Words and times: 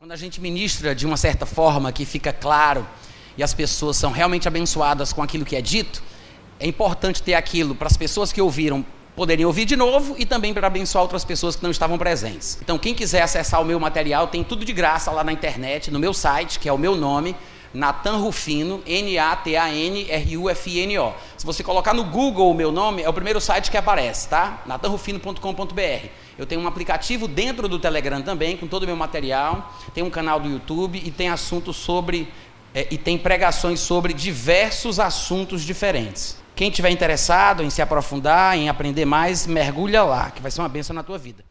Quando 0.00 0.12
a 0.12 0.16
gente 0.16 0.40
ministra 0.40 0.94
de 0.94 1.04
uma 1.04 1.16
certa 1.16 1.44
forma 1.44 1.90
que 1.90 2.04
fica 2.04 2.32
claro 2.32 2.86
e 3.36 3.42
as 3.42 3.52
pessoas 3.52 3.96
são 3.96 4.12
realmente 4.12 4.46
abençoadas 4.46 5.12
com 5.12 5.24
aquilo 5.24 5.44
que 5.44 5.56
é 5.56 5.60
dito, 5.60 6.04
é 6.60 6.68
importante 6.68 7.20
ter 7.20 7.34
aquilo 7.34 7.74
para 7.74 7.88
as 7.88 7.96
pessoas 7.96 8.30
que 8.30 8.40
ouviram 8.40 8.86
poderem 9.16 9.44
ouvir 9.44 9.64
de 9.64 9.74
novo 9.74 10.14
e 10.16 10.24
também 10.24 10.54
para 10.54 10.68
abençoar 10.68 11.02
outras 11.02 11.24
pessoas 11.24 11.56
que 11.56 11.64
não 11.64 11.72
estavam 11.72 11.98
presentes. 11.98 12.60
Então, 12.62 12.78
quem 12.78 12.94
quiser 12.94 13.22
acessar 13.22 13.60
o 13.60 13.64
meu 13.64 13.80
material, 13.80 14.28
tem 14.28 14.44
tudo 14.44 14.64
de 14.64 14.72
graça 14.72 15.10
lá 15.10 15.24
na 15.24 15.32
internet, 15.32 15.90
no 15.90 15.98
meu 15.98 16.14
site, 16.14 16.60
que 16.60 16.68
é 16.68 16.72
o 16.72 16.78
meu 16.78 16.94
nome, 16.94 17.34
Natan 17.74 18.18
Rufino, 18.18 18.80
N-A-T-A-N-R-U-F-I-N-O. 18.86 21.12
Se 21.36 21.44
você 21.44 21.64
colocar 21.64 21.92
no 21.92 22.04
Google 22.04 22.52
o 22.52 22.54
meu 22.54 22.70
nome, 22.70 23.02
é 23.02 23.08
o 23.08 23.12
primeiro 23.12 23.40
site 23.40 23.68
que 23.68 23.76
aparece, 23.76 24.28
tá? 24.28 24.62
natanrufino.com.br. 24.64 26.27
Eu 26.38 26.46
tenho 26.46 26.60
um 26.60 26.68
aplicativo 26.68 27.26
dentro 27.26 27.68
do 27.68 27.80
Telegram 27.80 28.22
também, 28.22 28.56
com 28.56 28.68
todo 28.68 28.84
o 28.84 28.86
meu 28.86 28.94
material. 28.94 29.74
Tem 29.92 30.04
um 30.04 30.10
canal 30.10 30.38
do 30.38 30.48
YouTube 30.48 31.02
e 31.04 31.10
tem 31.10 31.28
assuntos 31.28 31.76
sobre. 31.76 32.32
É, 32.72 32.86
e 32.90 32.96
tem 32.96 33.18
pregações 33.18 33.80
sobre 33.80 34.12
diversos 34.12 35.00
assuntos 35.00 35.62
diferentes. 35.62 36.36
Quem 36.54 36.70
tiver 36.70 36.90
interessado 36.90 37.64
em 37.64 37.70
se 37.70 37.82
aprofundar, 37.82 38.56
em 38.56 38.68
aprender 38.68 39.04
mais, 39.04 39.46
mergulha 39.46 40.04
lá, 40.04 40.30
que 40.30 40.40
vai 40.40 40.50
ser 40.50 40.60
uma 40.60 40.68
bênção 40.68 40.94
na 40.94 41.02
tua 41.02 41.18
vida. 41.18 41.44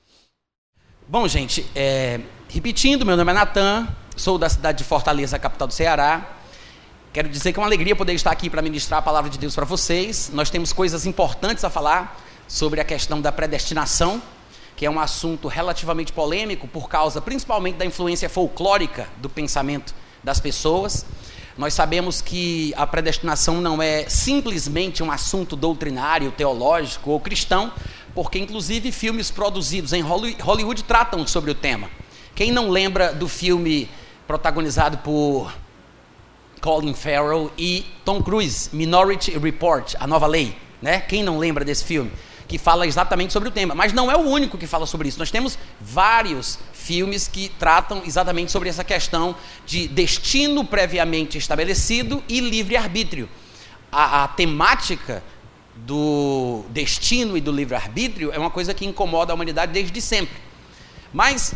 Bom, 1.07 1.27
gente, 1.27 1.65
é, 1.75 2.21
repetindo, 2.47 3.05
meu 3.05 3.17
nome 3.17 3.31
é 3.31 3.33
Natan, 3.33 3.87
sou 4.15 4.37
da 4.37 4.47
cidade 4.47 4.77
de 4.77 4.83
Fortaleza, 4.83 5.39
capital 5.39 5.67
do 5.67 5.73
Ceará. 5.73 6.33
Quero 7.11 7.27
dizer 7.27 7.51
que 7.51 7.59
é 7.59 7.61
uma 7.61 7.67
alegria 7.67 7.95
poder 7.95 8.13
estar 8.13 8.31
aqui 8.31 8.49
para 8.49 8.61
ministrar 8.61 8.99
a 8.99 9.01
palavra 9.01 9.29
de 9.29 9.37
Deus 9.37 9.55
para 9.55 9.65
vocês. 9.65 10.29
Nós 10.33 10.49
temos 10.49 10.71
coisas 10.71 11.05
importantes 11.05 11.63
a 11.65 11.69
falar 11.69 12.21
sobre 12.47 12.79
a 12.79 12.83
questão 12.85 13.19
da 13.19 13.31
predestinação 13.31 14.21
que 14.77 14.85
é 14.85 14.89
um 14.89 14.99
assunto 14.99 15.47
relativamente 15.47 16.13
polêmico 16.13 16.67
por 16.67 16.87
causa 16.87 17.19
principalmente 17.19 17.77
da 17.77 17.85
influência 17.85 18.29
folclórica 18.29 19.09
do 19.17 19.27
pensamento 19.27 19.93
das 20.23 20.39
pessoas. 20.39 21.03
Nós 21.57 21.73
sabemos 21.73 22.21
que 22.21 22.71
a 22.77 22.85
predestinação 22.85 23.59
não 23.59 23.81
é 23.81 24.07
simplesmente 24.07 25.01
um 25.01 25.11
assunto 25.11 25.55
doutrinário, 25.55 26.31
teológico 26.31 27.09
ou 27.09 27.19
cristão, 27.19 27.73
porque 28.13 28.37
inclusive 28.37 28.91
filmes 28.91 29.31
produzidos 29.31 29.93
em 29.93 30.01
Hollywood 30.01 30.83
tratam 30.83 31.25
sobre 31.25 31.49
o 31.49 31.55
tema. 31.55 31.89
Quem 32.35 32.51
não 32.51 32.69
lembra 32.69 33.11
do 33.11 33.27
filme 33.27 33.89
protagonizado 34.27 34.99
por 34.99 35.51
Colin 36.61 36.93
Farrell 36.93 37.51
e 37.57 37.83
Tom 38.05 38.21
Cruise, 38.21 38.69
Minority 38.71 39.35
Report, 39.39 39.95
a 39.99 40.05
nova 40.05 40.27
lei, 40.27 40.55
né? 40.79 40.99
Quem 40.99 41.23
não 41.23 41.39
lembra 41.39 41.65
desse 41.65 41.83
filme? 41.83 42.11
Que 42.47 42.57
fala 42.57 42.87
exatamente 42.87 43.33
sobre 43.33 43.49
o 43.49 43.51
tema. 43.51 43.75
Mas 43.75 43.93
não 43.93 44.11
é 44.11 44.15
o 44.15 44.21
único 44.21 44.57
que 44.57 44.65
fala 44.65 44.85
sobre 44.85 45.09
isso. 45.09 45.19
Nós 45.19 45.31
temos 45.31 45.57
vários 45.79 46.57
filmes 46.73 47.27
que 47.27 47.49
tratam 47.59 48.01
exatamente 48.05 48.51
sobre 48.51 48.69
essa 48.69 48.83
questão 48.83 49.35
de 49.65 49.87
destino 49.87 50.63
previamente 50.63 51.37
estabelecido 51.37 52.23
e 52.29 52.39
livre-arbítrio. 52.39 53.29
A, 53.91 54.23
a 54.23 54.27
temática 54.29 55.23
do 55.75 56.63
destino 56.69 57.37
e 57.37 57.41
do 57.41 57.51
livre-arbítrio 57.51 58.31
é 58.31 58.39
uma 58.39 58.49
coisa 58.49 58.73
que 58.73 58.85
incomoda 58.85 59.33
a 59.33 59.35
humanidade 59.35 59.71
desde 59.71 60.01
sempre. 60.01 60.37
Mas 61.13 61.53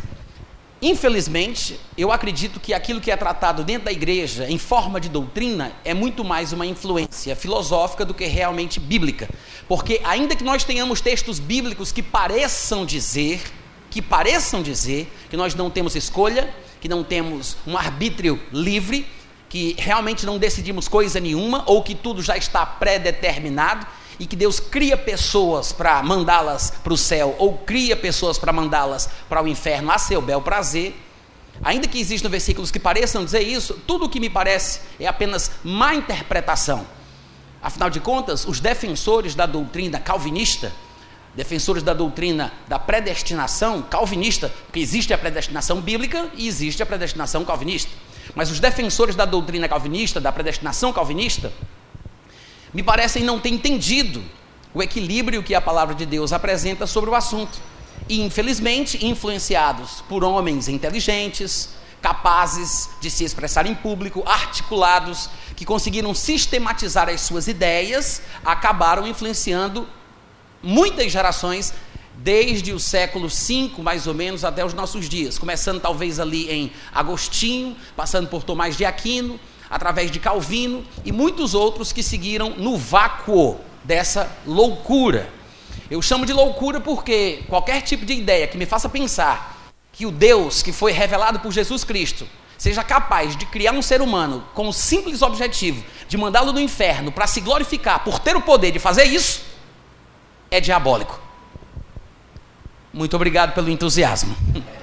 Infelizmente, 0.81 1.79
eu 1.95 2.11
acredito 2.11 2.59
que 2.59 2.73
aquilo 2.73 2.99
que 2.99 3.11
é 3.11 3.15
tratado 3.15 3.63
dentro 3.63 3.85
da 3.85 3.91
igreja 3.91 4.49
em 4.49 4.57
forma 4.57 4.99
de 4.99 5.09
doutrina 5.09 5.71
é 5.85 5.93
muito 5.93 6.23
mais 6.23 6.51
uma 6.53 6.65
influência 6.65 7.35
filosófica 7.35 8.03
do 8.03 8.15
que 8.15 8.25
realmente 8.25 8.79
bíblica. 8.79 9.29
Porque 9.67 10.01
ainda 10.03 10.35
que 10.35 10.43
nós 10.43 10.63
tenhamos 10.63 10.99
textos 10.99 11.37
bíblicos 11.37 11.91
que 11.91 12.01
pareçam 12.01 12.83
dizer, 12.83 13.43
que 13.91 14.01
pareçam 14.01 14.63
dizer 14.63 15.07
que 15.29 15.37
nós 15.37 15.53
não 15.53 15.69
temos 15.69 15.95
escolha, 15.95 16.51
que 16.79 16.87
não 16.87 17.03
temos 17.03 17.57
um 17.67 17.77
arbítrio 17.77 18.41
livre, 18.51 19.05
que 19.49 19.75
realmente 19.77 20.25
não 20.25 20.39
decidimos 20.39 20.87
coisa 20.87 21.19
nenhuma 21.19 21.63
ou 21.67 21.83
que 21.83 21.93
tudo 21.93 22.23
já 22.23 22.35
está 22.35 22.65
pré-determinado, 22.65 23.85
e 24.21 24.27
que 24.27 24.35
Deus 24.35 24.59
cria 24.59 24.95
pessoas 24.95 25.71
para 25.71 26.03
mandá-las 26.03 26.69
para 26.83 26.93
o 26.93 26.97
céu 26.97 27.35
ou 27.39 27.57
cria 27.57 27.95
pessoas 27.95 28.37
para 28.37 28.53
mandá-las 28.53 29.09
para 29.27 29.41
o 29.41 29.47
inferno 29.47 29.91
a 29.91 29.97
seu 29.97 30.21
bel 30.21 30.39
prazer, 30.39 30.95
ainda 31.63 31.87
que 31.87 31.99
existam 31.99 32.29
versículos 32.29 32.69
que 32.69 32.79
pareçam 32.79 33.25
dizer 33.25 33.41
isso, 33.41 33.81
tudo 33.87 34.05
o 34.05 34.09
que 34.09 34.19
me 34.19 34.29
parece 34.29 34.81
é 34.99 35.07
apenas 35.07 35.49
má 35.63 35.95
interpretação. 35.95 36.85
Afinal 37.63 37.89
de 37.89 37.99
contas, 37.99 38.45
os 38.45 38.59
defensores 38.59 39.33
da 39.33 39.47
doutrina 39.47 39.99
calvinista, 39.99 40.71
defensores 41.33 41.81
da 41.81 41.95
doutrina 41.95 42.53
da 42.67 42.77
predestinação 42.77 43.81
calvinista, 43.81 44.53
porque 44.67 44.81
existe 44.81 45.15
a 45.15 45.17
predestinação 45.17 45.81
bíblica 45.81 46.29
e 46.35 46.47
existe 46.47 46.83
a 46.83 46.85
predestinação 46.85 47.43
calvinista. 47.43 47.89
Mas 48.35 48.51
os 48.51 48.59
defensores 48.59 49.15
da 49.15 49.25
doutrina 49.25 49.67
calvinista, 49.67 50.21
da 50.21 50.31
predestinação 50.31 50.93
calvinista, 50.93 51.51
me 52.73 52.81
parecem 52.83 53.23
não 53.23 53.39
ter 53.39 53.49
entendido 53.49 54.23
o 54.73 54.81
equilíbrio 54.81 55.43
que 55.43 55.53
a 55.53 55.61
palavra 55.61 55.93
de 55.93 56.05
Deus 56.05 56.31
apresenta 56.31 56.87
sobre 56.87 57.09
o 57.09 57.15
assunto. 57.15 57.59
E, 58.07 58.21
infelizmente, 58.21 59.05
influenciados 59.05 60.01
por 60.07 60.23
homens 60.23 60.67
inteligentes, 60.67 61.69
capazes 62.01 62.89
de 62.99 63.11
se 63.11 63.23
expressar 63.23 63.65
em 63.65 63.75
público, 63.75 64.23
articulados, 64.25 65.29
que 65.55 65.65
conseguiram 65.65 66.13
sistematizar 66.13 67.09
as 67.09 67.21
suas 67.21 67.47
ideias, 67.47 68.21
acabaram 68.43 69.05
influenciando 69.05 69.87
muitas 70.63 71.11
gerações 71.11 71.73
desde 72.15 72.71
o 72.71 72.79
século 72.79 73.27
V, 73.27 73.71
mais 73.79 74.07
ou 74.07 74.13
menos, 74.13 74.43
até 74.43 74.65
os 74.65 74.73
nossos 74.73 75.07
dias, 75.07 75.37
começando 75.37 75.79
talvez 75.79 76.19
ali 76.19 76.49
em 76.49 76.71
Agostinho, 76.93 77.75
passando 77.95 78.27
por 78.27 78.43
Tomás 78.43 78.77
de 78.77 78.85
Aquino, 78.85 79.39
através 79.71 80.11
de 80.11 80.19
Calvino 80.19 80.83
e 81.05 81.11
muitos 81.13 81.53
outros 81.53 81.93
que 81.93 82.03
seguiram 82.03 82.49
no 82.57 82.75
vácuo 82.75 83.57
dessa 83.85 84.29
loucura. 84.45 85.29
Eu 85.89 86.01
chamo 86.01 86.25
de 86.25 86.33
loucura 86.33 86.81
porque 86.81 87.43
qualquer 87.47 87.81
tipo 87.81 88.05
de 88.05 88.13
ideia 88.13 88.47
que 88.47 88.57
me 88.57 88.65
faça 88.65 88.89
pensar 88.89 89.73
que 89.93 90.05
o 90.05 90.11
Deus 90.11 90.61
que 90.61 90.73
foi 90.73 90.91
revelado 90.91 91.39
por 91.39 91.53
Jesus 91.53 91.85
Cristo 91.85 92.27
seja 92.57 92.83
capaz 92.83 93.35
de 93.35 93.45
criar 93.45 93.71
um 93.71 93.81
ser 93.81 94.01
humano 94.01 94.43
com 94.53 94.67
o 94.67 94.73
simples 94.73 95.21
objetivo 95.21 95.83
de 96.07 96.17
mandá-lo 96.17 96.51
no 96.51 96.59
inferno 96.59 97.11
para 97.11 97.25
se 97.25 97.39
glorificar 97.39 98.03
por 98.03 98.19
ter 98.19 98.35
o 98.35 98.41
poder 98.41 98.71
de 98.71 98.79
fazer 98.79 99.05
isso, 99.05 99.41
é 100.51 100.59
diabólico. 100.59 101.19
Muito 102.93 103.15
obrigado 103.15 103.53
pelo 103.53 103.69
entusiasmo. 103.69 104.35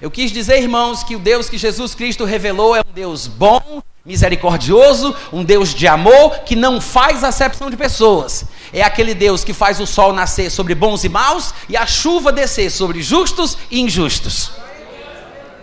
Eu 0.00 0.10
quis 0.10 0.30
dizer, 0.30 0.62
irmãos, 0.62 1.02
que 1.02 1.16
o 1.16 1.18
Deus 1.18 1.48
que 1.48 1.58
Jesus 1.58 1.92
Cristo 1.94 2.24
revelou 2.24 2.76
é 2.76 2.80
um 2.80 2.92
Deus 2.92 3.26
bom, 3.26 3.82
misericordioso, 4.04 5.14
um 5.32 5.42
Deus 5.42 5.74
de 5.74 5.88
amor 5.88 6.38
que 6.40 6.54
não 6.54 6.80
faz 6.80 7.24
acepção 7.24 7.68
de 7.68 7.76
pessoas. 7.76 8.44
É 8.72 8.80
aquele 8.82 9.12
Deus 9.12 9.42
que 9.42 9.52
faz 9.52 9.80
o 9.80 9.86
sol 9.86 10.12
nascer 10.12 10.50
sobre 10.50 10.74
bons 10.74 11.02
e 11.02 11.08
maus 11.08 11.52
e 11.68 11.76
a 11.76 11.84
chuva 11.84 12.30
descer 12.30 12.70
sobre 12.70 13.02
justos 13.02 13.58
e 13.70 13.80
injustos. 13.80 14.52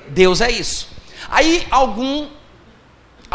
Deus 0.09 0.41
é 0.41 0.52
isso. 0.52 0.90
Aí 1.29 1.66
algum 1.72 2.28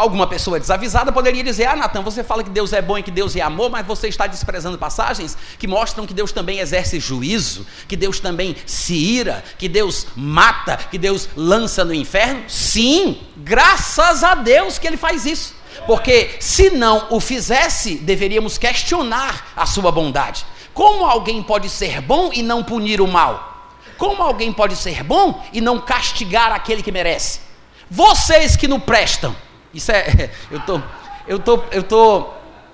Alguma 0.01 0.27
pessoa 0.27 0.59
desavisada 0.59 1.13
poderia 1.13 1.45
dizer: 1.45 1.67
Ah, 1.67 1.77
Natan, 1.77 2.01
você 2.01 2.25
fala 2.25 2.43
que 2.43 2.49
Deus 2.49 2.73
é 2.73 2.81
bom 2.81 2.97
e 2.97 3.03
que 3.03 3.11
Deus 3.11 3.37
é 3.37 3.43
amor, 3.43 3.69
mas 3.69 3.87
você 3.87 4.09
está 4.09 4.27
desprezando 4.27 4.79
passagens 4.79 5.37
que 5.59 5.67
mostram 5.67 6.07
que 6.07 6.15
Deus 6.15 6.33
também 6.33 6.59
exerce 6.59 6.99
juízo, 6.99 7.67
que 7.87 7.97
Deus 7.97 8.19
também 8.19 8.57
se 8.65 8.95
ira, 8.95 9.45
que 9.59 9.69
Deus 9.69 10.07
mata, 10.17 10.79
que 10.91 10.97
Deus 10.97 11.29
lança 11.37 11.85
no 11.85 11.93
inferno? 11.93 12.49
Sim, 12.49 13.21
graças 13.37 14.25
a 14.25 14.35
Deus 14.35 14.79
que 14.79 14.87
Ele 14.87 14.97
faz 14.97 15.27
isso. 15.27 15.55
Porque 15.87 16.31
se 16.41 16.71
não 16.71 17.09
o 17.11 17.21
fizesse, 17.21 17.97
deveríamos 17.97 18.57
questionar 18.57 19.53
a 19.55 19.67
sua 19.67 19.93
bondade. 19.93 20.47
Como 20.73 21.05
alguém 21.05 21.43
pode 21.43 21.69
ser 21.69 22.01
bom 22.01 22.31
e 22.33 22.43
não 22.43 22.65
punir 22.65 23.03
o 23.03 23.07
mal? 23.07 23.69
Como 23.99 24.23
alguém 24.23 24.51
pode 24.51 24.77
ser 24.77 25.05
bom 25.05 25.45
e 25.53 25.61
não 25.61 25.79
castigar 25.79 26.53
aquele 26.53 26.83
que 26.83 26.91
merece? 26.91 27.41
Vocês 27.91 28.57
que 28.57 28.67
não 28.67 28.81
prestam 28.81 29.37
isso 29.73 29.91
é. 29.93 30.31
Eu 30.51 30.61
tô, 30.61 30.81
eu 31.29 31.39
tô, 31.39 31.63
eu 31.71 31.83
tô 31.83 32.31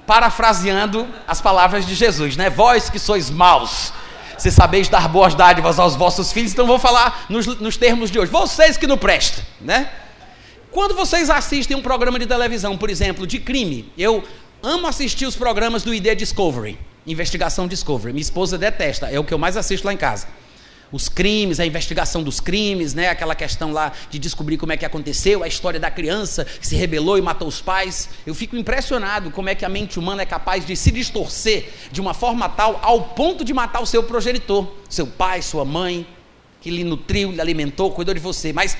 parafraseando 0.06 1.06
as 1.26 1.40
palavras 1.40 1.84
de 1.84 1.94
Jesus, 1.94 2.36
né? 2.36 2.48
Vós 2.48 2.88
que 2.88 2.98
sois 2.98 3.28
maus, 3.28 3.92
se 4.38 4.50
sabeis 4.50 4.88
dar 4.88 5.08
boas 5.08 5.34
dádivas 5.34 5.78
aos 5.78 5.94
vossos 5.94 6.32
filhos, 6.32 6.52
então 6.52 6.66
vou 6.66 6.78
falar 6.78 7.26
nos, 7.28 7.46
nos 7.46 7.76
termos 7.76 8.10
de 8.10 8.18
hoje. 8.18 8.30
Vocês 8.30 8.76
que 8.78 8.86
não 8.86 8.96
prestam, 8.96 9.44
né? 9.60 9.90
Quando 10.70 10.94
vocês 10.94 11.28
assistem 11.28 11.76
um 11.76 11.82
programa 11.82 12.18
de 12.18 12.26
televisão, 12.26 12.78
por 12.78 12.88
exemplo, 12.88 13.26
de 13.26 13.38
crime, 13.38 13.92
eu 13.98 14.22
amo 14.62 14.86
assistir 14.86 15.26
os 15.26 15.36
programas 15.36 15.82
do 15.82 15.92
ID 15.92 16.14
Discovery, 16.16 16.78
Investigação 17.06 17.66
Discovery. 17.66 18.12
Minha 18.12 18.22
esposa 18.22 18.56
detesta, 18.56 19.10
é 19.10 19.18
o 19.18 19.24
que 19.24 19.34
eu 19.34 19.38
mais 19.38 19.56
assisto 19.56 19.86
lá 19.86 19.92
em 19.92 19.98
casa 19.98 20.26
os 20.92 21.08
crimes, 21.08 21.58
a 21.60 21.66
investigação 21.66 22.22
dos 22.22 22.40
crimes, 22.40 22.94
né? 22.94 23.08
aquela 23.08 23.34
questão 23.34 23.72
lá 23.72 23.92
de 24.10 24.18
descobrir 24.18 24.56
como 24.56 24.72
é 24.72 24.76
que 24.76 24.84
aconteceu, 24.84 25.42
a 25.42 25.48
história 25.48 25.80
da 25.80 25.90
criança 25.90 26.44
que 26.44 26.66
se 26.66 26.76
rebelou 26.76 27.18
e 27.18 27.22
matou 27.22 27.48
os 27.48 27.60
pais. 27.60 28.08
Eu 28.26 28.34
fico 28.34 28.56
impressionado 28.56 29.30
como 29.30 29.48
é 29.48 29.54
que 29.54 29.64
a 29.64 29.68
mente 29.68 29.98
humana 29.98 30.22
é 30.22 30.26
capaz 30.26 30.64
de 30.64 30.76
se 30.76 30.90
distorcer 30.90 31.68
de 31.90 32.00
uma 32.00 32.14
forma 32.14 32.48
tal 32.48 32.78
ao 32.82 33.02
ponto 33.02 33.44
de 33.44 33.52
matar 33.52 33.80
o 33.80 33.86
seu 33.86 34.02
progenitor, 34.02 34.66
seu 34.88 35.06
pai, 35.06 35.42
sua 35.42 35.64
mãe, 35.64 36.06
que 36.60 36.70
lhe 36.70 36.84
nutriu, 36.84 37.32
lhe 37.32 37.40
alimentou, 37.40 37.90
cuidou 37.92 38.14
de 38.14 38.20
você. 38.20 38.52
Mas 38.52 38.76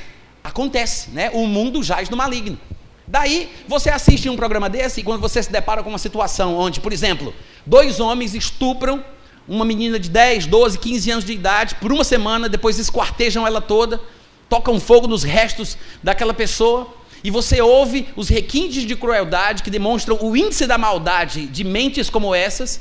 Acontece, 0.47 1.11
né? 1.11 1.29
O 1.32 1.44
mundo 1.44 1.82
jaz 1.82 2.08
no 2.08 2.17
maligno. 2.17 2.56
Daí, 3.05 3.53
você 3.67 3.91
assiste 3.91 4.29
um 4.29 4.37
programa 4.37 4.70
desse 4.70 5.00
e 5.00 5.03
quando 5.03 5.20
você 5.20 5.43
se 5.43 5.50
depara 5.50 5.82
com 5.82 5.88
uma 5.88 5.99
situação 5.99 6.56
onde, 6.56 6.79
por 6.79 6.93
exemplo, 6.93 7.35
dois 7.67 7.99
homens 7.99 8.32
estupram 8.32 9.05
uma 9.48 9.64
menina 9.64 9.98
de 9.98 10.10
10, 10.10 10.46
12, 10.46 10.78
15 10.78 11.10
anos 11.10 11.25
de 11.25 11.32
idade 11.32 11.75
por 11.76 11.93
uma 11.93 12.04
semana, 12.04 12.48
depois 12.48 12.78
esquartejam 12.78 13.46
ela 13.46 13.60
toda, 13.60 14.00
tocam 14.48 14.81
fogo 14.81 15.06
nos 15.06 15.22
restos 15.22 15.76
daquela 16.02 16.34
pessoa, 16.34 16.94
e 17.22 17.31
você 17.31 17.60
ouve 17.60 18.08
os 18.14 18.28
requintes 18.28 18.84
de 18.84 18.94
crueldade 18.94 19.62
que 19.62 19.70
demonstram 19.70 20.19
o 20.20 20.37
índice 20.37 20.66
da 20.66 20.78
maldade 20.78 21.46
de 21.46 21.64
mentes 21.64 22.08
como 22.08 22.34
essas. 22.34 22.81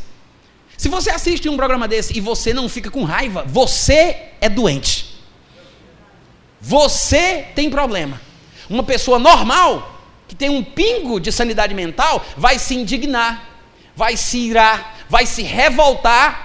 Se 0.77 0.89
você 0.89 1.09
assiste 1.09 1.47
um 1.49 1.55
programa 1.55 1.87
desse 1.87 2.15
e 2.15 2.21
você 2.21 2.53
não 2.53 2.67
fica 2.67 2.91
com 2.91 3.03
raiva, 3.03 3.43
você 3.47 4.29
é 4.41 4.49
doente. 4.49 5.15
Você 6.61 7.45
tem 7.55 7.69
problema. 7.69 8.21
Uma 8.69 8.83
pessoa 8.83 9.17
normal 9.17 9.99
que 10.27 10.35
tem 10.35 10.49
um 10.49 10.63
pingo 10.63 11.19
de 11.19 11.31
sanidade 11.31 11.73
mental, 11.73 12.23
vai 12.35 12.59
se 12.59 12.75
indignar, 12.75 13.47
vai 13.95 14.17
se 14.17 14.37
irar, 14.37 15.05
vai 15.09 15.25
se 15.25 15.43
revoltar 15.43 16.44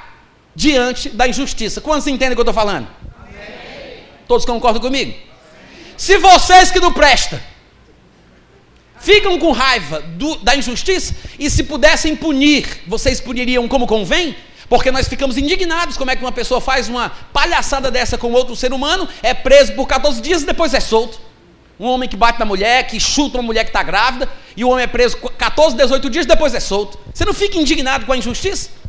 diante 0.61 1.09
da 1.09 1.27
injustiça. 1.27 1.81
Quantos 1.81 2.07
entendem 2.07 2.33
o 2.33 2.37
que 2.37 2.41
eu 2.41 2.51
estou 2.51 2.55
falando? 2.55 2.87
Amém. 3.19 4.05
Todos 4.29 4.45
concordam 4.45 4.83
comigo? 4.83 5.15
Se 5.97 6.19
vocês 6.19 6.71
que 6.71 6.79
não 6.79 6.93
prestam 6.93 7.41
ficam 8.99 9.39
com 9.39 9.53
raiva 9.53 10.03
do, 10.03 10.37
da 10.37 10.55
injustiça 10.55 11.15
e 11.39 11.49
se 11.49 11.63
pudessem 11.63 12.15
punir, 12.15 12.83
vocês 12.87 13.23
puniriam 13.23 13.67
como 13.67 13.87
convém? 13.87 14.37
Porque 14.69 14.91
nós 14.91 15.09
ficamos 15.09 15.39
indignados 15.39 15.97
como 15.97 16.11
é 16.11 16.17
que 16.17 16.23
uma 16.23 16.31
pessoa 16.31 16.61
faz 16.61 16.91
uma 16.91 17.09
palhaçada 17.33 17.91
dessa 17.91 18.19
com 18.19 18.31
outro 18.31 18.55
ser 18.55 18.75
humano, 18.75 19.09
é 19.23 19.33
preso 19.33 19.73
por 19.73 19.87
14 19.87 20.21
dias 20.21 20.43
e 20.43 20.47
depois 20.47 20.75
é 20.75 20.81
solto. 20.81 21.19
Um 21.79 21.87
homem 21.87 22.07
que 22.07 22.19
bate 22.19 22.39
na 22.39 22.45
mulher, 22.45 22.87
que 22.87 23.01
chuta 23.01 23.39
uma 23.39 23.45
mulher 23.45 23.65
que 23.65 23.71
está 23.71 23.83
grávida, 23.83 24.29
e 24.55 24.63
o 24.63 24.69
homem 24.69 24.85
é 24.85 24.87
preso 24.87 25.17
14, 25.17 25.75
18 25.75 26.11
dias, 26.11 26.27
depois 26.27 26.53
é 26.53 26.61
solto. 26.61 26.99
Você 27.15 27.25
não 27.25 27.33
fica 27.33 27.57
indignado 27.57 28.05
com 28.05 28.13
a 28.13 28.17
injustiça? 28.19 28.80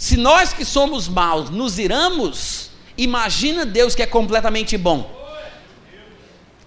Se 0.00 0.16
nós 0.16 0.54
que 0.54 0.64
somos 0.64 1.08
maus 1.08 1.50
nos 1.50 1.78
iramos, 1.78 2.70
imagina 2.96 3.66
Deus 3.66 3.94
que 3.94 4.02
é 4.02 4.06
completamente 4.06 4.78
bom. 4.78 5.14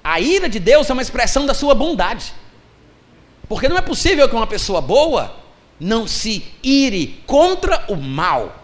A 0.03 0.19
ira 0.19 0.47
de 0.47 0.59
Deus 0.59 0.87
é 0.87 0.93
uma 0.93 1.01
expressão 1.01 1.43
da 1.43 1.55
sua 1.55 1.73
bondade. 1.73 2.31
Porque 3.49 3.67
não 3.67 3.75
é 3.75 3.81
possível 3.81 4.29
que 4.29 4.35
uma 4.35 4.45
pessoa 4.45 4.79
boa 4.81 5.35
não 5.79 6.05
se 6.07 6.45
ire 6.61 7.23
contra 7.25 7.83
o 7.87 7.95
mal. 7.95 8.63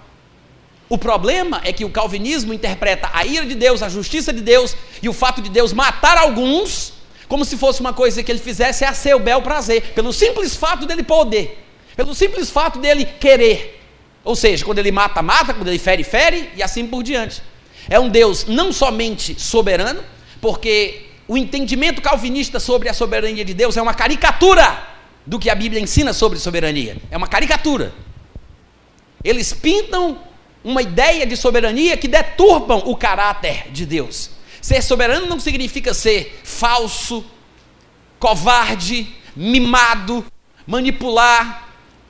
O 0.87 0.99
problema 0.99 1.61
é 1.63 1.73
que 1.73 1.83
o 1.83 1.89
calvinismo 1.89 2.53
interpreta 2.53 3.09
a 3.11 3.25
ira 3.25 3.47
de 3.47 3.55
Deus, 3.55 3.81
a 3.81 3.89
justiça 3.89 4.31
de 4.31 4.41
Deus 4.41 4.75
e 5.01 5.09
o 5.09 5.13
fato 5.13 5.41
de 5.41 5.49
Deus 5.49 5.73
matar 5.73 6.15
alguns 6.15 6.93
como 7.27 7.43
se 7.43 7.57
fosse 7.57 7.81
uma 7.81 7.91
coisa 7.91 8.21
que 8.21 8.31
ele 8.31 8.37
fizesse 8.37 8.85
a 8.85 8.93
seu 8.93 9.17
bel 9.19 9.41
prazer, 9.41 9.93
pelo 9.95 10.13
simples 10.13 10.55
fato 10.55 10.85
dele 10.85 11.01
poder, 11.01 11.57
pelo 11.95 12.13
simples 12.13 12.51
fato 12.51 12.77
dele 12.77 13.03
querer. 13.03 13.78
Ou 14.23 14.35
seja, 14.35 14.65
quando 14.65 14.79
ele 14.79 14.91
mata, 14.91 15.21
mata, 15.21 15.53
quando 15.53 15.67
ele 15.67 15.79
fere, 15.79 16.03
fere 16.03 16.49
e 16.55 16.63
assim 16.63 16.85
por 16.85 17.03
diante. 17.03 17.41
É 17.89 17.99
um 17.99 18.09
Deus 18.09 18.45
não 18.45 18.71
somente 18.71 19.39
soberano, 19.39 20.03
porque 20.41 21.07
o 21.27 21.37
entendimento 21.37 22.01
calvinista 22.01 22.59
sobre 22.59 22.89
a 22.89 22.93
soberania 22.93 23.45
de 23.45 23.53
Deus 23.53 23.77
é 23.77 23.81
uma 23.81 23.93
caricatura 23.93 24.87
do 25.25 25.37
que 25.37 25.49
a 25.49 25.55
Bíblia 25.55 25.81
ensina 25.81 26.13
sobre 26.13 26.39
soberania. 26.39 26.97
É 27.11 27.17
uma 27.17 27.27
caricatura. 27.27 27.93
Eles 29.23 29.53
pintam 29.53 30.19
uma 30.63 30.81
ideia 30.81 31.25
de 31.25 31.37
soberania 31.37 31.95
que 31.97 32.07
deturbam 32.07 32.79
o 32.85 32.95
caráter 32.95 33.71
de 33.71 33.85
Deus. 33.85 34.31
Ser 34.61 34.81
soberano 34.81 35.25
não 35.25 35.39
significa 35.39 35.93
ser 35.93 36.41
falso, 36.43 37.23
covarde, 38.19 39.07
mimado, 39.35 40.25
manipular, 40.67 41.68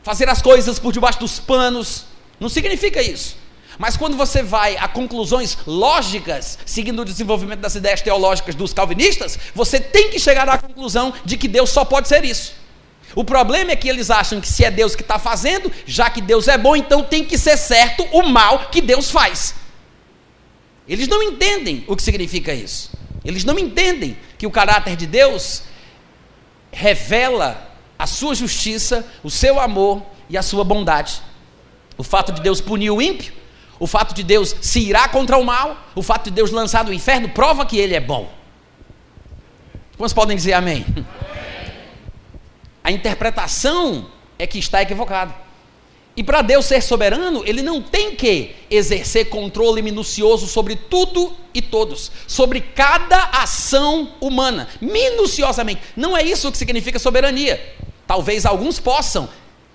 fazer 0.10 0.28
as 0.28 0.42
coisas 0.42 0.80
por 0.80 0.92
debaixo 0.92 1.20
dos 1.20 1.40
panos. 1.40 2.06
Não 2.40 2.50
significa 2.50 3.00
isso. 3.00 3.38
Mas 3.78 3.96
quando 3.96 4.18
você 4.18 4.42
vai 4.42 4.76
a 4.76 4.88
conclusões 4.88 5.56
lógicas, 5.68 6.58
seguindo 6.66 7.04
o 7.04 7.06
desenvolvimento 7.06 7.60
das 7.60 7.76
ideias 7.76 8.02
teológicas 8.02 8.56
dos 8.56 8.74
calvinistas, 8.74 9.38
você 9.54 9.80
tem 9.80 10.10
que 10.10 10.20
chegar 10.20 10.50
à 10.50 10.58
conclusão 10.58 11.14
de 11.24 11.38
que 11.38 11.48
Deus 11.48 11.70
só 11.70 11.86
pode 11.86 12.08
ser 12.08 12.26
isso. 12.26 12.56
O 13.14 13.24
problema 13.24 13.70
é 13.70 13.76
que 13.76 13.88
eles 13.88 14.10
acham 14.10 14.42
que 14.42 14.48
se 14.48 14.66
é 14.66 14.72
Deus 14.72 14.96
que 14.96 15.04
está 15.04 15.20
fazendo, 15.20 15.72
já 15.86 16.10
que 16.10 16.22
Deus 16.22 16.48
é 16.48 16.58
bom, 16.58 16.76
então 16.76 17.04
tem 17.04 17.24
que 17.24 17.38
ser 17.38 17.56
certo 17.56 18.04
o 18.12 18.24
mal 18.24 18.70
que 18.72 18.82
Deus 18.82 19.12
faz. 19.12 19.54
Eles 20.88 21.08
não 21.08 21.22
entendem 21.22 21.86
o 21.88 21.96
que 21.96 22.02
significa 22.02 22.52
isso. 22.52 22.90
Eles 23.24 23.44
não 23.44 23.60
entendem 23.60 24.18
que 24.40 24.48
o 24.48 24.52
caráter 24.52 24.96
de 24.96 25.06
Deus 25.06 25.62
revela 26.72 27.69
a 28.00 28.08
sua 28.08 28.34
justiça, 28.34 29.06
o 29.22 29.30
seu 29.30 29.60
amor 29.60 30.02
e 30.30 30.38
a 30.38 30.42
sua 30.42 30.64
bondade. 30.64 31.22
O 31.98 32.04
fato 32.04 32.32
de 32.32 32.42
Deus 32.42 32.62
punir 32.62 32.90
o 32.90 33.02
ímpio, 33.02 33.34
o 33.78 33.86
fato 33.86 34.16
de 34.16 34.24
Deus 34.24 34.56
se 34.62 34.80
irar 34.80 35.12
contra 35.12 35.38
o 35.38 35.44
mal, 35.44 35.78
o 35.94 36.02
fato 36.02 36.26
de 36.26 36.32
Deus 36.32 36.50
lançar 36.50 36.86
no 36.86 36.94
inferno, 36.94 37.28
prova 37.28 37.66
que 37.66 37.78
ele 37.78 37.94
é 37.94 38.00
bom. 38.00 38.32
Quantos 39.98 40.14
podem 40.14 40.38
dizer 40.38 40.54
amém? 40.54 40.86
A 42.82 42.90
interpretação 42.90 44.10
é 44.38 44.48
que 44.48 44.58
está 44.58 44.82
equivocada. 44.82 45.36
E 46.16 46.24
para 46.24 46.42
Deus 46.42 46.66
ser 46.66 46.82
soberano, 46.82 47.44
ele 47.46 47.62
não 47.62 47.82
tem 47.82 48.16
que 48.16 48.56
exercer 48.70 49.30
controle 49.30 49.82
minucioso 49.82 50.48
sobre 50.48 50.76
tudo 50.76 51.34
e 51.54 51.62
todos, 51.62 52.12
sobre 52.28 52.62
cada 52.62 53.30
ação 53.32 54.14
humana, 54.20 54.68
minuciosamente. 54.82 55.82
Não 55.96 56.18
é 56.18 56.24
isso 56.24 56.52
que 56.52 56.58
significa 56.58 56.98
soberania. 56.98 57.79
Talvez 58.10 58.44
alguns 58.44 58.80
possam 58.80 59.30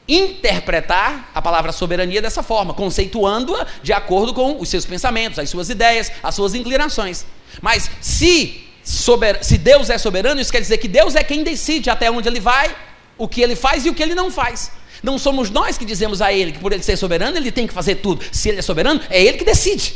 interpretar 0.08 1.30
a 1.32 1.40
palavra 1.40 1.70
soberania 1.70 2.20
dessa 2.20 2.42
forma, 2.42 2.74
conceituando-a 2.74 3.64
de 3.80 3.92
acordo 3.92 4.34
com 4.34 4.60
os 4.60 4.68
seus 4.68 4.84
pensamentos, 4.84 5.38
as 5.38 5.48
suas 5.48 5.70
ideias, 5.70 6.10
as 6.20 6.34
suas 6.34 6.52
inclinações. 6.52 7.24
Mas 7.62 7.88
se, 8.00 8.64
sober... 8.82 9.38
se 9.44 9.56
Deus 9.56 9.88
é 9.88 9.98
soberano, 9.98 10.40
isso 10.40 10.50
quer 10.50 10.60
dizer 10.60 10.78
que 10.78 10.88
Deus 10.88 11.14
é 11.14 11.22
quem 11.22 11.44
decide 11.44 11.88
até 11.90 12.10
onde 12.10 12.28
ele 12.28 12.40
vai 12.40 12.74
o 13.16 13.28
que 13.28 13.40
ele 13.40 13.54
faz 13.54 13.86
e 13.86 13.90
o 13.90 13.94
que 13.94 14.02
ele 14.02 14.16
não 14.16 14.32
faz. 14.32 14.72
Não 15.00 15.16
somos 15.16 15.48
nós 15.48 15.78
que 15.78 15.84
dizemos 15.84 16.20
a 16.20 16.32
ele 16.32 16.50
que 16.50 16.58
por 16.58 16.72
ele 16.72 16.82
ser 16.82 16.96
soberano, 16.96 17.36
ele 17.36 17.52
tem 17.52 17.68
que 17.68 17.72
fazer 17.72 17.94
tudo. 17.94 18.24
Se 18.32 18.48
ele 18.48 18.58
é 18.58 18.62
soberano, 18.62 19.00
é 19.10 19.22
ele 19.22 19.38
que 19.38 19.44
decide. 19.44 19.94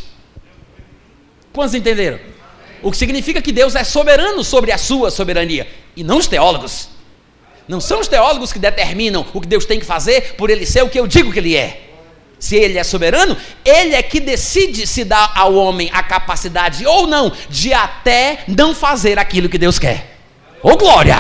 Quantos 1.52 1.75
entenderam? 1.75 2.20
O 2.85 2.93
que 2.93 2.96
significa 2.96 3.43
que 3.43 3.50
Deus 3.50 3.75
é 3.75 3.82
soberano 3.82 4.44
sobre 4.44 4.70
a 4.70 4.79
sua 4.79 5.11
soberania 5.11 5.66
e 5.97 6.04
não 6.04 6.18
os 6.18 6.28
teólogos. 6.28 6.98
Não 7.69 7.81
são 7.81 8.01
os 8.01 8.09
teólogos 8.09 8.53
que 8.53 8.59
determinam 8.59 9.27
o 9.35 9.41
que 9.41 9.47
Deus 9.47 9.67
tem 9.67 9.79
que 9.79 9.85
fazer 9.85 10.35
por 10.37 10.49
ele 10.49 10.65
ser 10.65 10.83
o 10.83 10.89
que 10.89 10.99
eu 10.99 11.07
digo 11.07 11.31
que 11.31 11.39
ele 11.39 11.55
é. 11.55 11.85
Se 12.39 12.57
ele 12.57 12.79
é 12.79 12.85
soberano, 12.85 13.37
ele 13.65 13.95
é 13.95 14.03
que 14.03 14.21
decide 14.21 14.87
se 14.87 15.05
dá 15.05 15.33
ao 15.35 15.55
homem 15.55 15.91
a 15.93 16.03
capacidade 16.03 16.87
ou 16.87 17.07
não 17.07 17.33
de 17.51 17.75
até 17.75 18.45
não 18.49 18.75
fazer 18.75 19.19
aquilo 19.19 19.49
que 19.49 19.59
Deus 19.59 19.79
quer. 19.79 20.17
Ô 20.63 20.71
oh, 20.71 20.77
glória! 20.77 21.19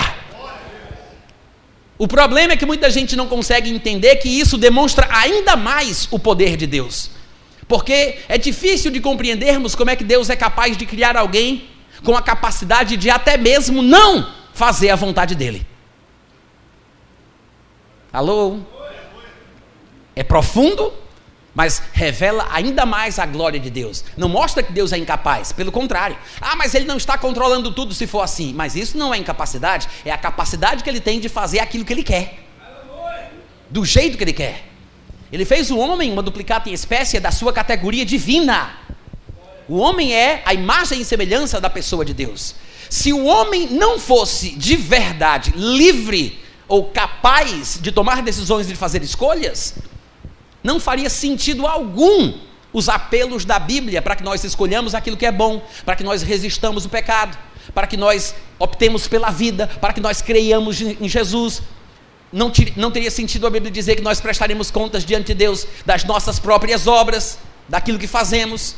O 1.98 2.06
problema 2.06 2.52
é 2.52 2.56
que 2.56 2.64
muita 2.64 2.88
gente 2.88 3.16
não 3.16 3.26
consegue 3.26 3.68
entender 3.68 4.16
que 4.16 4.28
isso 4.28 4.56
demonstra 4.56 5.08
ainda 5.10 5.56
mais 5.56 6.06
o 6.10 6.18
poder 6.18 6.56
de 6.56 6.66
Deus. 6.66 7.10
Porque 7.66 8.20
é 8.28 8.38
difícil 8.38 8.90
de 8.90 9.00
compreendermos 9.00 9.74
como 9.74 9.90
é 9.90 9.96
que 9.96 10.04
Deus 10.04 10.30
é 10.30 10.36
capaz 10.36 10.76
de 10.76 10.86
criar 10.86 11.16
alguém 11.16 11.64
com 12.04 12.16
a 12.16 12.22
capacidade 12.22 12.96
de 12.96 13.10
até 13.10 13.36
mesmo 13.36 13.82
não 13.82 14.32
fazer 14.54 14.90
a 14.90 14.96
vontade 14.96 15.34
dele. 15.34 15.66
Alô? 18.12 18.58
É 20.16 20.22
profundo, 20.22 20.92
mas 21.54 21.82
revela 21.92 22.46
ainda 22.50 22.86
mais 22.86 23.18
a 23.18 23.26
glória 23.26 23.60
de 23.60 23.70
Deus. 23.70 24.04
Não 24.16 24.28
mostra 24.28 24.62
que 24.62 24.72
Deus 24.72 24.92
é 24.92 24.98
incapaz, 24.98 25.52
pelo 25.52 25.70
contrário. 25.70 26.16
Ah, 26.40 26.56
mas 26.56 26.74
ele 26.74 26.86
não 26.86 26.96
está 26.96 27.18
controlando 27.18 27.72
tudo 27.72 27.92
se 27.94 28.06
for 28.06 28.22
assim. 28.22 28.52
Mas 28.54 28.74
isso 28.74 28.96
não 28.96 29.12
é 29.12 29.18
incapacidade, 29.18 29.88
é 30.04 30.10
a 30.10 30.18
capacidade 30.18 30.82
que 30.82 30.90
ele 30.90 31.00
tem 31.00 31.20
de 31.20 31.28
fazer 31.28 31.60
aquilo 31.60 31.84
que 31.84 31.92
ele 31.92 32.02
quer. 32.02 32.44
Do 33.68 33.84
jeito 33.84 34.16
que 34.16 34.24
ele 34.24 34.32
quer. 34.32 34.64
Ele 35.30 35.44
fez 35.44 35.70
o 35.70 35.78
homem 35.78 36.10
uma 36.10 36.22
duplicata 36.22 36.70
em 36.70 36.72
espécie 36.72 37.20
da 37.20 37.30
sua 37.30 37.52
categoria 37.52 38.04
divina. 38.04 38.70
O 39.68 39.76
homem 39.76 40.14
é 40.14 40.42
a 40.46 40.54
imagem 40.54 41.02
e 41.02 41.04
semelhança 41.04 41.60
da 41.60 41.68
pessoa 41.68 42.02
de 42.04 42.14
Deus. 42.14 42.54
Se 42.88 43.12
o 43.12 43.26
homem 43.26 43.66
não 43.66 43.98
fosse 43.98 44.50
de 44.50 44.74
verdade 44.74 45.52
livre 45.54 46.40
ou 46.68 46.84
capaz 46.84 47.78
de 47.80 47.90
tomar 47.90 48.22
decisões 48.22 48.66
e 48.66 48.70
de 48.70 48.76
fazer 48.76 49.02
escolhas, 49.02 49.74
não 50.62 50.78
faria 50.78 51.08
sentido 51.08 51.66
algum 51.66 52.34
os 52.72 52.88
apelos 52.88 53.44
da 53.44 53.58
Bíblia 53.58 54.02
para 54.02 54.14
que 54.14 54.22
nós 54.22 54.44
escolhamos 54.44 54.94
aquilo 54.94 55.16
que 55.16 55.26
é 55.26 55.32
bom, 55.32 55.62
para 55.84 55.96
que 55.96 56.04
nós 56.04 56.22
resistamos 56.22 56.84
o 56.84 56.88
pecado, 56.88 57.36
para 57.74 57.86
que 57.86 57.96
nós 57.96 58.34
optemos 58.58 59.08
pela 59.08 59.30
vida, 59.30 59.66
para 59.80 59.92
que 59.92 60.00
nós 60.00 60.20
creiamos 60.20 60.80
em 60.80 61.08
Jesus. 61.08 61.62
Não, 62.30 62.52
não 62.76 62.90
teria 62.90 63.10
sentido 63.10 63.46
a 63.46 63.50
Bíblia 63.50 63.72
dizer 63.72 63.96
que 63.96 64.02
nós 64.02 64.20
prestaremos 64.20 64.70
contas 64.70 65.04
diante 65.04 65.28
de 65.28 65.34
Deus 65.34 65.66
das 65.86 66.04
nossas 66.04 66.38
próprias 66.38 66.86
obras, 66.86 67.38
daquilo 67.68 67.98
que 67.98 68.06
fazemos. 68.06 68.76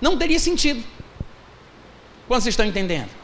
Não 0.00 0.16
teria 0.16 0.38
sentido. 0.38 0.82
Quantos 2.28 2.46
estão 2.46 2.64
entendendo? 2.64 3.21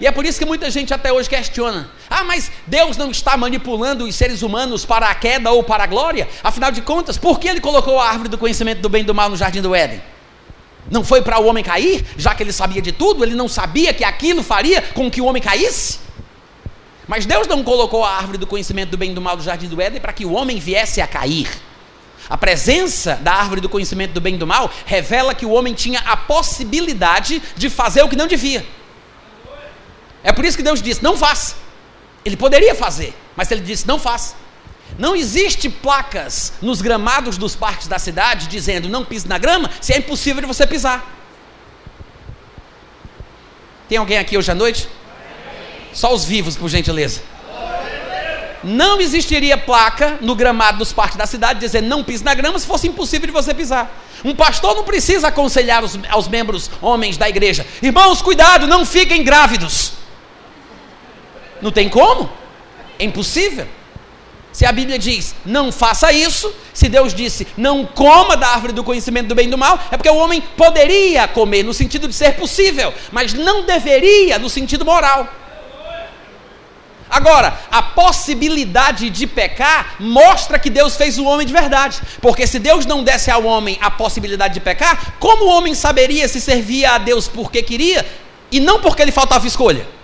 E 0.00 0.06
é 0.06 0.10
por 0.10 0.24
isso 0.24 0.38
que 0.38 0.46
muita 0.46 0.70
gente 0.70 0.94
até 0.94 1.12
hoje 1.12 1.28
questiona: 1.28 1.90
ah, 2.08 2.24
mas 2.24 2.50
Deus 2.66 2.96
não 2.96 3.10
está 3.10 3.36
manipulando 3.36 4.04
os 4.04 4.14
seres 4.14 4.42
humanos 4.42 4.84
para 4.84 5.08
a 5.10 5.14
queda 5.14 5.50
ou 5.50 5.62
para 5.62 5.84
a 5.84 5.86
glória? 5.86 6.28
Afinal 6.42 6.72
de 6.72 6.80
contas, 6.80 7.18
por 7.18 7.38
que 7.38 7.48
ele 7.48 7.60
colocou 7.60 8.00
a 8.00 8.08
árvore 8.08 8.28
do 8.28 8.38
conhecimento 8.38 8.80
do 8.80 8.88
bem 8.88 9.02
e 9.02 9.04
do 9.04 9.14
mal 9.14 9.28
no 9.28 9.36
jardim 9.36 9.60
do 9.60 9.74
Éden? 9.74 10.00
Não 10.90 11.04
foi 11.04 11.20
para 11.20 11.38
o 11.38 11.46
homem 11.46 11.62
cair, 11.62 12.04
já 12.16 12.34
que 12.34 12.42
ele 12.42 12.52
sabia 12.52 12.80
de 12.80 12.92
tudo, 12.92 13.22
ele 13.22 13.34
não 13.34 13.46
sabia 13.46 13.92
que 13.92 14.02
aquilo 14.02 14.42
faria 14.42 14.80
com 14.80 15.10
que 15.10 15.20
o 15.20 15.26
homem 15.26 15.42
caísse? 15.42 15.98
Mas 17.06 17.26
Deus 17.26 17.46
não 17.46 17.62
colocou 17.62 18.04
a 18.04 18.16
árvore 18.16 18.38
do 18.38 18.46
conhecimento 18.46 18.90
do 18.90 18.96
bem 18.96 19.10
e 19.10 19.14
do 19.14 19.20
mal 19.20 19.36
do 19.36 19.42
jardim 19.42 19.68
do 19.68 19.80
Éden 19.80 20.00
para 20.00 20.12
que 20.12 20.24
o 20.24 20.32
homem 20.32 20.58
viesse 20.58 21.00
a 21.00 21.06
cair. 21.06 21.48
A 22.28 22.38
presença 22.38 23.16
da 23.16 23.34
árvore 23.34 23.60
do 23.60 23.68
conhecimento 23.68 24.12
do 24.12 24.20
bem 24.20 24.36
e 24.36 24.38
do 24.38 24.46
mal 24.46 24.70
revela 24.86 25.34
que 25.34 25.44
o 25.44 25.50
homem 25.50 25.74
tinha 25.74 26.00
a 26.00 26.16
possibilidade 26.16 27.42
de 27.56 27.68
fazer 27.68 28.02
o 28.02 28.08
que 28.08 28.16
não 28.16 28.28
devia. 28.28 28.64
É 30.22 30.32
por 30.32 30.44
isso 30.44 30.56
que 30.56 30.62
Deus 30.62 30.82
disse: 30.82 31.02
não 31.02 31.16
faça. 31.16 31.56
Ele 32.24 32.36
poderia 32.36 32.74
fazer, 32.74 33.14
mas 33.36 33.50
ele 33.50 33.60
disse: 33.60 33.86
não 33.86 33.98
faça. 33.98 34.34
Não 34.98 35.14
existe 35.14 35.68
placas 35.68 36.52
nos 36.60 36.82
gramados 36.82 37.38
dos 37.38 37.54
parques 37.54 37.86
da 37.86 37.98
cidade 37.98 38.48
dizendo 38.48 38.88
não 38.88 39.04
pise 39.04 39.28
na 39.28 39.38
grama, 39.38 39.70
se 39.80 39.92
é 39.92 39.98
impossível 39.98 40.40
de 40.40 40.46
você 40.46 40.66
pisar. 40.66 41.16
Tem 43.88 43.98
alguém 43.98 44.18
aqui 44.18 44.36
hoje 44.36 44.50
à 44.50 44.54
noite? 44.54 44.88
Só 45.92 46.12
os 46.12 46.24
vivos, 46.24 46.56
por 46.56 46.68
gentileza 46.68 47.22
não 48.62 49.00
existiria 49.00 49.56
placa 49.56 50.18
no 50.20 50.34
gramado 50.34 50.78
dos 50.78 50.92
parques 50.92 51.16
da 51.16 51.26
cidade 51.26 51.60
dizendo 51.60 51.88
não 51.88 52.04
pise 52.04 52.22
na 52.22 52.34
grama 52.34 52.58
se 52.58 52.66
fosse 52.66 52.88
impossível 52.88 53.26
de 53.26 53.32
você 53.32 53.54
pisar. 53.54 53.90
Um 54.24 54.34
pastor 54.34 54.74
não 54.74 54.84
precisa 54.84 55.28
aconselhar 55.28 55.82
os, 55.82 55.98
aos 56.08 56.28
membros 56.28 56.70
homens 56.80 57.16
da 57.16 57.28
igreja: 57.28 57.66
irmãos, 57.82 58.20
cuidado, 58.20 58.66
não 58.66 58.84
fiquem 58.84 59.24
grávidos. 59.24 59.92
Não 61.60 61.70
tem 61.70 61.88
como? 61.88 62.30
É 62.98 63.04
impossível. 63.04 63.66
Se 64.52 64.66
a 64.66 64.72
Bíblia 64.72 64.98
diz 64.98 65.34
não 65.44 65.70
faça 65.70 66.12
isso, 66.12 66.52
se 66.74 66.88
Deus 66.88 67.14
disse 67.14 67.46
não 67.56 67.86
coma 67.86 68.36
da 68.36 68.48
árvore 68.48 68.72
do 68.72 68.82
conhecimento 68.82 69.28
do 69.28 69.34
bem 69.34 69.46
e 69.46 69.50
do 69.50 69.56
mal, 69.56 69.78
é 69.90 69.96
porque 69.96 70.10
o 70.10 70.16
homem 70.16 70.42
poderia 70.56 71.28
comer 71.28 71.62
no 71.62 71.72
sentido 71.72 72.08
de 72.08 72.14
ser 72.14 72.34
possível, 72.34 72.92
mas 73.12 73.32
não 73.32 73.64
deveria 73.64 74.38
no 74.38 74.50
sentido 74.50 74.84
moral. 74.84 75.28
Agora, 77.08 77.58
a 77.72 77.82
possibilidade 77.82 79.10
de 79.10 79.26
pecar 79.26 79.96
mostra 79.98 80.60
que 80.60 80.70
Deus 80.70 80.96
fez 80.96 81.18
o 81.18 81.24
homem 81.24 81.44
de 81.44 81.52
verdade. 81.52 82.00
Porque 82.20 82.46
se 82.46 82.60
Deus 82.60 82.86
não 82.86 83.02
desse 83.02 83.32
ao 83.32 83.42
homem 83.44 83.76
a 83.80 83.90
possibilidade 83.90 84.54
de 84.54 84.60
pecar, 84.60 85.14
como 85.18 85.46
o 85.46 85.48
homem 85.48 85.74
saberia 85.74 86.28
se 86.28 86.40
servia 86.40 86.92
a 86.92 86.98
Deus 86.98 87.26
porque 87.26 87.64
queria 87.64 88.06
e 88.52 88.60
não 88.60 88.80
porque 88.80 89.04
lhe 89.04 89.10
faltava 89.10 89.44
escolha? 89.44 89.99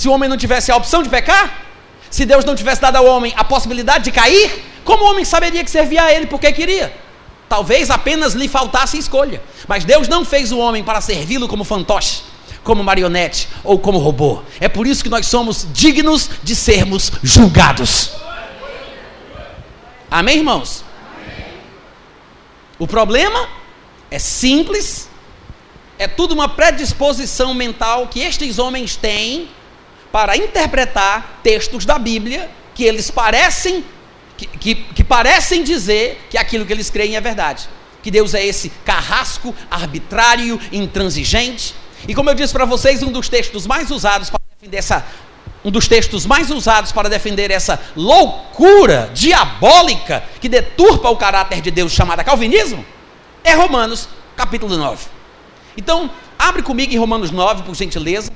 Se 0.00 0.08
o 0.08 0.12
homem 0.12 0.30
não 0.30 0.36
tivesse 0.38 0.72
a 0.72 0.76
opção 0.76 1.02
de 1.02 1.10
pecar, 1.10 1.62
se 2.08 2.24
Deus 2.24 2.42
não 2.42 2.56
tivesse 2.56 2.80
dado 2.80 2.96
ao 2.96 3.04
homem 3.04 3.34
a 3.36 3.44
possibilidade 3.44 4.04
de 4.04 4.10
cair, 4.10 4.64
como 4.82 5.04
o 5.04 5.10
homem 5.10 5.26
saberia 5.26 5.62
que 5.62 5.70
servia 5.70 6.04
a 6.04 6.10
ele 6.10 6.24
porque 6.24 6.50
queria? 6.52 6.90
Talvez 7.50 7.90
apenas 7.90 8.32
lhe 8.32 8.48
faltasse 8.48 8.96
escolha. 8.96 9.42
Mas 9.68 9.84
Deus 9.84 10.08
não 10.08 10.24
fez 10.24 10.52
o 10.52 10.58
homem 10.58 10.82
para 10.82 11.02
servi-lo 11.02 11.46
como 11.46 11.64
fantoche 11.64 12.22
como 12.64 12.82
marionete 12.82 13.46
ou 13.62 13.78
como 13.78 13.98
robô. 13.98 14.42
É 14.58 14.70
por 14.70 14.86
isso 14.86 15.02
que 15.02 15.10
nós 15.10 15.26
somos 15.26 15.66
dignos 15.70 16.30
de 16.42 16.56
sermos 16.56 17.12
julgados. 17.22 18.12
Amém, 20.10 20.38
irmãos? 20.38 20.82
O 22.78 22.86
problema 22.86 23.50
é 24.10 24.18
simples, 24.18 25.10
é 25.98 26.08
tudo 26.08 26.32
uma 26.32 26.48
predisposição 26.48 27.52
mental 27.52 28.06
que 28.06 28.20
estes 28.20 28.58
homens 28.58 28.96
têm 28.96 29.59
para 30.12 30.36
interpretar 30.36 31.40
textos 31.42 31.84
da 31.84 31.98
Bíblia 31.98 32.50
que 32.74 32.84
eles 32.84 33.10
parecem 33.10 33.84
que, 34.36 34.46
que, 34.46 34.74
que, 34.74 35.04
parecem 35.04 35.62
dizer 35.62 36.26
que 36.30 36.38
aquilo 36.38 36.64
que 36.64 36.72
eles 36.72 36.88
creem 36.88 37.14
é 37.14 37.20
verdade. 37.20 37.68
Que 38.02 38.10
Deus 38.10 38.32
é 38.32 38.44
esse 38.44 38.70
carrasco 38.86 39.54
arbitrário, 39.70 40.58
intransigente, 40.72 41.74
e 42.08 42.14
como 42.14 42.30
eu 42.30 42.34
disse 42.34 42.52
para 42.52 42.64
vocês, 42.64 43.02
um 43.02 43.12
dos 43.12 43.28
textos 43.28 43.66
mais 43.66 43.90
usados 43.90 44.30
para 44.30 44.40
defender 44.54 44.78
essa 44.78 45.06
um 45.62 45.70
dos 45.70 45.86
textos 45.86 46.24
mais 46.24 46.50
usados 46.50 46.90
para 46.90 47.06
defender 47.10 47.50
essa 47.50 47.78
loucura 47.94 49.10
diabólica 49.12 50.24
que 50.40 50.48
deturpa 50.48 51.10
o 51.10 51.16
caráter 51.18 51.60
de 51.60 51.70
Deus 51.70 51.92
chamada 51.92 52.24
calvinismo 52.24 52.82
é 53.44 53.52
Romanos, 53.54 54.08
capítulo 54.36 54.76
9. 54.76 55.06
Então, 55.76 56.10
abre 56.38 56.62
comigo 56.62 56.92
em 56.92 56.98
Romanos 56.98 57.30
9, 57.30 57.62
por 57.62 57.74
gentileza. 57.74 58.32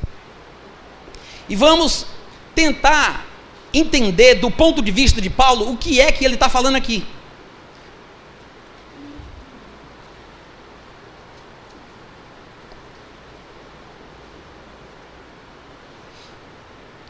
E 1.49 1.57
vamos 1.57 2.07
tentar 2.55 3.27
entender 3.73 4.37
do 4.37 4.51
ponto 4.51 4.81
de 4.81 4.91
vista 4.91 5.21
de 5.21 5.29
Paulo 5.29 5.71
o 5.73 5.77
que 5.77 6.01
é 6.01 6.11
que 6.13 6.25
ele 6.25 6.35
está 6.35 6.49
falando 6.49 6.77
aqui. 6.77 7.05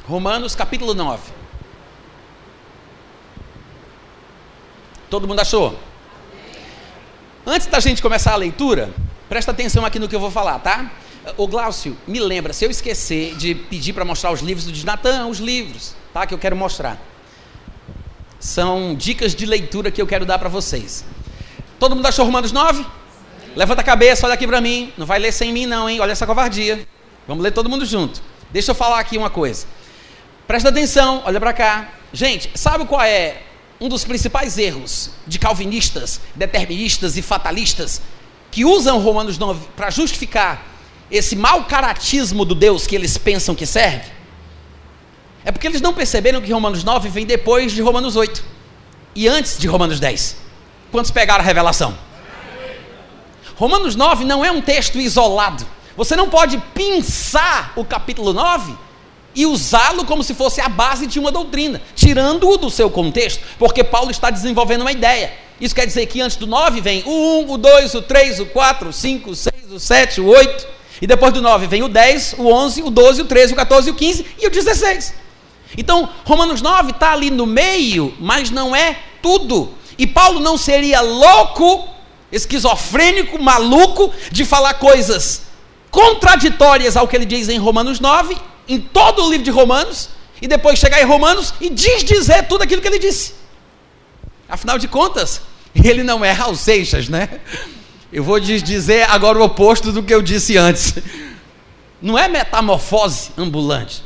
Romanos 0.06 0.54
capítulo 0.54 0.94
9. 0.94 1.32
Todo 5.08 5.28
mundo 5.28 5.40
achou? 5.40 5.78
Antes 7.46 7.66
da 7.66 7.78
gente 7.78 8.02
começar 8.02 8.32
a 8.32 8.36
leitura, 8.36 8.92
presta 9.28 9.50
atenção 9.50 9.84
aqui 9.84 9.98
no 9.98 10.08
que 10.08 10.14
eu 10.14 10.20
vou 10.20 10.30
falar, 10.30 10.58
tá? 10.58 10.90
O 11.38 11.48
Glaucio, 11.48 11.96
me 12.06 12.20
lembra, 12.20 12.52
se 12.52 12.66
eu 12.66 12.70
esquecer 12.70 13.34
de 13.36 13.54
pedir 13.54 13.94
para 13.94 14.04
mostrar 14.04 14.30
os 14.30 14.40
livros 14.40 14.66
do 14.66 14.86
Natan, 14.86 15.26
os 15.26 15.38
livros, 15.38 15.94
tá? 16.12 16.26
Que 16.26 16.34
eu 16.34 16.38
quero 16.38 16.54
mostrar. 16.54 17.00
São 18.38 18.94
dicas 18.94 19.34
de 19.34 19.46
leitura 19.46 19.90
que 19.90 20.02
eu 20.02 20.06
quero 20.06 20.26
dar 20.26 20.38
para 20.38 20.50
vocês. 20.50 21.02
Todo 21.78 21.96
mundo 21.96 22.06
achou 22.06 22.26
Romanos 22.26 22.52
9? 22.52 22.84
Levanta 23.56 23.80
a 23.80 23.84
cabeça, 23.84 24.26
olha 24.26 24.34
aqui 24.34 24.46
para 24.46 24.60
mim. 24.60 24.92
Não 24.98 25.06
vai 25.06 25.18
ler 25.18 25.32
sem 25.32 25.50
mim, 25.50 25.64
não, 25.64 25.88
hein? 25.88 25.98
Olha 25.98 26.12
essa 26.12 26.26
covardia. 26.26 26.86
Vamos 27.26 27.42
ler 27.42 27.52
todo 27.52 27.70
mundo 27.70 27.86
junto. 27.86 28.20
Deixa 28.50 28.72
eu 28.72 28.74
falar 28.74 29.00
aqui 29.00 29.16
uma 29.16 29.30
coisa. 29.30 29.66
Presta 30.46 30.68
atenção, 30.68 31.22
olha 31.24 31.40
para 31.40 31.54
cá. 31.54 31.88
Gente, 32.12 32.50
sabe 32.54 32.84
qual 32.84 33.00
é 33.00 33.40
um 33.80 33.88
dos 33.88 34.04
principais 34.04 34.58
erros 34.58 35.10
de 35.26 35.38
calvinistas, 35.38 36.20
deterministas 36.34 37.16
e 37.16 37.22
fatalistas 37.22 38.02
que 38.50 38.64
usam 38.64 39.00
Romanos 39.00 39.38
9 39.38 39.68
para 39.74 39.90
justificar 39.90 40.73
esse 41.10 41.36
mau 41.36 41.64
caratismo 41.64 42.44
do 42.44 42.54
Deus 42.54 42.86
que 42.86 42.94
eles 42.94 43.16
pensam 43.18 43.54
que 43.54 43.66
serve? 43.66 44.10
É 45.44 45.52
porque 45.52 45.66
eles 45.66 45.80
não 45.80 45.92
perceberam 45.92 46.40
que 46.40 46.52
Romanos 46.52 46.82
9 46.82 47.08
vem 47.08 47.26
depois 47.26 47.72
de 47.72 47.82
Romanos 47.82 48.16
8 48.16 48.42
e 49.14 49.28
antes 49.28 49.58
de 49.58 49.66
Romanos 49.66 50.00
10. 50.00 50.36
Quantos 50.90 51.10
pegaram 51.10 51.42
a 51.42 51.46
revelação? 51.46 51.96
Romanos 53.56 53.94
9 53.94 54.24
não 54.24 54.44
é 54.44 54.50
um 54.50 54.60
texto 54.60 54.98
isolado. 54.98 55.66
Você 55.96 56.16
não 56.16 56.28
pode 56.28 56.58
pensar 56.74 57.72
o 57.76 57.84
capítulo 57.84 58.32
9 58.32 58.74
e 59.34 59.46
usá-lo 59.46 60.04
como 60.04 60.24
se 60.24 60.34
fosse 60.34 60.60
a 60.60 60.68
base 60.68 61.06
de 61.06 61.18
uma 61.18 61.30
doutrina, 61.30 61.80
tirando-o 61.94 62.56
do 62.56 62.70
seu 62.70 62.88
contexto, 62.88 63.44
porque 63.58 63.84
Paulo 63.84 64.10
está 64.10 64.30
desenvolvendo 64.30 64.82
uma 64.82 64.92
ideia. 64.92 65.32
Isso 65.60 65.74
quer 65.74 65.86
dizer 65.86 66.06
que 66.06 66.20
antes 66.20 66.36
do 66.36 66.46
9 66.46 66.80
vem 66.80 67.02
o 67.04 67.42
1, 67.42 67.52
o 67.52 67.58
2, 67.58 67.94
o 67.94 68.02
3, 68.02 68.40
o 68.40 68.46
4, 68.46 68.88
o 68.88 68.92
5, 68.92 69.30
o 69.30 69.36
6, 69.36 69.72
o 69.72 69.80
7, 69.80 70.20
o 70.20 70.26
8, 70.26 70.66
e 71.04 71.06
depois 71.06 71.34
do 71.34 71.42
9 71.42 71.66
vem 71.66 71.82
o 71.82 71.88
10, 71.90 72.36
o 72.38 72.50
11, 72.50 72.82
o 72.82 72.88
12, 72.88 73.20
o 73.20 73.24
13, 73.26 73.52
o 73.52 73.56
14, 73.56 73.90
o 73.90 73.94
15 73.94 74.26
e 74.40 74.46
o 74.46 74.50
16. 74.50 75.12
Então, 75.76 76.08
Romanos 76.24 76.62
9 76.62 76.92
está 76.92 77.12
ali 77.12 77.30
no 77.30 77.44
meio, 77.44 78.14
mas 78.18 78.50
não 78.50 78.74
é 78.74 78.98
tudo. 79.20 79.74
E 79.98 80.06
Paulo 80.06 80.40
não 80.40 80.56
seria 80.56 81.02
louco, 81.02 81.86
esquizofrênico, 82.32 83.38
maluco, 83.38 84.10
de 84.32 84.46
falar 84.46 84.72
coisas 84.74 85.42
contraditórias 85.90 86.96
ao 86.96 87.06
que 87.06 87.14
ele 87.14 87.26
diz 87.26 87.50
em 87.50 87.58
Romanos 87.58 88.00
9 88.00 88.34
em 88.66 88.80
todo 88.80 89.26
o 89.26 89.28
livro 89.28 89.44
de 89.44 89.50
Romanos 89.50 90.08
e 90.40 90.48
depois 90.48 90.78
chegar 90.78 91.02
em 91.02 91.04
Romanos 91.04 91.52
e 91.60 91.68
desdizer 91.68 92.48
tudo 92.48 92.62
aquilo 92.62 92.80
que 92.80 92.88
ele 92.88 92.98
disse. 92.98 93.34
Afinal 94.48 94.78
de 94.78 94.88
contas, 94.88 95.42
ele 95.74 96.02
não 96.02 96.24
é 96.24 96.32
Raul 96.32 96.56
Seixas, 96.56 97.10
né? 97.10 97.28
Eu 98.14 98.22
vou 98.22 98.38
dizer 98.38 99.10
agora 99.10 99.40
o 99.40 99.42
oposto 99.42 99.90
do 99.90 100.00
que 100.00 100.14
eu 100.14 100.22
disse 100.22 100.56
antes. 100.56 100.94
Não 102.00 102.16
é 102.16 102.28
metamorfose 102.28 103.32
ambulante. 103.36 104.04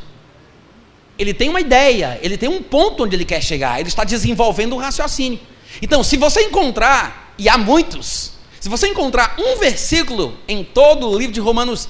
Ele 1.18 1.34
tem 1.34 1.50
uma 1.50 1.60
ideia, 1.60 2.18
ele 2.22 2.38
tem 2.38 2.48
um 2.48 2.62
ponto 2.62 3.04
onde 3.04 3.14
ele 3.14 3.26
quer 3.26 3.42
chegar, 3.42 3.78
ele 3.78 3.90
está 3.90 4.04
desenvolvendo 4.04 4.74
um 4.74 4.78
raciocínio. 4.78 5.38
Então, 5.82 6.02
se 6.02 6.16
você 6.16 6.40
encontrar, 6.40 7.34
e 7.36 7.50
há 7.50 7.58
muitos, 7.58 8.32
se 8.58 8.70
você 8.70 8.88
encontrar 8.88 9.36
um 9.38 9.58
versículo 9.58 10.38
em 10.48 10.64
todo 10.64 11.06
o 11.06 11.18
livro 11.18 11.34
de 11.34 11.40
Romanos, 11.40 11.86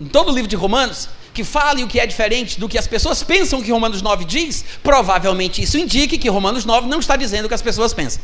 em 0.00 0.06
todo 0.06 0.32
o 0.32 0.34
livro 0.34 0.48
de 0.48 0.56
Romanos, 0.56 1.08
que 1.32 1.44
fale 1.44 1.84
o 1.84 1.86
que 1.86 2.00
é 2.00 2.06
diferente 2.06 2.58
do 2.58 2.68
que 2.68 2.78
as 2.78 2.88
pessoas 2.88 3.22
pensam 3.22 3.62
que 3.62 3.70
Romanos 3.70 4.02
9 4.02 4.24
diz, 4.24 4.64
provavelmente 4.82 5.62
isso 5.62 5.78
indique 5.78 6.18
que 6.18 6.28
Romanos 6.28 6.64
9 6.64 6.88
não 6.88 6.98
está 6.98 7.14
dizendo 7.14 7.44
o 7.44 7.48
que 7.48 7.54
as 7.54 7.62
pessoas 7.62 7.94
pensam. 7.94 8.20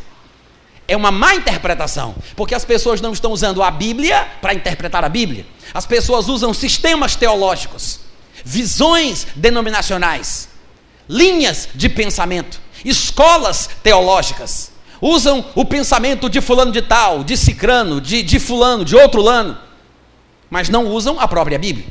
É 0.89 0.97
uma 0.97 1.11
má 1.11 1.35
interpretação, 1.35 2.15
porque 2.37 2.55
as 2.55 2.65
pessoas 2.65 3.01
não 3.01 3.13
estão 3.13 3.33
usando 3.33 3.63
a 3.63 3.71
Bíblia 3.71 4.27
para 4.41 4.55
interpretar 4.55 5.05
a 5.05 5.09
Bíblia. 5.09 5.47
As 5.75 5.85
pessoas 5.85 6.29
usam 6.29 6.55
sistemas 6.55 7.17
teológicos, 7.17 8.01
visões 8.45 9.27
denominacionais, 9.35 10.49
linhas 11.09 11.69
de 11.75 11.89
pensamento, 11.89 12.61
escolas 12.85 13.69
teológicas. 13.83 14.73
Usam 15.01 15.45
o 15.55 15.65
pensamento 15.65 16.31
de 16.31 16.41
fulano 16.41 16.73
de 16.73 16.83
tal, 16.83 17.23
de 17.23 17.37
cicrano, 17.37 18.01
de, 18.01 18.23
de 18.23 18.39
fulano, 18.39 18.85
de 18.85 18.97
outro 18.97 19.21
lano, 19.21 19.59
mas 20.49 20.69
não 20.69 20.87
usam 20.87 21.19
a 21.21 21.27
própria 21.29 21.59
Bíblia. 21.59 21.87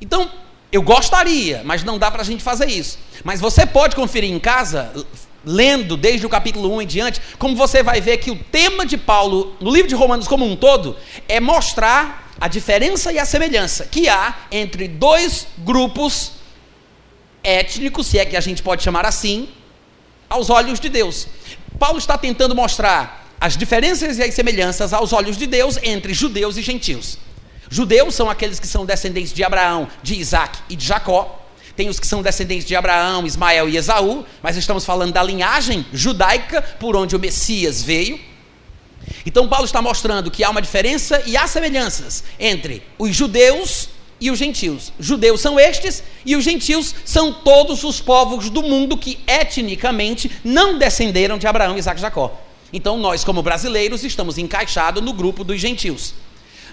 Então, 0.00 0.30
eu 0.70 0.82
gostaria, 0.82 1.62
mas 1.64 1.82
não 1.82 1.98
dá 1.98 2.10
para 2.10 2.22
a 2.22 2.24
gente 2.24 2.42
fazer 2.42 2.66
isso. 2.66 2.98
Mas 3.24 3.40
você 3.40 3.66
pode 3.66 3.96
conferir 3.96 4.30
em 4.30 4.38
casa, 4.38 4.92
lendo 5.44 5.96
desde 5.96 6.26
o 6.26 6.28
capítulo 6.28 6.74
1 6.74 6.82
em 6.82 6.86
diante, 6.86 7.20
como 7.38 7.56
você 7.56 7.82
vai 7.82 8.00
ver 8.00 8.18
que 8.18 8.30
o 8.30 8.36
tema 8.36 8.84
de 8.84 8.96
Paulo 8.96 9.56
no 9.60 9.70
livro 9.70 9.88
de 9.88 9.94
Romanos 9.94 10.28
como 10.28 10.44
um 10.44 10.56
todo 10.56 10.96
é 11.28 11.40
mostrar 11.40 12.32
a 12.40 12.48
diferença 12.48 13.12
e 13.12 13.18
a 13.18 13.24
semelhança 13.24 13.86
que 13.86 14.08
há 14.08 14.34
entre 14.50 14.88
dois 14.88 15.46
grupos 15.58 16.32
étnicos, 17.42 18.06
se 18.06 18.18
é 18.18 18.24
que 18.24 18.36
a 18.36 18.40
gente 18.40 18.62
pode 18.62 18.82
chamar 18.82 19.06
assim, 19.06 19.48
aos 20.28 20.50
olhos 20.50 20.78
de 20.78 20.88
Deus. 20.88 21.26
Paulo 21.78 21.98
está 21.98 22.16
tentando 22.16 22.54
mostrar 22.54 23.26
as 23.40 23.56
diferenças 23.56 24.18
e 24.18 24.22
as 24.22 24.34
semelhanças 24.34 24.92
aos 24.92 25.12
olhos 25.12 25.36
de 25.36 25.46
Deus 25.46 25.78
entre 25.82 26.12
judeus 26.12 26.56
e 26.56 26.62
gentios. 26.62 27.18
Judeus 27.70 28.14
são 28.14 28.28
aqueles 28.28 28.60
que 28.60 28.66
são 28.66 28.84
descendentes 28.84 29.32
de 29.32 29.42
Abraão, 29.42 29.88
de 30.02 30.14
Isaac 30.14 30.58
e 30.68 30.76
de 30.76 30.84
Jacó. 30.84 31.39
Tem 31.80 31.88
os 31.88 31.98
que 31.98 32.06
são 32.06 32.20
descendentes 32.20 32.66
de 32.66 32.76
Abraão, 32.76 33.26
Ismael 33.26 33.66
e 33.66 33.78
Esaú, 33.78 34.22
mas 34.42 34.54
estamos 34.54 34.84
falando 34.84 35.14
da 35.14 35.22
linhagem 35.22 35.86
judaica 35.94 36.60
por 36.60 36.94
onde 36.94 37.16
o 37.16 37.18
Messias 37.18 37.82
veio. 37.82 38.20
Então, 39.24 39.48
Paulo 39.48 39.64
está 39.64 39.80
mostrando 39.80 40.30
que 40.30 40.44
há 40.44 40.50
uma 40.50 40.60
diferença 40.60 41.22
e 41.24 41.38
há 41.38 41.46
semelhanças 41.46 42.22
entre 42.38 42.82
os 42.98 43.16
judeus 43.16 43.88
e 44.20 44.30
os 44.30 44.38
gentios. 44.38 44.92
Judeus 45.00 45.40
são 45.40 45.58
estes 45.58 46.04
e 46.26 46.36
os 46.36 46.44
gentios 46.44 46.94
são 47.02 47.32
todos 47.32 47.82
os 47.82 47.98
povos 47.98 48.50
do 48.50 48.62
mundo 48.62 48.94
que 48.98 49.18
etnicamente 49.26 50.30
não 50.44 50.76
descenderam 50.76 51.38
de 51.38 51.46
Abraão, 51.46 51.78
Isaac 51.78 51.98
e 51.98 52.02
Jacó. 52.02 52.38
Então, 52.74 52.98
nós, 52.98 53.24
como 53.24 53.42
brasileiros, 53.42 54.04
estamos 54.04 54.36
encaixados 54.36 55.02
no 55.02 55.14
grupo 55.14 55.42
dos 55.42 55.58
gentios. 55.58 56.12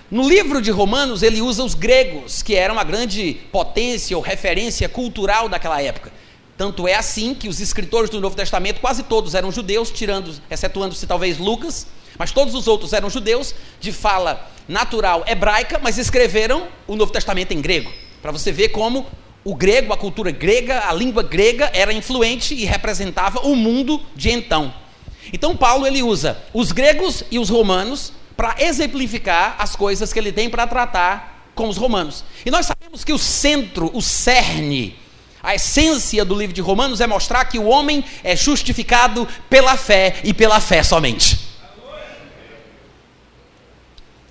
No 0.09 0.25
livro 0.25 0.61
de 0.61 0.71
Romanos, 0.71 1.21
ele 1.21 1.41
usa 1.41 1.61
os 1.61 1.73
gregos, 1.73 2.41
que 2.41 2.55
eram 2.55 2.79
a 2.79 2.83
grande 2.85 3.41
potência 3.51 4.15
ou 4.15 4.23
referência 4.23 4.87
cultural 4.87 5.49
daquela 5.49 5.81
época. 5.81 6.13
Tanto 6.57 6.87
é 6.87 6.95
assim 6.95 7.35
que 7.35 7.49
os 7.49 7.59
escritores 7.59 8.09
do 8.09 8.21
Novo 8.21 8.33
Testamento, 8.33 8.79
quase 8.79 9.03
todos 9.03 9.35
eram 9.35 9.51
judeus, 9.51 9.91
tirando, 9.91 10.33
excetuando-se 10.49 11.05
talvez 11.05 11.37
Lucas, 11.37 11.87
mas 12.17 12.31
todos 12.31 12.55
os 12.55 12.69
outros 12.69 12.93
eram 12.93 13.09
judeus, 13.09 13.53
de 13.81 13.91
fala 13.91 14.49
natural 14.65 15.25
hebraica, 15.27 15.77
mas 15.83 15.97
escreveram 15.97 16.67
o 16.87 16.95
Novo 16.95 17.11
Testamento 17.11 17.51
em 17.51 17.59
grego. 17.59 17.91
Para 18.21 18.31
você 18.31 18.49
ver 18.49 18.69
como 18.69 19.05
o 19.43 19.53
grego, 19.53 19.91
a 19.91 19.97
cultura 19.97 20.31
grega, 20.31 20.87
a 20.87 20.93
língua 20.93 21.21
grega 21.21 21.69
era 21.73 21.91
influente 21.91 22.55
e 22.55 22.63
representava 22.63 23.41
o 23.41 23.57
mundo 23.57 24.01
de 24.15 24.31
então. 24.31 24.73
Então 25.33 25.55
Paulo 25.55 25.85
ele 25.85 26.01
usa 26.01 26.37
os 26.53 26.71
gregos 26.71 27.25
e 27.29 27.37
os 27.37 27.49
romanos 27.49 28.13
para 28.37 28.55
exemplificar 28.59 29.55
as 29.57 29.75
coisas 29.75 30.13
que 30.13 30.19
ele 30.19 30.31
tem 30.31 30.49
para 30.49 30.67
tratar 30.67 31.51
com 31.55 31.67
os 31.67 31.75
romanos. 31.75 32.23
E 32.45 32.51
nós 32.51 32.67
sabemos 32.67 33.03
que 33.03 33.11
o 33.11 33.17
centro, 33.17 33.89
o 33.93 34.01
cerne, 34.01 34.95
a 35.41 35.55
essência 35.55 36.23
do 36.23 36.35
livro 36.35 36.53
de 36.53 36.61
Romanos 36.61 37.01
é 37.01 37.07
mostrar 37.07 37.45
que 37.45 37.57
o 37.57 37.65
homem 37.65 38.05
é 38.23 38.35
justificado 38.35 39.27
pela 39.49 39.75
fé 39.75 40.17
e 40.23 40.33
pela 40.33 40.59
fé 40.59 40.83
somente. 40.83 41.39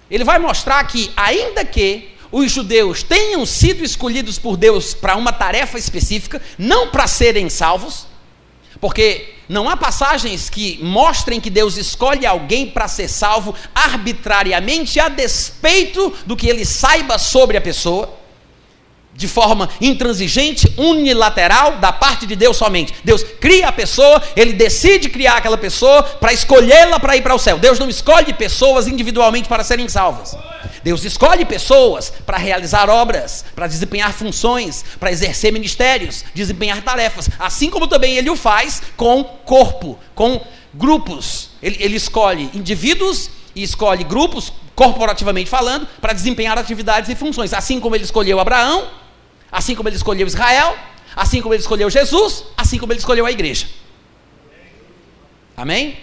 Ele 0.08 0.22
vai 0.22 0.38
mostrar 0.38 0.84
que, 0.84 1.10
ainda 1.16 1.64
que 1.64 2.14
os 2.30 2.52
judeus 2.52 3.02
tenham 3.02 3.44
sido 3.44 3.84
escolhidos 3.84 4.38
por 4.38 4.56
Deus 4.56 4.94
para 4.94 5.16
uma 5.16 5.32
tarefa 5.32 5.78
específica, 5.78 6.40
não 6.56 6.88
para 6.88 7.08
serem 7.08 7.48
salvos, 7.48 8.06
porque 8.80 9.35
não 9.48 9.68
há 9.68 9.76
passagens 9.76 10.50
que 10.50 10.78
mostrem 10.82 11.40
que 11.40 11.50
Deus 11.50 11.76
escolhe 11.76 12.26
alguém 12.26 12.66
para 12.68 12.88
ser 12.88 13.08
salvo 13.08 13.54
arbitrariamente, 13.74 14.98
a 14.98 15.08
despeito 15.08 16.12
do 16.26 16.36
que 16.36 16.48
ele 16.48 16.64
saiba 16.64 17.18
sobre 17.18 17.56
a 17.56 17.60
pessoa, 17.60 18.12
de 19.16 19.26
forma 19.26 19.68
intransigente, 19.80 20.72
unilateral, 20.76 21.78
da 21.78 21.92
parte 21.92 22.26
de 22.26 22.36
Deus 22.36 22.56
somente. 22.56 22.94
Deus 23.02 23.24
cria 23.40 23.68
a 23.68 23.72
pessoa, 23.72 24.22
ele 24.36 24.52
decide 24.52 25.08
criar 25.08 25.38
aquela 25.38 25.56
pessoa 25.56 26.02
para 26.02 26.32
escolhê-la 26.32 27.00
para 27.00 27.16
ir 27.16 27.22
para 27.22 27.34
o 27.34 27.38
céu. 27.38 27.58
Deus 27.58 27.78
não 27.78 27.88
escolhe 27.88 28.32
pessoas 28.32 28.86
individualmente 28.86 29.48
para 29.48 29.64
serem 29.64 29.88
salvas. 29.88 30.36
Deus 30.84 31.04
escolhe 31.04 31.44
pessoas 31.44 32.12
para 32.24 32.38
realizar 32.38 32.88
obras, 32.88 33.44
para 33.54 33.66
desempenhar 33.66 34.12
funções, 34.12 34.84
para 35.00 35.10
exercer 35.10 35.52
ministérios, 35.52 36.24
desempenhar 36.32 36.80
tarefas, 36.82 37.28
assim 37.38 37.70
como 37.70 37.88
também 37.88 38.16
ele 38.16 38.30
o 38.30 38.36
faz 38.36 38.82
com 38.96 39.24
corpo, 39.24 39.98
com 40.14 40.40
grupos. 40.72 41.50
Ele, 41.62 41.76
ele 41.80 41.96
escolhe 41.96 42.50
indivíduos 42.54 43.30
e 43.54 43.62
escolhe 43.62 44.04
grupos, 44.04 44.52
corporativamente 44.76 45.50
falando, 45.50 45.88
para 46.00 46.12
desempenhar 46.12 46.56
atividades 46.58 47.08
e 47.10 47.16
funções, 47.16 47.52
assim 47.52 47.80
como 47.80 47.96
ele 47.96 48.04
escolheu 48.04 48.38
Abraão, 48.38 48.86
assim 49.50 49.74
como 49.74 49.88
ele 49.88 49.96
escolheu 49.96 50.26
Israel, 50.26 50.76
assim 51.14 51.40
como 51.40 51.54
ele 51.54 51.62
escolheu 51.62 51.88
Jesus, 51.88 52.44
assim 52.56 52.78
como 52.78 52.92
ele 52.92 53.00
escolheu 53.00 53.24
a 53.24 53.32
igreja. 53.32 53.66
Amém? 55.56 55.98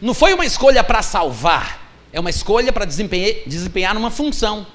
Não 0.00 0.12
foi 0.12 0.34
uma 0.34 0.44
escolha 0.44 0.82
para 0.82 1.00
salvar, 1.00 1.80
é 2.12 2.18
uma 2.18 2.30
escolha 2.30 2.72
para 2.72 2.84
desempenhar, 2.84 3.34
desempenhar 3.46 3.96
uma 3.96 4.10
função, 4.10 4.66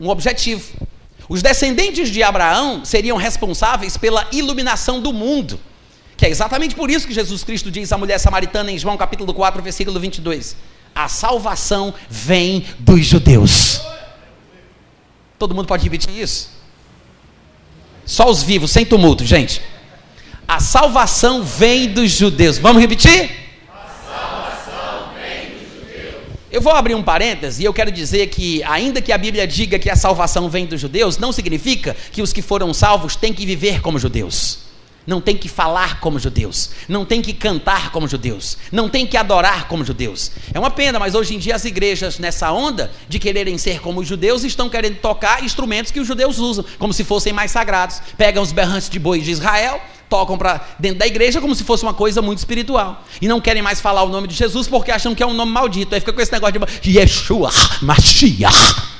um 0.00 0.08
objetivo. 0.08 0.86
Os 1.28 1.42
descendentes 1.42 2.08
de 2.08 2.22
Abraão 2.22 2.84
seriam 2.84 3.16
responsáveis 3.16 3.96
pela 3.96 4.28
iluminação 4.30 5.00
do 5.00 5.12
mundo, 5.12 5.58
que 6.16 6.24
é 6.24 6.30
exatamente 6.30 6.76
por 6.76 6.88
isso 6.88 7.08
que 7.08 7.12
Jesus 7.12 7.42
Cristo 7.42 7.70
diz 7.70 7.90
à 7.90 7.98
mulher 7.98 8.18
samaritana 8.18 8.70
em 8.70 8.78
João 8.78 8.96
capítulo 8.96 9.34
4, 9.34 9.60
versículo 9.60 9.98
22: 9.98 10.56
A 10.94 11.08
salvação 11.08 11.92
vem 12.08 12.64
dos 12.78 13.04
judeus. 13.04 13.80
Todo 15.38 15.54
mundo 15.54 15.66
pode 15.66 15.84
repetir 15.84 16.16
isso? 16.16 16.50
Só 18.04 18.30
os 18.30 18.42
vivos, 18.42 18.70
sem 18.70 18.84
tumulto, 18.84 19.24
gente. 19.24 19.60
A 20.46 20.60
salvação 20.60 21.42
vem 21.42 21.92
dos 21.92 22.12
judeus. 22.12 22.58
Vamos 22.58 22.80
repetir? 22.80 23.46
Eu 26.50 26.62
vou 26.62 26.72
abrir 26.72 26.94
um 26.94 27.02
parêntese 27.02 27.62
e 27.62 27.66
eu 27.66 27.74
quero 27.74 27.90
dizer 27.90 28.28
que, 28.28 28.62
ainda 28.62 29.02
que 29.02 29.12
a 29.12 29.18
Bíblia 29.18 29.46
diga 29.46 29.78
que 29.78 29.90
a 29.90 29.96
salvação 29.96 30.48
vem 30.48 30.64
dos 30.64 30.80
judeus, 30.80 31.18
não 31.18 31.30
significa 31.30 31.94
que 32.12 32.22
os 32.22 32.32
que 32.32 32.40
foram 32.40 32.72
salvos 32.72 33.14
têm 33.14 33.34
que 33.34 33.44
viver 33.44 33.82
como 33.82 33.98
judeus. 33.98 34.65
Não 35.06 35.20
tem 35.20 35.36
que 35.36 35.48
falar 35.48 36.00
como 36.00 36.18
judeus, 36.18 36.70
não 36.88 37.04
tem 37.04 37.22
que 37.22 37.32
cantar 37.32 37.92
como 37.92 38.08
judeus, 38.08 38.58
não 38.72 38.88
tem 38.88 39.06
que 39.06 39.16
adorar 39.16 39.68
como 39.68 39.84
judeus. 39.84 40.32
É 40.52 40.58
uma 40.58 40.70
pena, 40.70 40.98
mas 40.98 41.14
hoje 41.14 41.36
em 41.36 41.38
dia 41.38 41.54
as 41.54 41.64
igrejas, 41.64 42.18
nessa 42.18 42.50
onda 42.50 42.90
de 43.08 43.20
quererem 43.20 43.56
ser 43.56 43.80
como 43.80 44.00
os 44.00 44.08
judeus, 44.08 44.42
estão 44.42 44.68
querendo 44.68 44.96
tocar 44.96 45.44
instrumentos 45.44 45.92
que 45.92 46.00
os 46.00 46.08
judeus 46.08 46.38
usam, 46.38 46.64
como 46.78 46.92
se 46.92 47.04
fossem 47.04 47.32
mais 47.32 47.52
sagrados. 47.52 48.00
Pegam 48.18 48.42
os 48.42 48.50
berrantes 48.50 48.90
de 48.90 48.98
boi 48.98 49.20
de 49.20 49.30
Israel, 49.30 49.80
tocam 50.08 50.36
para 50.36 50.66
dentro 50.78 50.98
da 50.98 51.06
igreja 51.06 51.40
como 51.40 51.54
se 51.54 51.62
fosse 51.62 51.84
uma 51.84 51.94
coisa 51.94 52.20
muito 52.20 52.38
espiritual. 52.38 53.04
E 53.20 53.28
não 53.28 53.40
querem 53.40 53.62
mais 53.62 53.80
falar 53.80 54.02
o 54.02 54.08
nome 54.08 54.26
de 54.26 54.34
Jesus 54.34 54.66
porque 54.66 54.90
acham 54.90 55.14
que 55.14 55.22
é 55.22 55.26
um 55.26 55.34
nome 55.34 55.52
maldito. 55.52 55.94
Aí 55.94 56.00
fica 56.00 56.12
com 56.12 56.20
esse 56.20 56.32
negócio 56.32 56.60
de 56.82 56.98
Yeshua, 56.98 57.50
Mashiach. 57.80 58.96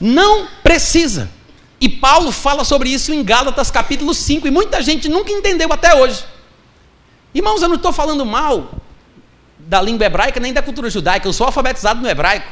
Não 0.00 0.46
precisa. 0.62 1.37
E 1.80 1.88
Paulo 1.88 2.32
fala 2.32 2.64
sobre 2.64 2.90
isso 2.90 3.12
em 3.12 3.22
Gálatas 3.22 3.70
capítulo 3.70 4.12
5, 4.12 4.46
e 4.46 4.50
muita 4.50 4.82
gente 4.82 5.08
nunca 5.08 5.30
entendeu 5.30 5.72
até 5.72 5.94
hoje. 5.94 6.24
Irmãos, 7.34 7.62
eu 7.62 7.68
não 7.68 7.76
estou 7.76 7.92
falando 7.92 8.24
mal 8.26 8.74
da 9.58 9.80
língua 9.80 10.06
hebraica 10.06 10.40
nem 10.40 10.52
da 10.52 10.62
cultura 10.62 10.90
judaica, 10.90 11.28
eu 11.28 11.32
sou 11.32 11.46
alfabetizado 11.46 12.00
no 12.00 12.08
hebraico. 12.08 12.46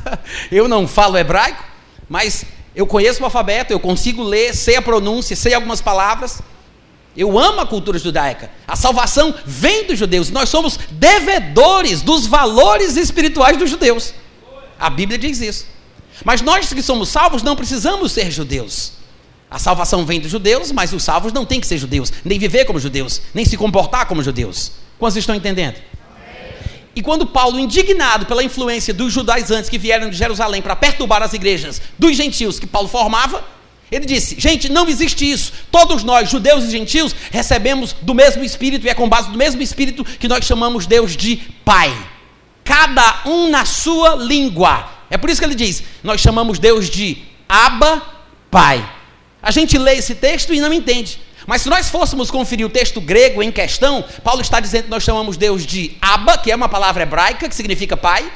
Eu 0.50 0.66
não 0.66 0.88
falo 0.88 1.18
hebraico, 1.18 1.62
mas 2.08 2.46
eu 2.74 2.86
conheço 2.86 3.20
o 3.20 3.24
alfabeto, 3.24 3.72
eu 3.72 3.78
consigo 3.78 4.22
ler, 4.22 4.54
sei 4.54 4.76
a 4.76 4.82
pronúncia, 4.82 5.36
sei 5.36 5.52
algumas 5.52 5.82
palavras. 5.82 6.40
Eu 7.16 7.38
amo 7.38 7.60
a 7.60 7.66
cultura 7.66 7.98
judaica. 7.98 8.50
A 8.66 8.74
salvação 8.74 9.34
vem 9.44 9.86
dos 9.86 9.98
judeus. 9.98 10.30
Nós 10.30 10.48
somos 10.48 10.76
devedores 10.90 12.02
dos 12.02 12.26
valores 12.26 12.96
espirituais 12.96 13.56
dos 13.56 13.70
judeus. 13.70 14.14
A 14.78 14.90
Bíblia 14.90 15.18
diz 15.18 15.40
isso. 15.40 15.66
Mas 16.22 16.42
nós 16.42 16.72
que 16.72 16.82
somos 16.82 17.08
salvos 17.08 17.42
não 17.42 17.56
precisamos 17.56 18.12
ser 18.12 18.30
judeus. 18.30 18.92
A 19.50 19.58
salvação 19.58 20.04
vem 20.04 20.20
dos 20.20 20.30
judeus, 20.30 20.70
mas 20.72 20.92
os 20.92 21.02
salvos 21.02 21.32
não 21.32 21.44
têm 21.44 21.60
que 21.60 21.66
ser 21.66 21.78
judeus, 21.78 22.12
nem 22.24 22.38
viver 22.38 22.64
como 22.64 22.78
judeus, 22.78 23.22
nem 23.32 23.44
se 23.44 23.56
comportar 23.56 24.06
como 24.06 24.22
judeus. 24.22 24.72
Quantos 24.98 25.16
estão 25.16 25.34
entendendo? 25.34 25.76
E 26.96 27.02
quando 27.02 27.26
Paulo, 27.26 27.58
indignado 27.58 28.26
pela 28.26 28.42
influência 28.42 28.94
dos 28.94 29.12
judaizantes 29.12 29.68
que 29.68 29.78
vieram 29.78 30.10
de 30.10 30.16
Jerusalém 30.16 30.62
para 30.62 30.76
perturbar 30.76 31.22
as 31.22 31.32
igrejas 31.32 31.80
dos 31.98 32.16
gentios 32.16 32.60
que 32.60 32.66
Paulo 32.66 32.88
formava, 32.88 33.44
ele 33.90 34.06
disse: 34.06 34.36
Gente, 34.38 34.70
não 34.70 34.88
existe 34.88 35.28
isso. 35.28 35.52
Todos 35.70 36.04
nós, 36.04 36.30
judeus 36.30 36.64
e 36.64 36.70
gentios, 36.70 37.14
recebemos 37.30 37.94
do 38.00 38.14
mesmo 38.14 38.44
Espírito 38.44 38.86
e 38.86 38.90
é 38.90 38.94
com 38.94 39.08
base 39.08 39.30
do 39.30 39.38
mesmo 39.38 39.60
Espírito 39.62 40.04
que 40.04 40.28
nós 40.28 40.44
chamamos 40.44 40.86
Deus 40.86 41.16
de 41.16 41.36
Pai. 41.64 41.92
cada 42.62 43.22
um 43.26 43.50
na 43.50 43.64
sua 43.64 44.14
língua. 44.14 44.93
É 45.14 45.16
por 45.16 45.30
isso 45.30 45.40
que 45.40 45.46
ele 45.46 45.54
diz: 45.54 45.84
nós 46.02 46.20
chamamos 46.20 46.58
Deus 46.58 46.90
de 46.90 47.18
Abba, 47.48 48.02
Pai. 48.50 48.84
A 49.40 49.52
gente 49.52 49.78
lê 49.78 49.94
esse 49.94 50.16
texto 50.16 50.52
e 50.52 50.60
não 50.60 50.72
entende. 50.72 51.20
Mas 51.46 51.62
se 51.62 51.68
nós 51.68 51.88
fôssemos 51.88 52.32
conferir 52.32 52.66
o 52.66 52.70
texto 52.70 53.00
grego 53.00 53.40
em 53.40 53.52
questão, 53.52 54.04
Paulo 54.24 54.40
está 54.40 54.58
dizendo 54.58 54.84
que 54.84 54.90
nós 54.90 55.04
chamamos 55.04 55.36
Deus 55.36 55.64
de 55.64 55.96
Abba, 56.02 56.36
que 56.36 56.50
é 56.50 56.56
uma 56.56 56.68
palavra 56.68 57.04
hebraica 57.04 57.48
que 57.48 57.54
significa 57.54 57.96
pai. 57.96 58.28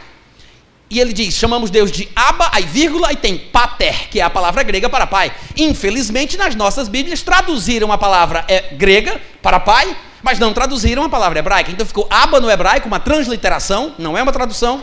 E 0.88 1.00
ele 1.00 1.12
diz: 1.12 1.34
chamamos 1.34 1.68
Deus 1.68 1.90
de 1.90 2.08
Abba, 2.14 2.48
aí 2.52 2.62
vírgula, 2.62 3.12
e 3.12 3.16
tem 3.16 3.36
pater, 3.36 4.08
que 4.08 4.20
é 4.20 4.22
a 4.22 4.30
palavra 4.30 4.62
grega 4.62 4.88
para 4.88 5.04
pai. 5.04 5.32
Infelizmente, 5.56 6.36
nas 6.36 6.54
nossas 6.54 6.86
Bíblias 6.86 7.22
traduziram 7.22 7.90
a 7.90 7.98
palavra 7.98 8.44
é, 8.46 8.72
grega 8.74 9.20
para 9.42 9.58
pai, 9.58 9.96
mas 10.22 10.38
não 10.38 10.52
traduziram 10.52 11.02
a 11.02 11.08
palavra 11.08 11.40
hebraica. 11.40 11.72
Então 11.72 11.84
ficou 11.84 12.06
Abba 12.08 12.38
no 12.38 12.48
hebraico, 12.48 12.86
uma 12.86 13.00
transliteração, 13.00 13.96
não 13.98 14.16
é 14.16 14.22
uma 14.22 14.32
tradução. 14.32 14.80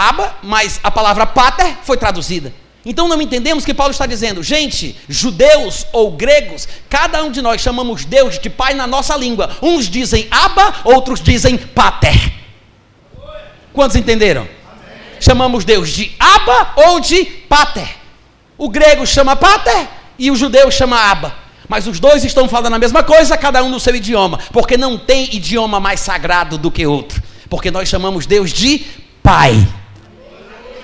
Abba, 0.00 0.34
mas 0.42 0.80
a 0.82 0.90
palavra 0.90 1.26
pater 1.26 1.76
foi 1.82 1.98
traduzida. 1.98 2.54
Então 2.86 3.06
não 3.06 3.20
entendemos 3.20 3.66
que 3.66 3.74
Paulo 3.74 3.90
está 3.90 4.06
dizendo, 4.06 4.42
gente, 4.42 4.98
judeus 5.06 5.86
ou 5.92 6.12
gregos, 6.12 6.66
cada 6.88 7.22
um 7.22 7.30
de 7.30 7.42
nós 7.42 7.60
chamamos 7.60 8.06
Deus 8.06 8.38
de 8.38 8.48
Pai 8.48 8.72
na 8.72 8.86
nossa 8.86 9.14
língua. 9.14 9.50
Uns 9.60 9.90
dizem 9.90 10.26
Abba, 10.30 10.76
outros 10.84 11.20
dizem 11.20 11.58
Pater. 11.58 12.32
Quantos 13.74 13.94
entenderam? 13.94 14.42
Amém. 14.42 14.98
Chamamos 15.20 15.66
Deus 15.66 15.90
de 15.90 16.16
Abba 16.18 16.72
ou 16.76 16.98
de 16.98 17.22
Pater. 17.26 17.96
O 18.56 18.70
grego 18.70 19.06
chama 19.06 19.36
Pater 19.36 19.86
e 20.18 20.30
o 20.30 20.36
judeu 20.36 20.70
chama 20.70 20.96
Abba. 20.96 21.34
Mas 21.68 21.86
os 21.86 22.00
dois 22.00 22.24
estão 22.24 22.48
falando 22.48 22.74
a 22.74 22.78
mesma 22.78 23.02
coisa, 23.02 23.36
cada 23.36 23.62
um 23.62 23.68
no 23.68 23.78
seu 23.78 23.94
idioma, 23.94 24.38
porque 24.50 24.78
não 24.78 24.96
tem 24.96 25.36
idioma 25.36 25.78
mais 25.78 26.00
sagrado 26.00 26.56
do 26.56 26.70
que 26.70 26.86
outro. 26.86 27.22
Porque 27.50 27.70
nós 27.70 27.86
chamamos 27.86 28.24
Deus 28.24 28.50
de 28.50 28.86
Pai 29.22 29.68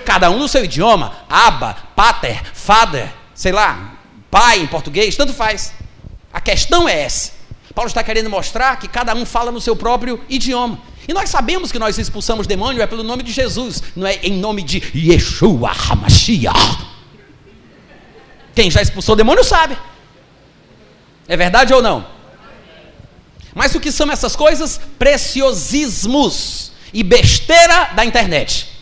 cada 0.07 0.31
um 0.31 0.39
no 0.39 0.47
seu 0.47 0.63
idioma, 0.63 1.11
aba, 1.29 1.75
pater, 1.93 2.41
father, 2.53 3.13
sei 3.35 3.51
lá, 3.51 3.97
pai 4.31 4.61
em 4.61 4.65
português, 4.65 5.17
tanto 5.17 5.33
faz. 5.33 5.73
A 6.31 6.39
questão 6.39 6.87
é 6.87 7.01
essa. 7.01 7.33
Paulo 7.75 7.89
está 7.89 8.01
querendo 8.01 8.29
mostrar 8.29 8.79
que 8.79 8.87
cada 8.87 9.13
um 9.13 9.25
fala 9.25 9.51
no 9.51 9.59
seu 9.59 9.75
próprio 9.75 10.23
idioma. 10.29 10.79
E 11.09 11.13
nós 11.13 11.29
sabemos 11.29 11.73
que 11.73 11.77
nós 11.77 11.97
expulsamos 11.97 12.47
demônio 12.47 12.81
é 12.81 12.87
pelo 12.87 13.03
nome 13.03 13.21
de 13.21 13.33
Jesus, 13.33 13.83
não 13.97 14.07
é 14.07 14.15
em 14.23 14.31
nome 14.31 14.63
de 14.63 14.81
Yeshua 14.95 15.71
HaMashiach. 15.71 16.87
Quem 18.55 18.71
já 18.71 18.81
expulsou 18.81 19.13
demônio 19.13 19.43
sabe. 19.43 19.77
É 21.27 21.35
verdade 21.35 21.73
ou 21.73 21.81
não? 21.81 22.07
Mas 23.53 23.75
o 23.75 23.79
que 23.81 23.91
são 23.91 24.09
essas 24.09 24.37
coisas? 24.37 24.79
Preciosismos 24.97 26.71
e 26.93 27.03
besteira 27.03 27.89
da 27.93 28.05
internet. 28.05 28.76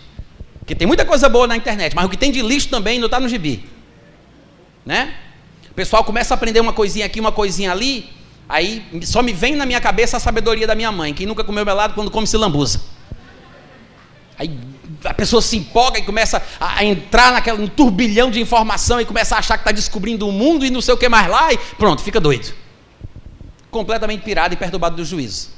Porque 0.66 0.74
tem 0.74 0.88
muita 0.88 1.06
coisa 1.06 1.30
boa 1.30 1.46
na 1.46 1.56
internet, 1.56 1.96
mas 1.96 2.06
o 2.06 2.10
que 2.10 2.18
tem 2.18 2.32
de 2.32 2.42
lixo 2.42 2.70
também 2.70 2.98
não 2.98 3.06
está 3.06 3.20
no 3.20 3.30
gibi. 3.30 3.70
Né? 4.84 5.14
O 5.70 5.76
pessoal 5.76 6.04
começa 6.04 6.34
a 6.34 6.36
aprender 6.36 6.60
uma 6.60 6.74
coisinha 6.74 7.06
aqui, 7.06 7.20
uma 7.20 7.32
coisinha 7.32 7.72
ali, 7.72 8.10
aí 8.50 8.84
só 9.04 9.22
me 9.22 9.32
vem 9.32 9.56
na 9.56 9.64
minha 9.64 9.80
cabeça 9.80 10.18
a 10.18 10.20
sabedoria 10.20 10.66
da 10.66 10.74
minha 10.74 10.92
mãe. 10.92 11.14
Quem 11.14 11.28
nunca 11.28 11.44
comeu 11.44 11.64
melado 11.64 11.94
quando 11.94 12.10
come 12.10 12.26
se 12.26 12.36
lambuza. 12.36 12.82
Aí 14.40 14.58
a 15.04 15.14
pessoa 15.14 15.40
se 15.40 15.56
empolga 15.56 16.00
e 16.00 16.02
começa 16.02 16.42
a 16.60 16.84
entrar 16.84 17.32
naquele 17.32 17.62
um 17.62 17.68
turbilhão 17.68 18.32
de 18.32 18.42
informação 18.42 19.00
e 19.00 19.06
começa 19.06 19.36
a 19.36 19.40
achar 19.40 19.58
que 19.58 19.62
está 19.62 19.72
descobrindo 19.72 20.28
o 20.28 20.32
mundo 20.32 20.66
e 20.66 20.72
não 20.72 20.82
sei 20.82 20.96
o 20.96 20.98
que 20.98 21.08
mais 21.08 21.28
lá 21.28 21.54
e 21.54 21.60
pronto, 21.78 22.02
fica 22.02 22.20
doido. 22.20 22.52
Completamente 23.70 24.24
pirado 24.24 24.56
e 24.56 24.58
perturbado 24.58 24.96
do 24.96 25.06
juízo. 25.06 25.50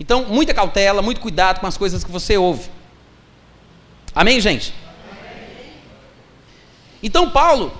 Então, 0.00 0.24
muita 0.24 0.52
cautela, 0.52 1.02
muito 1.02 1.20
cuidado 1.20 1.60
com 1.60 1.68
as 1.68 1.76
coisas 1.76 2.02
que 2.02 2.10
você 2.10 2.36
ouve. 2.36 2.68
Amém, 4.14 4.40
gente? 4.40 4.74
Então, 7.02 7.30
Paulo, 7.30 7.72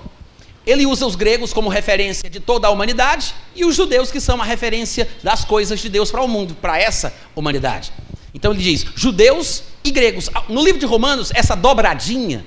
ele 0.65 0.85
usa 0.85 1.05
os 1.05 1.15
gregos 1.15 1.53
como 1.53 1.69
referência 1.69 2.29
de 2.29 2.39
toda 2.39 2.67
a 2.67 2.71
humanidade 2.71 3.33
e 3.55 3.65
os 3.65 3.75
judeus 3.75 4.11
que 4.11 4.19
são 4.19 4.41
a 4.41 4.45
referência 4.45 5.07
das 5.23 5.43
coisas 5.43 5.79
de 5.79 5.89
Deus 5.89 6.11
para 6.11 6.21
o 6.21 6.27
mundo, 6.27 6.55
para 6.55 6.79
essa 6.79 7.13
humanidade. 7.35 7.91
Então 8.33 8.51
ele 8.51 8.61
diz: 8.61 8.85
judeus 8.95 9.63
e 9.83 9.91
gregos. 9.91 10.29
No 10.47 10.63
livro 10.63 10.79
de 10.79 10.85
Romanos, 10.85 11.31
essa 11.33 11.55
dobradinha, 11.55 12.45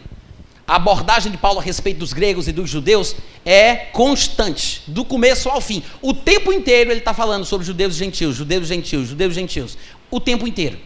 a 0.67 0.77
abordagem 0.77 1.31
de 1.31 1.39
Paulo 1.39 1.59
a 1.59 1.63
respeito 1.63 1.99
dos 1.99 2.13
gregos 2.13 2.49
e 2.49 2.53
dos 2.53 2.71
judeus 2.71 3.15
é 3.45 3.75
constante, 3.93 4.83
do 4.87 5.05
começo 5.05 5.49
ao 5.49 5.61
fim. 5.61 5.83
O 6.01 6.15
tempo 6.15 6.53
inteiro 6.53 6.91
ele 6.91 7.01
está 7.01 7.13
falando 7.13 7.45
sobre 7.45 7.67
judeus 7.67 7.95
e 7.97 7.99
gentios, 7.99 8.37
judeus 8.37 8.65
e 8.65 8.69
gentios, 8.69 9.09
judeus 9.09 9.33
e 9.33 9.35
gentios. 9.35 9.79
O 10.11 10.21
tempo 10.21 10.47
inteiro. 10.47 10.79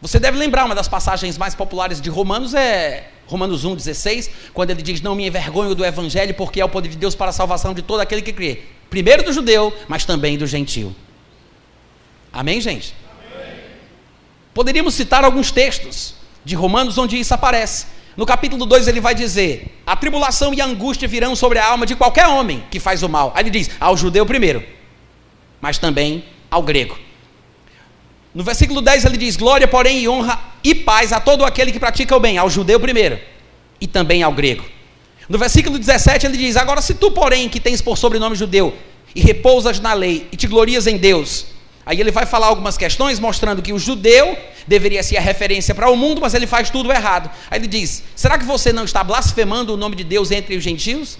Você 0.00 0.18
deve 0.18 0.36
lembrar, 0.36 0.64
uma 0.64 0.74
das 0.74 0.88
passagens 0.88 1.38
mais 1.38 1.54
populares 1.54 2.00
de 2.00 2.10
Romanos 2.10 2.54
é 2.54 3.10
Romanos 3.26 3.64
1,16, 3.64 4.30
quando 4.52 4.70
ele 4.70 4.82
diz: 4.82 5.00
Não 5.00 5.14
me 5.14 5.26
envergonho 5.26 5.74
do 5.74 5.84
evangelho, 5.84 6.34
porque 6.34 6.60
é 6.60 6.64
o 6.64 6.68
poder 6.68 6.88
de 6.88 6.96
Deus 6.96 7.14
para 7.14 7.30
a 7.30 7.32
salvação 7.32 7.74
de 7.74 7.82
todo 7.82 8.00
aquele 8.00 8.22
que 8.22 8.32
crê. 8.32 8.62
Primeiro 8.90 9.24
do 9.24 9.32
judeu, 9.32 9.74
mas 9.88 10.04
também 10.04 10.38
do 10.38 10.46
gentio. 10.46 10.94
Amém, 12.32 12.60
gente? 12.60 12.94
Amém. 13.34 13.54
Poderíamos 14.54 14.94
citar 14.94 15.24
alguns 15.24 15.50
textos 15.50 16.14
de 16.44 16.54
Romanos 16.54 16.98
onde 16.98 17.18
isso 17.18 17.34
aparece. 17.34 17.86
No 18.16 18.24
capítulo 18.24 18.64
2 18.64 18.88
ele 18.88 19.00
vai 19.00 19.14
dizer: 19.14 19.80
A 19.86 19.96
tribulação 19.96 20.54
e 20.54 20.60
a 20.60 20.66
angústia 20.66 21.08
virão 21.08 21.34
sobre 21.34 21.58
a 21.58 21.66
alma 21.66 21.84
de 21.84 21.96
qualquer 21.96 22.26
homem 22.26 22.64
que 22.70 22.78
faz 22.78 23.02
o 23.02 23.08
mal. 23.08 23.32
Aí 23.34 23.42
ele 23.42 23.50
diz: 23.50 23.70
Ao 23.80 23.96
judeu 23.96 24.24
primeiro, 24.24 24.62
mas 25.60 25.78
também 25.78 26.24
ao 26.50 26.62
grego. 26.62 27.05
No 28.36 28.44
versículo 28.44 28.82
10 28.82 29.06
ele 29.06 29.16
diz: 29.16 29.34
Glória, 29.34 29.66
porém, 29.66 30.00
e 30.00 30.06
honra 30.06 30.38
e 30.62 30.74
paz 30.74 31.10
a 31.10 31.18
todo 31.18 31.42
aquele 31.42 31.72
que 31.72 31.80
pratica 31.80 32.14
o 32.14 32.20
bem, 32.20 32.36
ao 32.36 32.50
judeu 32.50 32.78
primeiro 32.78 33.18
e 33.80 33.86
também 33.86 34.22
ao 34.22 34.30
grego. 34.30 34.62
No 35.26 35.38
versículo 35.38 35.78
17 35.78 36.26
ele 36.26 36.36
diz: 36.36 36.54
Agora, 36.54 36.82
se 36.82 36.92
tu, 36.92 37.10
porém, 37.10 37.48
que 37.48 37.58
tens 37.58 37.80
por 37.80 37.96
sobrenome 37.96 38.36
judeu 38.36 38.76
e 39.14 39.22
repousas 39.22 39.80
na 39.80 39.94
lei 39.94 40.28
e 40.30 40.36
te 40.36 40.46
glorias 40.46 40.86
em 40.86 40.98
Deus. 40.98 41.46
Aí 41.86 41.98
ele 41.98 42.10
vai 42.10 42.26
falar 42.26 42.48
algumas 42.48 42.76
questões 42.76 43.18
mostrando 43.18 43.62
que 43.62 43.72
o 43.72 43.78
judeu 43.78 44.36
deveria 44.66 45.02
ser 45.02 45.16
a 45.16 45.20
referência 45.20 45.74
para 45.74 45.88
o 45.88 45.96
mundo, 45.96 46.20
mas 46.20 46.34
ele 46.34 46.46
faz 46.46 46.68
tudo 46.68 46.92
errado. 46.92 47.30
Aí 47.50 47.58
ele 47.58 47.66
diz: 47.66 48.02
Será 48.14 48.36
que 48.36 48.44
você 48.44 48.70
não 48.70 48.84
está 48.84 49.02
blasfemando 49.02 49.72
o 49.72 49.78
nome 49.78 49.96
de 49.96 50.04
Deus 50.04 50.30
entre 50.30 50.54
os 50.58 50.62
gentios? 50.62 51.16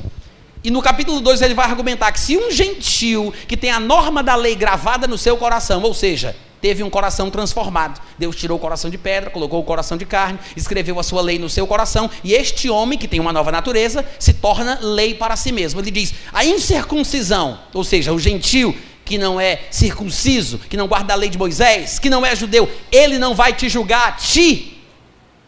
E 0.62 0.70
no 0.70 0.82
capítulo 0.82 1.22
2 1.22 1.40
ele 1.40 1.54
vai 1.54 1.64
argumentar 1.64 2.12
que 2.12 2.20
se 2.20 2.36
um 2.36 2.50
gentil 2.50 3.32
que 3.48 3.56
tem 3.56 3.70
a 3.70 3.80
norma 3.80 4.22
da 4.22 4.34
lei 4.34 4.54
gravada 4.54 5.06
no 5.06 5.16
seu 5.16 5.38
coração, 5.38 5.80
ou 5.82 5.94
seja, 5.94 6.36
teve 6.66 6.82
um 6.82 6.90
coração 6.90 7.30
transformado. 7.30 8.02
Deus 8.18 8.34
tirou 8.34 8.58
o 8.58 8.60
coração 8.60 8.90
de 8.90 8.98
pedra, 8.98 9.30
colocou 9.30 9.60
o 9.60 9.62
coração 9.62 9.96
de 9.96 10.04
carne, 10.04 10.36
escreveu 10.56 10.98
a 10.98 11.02
sua 11.04 11.22
lei 11.22 11.38
no 11.38 11.48
seu 11.48 11.64
coração, 11.64 12.10
e 12.24 12.34
este 12.34 12.68
homem, 12.68 12.98
que 12.98 13.06
tem 13.06 13.20
uma 13.20 13.32
nova 13.32 13.52
natureza, 13.52 14.04
se 14.18 14.32
torna 14.32 14.76
lei 14.82 15.14
para 15.14 15.36
si 15.36 15.52
mesmo. 15.52 15.80
Ele 15.80 15.92
diz: 15.92 16.12
a 16.32 16.44
incircuncisão, 16.44 17.56
ou 17.72 17.84
seja, 17.84 18.12
o 18.12 18.18
gentil 18.18 18.76
que 19.04 19.16
não 19.16 19.40
é 19.40 19.60
circunciso, 19.70 20.58
que 20.58 20.76
não 20.76 20.88
guarda 20.88 21.12
a 21.12 21.16
lei 21.16 21.30
de 21.30 21.38
Moisés, 21.38 22.00
que 22.00 22.10
não 22.10 22.26
é 22.26 22.34
judeu, 22.34 22.68
ele 22.90 23.16
não 23.16 23.32
vai 23.32 23.52
te 23.52 23.68
julgar 23.68 24.08
a 24.08 24.12
ti, 24.12 24.82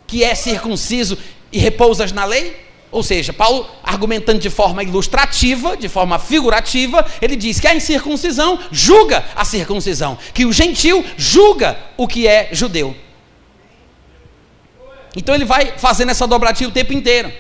que 0.07 0.23
é 0.23 0.37
circunciso 0.37 1.19
e 1.51 1.59
repousas 1.59 2.13
na 2.13 2.25
lei? 2.25 2.68
Ou 2.91 3.03
seja, 3.03 3.33
Paulo, 3.33 3.69
argumentando 3.83 4.39
de 4.39 4.49
forma 4.49 4.83
ilustrativa, 4.83 5.77
de 5.77 5.89
forma 5.89 6.19
figurativa, 6.19 7.05
ele 7.21 7.37
diz 7.37 7.61
que 7.61 7.67
a 7.67 7.75
incircuncisão 7.75 8.59
julga 8.73 9.25
a 9.37 9.45
circuncisão, 9.45 10.19
que 10.33 10.47
o 10.47 10.53
gentil 10.53 11.05
julga 11.17 11.79
o 11.97 12.07
que 12.09 12.27
é 12.27 12.49
judeu. 12.53 12.97
Então 15.15 15.35
ele 15.35 15.45
vai 15.45 15.75
fazendo 15.77 16.11
essa 16.11 16.27
dobradinha 16.27 16.69
o 16.69 16.73
tempo 16.73 16.93
inteiro. 16.93 17.31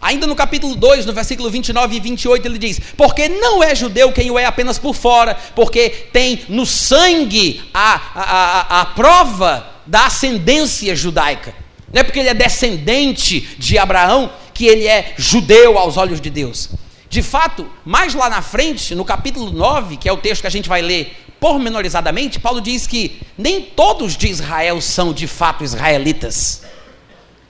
Ainda 0.00 0.26
no 0.26 0.36
capítulo 0.36 0.76
2, 0.76 1.06
no 1.06 1.12
versículo 1.12 1.50
29 1.50 1.96
e 1.96 2.00
28, 2.00 2.46
ele 2.46 2.58
diz: 2.58 2.80
Porque 2.96 3.28
não 3.28 3.62
é 3.62 3.74
judeu 3.74 4.12
quem 4.12 4.30
o 4.30 4.38
é 4.38 4.44
apenas 4.44 4.78
por 4.78 4.94
fora, 4.94 5.36
porque 5.54 5.90
tem 6.12 6.42
no 6.48 6.64
sangue 6.64 7.62
a, 7.74 8.00
a, 8.14 8.22
a, 8.22 8.80
a 8.80 8.86
prova 8.86 9.66
da 9.86 10.06
ascendência 10.06 10.94
judaica. 10.94 11.54
Não 11.92 12.00
é 12.00 12.04
porque 12.04 12.18
ele 12.18 12.28
é 12.28 12.34
descendente 12.34 13.40
de 13.58 13.78
Abraão 13.78 14.30
que 14.58 14.66
ele 14.66 14.88
é 14.88 15.14
judeu 15.16 15.78
aos 15.78 15.96
olhos 15.96 16.20
de 16.20 16.28
Deus. 16.28 16.68
De 17.08 17.22
fato, 17.22 17.70
mais 17.84 18.12
lá 18.12 18.28
na 18.28 18.42
frente, 18.42 18.92
no 18.92 19.04
capítulo 19.04 19.52
9, 19.52 19.96
que 19.96 20.08
é 20.08 20.12
o 20.12 20.16
texto 20.16 20.40
que 20.40 20.48
a 20.48 20.50
gente 20.50 20.68
vai 20.68 20.82
ler 20.82 21.16
pormenorizadamente, 21.38 22.40
Paulo 22.40 22.60
diz 22.60 22.84
que 22.84 23.20
nem 23.38 23.62
todos 23.62 24.16
de 24.16 24.26
Israel 24.26 24.80
são 24.80 25.12
de 25.12 25.28
fato 25.28 25.62
israelitas. 25.62 26.64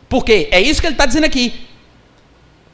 Por 0.07 0.23
quê? 0.23 0.49
É 0.51 0.61
isso 0.61 0.83
que 0.83 0.87
ele 0.87 0.93
está 0.95 1.07
dizendo 1.07 1.25
aqui. 1.25 1.67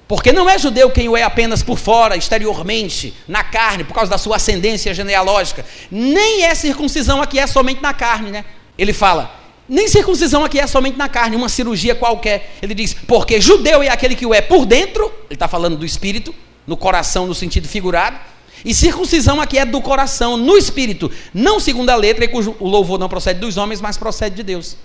Porque 0.08 0.32
não 0.32 0.50
é 0.50 0.58
judeu 0.58 0.90
quem 0.90 1.08
o 1.08 1.16
é 1.16 1.22
apenas 1.22 1.62
por 1.62 1.78
fora, 1.78 2.16
exteriormente, 2.16 3.14
na 3.28 3.44
carne, 3.44 3.84
por 3.84 3.94
causa 3.94 4.10
da 4.10 4.18
sua 4.18 4.34
ascendência 4.34 4.92
genealógica. 4.92 5.64
Nem 5.88 6.42
é 6.42 6.56
circuncisão 6.56 7.22
aqui, 7.22 7.38
é 7.38 7.46
somente 7.46 7.80
na 7.80 7.94
carne, 7.94 8.32
né? 8.32 8.44
Ele 8.76 8.92
fala: 8.92 9.43
nem 9.68 9.88
circuncisão 9.88 10.44
aqui 10.44 10.59
é 10.59 10.66
somente 10.66 10.98
na 10.98 11.09
carne, 11.09 11.37
uma 11.37 11.48
cirurgia 11.48 11.94
qualquer. 11.94 12.57
Ele 12.61 12.74
diz, 12.74 12.94
porque 12.94 13.40
judeu 13.40 13.83
é 13.83 13.88
aquele 13.88 14.14
que 14.14 14.27
o 14.27 14.35
é 14.35 14.40
por 14.40 14.66
dentro, 14.66 15.07
ele 15.27 15.35
está 15.35 15.48
falando 15.48 15.77
do 15.77 15.87
espírito, 15.87 16.35
no 16.66 16.77
coração, 16.77 17.27
no 17.27 17.35
sentido 17.35 17.68
figurado. 17.68 18.18
E 18.64 18.74
circuncisão 18.74 19.40
aqui 19.40 19.59
é 19.59 19.64
do 19.64 19.81
coração, 19.81 20.37
no 20.37 20.57
espírito, 20.57 21.11
não 21.33 21.61
segundo 21.61 21.90
a 21.90 21.96
letra, 21.96 22.24
e 22.24 22.29
cujo 22.29 22.57
o 22.59 22.68
louvor 22.68 22.98
não 22.98 23.09
procede 23.09 23.40
dos 23.40 23.57
homens, 23.57 23.81
mas 23.81 23.98
procede 23.98 24.37
de 24.37 24.42
Deus. 24.42 24.77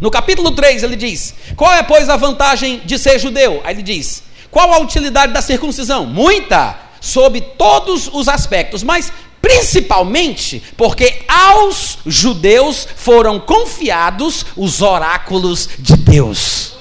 No 0.00 0.10
capítulo 0.10 0.50
3 0.50 0.82
ele 0.82 0.96
diz: 0.96 1.34
Qual 1.54 1.72
é, 1.72 1.82
pois, 1.82 2.08
a 2.08 2.16
vantagem 2.16 2.80
de 2.84 2.98
ser 2.98 3.18
judeu? 3.20 3.60
Aí 3.62 3.74
ele 3.74 3.82
diz: 3.82 4.24
Qual 4.50 4.72
a 4.72 4.78
utilidade 4.78 5.32
da 5.32 5.40
circuncisão? 5.40 6.06
Muita, 6.06 6.76
sob 7.00 7.40
todos 7.40 8.08
os 8.12 8.28
aspectos, 8.28 8.82
mas 8.82 9.12
principalmente 9.42 10.62
porque 10.76 11.24
aos 11.26 11.98
judeus 12.06 12.86
foram 12.96 13.40
confiados 13.40 14.46
os 14.56 14.80
oráculos 14.80 15.68
de 15.78 15.96
Deus. 15.96 16.74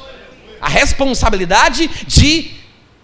A 0.61 0.69
responsabilidade 0.69 1.89
de 2.05 2.51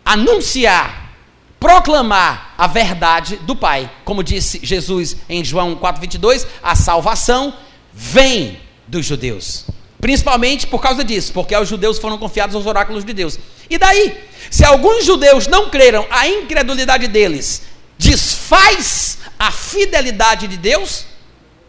anunciar, 0.05 1.11
proclamar 1.59 2.53
a 2.55 2.67
verdade 2.67 3.37
do 3.37 3.55
Pai. 3.55 3.89
Como 4.05 4.23
disse 4.23 4.59
Jesus 4.61 5.17
em 5.27 5.43
João 5.43 5.75
4:22, 5.75 6.45
a 6.61 6.75
salvação 6.75 7.51
vem 7.91 8.61
dos 8.87 9.07
judeus. 9.07 9.65
Principalmente 9.99 10.67
por 10.67 10.79
causa 10.79 11.03
disso, 11.03 11.33
porque 11.33 11.55
aos 11.55 11.67
judeus 11.67 11.97
foram 11.97 12.19
confiados 12.19 12.55
os 12.55 12.67
oráculos 12.67 13.03
de 13.03 13.11
Deus. 13.11 13.39
E 13.67 13.79
daí, 13.79 14.15
se 14.51 14.63
alguns 14.63 15.03
judeus 15.03 15.47
não 15.47 15.71
creram, 15.71 16.05
a 16.11 16.27
incredulidade 16.27 17.07
deles 17.07 17.63
desfaz 17.97 19.17
a 19.37 19.51
fidelidade 19.51 20.47
de 20.47 20.57
Deus? 20.57 21.05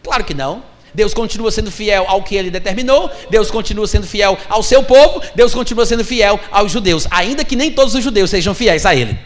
Claro 0.03 0.23
que 0.23 0.33
não. 0.33 0.63
Deus 0.93 1.13
continua 1.13 1.51
sendo 1.51 1.71
fiel 1.71 2.05
ao 2.07 2.23
que 2.23 2.35
ele 2.35 2.49
determinou, 2.49 3.09
Deus 3.29 3.51
continua 3.51 3.87
sendo 3.87 4.07
fiel 4.07 4.37
ao 4.49 4.63
seu 4.63 4.83
povo, 4.83 5.21
Deus 5.35 5.53
continua 5.53 5.85
sendo 5.85 6.03
fiel 6.03 6.39
aos 6.51 6.71
judeus, 6.71 7.07
ainda 7.11 7.45
que 7.45 7.55
nem 7.55 7.71
todos 7.71 7.93
os 7.93 8.03
judeus 8.03 8.29
sejam 8.29 8.55
fiéis 8.55 8.85
a 8.85 8.95
ele. 8.95 9.17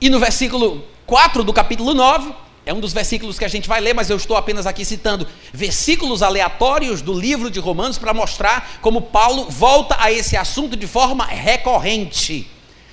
E 0.00 0.08
no 0.08 0.20
versículo 0.20 0.84
4 1.06 1.42
do 1.42 1.52
capítulo 1.52 1.92
9, 1.92 2.32
é 2.64 2.72
um 2.72 2.80
dos 2.80 2.92
versículos 2.92 3.38
que 3.38 3.44
a 3.44 3.48
gente 3.48 3.68
vai 3.68 3.80
ler, 3.80 3.94
mas 3.94 4.10
eu 4.10 4.16
estou 4.16 4.36
apenas 4.36 4.66
aqui 4.66 4.84
citando 4.84 5.26
versículos 5.52 6.22
aleatórios 6.22 7.00
do 7.00 7.18
livro 7.18 7.50
de 7.50 7.58
Romanos 7.58 7.98
para 7.98 8.12
mostrar 8.12 8.78
como 8.80 9.02
Paulo 9.02 9.46
volta 9.48 9.96
a 9.98 10.12
esse 10.12 10.36
assunto 10.36 10.76
de 10.76 10.86
forma 10.86 11.24
recorrente. 11.24 12.46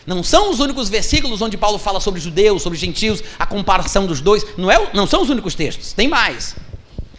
Não 0.05 0.23
são 0.23 0.51
os 0.51 0.59
únicos 0.59 0.89
versículos 0.89 1.41
onde 1.41 1.57
Paulo 1.57 1.77
fala 1.79 1.99
sobre 1.99 2.21
judeus, 2.21 2.61
sobre 2.61 2.77
gentios, 2.77 3.23
a 3.39 3.45
comparação 3.45 4.05
dos 4.05 4.21
dois. 4.21 4.45
Não, 4.57 4.69
é, 4.69 4.89
não 4.93 5.07
são 5.07 5.21
os 5.21 5.29
únicos 5.29 5.55
textos, 5.55 5.93
tem 5.93 6.07
mais. 6.07 6.55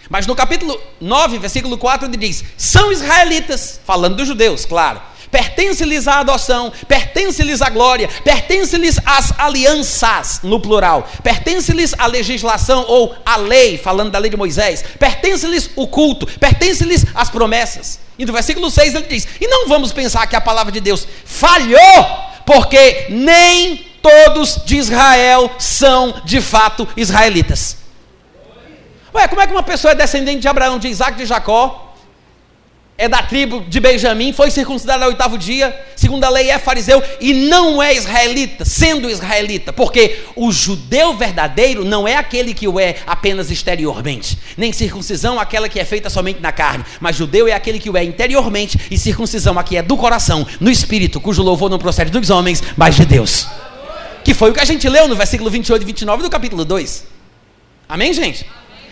Mas 0.08 0.26
no 0.26 0.36
capítulo 0.36 0.80
9, 1.00 1.38
versículo 1.38 1.76
4, 1.76 2.06
ele 2.06 2.16
diz: 2.16 2.44
são 2.56 2.92
israelitas, 2.92 3.80
falando 3.84 4.16
dos 4.16 4.28
judeus, 4.28 4.64
claro 4.64 5.00
pertence-lhes 5.30 6.08
a 6.08 6.20
adoção, 6.20 6.72
pertence-lhes 6.88 7.60
a 7.60 7.68
glória, 7.68 8.08
pertence-lhes 8.24 8.98
as 9.04 9.38
alianças, 9.38 10.40
no 10.42 10.60
plural, 10.60 11.08
pertence-lhes 11.22 11.94
a 11.98 12.06
legislação 12.06 12.84
ou 12.88 13.14
a 13.24 13.36
lei, 13.36 13.76
falando 13.76 14.10
da 14.10 14.18
lei 14.18 14.30
de 14.30 14.36
Moisés, 14.36 14.82
pertence-lhes 14.98 15.70
o 15.76 15.86
culto, 15.86 16.26
pertence-lhes 16.38 17.04
as 17.14 17.28
promessas. 17.28 18.00
E 18.18 18.24
no 18.24 18.32
versículo 18.32 18.70
6 18.70 18.94
ele 18.94 19.06
diz: 19.06 19.28
E 19.40 19.46
não 19.46 19.68
vamos 19.68 19.92
pensar 19.92 20.26
que 20.26 20.36
a 20.36 20.40
palavra 20.40 20.72
de 20.72 20.80
Deus 20.80 21.06
falhou, 21.24 21.80
porque 22.46 23.06
nem 23.10 23.84
todos 24.00 24.62
de 24.64 24.76
Israel 24.76 25.50
são 25.58 26.22
de 26.24 26.40
fato 26.40 26.88
israelitas. 26.96 27.78
Ué, 29.12 29.26
como 29.26 29.40
é 29.40 29.46
que 29.46 29.52
uma 29.52 29.62
pessoa 29.62 29.92
é 29.92 29.94
descendente 29.94 30.40
de 30.40 30.48
Abraão, 30.48 30.78
de 30.78 30.88
Isaac, 30.88 31.16
de 31.16 31.26
Jacó, 31.26 31.95
é 32.98 33.08
da 33.08 33.22
tribo 33.22 33.60
de 33.68 33.78
Benjamim, 33.78 34.32
foi 34.32 34.50
circuncidado 34.50 35.04
ao 35.04 35.10
oitavo 35.10 35.36
dia, 35.36 35.78
segundo 35.94 36.24
a 36.24 36.30
lei 36.30 36.50
é 36.50 36.58
fariseu 36.58 37.02
e 37.20 37.34
não 37.34 37.82
é 37.82 37.94
israelita, 37.94 38.64
sendo 38.64 39.10
israelita, 39.10 39.70
porque 39.70 40.20
o 40.34 40.50
judeu 40.50 41.14
verdadeiro 41.14 41.84
não 41.84 42.08
é 42.08 42.16
aquele 42.16 42.54
que 42.54 42.66
o 42.66 42.80
é 42.80 42.96
apenas 43.06 43.50
exteriormente, 43.50 44.38
nem 44.56 44.72
circuncisão 44.72 45.38
aquela 45.38 45.68
que 45.68 45.78
é 45.78 45.84
feita 45.84 46.08
somente 46.08 46.40
na 46.40 46.52
carne, 46.52 46.84
mas 46.98 47.16
judeu 47.16 47.46
é 47.46 47.52
aquele 47.52 47.78
que 47.78 47.90
o 47.90 47.96
é 47.98 48.04
interiormente 48.04 48.78
e 48.90 48.96
circuncisão 48.96 49.58
aqui 49.58 49.76
é 49.76 49.82
do 49.82 49.96
coração, 49.96 50.46
no 50.58 50.70
espírito, 50.70 51.20
cujo 51.20 51.42
louvor 51.42 51.68
não 51.68 51.78
procede 51.78 52.10
dos 52.10 52.30
homens, 52.30 52.62
mas 52.76 52.96
de 52.96 53.04
Deus. 53.04 53.46
Que 54.24 54.32
foi 54.32 54.50
o 54.50 54.54
que 54.54 54.60
a 54.60 54.64
gente 54.64 54.88
leu 54.88 55.06
no 55.06 55.14
versículo 55.14 55.50
28 55.50 55.82
e 55.82 55.84
29 55.84 56.22
do 56.22 56.30
capítulo 56.30 56.64
2. 56.64 57.06
Amém, 57.88 58.12
gente? 58.12 58.46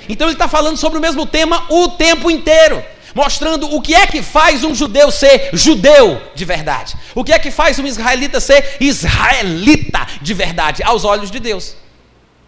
Então 0.09 0.27
ele 0.27 0.35
está 0.35 0.47
falando 0.47 0.77
sobre 0.77 0.99
o 0.99 1.01
mesmo 1.01 1.25
tema 1.25 1.65
o 1.71 1.89
tempo 1.89 2.31
inteiro 2.31 2.85
mostrando 3.15 3.75
o 3.75 3.81
que 3.81 3.95
é 3.95 4.07
que 4.07 4.23
faz 4.23 4.65
um 4.65 4.75
judeu 4.75 5.11
ser 5.11 5.51
judeu 5.53 6.21
de 6.35 6.45
verdade. 6.45 6.95
O 7.15 7.23
que 7.23 7.33
é 7.33 7.39
que 7.39 7.51
faz 7.51 7.79
um 7.79 7.87
israelita 7.87 8.41
ser 8.41 8.77
israelita 8.81 10.07
de 10.21 10.35
verdade 10.35 10.83
aos 10.83 11.05
olhos 11.05 11.31
de 11.31 11.39
Deus. 11.39 11.77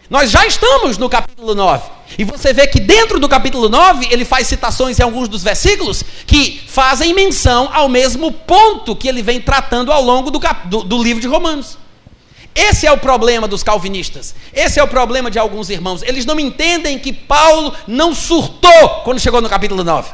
Nós 0.08 0.30
já 0.30 0.46
estamos 0.46 0.98
no 0.98 1.08
capítulo 1.08 1.54
9. 1.54 1.90
E 2.16 2.24
você 2.24 2.52
vê 2.52 2.66
que 2.66 2.78
dentro 2.78 3.18
do 3.18 3.28
capítulo 3.28 3.68
9, 3.68 4.06
ele 4.10 4.24
faz 4.24 4.46
citações 4.46 4.98
em 4.98 5.02
alguns 5.02 5.28
dos 5.28 5.42
versículos 5.42 6.04
que 6.26 6.62
fazem 6.68 7.12
menção 7.12 7.68
ao 7.72 7.88
mesmo 7.88 8.30
ponto 8.30 8.94
que 8.94 9.08
ele 9.08 9.22
vem 9.22 9.40
tratando 9.40 9.90
ao 9.90 10.02
longo 10.02 10.30
do, 10.30 10.40
do, 10.66 10.82
do 10.84 11.02
livro 11.02 11.20
de 11.20 11.26
Romanos. 11.26 11.76
Esse 12.54 12.86
é 12.86 12.92
o 12.92 12.96
problema 12.96 13.46
dos 13.46 13.62
calvinistas. 13.62 14.34
Esse 14.54 14.78
é 14.78 14.82
o 14.82 14.88
problema 14.88 15.30
de 15.30 15.38
alguns 15.38 15.68
irmãos. 15.68 16.02
Eles 16.02 16.24
não 16.24 16.38
entendem 16.40 16.98
que 16.98 17.12
Paulo 17.12 17.74
não 17.86 18.14
surtou 18.14 18.88
quando 19.04 19.20
chegou 19.20 19.42
no 19.42 19.48
capítulo 19.48 19.84
9. 19.84 20.08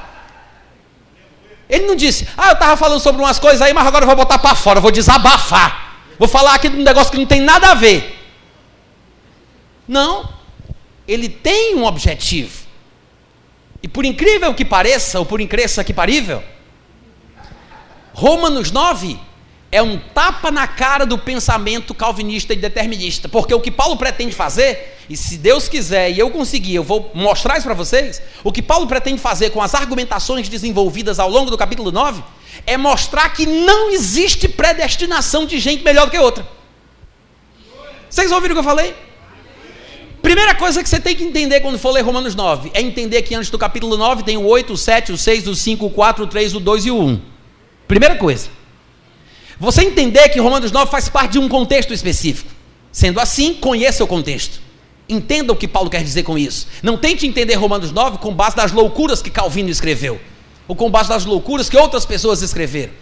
Ele 1.72 1.86
não 1.86 1.96
disse, 1.96 2.28
ah, 2.36 2.48
eu 2.48 2.52
estava 2.52 2.76
falando 2.76 3.00
sobre 3.00 3.22
umas 3.22 3.38
coisas 3.38 3.62
aí, 3.62 3.72
mas 3.72 3.86
agora 3.86 4.02
eu 4.02 4.06
vou 4.06 4.14
botar 4.14 4.38
para 4.38 4.54
fora, 4.54 4.78
vou 4.78 4.90
desabafar. 4.90 6.02
Vou 6.18 6.28
falar 6.28 6.54
aqui 6.54 6.68
de 6.68 6.76
um 6.76 6.82
negócio 6.82 7.10
que 7.10 7.16
não 7.16 7.24
tem 7.24 7.40
nada 7.40 7.70
a 7.70 7.74
ver. 7.74 8.14
Não. 9.88 10.28
Ele 11.08 11.30
tem 11.30 11.74
um 11.74 11.86
objetivo. 11.86 12.66
E 13.82 13.88
por 13.88 14.04
incrível 14.04 14.52
que 14.52 14.66
pareça, 14.66 15.18
ou 15.18 15.24
por 15.24 15.40
incrível 15.40 15.82
que 15.82 15.94
parível, 15.94 16.44
Romanos 18.12 18.70
9 18.70 19.18
é 19.72 19.80
um 19.80 19.98
tapa 19.98 20.50
na 20.50 20.66
cara 20.68 21.06
do 21.06 21.16
pensamento 21.16 21.94
calvinista 21.94 22.52
e 22.52 22.56
determinista. 22.56 23.26
Porque 23.26 23.54
o 23.54 23.60
que 23.60 23.70
Paulo 23.70 23.96
pretende 23.96 24.34
fazer, 24.34 24.98
e 25.08 25.16
se 25.16 25.38
Deus 25.38 25.66
quiser 25.66 26.10
e 26.10 26.18
eu 26.18 26.30
conseguir, 26.30 26.74
eu 26.74 26.84
vou 26.84 27.10
mostrar 27.14 27.56
isso 27.56 27.64
para 27.64 27.74
vocês, 27.74 28.20
o 28.44 28.52
que 28.52 28.60
Paulo 28.60 28.86
pretende 28.86 29.18
fazer 29.18 29.48
com 29.48 29.62
as 29.62 29.74
argumentações 29.74 30.46
desenvolvidas 30.46 31.18
ao 31.18 31.30
longo 31.30 31.50
do 31.50 31.56
capítulo 31.56 31.90
9, 31.90 32.22
é 32.66 32.76
mostrar 32.76 33.30
que 33.30 33.46
não 33.46 33.90
existe 33.90 34.46
predestinação 34.46 35.46
de 35.46 35.58
gente 35.58 35.82
melhor 35.82 36.04
do 36.04 36.10
que 36.10 36.18
outra. 36.18 36.46
Vocês 38.10 38.30
ouviram 38.30 38.52
o 38.52 38.56
que 38.56 38.60
eu 38.60 38.64
falei? 38.64 38.94
Primeira 40.20 40.54
coisa 40.54 40.82
que 40.82 40.88
você 40.88 41.00
tem 41.00 41.16
que 41.16 41.24
entender 41.24 41.60
quando 41.60 41.78
for 41.78 41.92
ler 41.92 42.02
Romanos 42.02 42.34
9 42.34 42.70
é 42.74 42.82
entender 42.82 43.22
que 43.22 43.34
antes 43.34 43.48
do 43.48 43.58
capítulo 43.58 43.96
9 43.96 44.22
tem 44.22 44.36
o 44.36 44.44
8, 44.44 44.74
o 44.74 44.76
7, 44.76 45.12
o 45.12 45.16
6, 45.16 45.48
o 45.48 45.54
5, 45.54 45.86
o 45.86 45.90
4, 45.90 46.24
o 46.24 46.26
3, 46.26 46.54
o 46.54 46.60
2 46.60 46.86
e 46.86 46.90
o 46.90 47.02
1. 47.02 47.22
Primeira 47.88 48.16
coisa. 48.16 48.61
Você 49.58 49.82
entender 49.82 50.28
que 50.28 50.40
Romanos 50.40 50.72
9 50.72 50.90
faz 50.90 51.08
parte 51.08 51.32
de 51.32 51.38
um 51.38 51.48
contexto 51.48 51.92
específico. 51.92 52.50
Sendo 52.90 53.20
assim, 53.20 53.54
conheça 53.54 54.04
o 54.04 54.06
contexto. 54.06 54.60
Entenda 55.08 55.52
o 55.52 55.56
que 55.56 55.66
Paulo 55.66 55.90
quer 55.90 56.02
dizer 56.02 56.22
com 56.22 56.38
isso. 56.38 56.68
Não 56.82 56.96
tente 56.96 57.26
entender 57.26 57.54
Romanos 57.54 57.90
9 57.90 58.18
com 58.18 58.34
base 58.34 58.56
nas 58.56 58.72
loucuras 58.72 59.20
que 59.20 59.30
Calvino 59.30 59.70
escreveu, 59.70 60.20
ou 60.68 60.76
com 60.76 60.90
base 60.90 61.08
nas 61.08 61.24
loucuras 61.24 61.68
que 61.68 61.76
outras 61.76 62.04
pessoas 62.06 62.42
escreveram. 62.42 62.92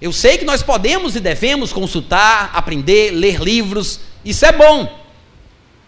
Eu 0.00 0.12
sei 0.12 0.38
que 0.38 0.44
nós 0.44 0.62
podemos 0.62 1.16
e 1.16 1.20
devemos 1.20 1.72
consultar, 1.72 2.50
aprender, 2.52 3.10
ler 3.10 3.40
livros, 3.40 4.00
isso 4.24 4.44
é 4.46 4.52
bom. 4.52 4.96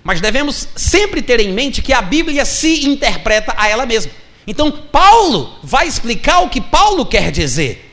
Mas 0.02 0.20
devemos 0.20 0.66
sempre 0.74 1.22
ter 1.22 1.40
em 1.40 1.52
mente 1.52 1.82
que 1.82 1.92
a 1.92 2.02
Bíblia 2.02 2.44
se 2.44 2.86
interpreta 2.86 3.54
a 3.56 3.68
ela 3.68 3.86
mesma. 3.86 4.10
Então, 4.46 4.70
Paulo 4.70 5.56
vai 5.62 5.86
explicar 5.86 6.40
o 6.40 6.48
que 6.48 6.60
Paulo 6.60 7.06
quer 7.06 7.30
dizer. 7.30 7.89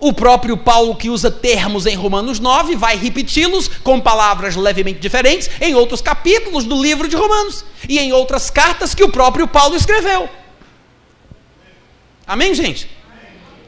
O 0.00 0.14
próprio 0.14 0.56
Paulo, 0.56 0.96
que 0.96 1.10
usa 1.10 1.30
termos 1.30 1.84
em 1.84 1.94
Romanos 1.94 2.40
9, 2.40 2.74
vai 2.74 2.96
repeti-los 2.96 3.68
com 3.68 4.00
palavras 4.00 4.56
levemente 4.56 4.98
diferentes 4.98 5.50
em 5.60 5.74
outros 5.74 6.00
capítulos 6.00 6.64
do 6.64 6.80
livro 6.80 7.06
de 7.06 7.14
Romanos 7.14 7.64
e 7.86 7.98
em 7.98 8.10
outras 8.10 8.48
cartas 8.48 8.94
que 8.94 9.04
o 9.04 9.10
próprio 9.10 9.46
Paulo 9.46 9.76
escreveu. 9.76 10.28
Amém, 12.26 12.54
gente? 12.54 12.88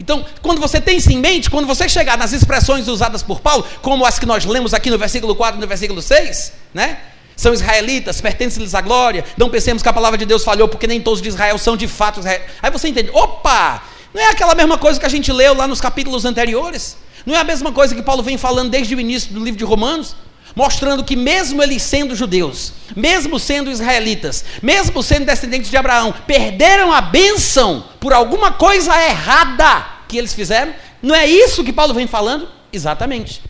Então, 0.00 0.24
quando 0.40 0.60
você 0.60 0.80
tem 0.80 0.96
isso 0.96 1.12
em 1.12 1.18
mente, 1.18 1.50
quando 1.50 1.66
você 1.66 1.88
chegar 1.88 2.16
nas 2.16 2.32
expressões 2.32 2.88
usadas 2.88 3.22
por 3.22 3.40
Paulo, 3.40 3.66
como 3.82 4.06
as 4.06 4.18
que 4.18 4.24
nós 4.24 4.44
lemos 4.44 4.72
aqui 4.72 4.90
no 4.90 4.96
versículo 4.96 5.34
4 5.34 5.58
e 5.58 5.60
no 5.60 5.66
versículo 5.66 6.00
6, 6.00 6.52
né? 6.72 6.98
São 7.36 7.52
israelitas, 7.52 8.20
pertencem-lhes 8.20 8.74
a 8.74 8.80
glória. 8.80 9.24
Não 9.36 9.50
pensemos 9.50 9.82
que 9.82 9.88
a 9.88 9.92
palavra 9.92 10.18
de 10.18 10.24
Deus 10.24 10.44
falhou, 10.44 10.68
porque 10.68 10.86
nem 10.86 11.00
todos 11.00 11.20
de 11.20 11.28
Israel 11.28 11.58
são 11.58 11.76
de 11.76 11.86
fato 11.86 12.20
Israel. 12.20 12.40
Aí 12.62 12.70
você 12.70 12.88
entende, 12.88 13.10
opa, 13.12 13.82
não 14.14 14.22
é 14.22 14.30
aquela 14.30 14.54
mesma 14.54 14.76
coisa 14.76 15.00
que 15.00 15.06
a 15.06 15.08
gente 15.08 15.32
leu 15.32 15.54
lá 15.54 15.66
nos 15.66 15.80
capítulos 15.80 16.24
anteriores? 16.24 16.96
Não 17.24 17.34
é 17.34 17.38
a 17.38 17.44
mesma 17.44 17.72
coisa 17.72 17.94
que 17.94 18.02
Paulo 18.02 18.22
vem 18.22 18.36
falando 18.36 18.70
desde 18.70 18.94
o 18.94 19.00
início 19.00 19.32
do 19.32 19.42
livro 19.42 19.58
de 19.58 19.64
Romanos? 19.64 20.14
Mostrando 20.54 21.02
que, 21.02 21.16
mesmo 21.16 21.62
eles 21.62 21.82
sendo 21.82 22.14
judeus, 22.14 22.74
mesmo 22.94 23.38
sendo 23.38 23.70
israelitas, 23.70 24.44
mesmo 24.60 25.02
sendo 25.02 25.24
descendentes 25.24 25.70
de 25.70 25.76
Abraão, 25.78 26.12
perderam 26.26 26.92
a 26.92 27.00
bênção 27.00 27.84
por 27.98 28.12
alguma 28.12 28.52
coisa 28.52 28.94
errada 29.02 29.86
que 30.06 30.18
eles 30.18 30.34
fizeram? 30.34 30.74
Não 31.00 31.14
é 31.14 31.26
isso 31.26 31.64
que 31.64 31.72
Paulo 31.72 31.94
vem 31.94 32.06
falando? 32.06 32.48
Exatamente. 32.70 33.40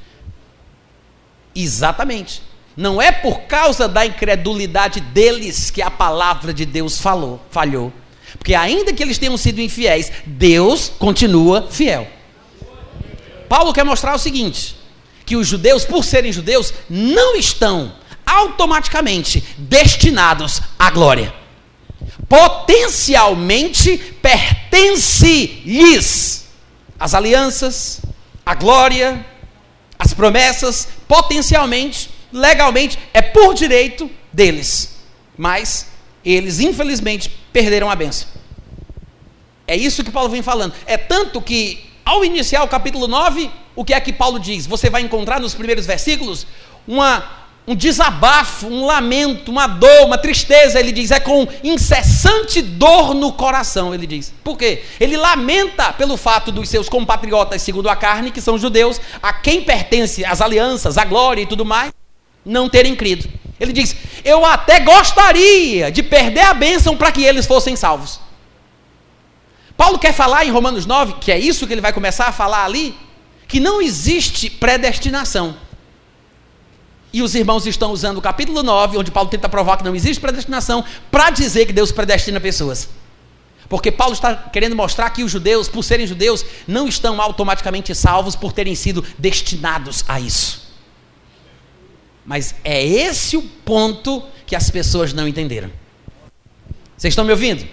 Exatamente. 1.52 2.40
Não 2.76 3.02
é 3.02 3.10
por 3.10 3.42
causa 3.42 3.88
da 3.88 4.06
incredulidade 4.06 5.00
deles 5.00 5.70
que 5.70 5.82
a 5.82 5.90
palavra 5.90 6.54
de 6.54 6.64
Deus 6.64 7.00
falou, 7.00 7.44
falhou 7.50 7.92
Porque 8.42 8.54
ainda 8.56 8.92
que 8.92 9.00
eles 9.00 9.18
tenham 9.18 9.36
sido 9.36 9.60
infiéis, 9.60 10.10
Deus 10.26 10.90
continua 10.98 11.68
fiel. 11.70 12.08
Paulo 13.48 13.72
quer 13.72 13.84
mostrar 13.84 14.16
o 14.16 14.18
seguinte: 14.18 14.74
que 15.24 15.36
os 15.36 15.46
judeus, 15.46 15.84
por 15.84 16.04
serem 16.04 16.32
judeus, 16.32 16.74
não 16.90 17.36
estão 17.36 17.94
automaticamente 18.26 19.44
destinados 19.56 20.60
à 20.76 20.90
glória. 20.90 21.32
Potencialmente 22.28 23.96
pertence-lhes 24.20 25.62
as 26.98 27.14
alianças, 27.14 28.00
a 28.44 28.56
glória, 28.56 29.24
as 29.96 30.12
promessas, 30.12 30.88
potencialmente, 31.06 32.10
legalmente, 32.32 32.98
é 33.14 33.22
por 33.22 33.54
direito 33.54 34.10
deles. 34.32 34.96
Mas 35.38 35.91
eles, 36.24 36.60
infelizmente, 36.60 37.30
perderam 37.52 37.90
a 37.90 37.96
benção. 37.96 38.28
É 39.66 39.76
isso 39.76 40.04
que 40.04 40.10
Paulo 40.10 40.28
vem 40.28 40.42
falando. 40.42 40.74
É 40.86 40.96
tanto 40.96 41.40
que, 41.40 41.84
ao 42.04 42.24
iniciar 42.24 42.62
o 42.62 42.68
capítulo 42.68 43.08
9, 43.08 43.50
o 43.74 43.84
que 43.84 43.94
é 43.94 44.00
que 44.00 44.12
Paulo 44.12 44.38
diz? 44.38 44.66
Você 44.66 44.90
vai 44.90 45.02
encontrar 45.02 45.40
nos 45.40 45.54
primeiros 45.54 45.86
versículos 45.86 46.46
uma, 46.86 47.24
um 47.66 47.74
desabafo, 47.74 48.66
um 48.66 48.84
lamento, 48.84 49.50
uma 49.50 49.66
dor, 49.66 50.04
uma 50.04 50.18
tristeza. 50.18 50.78
Ele 50.78 50.92
diz, 50.92 51.10
é 51.10 51.20
com 51.20 51.46
incessante 51.64 52.60
dor 52.60 53.14
no 53.14 53.32
coração. 53.32 53.94
Ele 53.94 54.06
diz. 54.06 54.32
Por 54.44 54.58
quê? 54.58 54.82
Ele 55.00 55.16
lamenta 55.16 55.92
pelo 55.92 56.16
fato 56.16 56.52
dos 56.52 56.68
seus 56.68 56.88
compatriotas, 56.88 57.62
segundo 57.62 57.88
a 57.88 57.96
carne, 57.96 58.30
que 58.30 58.40
são 58.40 58.58
judeus, 58.58 59.00
a 59.22 59.32
quem 59.32 59.62
pertence 59.62 60.24
as 60.24 60.40
alianças, 60.40 60.98
a 60.98 61.04
glória 61.04 61.42
e 61.42 61.46
tudo 61.46 61.64
mais, 61.64 61.92
não 62.44 62.68
terem 62.68 62.96
crido. 62.96 63.28
Ele 63.58 63.72
diz: 63.72 63.94
Eu 64.24 64.44
até 64.44 64.80
gostaria 64.80 65.90
de 65.90 66.02
perder 66.02 66.40
a 66.40 66.54
bênção 66.54 66.96
para 66.96 67.12
que 67.12 67.22
eles 67.22 67.46
fossem 67.46 67.76
salvos. 67.76 68.20
Paulo 69.76 69.98
quer 69.98 70.12
falar 70.12 70.44
em 70.44 70.50
Romanos 70.50 70.86
9, 70.86 71.14
que 71.14 71.32
é 71.32 71.38
isso 71.38 71.66
que 71.66 71.72
ele 71.72 71.80
vai 71.80 71.92
começar 71.92 72.26
a 72.26 72.32
falar 72.32 72.64
ali, 72.64 72.94
que 73.48 73.58
não 73.58 73.80
existe 73.80 74.48
predestinação. 74.50 75.56
E 77.12 77.20
os 77.22 77.34
irmãos 77.34 77.66
estão 77.66 77.92
usando 77.92 78.18
o 78.18 78.22
capítulo 78.22 78.62
9, 78.62 78.96
onde 78.98 79.10
Paulo 79.10 79.28
tenta 79.28 79.48
provar 79.48 79.76
que 79.76 79.84
não 79.84 79.94
existe 79.94 80.20
predestinação, 80.20 80.84
para 81.10 81.30
dizer 81.30 81.66
que 81.66 81.72
Deus 81.72 81.92
predestina 81.92 82.40
pessoas. 82.40 82.88
Porque 83.68 83.90
Paulo 83.90 84.14
está 84.14 84.34
querendo 84.34 84.74
mostrar 84.74 85.10
que 85.10 85.22
os 85.22 85.30
judeus, 85.30 85.68
por 85.68 85.82
serem 85.82 86.06
judeus, 86.06 86.44
não 86.66 86.88
estão 86.88 87.20
automaticamente 87.20 87.94
salvos 87.94 88.34
por 88.34 88.52
terem 88.52 88.74
sido 88.74 89.04
destinados 89.18 90.04
a 90.08 90.20
isso. 90.20 90.71
Mas 92.24 92.54
é 92.64 92.84
esse 92.84 93.36
o 93.36 93.42
ponto 93.42 94.22
que 94.46 94.54
as 94.54 94.70
pessoas 94.70 95.12
não 95.12 95.26
entenderam. 95.26 95.70
Vocês 96.96 97.12
estão 97.12 97.24
me 97.24 97.32
ouvindo? 97.32 97.66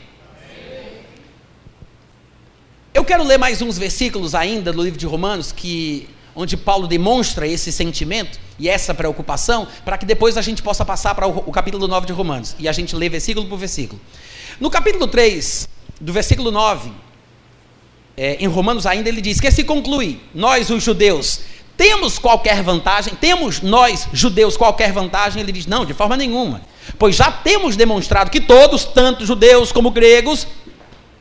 Eu 2.94 3.06
quero 3.06 3.24
ler 3.24 3.38
mais 3.38 3.62
uns 3.62 3.78
versículos 3.78 4.34
ainda 4.34 4.74
do 4.74 4.82
livro 4.82 4.98
de 4.98 5.06
Romanos 5.06 5.52
que 5.52 6.10
onde 6.36 6.56
Paulo 6.56 6.88
demonstra 6.88 7.46
esse 7.46 7.72
sentimento 7.72 8.40
e 8.58 8.70
essa 8.70 8.94
preocupação, 8.94 9.68
para 9.84 9.98
que 9.98 10.06
depois 10.06 10.38
a 10.38 10.42
gente 10.42 10.64
possa 10.64 10.86
passar 10.86 11.14
para 11.14 11.28
o, 11.28 11.40
o, 11.40 11.52
capítulo 11.52 11.88
9 11.88 12.08
de 12.08 12.14
Romanos 12.14 12.56
e 12.58 12.68
a 12.68 12.72
gente 12.72 12.96
lê 12.96 13.10
versículo 13.10 13.46
por 13.48 13.58
versículo. 13.58 14.00
No 14.60 14.70
capítulo 14.70 15.08
3, 15.08 15.68
do 16.00 16.14
versículo 16.14 16.50
9, 16.50 16.92
é, 18.16 18.36
em 18.36 18.48
Romanos 18.48 18.86
ainda 18.86 19.10
ele 19.10 19.22
diz 19.22 19.40
que 19.40 19.52
se 19.52 19.64
conclui, 19.64 20.20
nós 20.34 20.70
os 20.70 20.84
judeus 20.84 21.42
temos 21.80 22.20
qualquer 22.20 22.62
vantagem? 22.62 23.16
Temos 23.16 23.62
nós, 23.62 24.06
judeus, 24.12 24.58
qualquer 24.58 24.92
vantagem? 24.92 25.42
Ele 25.42 25.54
diz: 25.54 25.66
não, 25.66 25.86
de 25.86 25.94
forma 25.94 26.18
nenhuma. 26.18 26.62
Pois 26.98 27.16
já 27.16 27.32
temos 27.32 27.78
demonstrado 27.78 28.30
que 28.30 28.42
todos, 28.42 28.84
tanto 28.84 29.26
judeus 29.26 29.72
como 29.72 29.90
gregos, 29.90 30.46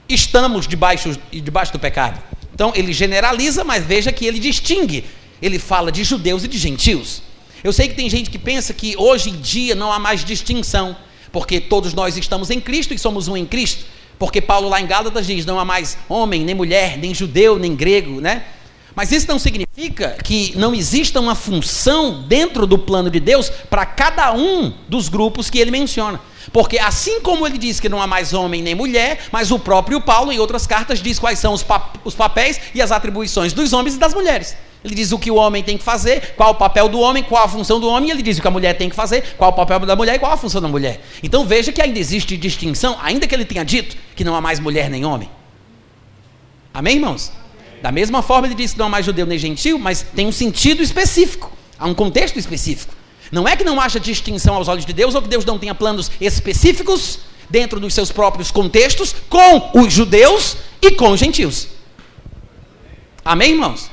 estamos 0.09 0.67
debaixo, 0.67 1.17
debaixo 1.31 1.73
do 1.73 1.79
pecado. 1.79 2.21
Então 2.53 2.73
ele 2.75 2.93
generaliza, 2.93 3.63
mas 3.63 3.85
veja 3.85 4.11
que 4.11 4.27
ele 4.27 4.41
distingue. 4.41 5.05
Ele 5.41 5.61
fala 5.61 5.93
de 5.93 6.03
judeus 6.03 6.43
e 6.43 6.49
de 6.49 6.59
gentios. 6.59 7.23
Eu 7.63 7.73
sei 7.73 7.87
que 7.87 7.95
tem 7.95 8.11
gente 8.11 8.29
que 8.29 8.39
pensa 8.39 8.75
que 8.75 8.97
hoje 8.97 9.31
em 9.31 9.37
dia 9.37 9.77
não 9.77 9.93
há 9.93 9.99
mais 10.01 10.25
distinção, 10.25 10.97
porque 11.31 11.61
todos 11.61 11.95
nós 11.95 12.17
estamos 12.17 12.51
em 12.51 12.61
Cristo 12.61 12.93
e 12.93 12.99
somos 12.99 13.29
um 13.29 13.37
em 13.37 13.47
Cristo. 13.47 13.85
Porque 14.19 14.41
Paulo 14.41 14.69
lá 14.69 14.81
em 14.81 14.87
Gálatas 14.89 15.25
diz: 15.25 15.47
não 15.47 15.61
há 15.61 15.65
mais 15.65 15.97
homem, 16.09 16.43
nem 16.43 16.57
mulher, 16.57 16.99
nem 16.99 17.15
judeu, 17.15 17.61
nem 17.61 17.77
grego, 17.77 18.21
né? 18.21 18.45
Mas 18.95 19.13
isso 19.13 19.29
não 19.29 19.39
significa 19.39 20.17
que 20.25 20.53
não 20.57 20.75
exista 20.75 21.21
uma 21.21 21.35
função 21.35 22.23
dentro 22.23 22.67
do 22.67 22.79
plano 22.79 23.11
de 23.11 23.21
Deus 23.21 23.51
para 23.71 23.87
cada 23.87 24.33
um 24.33 24.73
dos 24.89 25.09
grupos 25.09 25.49
que 25.49 25.59
ele 25.59 25.71
menciona. 25.71 26.21
Porque 26.53 26.79
assim 26.79 27.21
como 27.21 27.47
ele 27.47 27.59
diz 27.59 27.79
que 27.79 27.89
não 27.89 28.01
há 28.01 28.07
mais 28.07 28.33
homem 28.33 28.63
nem 28.63 28.75
mulher, 28.75 29.21
mas 29.31 29.51
o 29.51 29.59
próprio 29.59 30.01
Paulo, 30.01 30.33
em 30.33 30.39
outras 30.39 30.67
cartas, 30.67 31.01
diz 31.03 31.19
quais 31.19 31.39
são 31.39 31.53
os, 31.53 31.63
pap 31.63 31.99
os 32.05 32.15
papéis 32.15 32.61
e 32.75 32.81
as 32.81 32.91
atribuições 32.91 33.53
dos 33.53 33.73
homens 33.73 33.97
e 33.97 33.99
das 33.99 34.15
mulheres. 34.15 34.57
Ele 34.85 34.95
diz 34.95 35.11
o 35.13 35.19
que 35.19 35.31
o 35.31 35.35
homem 35.35 35.63
tem 35.63 35.77
que 35.77 35.85
fazer, 35.85 36.35
qual 36.37 36.53
o 36.53 36.55
papel 36.55 36.89
do 36.89 37.01
homem, 37.01 37.23
qual 37.23 37.45
a 37.45 37.49
função 37.49 37.81
do 37.81 37.89
homem, 37.89 38.09
e 38.09 38.13
ele 38.13 38.23
diz 38.23 38.39
o 38.39 38.41
que 38.41 38.49
a 38.49 38.51
mulher 38.51 38.75
tem 38.75 38.89
que 38.89 38.95
fazer, 38.95 39.35
qual 39.37 39.51
o 39.51 39.53
papel 39.53 39.81
da 39.81 39.97
mulher 39.97 40.15
e 40.15 40.19
qual 40.19 40.33
a 40.33 40.37
função 40.37 40.61
da 40.61 40.69
mulher. 40.69 41.01
Então 41.23 41.45
veja 41.45 41.73
que 41.73 41.83
ainda 41.83 41.99
existe 41.99 42.37
distinção, 42.37 42.97
ainda 43.03 43.27
que 43.27 43.35
ele 43.35 43.45
tenha 43.45 43.65
dito 43.65 43.97
que 44.15 44.25
não 44.25 44.35
há 44.35 44.41
mais 44.41 44.61
mulher 44.61 44.89
nem 44.89 45.05
homem. 45.05 45.29
Amém, 46.73 46.95
irmãos? 46.95 47.33
Da 47.83 47.93
mesma 47.93 48.23
forma, 48.23 48.47
ele 48.47 48.55
diz 48.55 48.73
que 48.73 48.79
não 48.79 48.87
há 48.87 48.89
mais 48.89 49.07
judeu 49.07 49.27
nem 49.27 49.39
gentil, 49.39 49.79
mas 49.79 50.03
tem 50.03 50.27
um 50.27 50.33
sentido 50.33 50.83
específico, 50.83 51.53
há 51.79 51.87
um 51.87 51.95
contexto 51.95 52.39
específico. 52.39 52.95
Não 53.31 53.47
é 53.47 53.57
que 53.57 53.65
não 53.65 53.81
haja 53.81 54.01
distinção 54.01 54.55
aos 54.55 54.69
olhos 54.69 54.85
de 54.85 54.93
Deus 54.93 55.15
ou 55.15 55.23
que 55.23 55.29
Deus 55.29 55.45
não 55.45 55.59
tenha 55.59 55.75
planos 55.75 56.11
específicos 56.21 57.21
dentro 57.49 57.79
dos 57.79 57.95
seus 57.95 58.11
próprios 58.11 58.51
contextos 58.51 59.15
com 59.29 59.71
os 59.81 59.93
judeus 59.93 60.57
e 60.83 60.91
com 60.93 61.11
os 61.11 61.21
gentios. 61.21 61.69
Amém, 63.25 63.51
irmãos? 63.51 63.91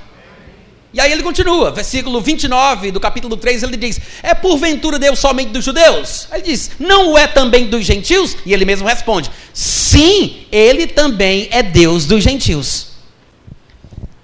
E 0.94 1.00
aí 1.02 1.12
ele 1.12 1.24
continua, 1.24 1.72
versículo 1.72 2.22
29 2.22 2.92
do 2.92 3.02
capítulo 3.02 3.36
3, 3.36 3.64
ele 3.64 3.76
diz: 3.76 4.00
É 4.24 4.34
porventura 4.34 4.98
Deus 4.98 5.20
somente 5.20 5.50
dos 5.50 5.66
judeus? 5.66 6.26
Ele 6.32 6.44
diz: 6.44 6.72
Não 6.80 7.18
é 7.18 7.28
também 7.28 7.68
dos 7.68 7.86
gentios? 7.86 8.38
E 8.46 8.54
ele 8.54 8.64
mesmo 8.64 8.88
responde: 8.88 9.30
Sim, 9.54 10.46
ele 10.50 10.88
também 10.88 11.50
é 11.52 11.62
Deus 11.62 12.06
dos 12.06 12.24
gentios. 12.24 12.95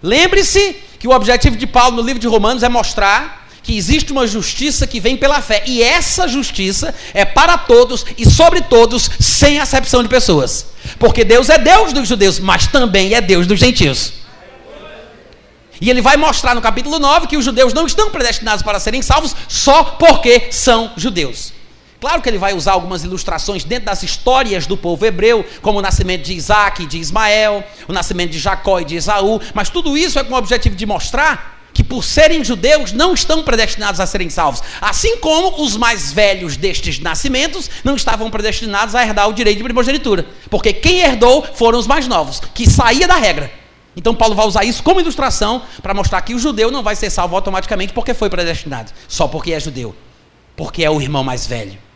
Lembre-se 0.02 0.76
que 1.00 1.08
o 1.08 1.12
objetivo 1.12 1.56
de 1.56 1.68
Paulo 1.68 1.98
no 1.98 2.02
livro 2.02 2.20
de 2.20 2.28
Romanos 2.28 2.64
é 2.64 2.70
mostrar 2.70 3.48
que 3.64 3.78
existe 3.78 4.12
uma 4.12 4.26
justiça 4.26 4.88
que 4.88 5.00
vem 5.00 5.16
pela 5.16 5.42
fé. 5.42 5.64
E 5.68 5.84
essa 5.84 6.28
justiça 6.28 6.94
é 7.14 7.24
para 7.24 7.58
todos 7.58 8.06
e 8.18 8.30
sobre 8.30 8.62
todos, 8.62 9.10
sem 9.20 9.60
acepção 9.60 10.02
de 10.02 10.10
pessoas. 10.10 10.68
Porque 10.98 11.24
Deus 11.24 11.50
é 11.50 11.58
Deus 11.58 11.94
dos 11.94 12.08
judeus, 12.08 12.40
mas 12.40 12.68
também 12.68 13.14
é 13.14 13.22
Deus 13.22 13.46
dos 13.46 13.60
gentios. 13.60 14.14
E 15.80 15.90
ele 15.90 16.02
vai 16.02 16.16
mostrar 16.18 16.54
no 16.54 16.62
capítulo 16.62 17.00
9 17.00 17.28
que 17.28 17.38
os 17.38 17.46
judeus 17.46 17.74
não 17.74 17.88
estão 17.88 18.12
predestinados 18.12 18.64
para 18.64 18.80
serem 18.80 19.02
salvos 19.02 19.36
só 19.48 19.84
porque 19.84 20.48
são 20.52 20.92
judeus. 20.96 21.54
Claro 22.02 22.20
que 22.20 22.28
ele 22.28 22.40
vai 22.40 22.52
usar 22.56 22.72
algumas 22.72 23.04
ilustrações 23.04 23.64
dentro 23.64 23.86
das 23.86 24.02
histórias 24.02 24.66
do 24.66 24.76
povo 24.76 25.06
hebreu, 25.06 25.46
como 25.62 25.78
o 25.78 25.82
nascimento 25.84 26.24
de 26.24 26.34
Isaac 26.34 26.82
e 26.82 26.88
de 26.88 26.98
Ismael, 26.98 27.64
o 27.88 27.94
nascimento 27.94 28.32
de 28.32 28.40
Jacó 28.40 28.80
e 28.80 28.86
de 28.86 28.96
Esaú, 28.96 29.40
mas 29.54 29.70
tudo 29.70 29.96
isso 29.96 30.18
é 30.18 30.24
com 30.24 30.34
o 30.34 30.38
objetivo 30.38 30.76
de 30.76 30.84
mostrar 30.84 31.60
que 31.72 31.84
por 31.84 32.04
serem 32.04 32.44
judeus 32.44 32.92
não 32.92 33.14
estão 33.14 33.44
predestinados 33.44 34.00
a 34.00 34.08
serem 34.08 34.32
salvos, 34.32 34.64
assim 34.82 35.18
como 35.18 35.62
os 35.62 35.78
mais 35.78 36.12
velhos 36.12 36.58
destes 36.58 36.98
nascimentos 36.98 37.70
não 37.84 37.96
estavam 37.96 38.32
predestinados 38.32 38.96
a 38.96 39.04
herdar 39.06 39.30
o 39.30 39.34
direito 39.34 39.60
de 39.60 39.64
primogenitura, 39.64 40.26
porque 40.50 40.74
quem 40.74 41.02
herdou 41.02 41.46
foram 41.54 41.78
os 41.78 41.86
mais 41.86 42.08
novos, 42.08 42.42
que 42.56 42.68
saía 42.68 43.08
da 43.08 43.16
regra. 43.18 43.52
Então 43.96 44.16
Paulo 44.16 44.34
vai 44.34 44.48
usar 44.48 44.64
isso 44.64 44.82
como 44.82 45.00
ilustração 45.00 45.62
para 45.84 45.94
mostrar 45.94 46.20
que 46.24 46.34
o 46.34 46.40
judeu 46.40 46.72
não 46.72 46.82
vai 46.82 46.96
ser 46.96 47.12
salvo 47.12 47.36
automaticamente 47.36 47.94
porque 47.94 48.16
foi 48.16 48.28
predestinado, 48.28 48.92
só 49.08 49.28
porque 49.28 49.54
é 49.54 49.60
judeu, 49.60 49.96
porque 50.56 50.84
é 50.84 50.90
o 50.90 51.00
irmão 51.00 51.24
mais 51.24 51.46
velho. 51.46 51.91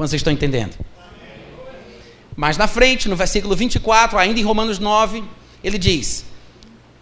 Quando 0.00 0.08
vocês 0.08 0.20
estão 0.20 0.32
entendendo? 0.32 0.78
Mais 2.34 2.56
na 2.56 2.66
frente, 2.66 3.06
no 3.06 3.14
versículo 3.14 3.54
24, 3.54 4.18
ainda 4.18 4.40
em 4.40 4.42
Romanos 4.42 4.78
9, 4.78 5.22
ele 5.62 5.76
diz: 5.76 6.24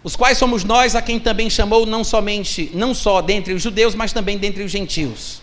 Os 0.03 0.17
quais 0.17 0.37
somos 0.37 0.65
nós 0.65 0.97
a 0.97 1.01
quem 1.01 1.17
também 1.17 1.49
chamou 1.49 1.85
não 1.85 2.03
somente, 2.03 2.69
não 2.73 2.93
só 2.93 3.21
dentre 3.21 3.53
os 3.53 3.61
judeus, 3.61 3.95
mas 3.95 4.11
também 4.11 4.37
dentre 4.37 4.63
os 4.63 4.69
gentios. 4.69 5.41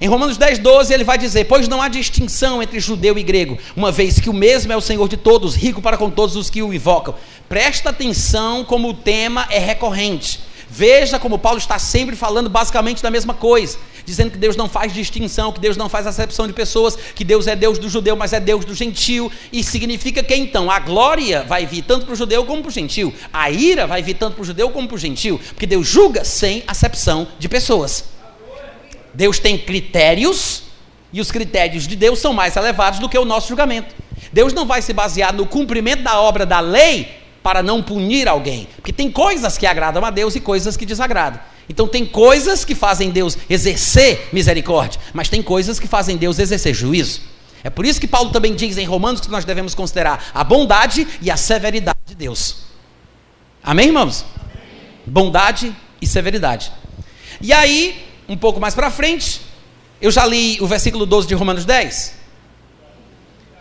Em 0.00 0.08
Romanos 0.08 0.38
10, 0.38 0.60
12, 0.60 0.94
ele 0.94 1.04
vai 1.04 1.18
dizer: 1.18 1.44
Pois 1.44 1.68
não 1.68 1.82
há 1.82 1.88
distinção 1.88 2.62
entre 2.62 2.80
judeu 2.80 3.18
e 3.18 3.22
grego, 3.22 3.58
uma 3.76 3.92
vez 3.92 4.18
que 4.18 4.30
o 4.30 4.32
mesmo 4.32 4.72
é 4.72 4.76
o 4.78 4.80
Senhor 4.80 5.06
de 5.06 5.18
todos, 5.18 5.54
rico 5.54 5.82
para 5.82 5.98
com 5.98 6.08
todos 6.08 6.34
os 6.34 6.48
que 6.48 6.62
o 6.62 6.72
invocam. 6.72 7.14
Presta 7.46 7.90
atenção 7.90 8.64
como 8.64 8.88
o 8.88 8.94
tema 8.94 9.46
é 9.50 9.58
recorrente. 9.58 10.40
Veja 10.70 11.18
como 11.18 11.38
Paulo 11.38 11.58
está 11.58 11.78
sempre 11.78 12.14
falando 12.14 12.48
basicamente 12.48 13.02
da 13.02 13.10
mesma 13.10 13.34
coisa 13.34 13.78
dizendo 14.04 14.32
que 14.32 14.38
Deus 14.38 14.56
não 14.56 14.68
faz 14.68 14.92
distinção, 14.92 15.52
que 15.52 15.60
Deus 15.60 15.76
não 15.76 15.88
faz 15.88 16.06
acepção 16.06 16.46
de 16.46 16.52
pessoas, 16.52 16.96
que 17.14 17.24
Deus 17.24 17.46
é 17.46 17.54
Deus 17.54 17.78
do 17.78 17.88
judeu, 17.88 18.16
mas 18.16 18.32
é 18.32 18.40
Deus 18.40 18.64
do 18.64 18.74
gentio, 18.74 19.30
e 19.52 19.62
significa 19.62 20.22
que 20.22 20.34
então 20.34 20.70
a 20.70 20.80
glória 20.80 21.44
vai 21.44 21.64
vir 21.64 21.82
tanto 21.82 22.06
para 22.06 22.12
o 22.12 22.16
judeu 22.16 22.44
como 22.44 22.62
para 22.62 22.68
o 22.68 22.72
gentio, 22.72 23.14
a 23.32 23.50
ira 23.50 23.86
vai 23.86 24.02
vir 24.02 24.14
tanto 24.14 24.34
para 24.34 24.42
o 24.42 24.44
judeu 24.44 24.70
como 24.70 24.88
para 24.88 24.96
o 24.96 24.98
gentio, 24.98 25.38
porque 25.50 25.66
Deus 25.66 25.86
julga 25.86 26.24
sem 26.24 26.64
acepção 26.66 27.28
de 27.38 27.48
pessoas. 27.48 28.04
Deus 29.14 29.38
tem 29.38 29.56
critérios, 29.56 30.64
e 31.12 31.20
os 31.20 31.30
critérios 31.30 31.86
de 31.86 31.96
Deus 31.96 32.18
são 32.18 32.32
mais 32.32 32.56
elevados 32.56 32.98
do 32.98 33.08
que 33.08 33.18
o 33.18 33.24
nosso 33.24 33.48
julgamento. 33.48 33.94
Deus 34.32 34.52
não 34.52 34.66
vai 34.66 34.80
se 34.82 34.92
basear 34.92 35.32
no 35.32 35.46
cumprimento 35.46 36.02
da 36.02 36.20
obra 36.20 36.46
da 36.46 36.60
lei 36.60 37.19
para 37.42 37.62
não 37.62 37.82
punir 37.82 38.28
alguém. 38.28 38.68
Porque 38.76 38.92
tem 38.92 39.10
coisas 39.10 39.56
que 39.56 39.66
agradam 39.66 40.04
a 40.04 40.10
Deus 40.10 40.34
e 40.34 40.40
coisas 40.40 40.76
que 40.76 40.86
desagradam. 40.86 41.40
Então 41.68 41.86
tem 41.86 42.04
coisas 42.04 42.64
que 42.64 42.74
fazem 42.74 43.10
Deus 43.10 43.38
exercer 43.48 44.28
misericórdia, 44.32 45.00
mas 45.12 45.28
tem 45.28 45.42
coisas 45.42 45.78
que 45.78 45.86
fazem 45.86 46.16
Deus 46.16 46.38
exercer 46.38 46.74
juízo. 46.74 47.22
É 47.62 47.70
por 47.70 47.86
isso 47.86 48.00
que 48.00 48.08
Paulo 48.08 48.30
também 48.30 48.54
diz 48.54 48.76
em 48.76 48.86
Romanos 48.86 49.20
que 49.20 49.30
nós 49.30 49.44
devemos 49.44 49.74
considerar 49.74 50.30
a 50.34 50.42
bondade 50.42 51.06
e 51.20 51.30
a 51.30 51.36
severidade 51.36 51.98
de 52.06 52.14
Deus. 52.14 52.56
Amém, 53.62 53.86
irmãos? 53.86 54.24
Amém. 54.34 54.56
Bondade 55.06 55.74
e 56.00 56.06
severidade. 56.06 56.72
E 57.40 57.52
aí, 57.52 58.04
um 58.28 58.36
pouco 58.36 58.58
mais 58.58 58.74
para 58.74 58.90
frente, 58.90 59.40
eu 60.00 60.10
já 60.10 60.26
li 60.26 60.58
o 60.60 60.66
versículo 60.66 61.04
12 61.04 61.28
de 61.28 61.34
Romanos 61.34 61.64
10. 61.64 62.19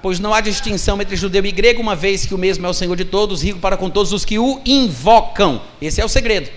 Pois 0.02 0.20
não 0.20 0.34
há 0.34 0.40
distinção 0.40 1.02
entre 1.02 1.16
judeu 1.16 1.46
e 1.46 1.52
grego, 1.52 1.82
uma 1.82 1.96
vez 1.96 2.26
que 2.26 2.34
o 2.34 2.38
mesmo 2.38 2.66
é 2.66 2.70
o 2.70 2.74
Senhor 2.74 2.96
de 2.96 3.06
todos, 3.06 3.42
rico 3.42 3.60
para 3.60 3.76
com 3.76 3.90
todos 3.90 4.14
os 4.14 4.24
que 4.24 4.40
o 4.40 4.62
invocam. 4.66 5.62
Esse 5.82 6.00
é 6.00 6.06
o 6.06 6.10
segredo. 6.10 6.50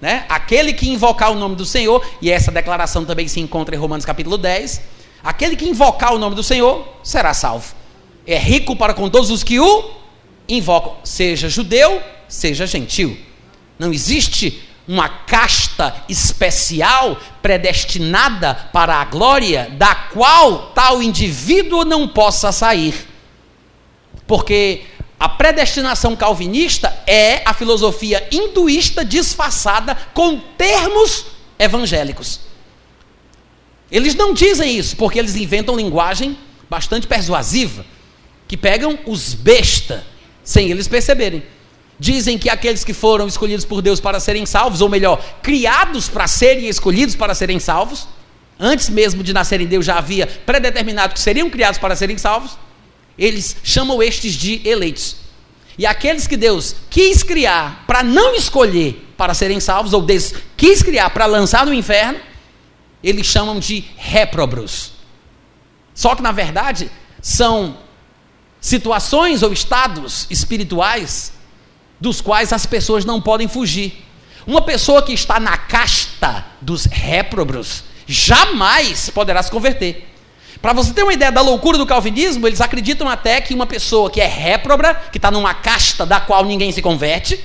Né? 0.00 0.24
Aquele 0.28 0.72
que 0.72 0.88
invocar 0.88 1.30
o 1.30 1.36
nome 1.36 1.54
do 1.54 1.64
Senhor, 1.64 2.04
e 2.20 2.30
essa 2.30 2.50
declaração 2.50 3.04
também 3.04 3.28
se 3.28 3.38
encontra 3.38 3.74
em 3.74 3.78
Romanos 3.78 4.04
capítulo 4.04 4.36
10, 4.36 4.80
aquele 5.22 5.54
que 5.54 5.68
invocar 5.68 6.14
o 6.14 6.18
nome 6.18 6.34
do 6.34 6.42
Senhor 6.42 6.86
será 7.02 7.32
salvo. 7.34 7.74
É 8.26 8.38
rico 8.38 8.74
para 8.74 8.94
com 8.94 9.08
todos 9.08 9.30
os 9.30 9.44
que 9.44 9.60
o 9.60 9.90
invocam, 10.48 10.96
seja 11.04 11.48
judeu, 11.48 12.02
seja 12.28 12.66
gentil. 12.66 13.16
Não 13.78 13.92
existe 13.92 14.62
uma 14.90 15.08
casta 15.08 16.02
especial 16.08 17.16
predestinada 17.40 18.52
para 18.72 18.96
a 18.96 19.04
glória, 19.04 19.70
da 19.78 19.94
qual 19.94 20.72
tal 20.74 21.00
indivíduo 21.00 21.84
não 21.84 22.08
possa 22.08 22.50
sair. 22.50 23.06
Porque 24.26 24.82
a 25.16 25.28
predestinação 25.28 26.16
calvinista 26.16 26.92
é 27.06 27.40
a 27.44 27.54
filosofia 27.54 28.26
hinduísta 28.32 29.04
disfarçada 29.04 29.96
com 30.12 30.40
termos 30.58 31.26
evangélicos. 31.56 32.40
Eles 33.92 34.16
não 34.16 34.34
dizem 34.34 34.76
isso 34.76 34.96
porque 34.96 35.20
eles 35.20 35.36
inventam 35.36 35.76
linguagem 35.76 36.36
bastante 36.68 37.06
persuasiva, 37.06 37.86
que 38.48 38.56
pegam 38.56 38.98
os 39.06 39.34
besta 39.34 40.04
sem 40.42 40.68
eles 40.68 40.88
perceberem. 40.88 41.44
Dizem 42.00 42.36
que 42.36 42.50
aqueles 42.50 42.82
que 42.82 42.92
foram 42.92 43.28
escolhidos 43.28 43.64
por 43.64 43.80
Deus 43.80 44.00
para 44.00 44.18
serem 44.18 44.44
salvos, 44.44 44.80
ou 44.80 44.88
melhor, 44.88 45.22
criados 45.40 46.08
para 46.08 46.26
serem 46.26 46.66
escolhidos 46.66 47.14
para 47.14 47.34
serem 47.34 47.60
salvos, 47.60 48.08
antes 48.58 48.88
mesmo 48.88 49.22
de 49.22 49.32
nascerem 49.32 49.68
Deus 49.68 49.86
já 49.86 49.98
havia 49.98 50.26
predeterminado 50.26 51.14
que 51.14 51.20
seriam 51.20 51.48
criados 51.48 51.78
para 51.78 51.94
serem 51.94 52.18
salvos 52.18 52.58
eles 53.20 53.54
chamam 53.62 54.02
estes 54.02 54.32
de 54.32 54.66
eleitos. 54.66 55.16
E 55.76 55.84
aqueles 55.84 56.26
que 56.26 56.38
Deus 56.38 56.74
quis 56.88 57.22
criar 57.22 57.84
para 57.86 58.02
não 58.02 58.34
escolher 58.34 59.06
para 59.16 59.34
serem 59.34 59.60
salvos, 59.60 59.92
ou 59.92 60.00
Deus 60.00 60.32
quis 60.56 60.82
criar 60.82 61.10
para 61.10 61.26
lançar 61.26 61.66
no 61.66 61.74
inferno, 61.74 62.18
eles 63.04 63.26
chamam 63.26 63.60
de 63.60 63.84
réprobros. 63.96 64.92
Só 65.94 66.16
que, 66.16 66.22
na 66.22 66.32
verdade, 66.32 66.90
são 67.20 67.76
situações 68.58 69.42
ou 69.42 69.52
estados 69.52 70.26
espirituais 70.30 71.32
dos 72.00 72.20
quais 72.20 72.52
as 72.52 72.66
pessoas 72.66 73.04
não 73.04 73.20
podem 73.20 73.46
fugir. 73.46 74.04
Uma 74.46 74.62
pessoa 74.62 75.02
que 75.02 75.12
está 75.12 75.38
na 75.38 75.56
casta 75.56 76.44
dos 76.60 76.86
réprobros 76.86 77.84
jamais 78.06 79.10
poderá 79.10 79.42
se 79.42 79.50
converter. 79.50 80.08
Para 80.60 80.72
você 80.72 80.92
ter 80.92 81.02
uma 81.02 81.12
ideia 81.12 81.32
da 81.32 81.40
loucura 81.40 81.78
do 81.78 81.86
calvinismo, 81.86 82.46
eles 82.46 82.60
acreditam 82.60 83.08
até 83.08 83.40
que 83.40 83.54
uma 83.54 83.66
pessoa 83.66 84.10
que 84.10 84.20
é 84.20 84.26
réproba, 84.26 84.94
que 85.10 85.18
está 85.18 85.30
numa 85.30 85.54
casta 85.54 86.04
da 86.04 86.20
qual 86.20 86.44
ninguém 86.44 86.72
se 86.72 86.82
converte, 86.82 87.42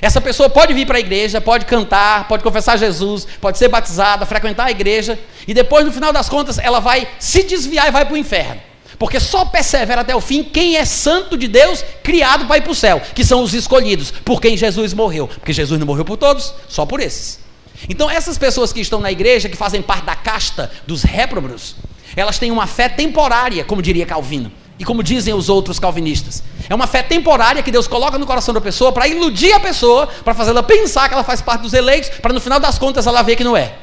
essa 0.00 0.20
pessoa 0.20 0.50
pode 0.50 0.74
vir 0.74 0.86
para 0.86 0.98
a 0.98 1.00
igreja, 1.00 1.40
pode 1.40 1.64
cantar, 1.64 2.28
pode 2.28 2.42
confessar 2.42 2.76
Jesus, 2.76 3.26
pode 3.40 3.56
ser 3.56 3.68
batizada, 3.68 4.26
frequentar 4.26 4.66
a 4.66 4.70
igreja, 4.70 5.18
e 5.46 5.54
depois, 5.54 5.86
no 5.86 5.92
final 5.92 6.12
das 6.12 6.28
contas, 6.28 6.58
ela 6.58 6.80
vai 6.80 7.08
se 7.18 7.44
desviar 7.44 7.88
e 7.88 7.90
vai 7.90 8.04
para 8.04 8.14
o 8.14 8.16
inferno. 8.18 8.60
Porque 8.98 9.18
só 9.18 9.44
persevera 9.44 10.02
até 10.02 10.14
o 10.14 10.20
fim 10.20 10.42
quem 10.42 10.76
é 10.76 10.84
santo 10.84 11.36
de 11.36 11.48
Deus, 11.48 11.84
criado 12.02 12.46
para 12.46 12.58
ir 12.58 12.62
para 12.62 12.72
o 12.72 12.74
céu, 12.74 13.00
que 13.14 13.24
são 13.24 13.42
os 13.42 13.54
escolhidos, 13.54 14.10
por 14.10 14.40
quem 14.40 14.56
Jesus 14.56 14.92
morreu. 14.94 15.28
Porque 15.28 15.52
Jesus 15.52 15.78
não 15.78 15.86
morreu 15.86 16.04
por 16.04 16.16
todos, 16.16 16.54
só 16.68 16.86
por 16.86 17.00
esses. 17.00 17.40
Então, 17.88 18.08
essas 18.08 18.38
pessoas 18.38 18.72
que 18.72 18.80
estão 18.80 19.00
na 19.00 19.10
igreja, 19.10 19.48
que 19.48 19.56
fazem 19.56 19.82
parte 19.82 20.04
da 20.04 20.14
casta 20.14 20.70
dos 20.86 21.02
réprobos, 21.02 21.76
elas 22.16 22.38
têm 22.38 22.50
uma 22.50 22.66
fé 22.66 22.88
temporária, 22.88 23.64
como 23.64 23.82
diria 23.82 24.06
Calvino. 24.06 24.50
E 24.78 24.84
como 24.84 25.04
dizem 25.04 25.32
os 25.32 25.48
outros 25.48 25.78
calvinistas. 25.78 26.42
É 26.68 26.74
uma 26.74 26.88
fé 26.88 27.00
temporária 27.02 27.62
que 27.62 27.70
Deus 27.70 27.86
coloca 27.86 28.18
no 28.18 28.26
coração 28.26 28.52
da 28.52 28.60
pessoa 28.60 28.90
para 28.90 29.06
iludir 29.06 29.52
a 29.52 29.60
pessoa, 29.60 30.06
para 30.06 30.34
fazê-la 30.34 30.64
pensar 30.64 31.08
que 31.08 31.14
ela 31.14 31.22
faz 31.22 31.40
parte 31.40 31.62
dos 31.62 31.72
eleitos, 31.72 32.10
para 32.18 32.32
no 32.32 32.40
final 32.40 32.58
das 32.58 32.76
contas 32.76 33.06
ela 33.06 33.22
ver 33.22 33.36
que 33.36 33.44
não 33.44 33.56
é. 33.56 33.74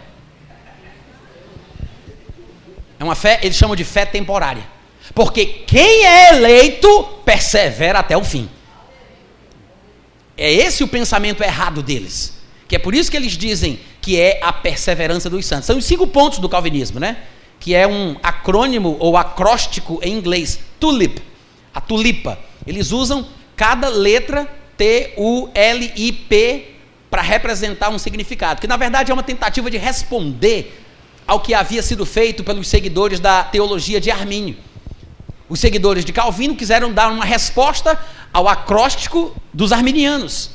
É 3.00 3.04
uma 3.04 3.16
fé, 3.16 3.40
eles 3.42 3.56
chamam 3.56 3.76
de 3.76 3.86
fé 3.86 4.06
temporária. 4.06 4.64
Porque 5.14 5.46
quem 5.46 6.06
é 6.06 6.36
eleito 6.36 7.04
persevera 7.26 8.00
até 8.00 8.16
o 8.16 8.24
fim. 8.24 8.50
É 10.38 10.52
esse 10.52 10.84
o 10.84 10.88
pensamento 10.88 11.44
errado 11.44 11.84
deles. 11.84 12.40
Que 12.68 12.76
é 12.76 12.80
por 12.80 12.96
isso 12.96 13.12
que 13.12 13.18
eles 13.18 13.34
dizem 13.38 13.80
que 14.02 14.20
é 14.20 14.40
a 14.42 14.54
perseverança 14.54 15.30
dos 15.30 15.46
santos. 15.46 15.66
São 15.66 15.78
os 15.78 15.86
cinco 15.86 16.08
pontos 16.08 16.40
do 16.40 16.48
calvinismo, 16.50 17.00
né? 17.00 17.18
que 17.62 17.74
é 17.76 17.88
um 17.88 18.18
acrônimo 18.24 18.98
ou 19.00 19.16
acróstico 19.16 20.00
em 20.02 20.18
inglês, 20.18 20.60
TULIP, 20.80 21.22
a 21.74 21.80
tulipa. 21.80 22.38
Eles 22.66 22.92
usam 22.92 23.26
cada 23.56 23.88
letra 23.88 24.50
T-U-L-I-P 24.76 26.66
para 27.10 27.22
representar 27.22 27.90
um 27.90 28.00
significado, 28.00 28.60
que 28.60 28.68
na 28.68 28.78
verdade 28.78 29.12
é 29.12 29.14
uma 29.14 29.22
tentativa 29.22 29.70
de 29.70 29.78
responder 29.78 30.82
ao 31.28 31.40
que 31.40 31.54
havia 31.54 31.84
sido 31.84 32.04
feito 32.04 32.44
pelos 32.44 32.68
seguidores 32.68 33.20
da 33.20 33.44
teologia 33.44 34.02
de 34.02 34.10
Armínio. 34.10 34.58
Os 35.52 35.60
seguidores 35.60 36.06
de 36.06 36.14
Calvino 36.14 36.56
quiseram 36.56 36.94
dar 36.94 37.12
uma 37.12 37.26
resposta 37.26 38.00
ao 38.32 38.48
acróstico 38.48 39.36
dos 39.54 39.74
arminianos 39.74 40.50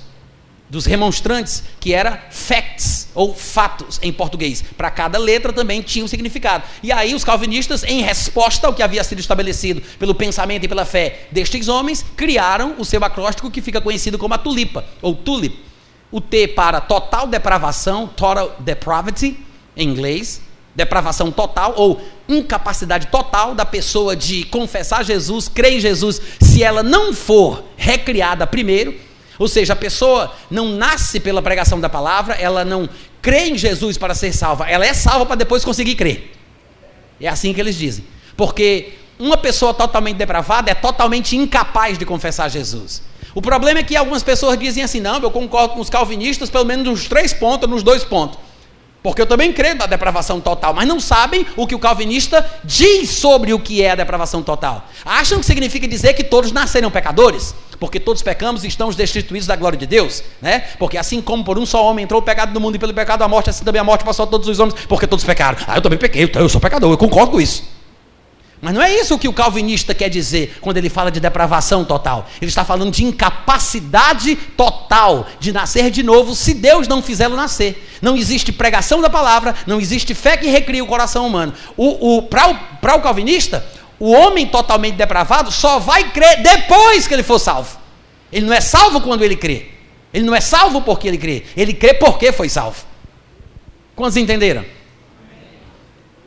dos 0.71 0.87
remonstrantes, 0.87 1.63
que 1.79 1.93
era 1.93 2.29
facts 2.31 3.09
ou 3.15 3.35
fatos 3.35 4.01
em 4.03 4.11
português. 4.11 4.65
Para 4.75 4.91
cada 4.91 5.19
letra 5.19 5.53
também 5.53 5.83
tinha 5.83 6.03
um 6.03 6.09
significado. 6.09 6.65
E 6.83 6.91
aí 6.91 7.15
os 7.15 7.23
calvinistas, 7.25 7.85
em 7.85 8.01
resposta 8.01 8.67
ao 8.67 8.73
que 8.73 8.83
havia 8.83 9.05
sido 9.05 9.19
estabelecido 9.19 9.83
pelo 9.99 10.15
pensamento 10.15 10.65
e 10.65 10.69
pela 10.69 10.87
fé 10.87 11.27
destes 11.31 11.69
homens, 11.69 12.03
criaram 12.17 12.77
o 12.79 12.85
seu 12.85 13.05
acróstico 13.05 13.51
que 13.51 13.61
fica 13.61 13.83
conhecido 13.83 14.17
como 14.17 14.33
a 14.33 14.39
tulipa 14.39 14.83
ou 15.03 15.15
tulip. 15.15 15.63
O 16.11 16.23
T 16.23 16.49
para 16.49 16.81
total 16.81 17.27
depravação, 17.27 18.07
total 18.07 18.57
depravity 18.61 19.37
em 19.77 19.91
inglês, 19.91 20.41
depravação 20.77 21.33
total 21.33 21.73
ou 21.77 22.01
incapacidade 22.29 23.07
total 23.07 23.55
da 23.55 23.65
pessoa 23.65 24.15
de 24.15 24.45
confessar 24.45 25.03
Jesus, 25.03 25.49
crer 25.49 25.73
em 25.73 25.81
Jesus, 25.81 26.21
se 26.41 26.63
ela 26.63 26.83
não 26.83 27.15
for 27.15 27.65
recriada 27.77 28.47
primeiro, 28.47 28.95
ou 29.39 29.49
seja, 29.49 29.73
a 29.73 29.77
pessoa 29.77 30.33
não 30.51 30.69
nasce 30.69 31.19
pela 31.19 31.41
pregação 31.41 31.81
da 31.81 31.89
palavra, 31.89 32.35
ela 32.35 32.65
não 32.65 32.89
crê 33.23 33.49
em 33.49 33.59
Jesus 33.59 33.97
para 33.97 34.15
ser 34.15 34.33
salva, 34.33 34.69
ela 34.69 34.85
é 34.85 34.93
salva 34.93 35.25
para 35.25 35.37
depois 35.37 35.65
conseguir 35.65 35.95
crer. 35.95 36.33
É 37.19 37.27
assim 37.27 37.55
que 37.55 37.61
eles 37.61 37.77
dizem. 37.77 38.05
Porque 38.37 38.93
uma 39.19 39.39
pessoa 39.39 39.73
totalmente 39.73 40.17
depravada 40.17 40.71
é 40.71 40.75
totalmente 40.75 41.35
incapaz 41.37 41.97
de 41.97 42.05
confessar 42.05 42.51
Jesus. 42.51 43.03
O 43.35 43.41
problema 43.41 43.81
é 43.81 43.83
que 43.83 43.97
algumas 43.97 44.23
pessoas 44.23 44.59
dizem 44.59 44.83
assim: 44.83 45.01
não, 45.01 45.19
eu 45.23 45.31
concordo 45.31 45.75
com 45.75 45.81
os 45.81 45.91
calvinistas, 45.91 46.51
pelo 46.51 46.65
menos 46.67 46.87
nos 46.87 47.09
três 47.09 47.33
pontos, 47.33 47.69
nos 47.69 47.83
dois 47.83 48.05
pontos. 48.05 48.39
Porque 49.07 49.23
eu 49.23 49.27
também 49.27 49.53
creio 49.53 49.77
na 49.77 49.87
depravação 49.87 50.41
total, 50.41 50.75
mas 50.75 50.89
não 50.89 50.99
sabem 50.99 51.47
o 51.57 51.65
que 51.65 51.77
o 51.77 51.79
calvinista 51.79 52.45
diz 52.65 53.09
sobre 53.11 53.53
o 53.53 53.61
que 53.61 53.81
é 53.81 53.93
a 53.93 53.95
depravação 53.95 54.43
total. 54.43 54.85
Acham 55.05 55.39
que 55.39 55.47
significa 55.47 55.87
dizer 55.87 56.15
que 56.15 56.25
todos 56.25 56.51
nasceram 56.51 56.91
pecadores? 56.91 57.55
porque 57.79 58.01
todos 58.01 58.23
pecamos 58.23 58.65
e 58.65 58.69
estamos 58.69 58.97
destituídos 58.97 59.47
da 59.47 59.55
glória 59.55 59.79
de 59.79 59.87
Deus, 59.87 60.25
né? 60.41 60.65
Porque 60.79 60.97
assim 60.97 61.21
como 61.21 61.45
por 61.45 61.59
um 61.59 61.67
só 61.67 61.85
homem 61.85 62.05
entrou 62.05 62.21
o 62.21 62.25
pecado 62.25 62.53
no 62.53 62.59
mundo 62.59 62.75
e 62.75 62.79
pelo 62.79 62.93
pecado 62.95 63.23
a 63.23 63.29
morte, 63.29 63.51
assim 63.51 63.65
também 63.65 63.79
a 63.79 63.85
morte 63.85 64.03
passou 64.03 64.25
a 64.25 64.27
todos 64.27 64.49
os 64.49 64.59
homens, 64.59 64.75
porque 64.89 65.07
todos 65.07 65.25
pecaram. 65.25 65.59
Ah, 65.69 65.77
eu 65.77 65.83
também 65.83 65.99
pequei, 65.99 66.29
eu 66.35 66.49
sou 66.49 66.59
pecador, 66.59 66.91
eu 66.91 66.97
concordo 66.97 67.33
com 67.33 67.41
isso. 67.41 67.76
Mas 68.67 68.75
não 68.75 68.83
é 68.83 68.93
isso 68.93 69.17
que 69.17 69.29
o 69.29 69.33
calvinista 69.33 69.95
quer 69.95 70.09
dizer 70.09 70.59
quando 70.61 70.77
ele 70.77 70.91
fala 70.91 71.09
de 71.09 71.21
depravação 71.21 71.85
total. 71.85 72.29
Ele 72.43 72.49
está 72.49 72.65
falando 72.65 72.91
de 72.91 73.05
incapacidade 73.05 74.35
total 74.35 75.25
de 75.39 75.53
nascer 75.53 75.89
de 75.89 76.03
novo 76.03 76.35
se 76.35 76.53
Deus 76.53 76.89
não 76.89 77.01
fizê-lo 77.01 77.37
nascer. 77.37 77.89
Não 78.03 78.17
existe 78.17 78.51
pregação 78.51 79.01
da 79.01 79.09
palavra, 79.09 79.55
não 79.69 79.81
existe 79.81 80.15
fé 80.15 80.37
que 80.37 80.49
recria 80.49 80.83
o 80.83 80.87
coração 80.89 81.29
humano. 81.29 81.55
O, 81.77 82.17
o, 82.17 82.23
Para 82.23 82.49
o, 82.49 82.99
o 82.99 83.03
calvinista, 83.03 83.65
o 84.01 84.11
homem 84.11 84.49
totalmente 84.49 84.97
depravado 84.97 85.53
só 85.53 85.79
vai 85.79 86.11
crer 86.11 86.43
depois 86.43 87.07
que 87.07 87.15
ele 87.15 87.23
for 87.23 87.39
salvo. 87.39 87.79
Ele 88.33 88.47
não 88.47 88.53
é 88.53 88.61
salvo 88.61 89.01
quando 89.01 89.23
ele 89.23 89.37
crê. 89.37 89.67
Ele 90.13 90.25
não 90.25 90.35
é 90.35 90.41
salvo 90.41 90.83
porque 90.83 91.07
ele 91.07 91.19
crê. 91.19 91.45
Ele 91.57 91.73
crê 91.73 91.95
porque 91.95 92.33
foi 92.33 92.49
salvo. 92.49 92.85
Quantos 93.95 94.17
entenderam? 94.17 94.65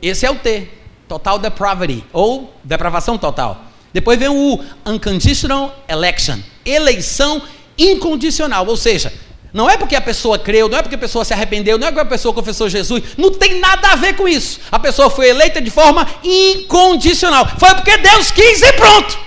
Esse 0.00 0.24
é 0.24 0.30
o 0.30 0.36
T. 0.36 0.79
Total 1.10 1.40
depravity. 1.40 2.04
Ou 2.12 2.54
depravação 2.62 3.18
total. 3.18 3.64
Depois 3.92 4.16
vem 4.16 4.28
o 4.28 4.60
unconditional 4.86 5.74
election, 5.88 6.38
eleição 6.64 7.42
incondicional, 7.76 8.64
ou 8.64 8.76
seja, 8.76 9.12
não 9.52 9.68
é 9.68 9.76
porque 9.76 9.96
a 9.96 10.00
pessoa 10.00 10.38
creu, 10.38 10.68
não 10.68 10.78
é 10.78 10.82
porque 10.82 10.94
a 10.94 10.98
pessoa 10.98 11.24
se 11.24 11.32
arrependeu, 11.32 11.76
não 11.76 11.88
é 11.88 11.90
porque 11.90 12.06
a 12.06 12.08
pessoa 12.08 12.32
confessou 12.32 12.68
Jesus, 12.68 13.02
não 13.16 13.32
tem 13.32 13.58
nada 13.58 13.88
a 13.88 13.96
ver 13.96 14.14
com 14.14 14.28
isso. 14.28 14.60
A 14.70 14.78
pessoa 14.78 15.10
foi 15.10 15.28
eleita 15.28 15.60
de 15.60 15.72
forma 15.72 16.06
incondicional. 16.22 17.44
Foi 17.58 17.74
porque 17.74 17.96
Deus 17.96 18.30
quis 18.30 18.62
e 18.62 18.72
pronto. 18.74 19.18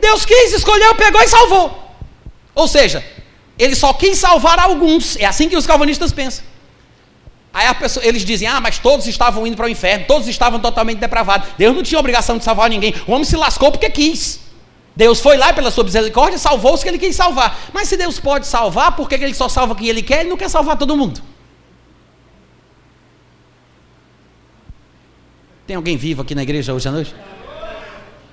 Deus 0.00 0.24
quis, 0.24 0.52
escolheu, 0.52 0.94
pegou 0.94 1.20
e 1.20 1.26
salvou. 1.26 1.96
Ou 2.54 2.68
seja, 2.68 3.04
ele 3.58 3.74
só 3.74 3.92
quis 3.92 4.18
salvar 4.18 4.60
alguns. 4.60 5.16
É 5.16 5.24
assim 5.24 5.48
que 5.48 5.56
os 5.56 5.66
calvinistas 5.66 6.12
pensam. 6.12 6.44
Aí 7.52 7.72
pessoa, 7.74 8.04
eles 8.06 8.24
dizem: 8.24 8.46
ah, 8.46 8.60
mas 8.60 8.78
todos 8.78 9.06
estavam 9.06 9.46
indo 9.46 9.56
para 9.56 9.66
o 9.66 9.68
inferno, 9.68 10.04
todos 10.06 10.28
estavam 10.28 10.60
totalmente 10.60 10.98
depravados. 10.98 11.48
Deus 11.58 11.74
não 11.74 11.82
tinha 11.82 11.98
obrigação 11.98 12.38
de 12.38 12.44
salvar 12.44 12.70
ninguém. 12.70 12.94
O 13.06 13.12
homem 13.12 13.24
se 13.24 13.36
lascou 13.36 13.70
porque 13.70 13.90
quis. 13.90 14.40
Deus 14.94 15.20
foi 15.20 15.36
lá 15.36 15.52
pela 15.52 15.70
sua 15.70 15.84
misericórdia 15.84 16.36
e 16.36 16.38
salvou 16.38 16.74
os 16.74 16.82
que 16.82 16.88
ele 16.88 16.98
quis 16.98 17.16
salvar. 17.16 17.58
Mas 17.72 17.88
se 17.88 17.96
Deus 17.96 18.20
pode 18.20 18.46
salvar, 18.46 18.94
por 18.94 19.08
que 19.08 19.14
ele 19.14 19.34
só 19.34 19.48
salva 19.48 19.74
quem 19.74 19.88
ele 19.88 20.02
quer? 20.02 20.20
Ele 20.20 20.30
não 20.30 20.36
quer 20.36 20.48
salvar 20.48 20.76
todo 20.76 20.96
mundo. 20.96 21.22
Tem 25.66 25.76
alguém 25.76 25.96
vivo 25.96 26.22
aqui 26.22 26.34
na 26.34 26.42
igreja 26.42 26.74
hoje 26.74 26.88
à 26.88 26.92
noite? 26.92 27.14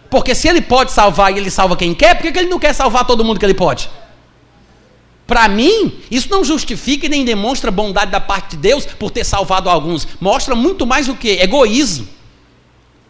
Porque 0.10 0.34
se 0.34 0.48
ele 0.48 0.62
pode 0.62 0.92
salvar 0.92 1.32
e 1.34 1.38
ele 1.38 1.52
salva 1.52 1.76
quem 1.76 1.94
quer, 1.94 2.16
por 2.16 2.32
que 2.32 2.40
ele 2.40 2.50
não 2.50 2.60
quer 2.60 2.74
salvar 2.74 3.06
todo 3.06 3.24
mundo 3.24 3.40
que 3.40 3.46
ele 3.46 3.54
pode? 3.54 3.90
Para 5.28 5.50
mim, 5.50 6.00
isso 6.10 6.30
não 6.32 6.42
justifica 6.42 7.06
e 7.06 7.10
nem 7.10 7.26
demonstra 7.26 7.70
bondade 7.70 8.10
da 8.10 8.22
parte 8.22 8.52
de 8.52 8.58
Deus 8.58 8.86
por 8.86 9.12
ter 9.12 9.26
salvado 9.26 9.70
alguns. 9.70 10.08
Mostra 10.22 10.56
muito 10.56 10.88
mais 10.88 11.10
o 11.10 11.16
que? 11.16 11.32
Egoísmo. 11.32 12.08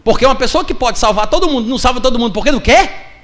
Porque 0.03 0.26
uma 0.26 0.36
pessoa 0.36 0.65
que 0.65 0.74
pode 0.74 0.97
salvar 0.97 1.28
todo 1.28 1.47
mundo, 1.47 1.70
não 1.70 1.78
salva 1.78 2.01
todo 2.01 2.18
mundo 2.18 2.34
porque 2.34 2.51
não 2.51 2.59
quer? 2.59 3.22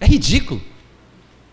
É 0.00 0.06
ridículo. 0.06 0.62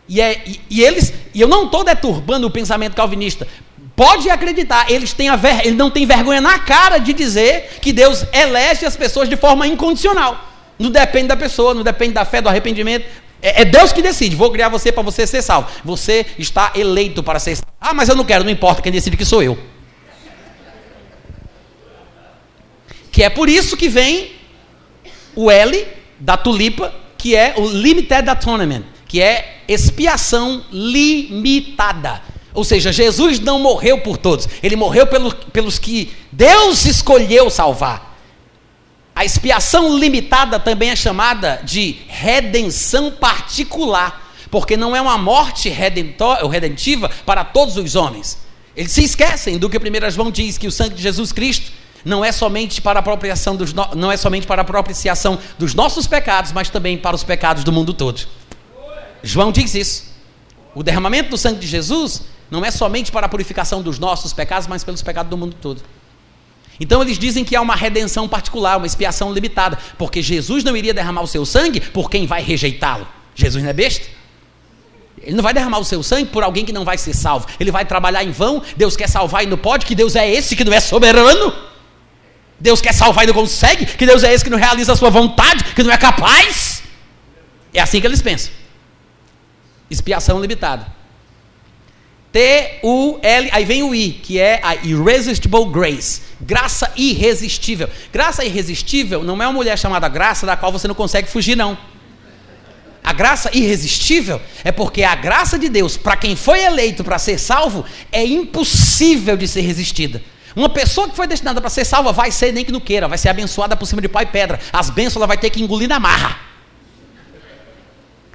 E, 0.07 0.21
é, 0.21 0.41
e, 0.45 0.61
e 0.69 0.81
eles, 0.81 1.13
e 1.33 1.41
eu 1.41 1.47
não 1.47 1.65
estou 1.65 1.83
deturbando 1.83 2.47
o 2.47 2.51
pensamento 2.51 2.95
calvinista. 2.95 3.45
Pode 3.93 4.29
acreditar, 4.29 4.89
eles 4.89 5.11
têm 5.11 5.27
a 5.27 5.35
ver, 5.35 5.65
ele 5.65 5.75
não 5.75 5.91
tem 5.91 6.05
vergonha 6.05 6.39
na 6.39 6.59
cara 6.59 6.97
de 6.97 7.11
dizer 7.11 7.79
que 7.81 7.91
Deus 7.91 8.25
elege 8.31 8.85
as 8.85 8.95
pessoas 8.95 9.27
de 9.27 9.35
forma 9.35 9.67
incondicional. 9.67 10.47
Não 10.79 10.89
depende 10.89 11.27
da 11.27 11.35
pessoa, 11.35 11.73
não 11.73 11.83
depende 11.83 12.13
da 12.13 12.23
fé, 12.23 12.41
do 12.41 12.47
arrependimento. 12.49 13.05
É, 13.41 13.61
é 13.61 13.65
Deus 13.65 13.91
que 13.91 14.01
decide. 14.01 14.35
Vou 14.35 14.51
criar 14.51 14.69
você 14.69 14.91
para 14.91 15.03
você 15.03 15.25
ser 15.25 15.41
salvo. 15.41 15.69
Você 15.83 16.25
está 16.37 16.71
eleito 16.75 17.23
para 17.23 17.39
ser 17.39 17.55
salvo. 17.55 17.71
Ah, 17.79 17.93
mas 17.93 18.09
eu 18.09 18.15
não 18.15 18.25
quero, 18.25 18.43
não 18.43 18.51
importa. 18.51 18.81
Quem 18.81 18.91
decide 18.91 19.17
que 19.17 19.25
sou 19.25 19.41
eu. 19.41 19.57
Que 23.11 23.23
é 23.23 23.29
por 23.29 23.49
isso 23.49 23.75
que 23.75 23.89
vem 23.89 24.31
o 25.35 25.49
L 25.49 25.87
da 26.19 26.37
tulipa, 26.37 26.93
que 27.17 27.35
é 27.35 27.55
o 27.57 27.67
Limited 27.67 28.29
Atonement, 28.29 28.83
que 29.07 29.21
é 29.21 29.63
expiação 29.67 30.63
limitada. 30.71 32.21
Ou 32.53 32.63
seja, 32.63 32.91
Jesus 32.91 33.39
não 33.39 33.59
morreu 33.59 33.99
por 33.99 34.17
todos, 34.17 34.47
ele 34.61 34.75
morreu 34.75 35.07
pelos, 35.07 35.33
pelos 35.33 35.79
que 35.79 36.11
Deus 36.31 36.85
escolheu 36.85 37.49
salvar. 37.49 38.10
A 39.21 39.23
expiação 39.23 39.99
limitada 39.99 40.59
também 40.59 40.89
é 40.89 40.95
chamada 40.95 41.61
de 41.63 41.97
redenção 42.07 43.11
particular, 43.11 44.33
porque 44.49 44.75
não 44.75 44.95
é 44.95 44.99
uma 44.99 45.15
morte 45.15 45.69
redentiva 45.69 47.07
para 47.23 47.43
todos 47.43 47.77
os 47.77 47.95
homens. 47.95 48.39
Eles 48.75 48.91
se 48.91 49.03
esquecem 49.03 49.59
do 49.59 49.69
que 49.69 49.77
1 49.77 50.09
João 50.09 50.31
diz 50.31 50.57
que 50.57 50.65
o 50.65 50.71
sangue 50.71 50.95
de 50.95 51.03
Jesus 51.03 51.31
Cristo 51.31 51.71
não 52.03 52.25
é 52.25 52.31
somente 52.31 52.81
para 52.81 52.97
a 52.97 53.01
apropriação 53.01 53.55
dos 53.55 53.73
no... 53.73 53.87
não 53.93 54.11
é 54.11 54.17
somente 54.17 54.47
para 54.47 54.63
a 54.63 54.65
propiciação 54.65 55.37
dos 55.59 55.75
nossos 55.75 56.07
pecados, 56.07 56.51
mas 56.51 56.71
também 56.71 56.97
para 56.97 57.15
os 57.15 57.23
pecados 57.23 57.63
do 57.63 57.71
mundo 57.71 57.93
todo. 57.93 58.23
João 59.21 59.51
diz 59.51 59.75
isso. 59.75 60.05
O 60.73 60.81
derramamento 60.81 61.29
do 61.29 61.37
sangue 61.37 61.59
de 61.59 61.67
Jesus 61.67 62.23
não 62.49 62.65
é 62.65 62.71
somente 62.71 63.11
para 63.11 63.27
a 63.27 63.29
purificação 63.29 63.83
dos 63.83 63.99
nossos 63.99 64.33
pecados, 64.33 64.67
mas 64.67 64.83
pelos 64.83 65.03
pecados 65.03 65.29
do 65.29 65.37
mundo 65.37 65.55
todo. 65.61 65.79
Então 66.81 66.99
eles 66.99 67.19
dizem 67.19 67.45
que 67.45 67.55
há 67.55 67.61
uma 67.61 67.75
redenção 67.75 68.27
particular, 68.27 68.75
uma 68.75 68.87
expiação 68.87 69.31
limitada, 69.31 69.77
porque 69.99 70.19
Jesus 70.19 70.63
não 70.63 70.75
iria 70.75 70.95
derramar 70.95 71.21
o 71.21 71.27
seu 71.27 71.45
sangue 71.45 71.79
por 71.79 72.09
quem 72.09 72.25
vai 72.25 72.41
rejeitá-lo. 72.41 73.07
Jesus 73.35 73.63
não 73.63 73.69
é 73.69 73.73
besta? 73.73 74.07
Ele 75.21 75.35
não 75.35 75.43
vai 75.43 75.53
derramar 75.53 75.77
o 75.77 75.85
seu 75.85 76.01
sangue 76.01 76.31
por 76.31 76.41
alguém 76.41 76.65
que 76.65 76.73
não 76.73 76.83
vai 76.83 76.97
ser 76.97 77.13
salvo. 77.13 77.45
Ele 77.59 77.69
vai 77.69 77.85
trabalhar 77.85 78.23
em 78.23 78.31
vão. 78.31 78.63
Deus 78.75 78.97
quer 78.97 79.07
salvar 79.07 79.43
e 79.43 79.45
não 79.45 79.59
pode. 79.59 79.85
Que 79.85 79.93
Deus 79.93 80.15
é 80.15 80.27
esse 80.27 80.55
que 80.55 80.63
não 80.63 80.73
é 80.73 80.79
soberano? 80.79 81.53
Deus 82.59 82.81
quer 82.81 82.93
salvar 82.95 83.25
e 83.25 83.27
não 83.27 83.33
consegue? 83.35 83.85
Que 83.85 84.07
Deus 84.07 84.23
é 84.23 84.33
esse 84.33 84.43
que 84.43 84.49
não 84.49 84.57
realiza 84.57 84.93
a 84.93 84.95
sua 84.95 85.11
vontade? 85.11 85.63
Que 85.75 85.83
não 85.83 85.91
é 85.91 85.97
capaz? 85.97 86.81
É 87.71 87.79
assim 87.79 88.01
que 88.01 88.07
eles 88.07 88.23
pensam. 88.23 88.51
Expiação 89.87 90.41
limitada. 90.41 90.87
T-U-L, 92.31 93.49
aí 93.51 93.65
vem 93.65 93.83
o 93.83 93.93
I, 93.93 94.11
que 94.11 94.39
é 94.39 94.61
a 94.63 94.75
Irresistible 94.75 95.65
Grace. 95.65 96.21
Graça 96.39 96.91
irresistível. 96.95 97.89
Graça 98.11 98.45
irresistível 98.45 99.21
não 99.23 99.41
é 99.41 99.47
uma 99.47 99.53
mulher 99.53 99.77
chamada 99.77 100.07
graça 100.07 100.45
da 100.45 100.55
qual 100.55 100.71
você 100.71 100.87
não 100.87 100.95
consegue 100.95 101.29
fugir, 101.29 101.57
não. 101.57 101.77
A 103.03 103.11
graça 103.11 103.49
irresistível 103.53 104.41
é 104.63 104.71
porque 104.71 105.03
a 105.03 105.15
graça 105.15 105.59
de 105.59 105.67
Deus, 105.67 105.97
para 105.97 106.15
quem 106.15 106.35
foi 106.35 106.63
eleito 106.63 107.03
para 107.03 107.19
ser 107.19 107.37
salvo, 107.37 107.83
é 108.11 108.23
impossível 108.23 109.35
de 109.35 109.47
ser 109.47 109.61
resistida. 109.61 110.21
Uma 110.55 110.69
pessoa 110.69 111.09
que 111.09 111.15
foi 111.15 111.27
destinada 111.27 111.59
para 111.59 111.69
ser 111.69 111.83
salva 111.83 112.11
vai 112.11 112.31
ser, 112.31 112.53
nem 112.53 112.63
que 112.63 112.71
não 112.71 112.79
queira, 112.79 113.07
vai 113.07 113.17
ser 113.17 113.29
abençoada 113.29 113.75
por 113.75 113.85
cima 113.85 114.01
de 114.01 114.07
pau 114.07 114.21
e 114.21 114.25
pedra. 114.25 114.59
As 114.71 114.89
bênçãos 114.89 115.17
ela 115.17 115.27
vai 115.27 115.37
ter 115.37 115.49
que 115.49 115.61
engolir 115.61 115.89
na 115.89 115.99
marra 115.99 116.50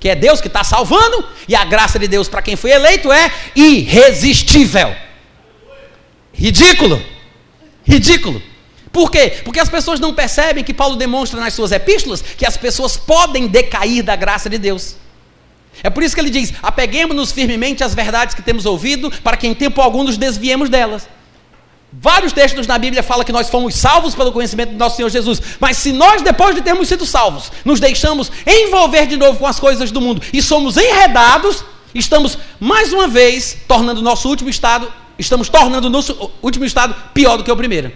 que 0.07 0.11
é 0.11 0.15
Deus 0.15 0.41
que 0.41 0.47
está 0.47 0.63
salvando, 0.63 1.25
e 1.49 1.57
a 1.57 1.65
graça 1.65 1.99
de 1.99 2.07
Deus 2.07 2.29
para 2.29 2.41
quem 2.41 2.55
foi 2.55 2.71
eleito 2.71 3.11
é 3.11 3.29
irresistível. 3.57 4.95
Ridículo. 6.33 7.03
Ridículo. 7.85 8.41
Por 8.93 9.11
quê? 9.11 9.39
Porque 9.45 9.59
as 9.59 9.69
pessoas 9.69 9.99
não 9.99 10.15
percebem 10.15 10.63
que 10.63 10.73
Paulo 10.73 10.95
demonstra 10.95 11.41
nas 11.41 11.55
suas 11.55 11.73
epístolas 11.73 12.23
que 12.23 12.47
as 12.47 12.57
pessoas 12.57 12.97
podem 12.97 13.49
decair 13.49 14.05
da 14.05 14.15
graça 14.15 14.49
de 14.49 14.59
Deus. 14.59 14.95
É 15.83 15.91
por 15.91 16.05
isso 16.05 16.15
que 16.15 16.21
ele 16.21 16.31
diz: 16.31 16.55
apeguemos-nos 16.63 17.33
firmemente 17.33 17.83
às 17.83 17.93
verdades 17.93 18.33
que 18.33 18.43
temos 18.43 18.65
ouvido, 18.65 19.11
para 19.25 19.37
que 19.37 19.49
em 19.49 19.55
tempo 19.55 19.81
algum 19.81 20.05
nos 20.05 20.17
desviemos 20.17 20.69
delas. 20.69 21.09
Vários 21.99 22.33
textos 22.33 22.67
na 22.67 22.77
Bíblia 22.77 23.03
falam 23.03 23.25
que 23.25 23.33
nós 23.33 23.49
fomos 23.49 23.75
salvos 23.75 24.15
pelo 24.15 24.31
conhecimento 24.31 24.73
do 24.73 24.79
nosso 24.79 24.97
Senhor 24.97 25.09
Jesus. 25.09 25.41
Mas 25.59 25.79
se 25.79 25.93
nós, 25.93 26.21
depois 26.21 26.55
de 26.55 26.61
termos 26.61 26.89
sido 26.89 27.07
salvos, 27.07 27.51
nos 27.65 27.81
deixamos 27.81 28.31
envolver 28.47 29.07
de 29.07 29.17
novo 29.17 29.39
com 29.39 29.47
as 29.47 29.59
coisas 29.59 29.91
do 29.91 30.01
mundo 30.01 30.21
e 30.31 30.43
somos 30.43 30.77
enredados, 30.77 31.65
estamos 31.95 32.39
mais 32.61 32.93
uma 32.93 33.09
vez 33.09 33.57
tornando 33.67 34.01
o 34.01 34.05
nosso 34.05 34.29
último 34.29 34.51
estado, 34.51 34.93
estamos 35.19 35.49
tornando 35.49 35.87
o 35.87 35.91
nosso 35.91 36.31
último 36.43 36.67
estado 36.67 36.95
pior 37.15 37.39
do 37.39 37.45
que 37.45 37.51
o 37.51 37.57
primeiro. 37.57 37.91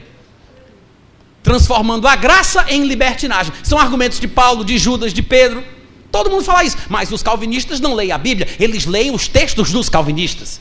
Transformando 1.43 2.09
a 2.09 2.17
graça 2.17 2.67
em 2.69 2.85
libertinagem. 2.85 3.53
São 3.63 3.79
argumentos 3.79 4.19
de 4.19 4.29
Paulo, 4.29 4.65
de 4.65 4.79
Judas, 4.79 5.13
de 5.13 5.23
Pedro. 5.23 5.63
Todo 6.11 6.31
mundo 6.31 6.45
fala 6.45 6.65
isso. 6.65 6.77
Mas 6.89 7.13
os 7.13 7.23
calvinistas 7.23 7.81
não 7.81 7.95
leem 7.95 8.13
a 8.13 8.19
Bíblia, 8.19 8.49
eles 8.59 8.87
leem 8.87 9.15
os 9.15 9.29
textos 9.29 9.71
dos 9.71 9.91
calvinistas. 9.91 10.59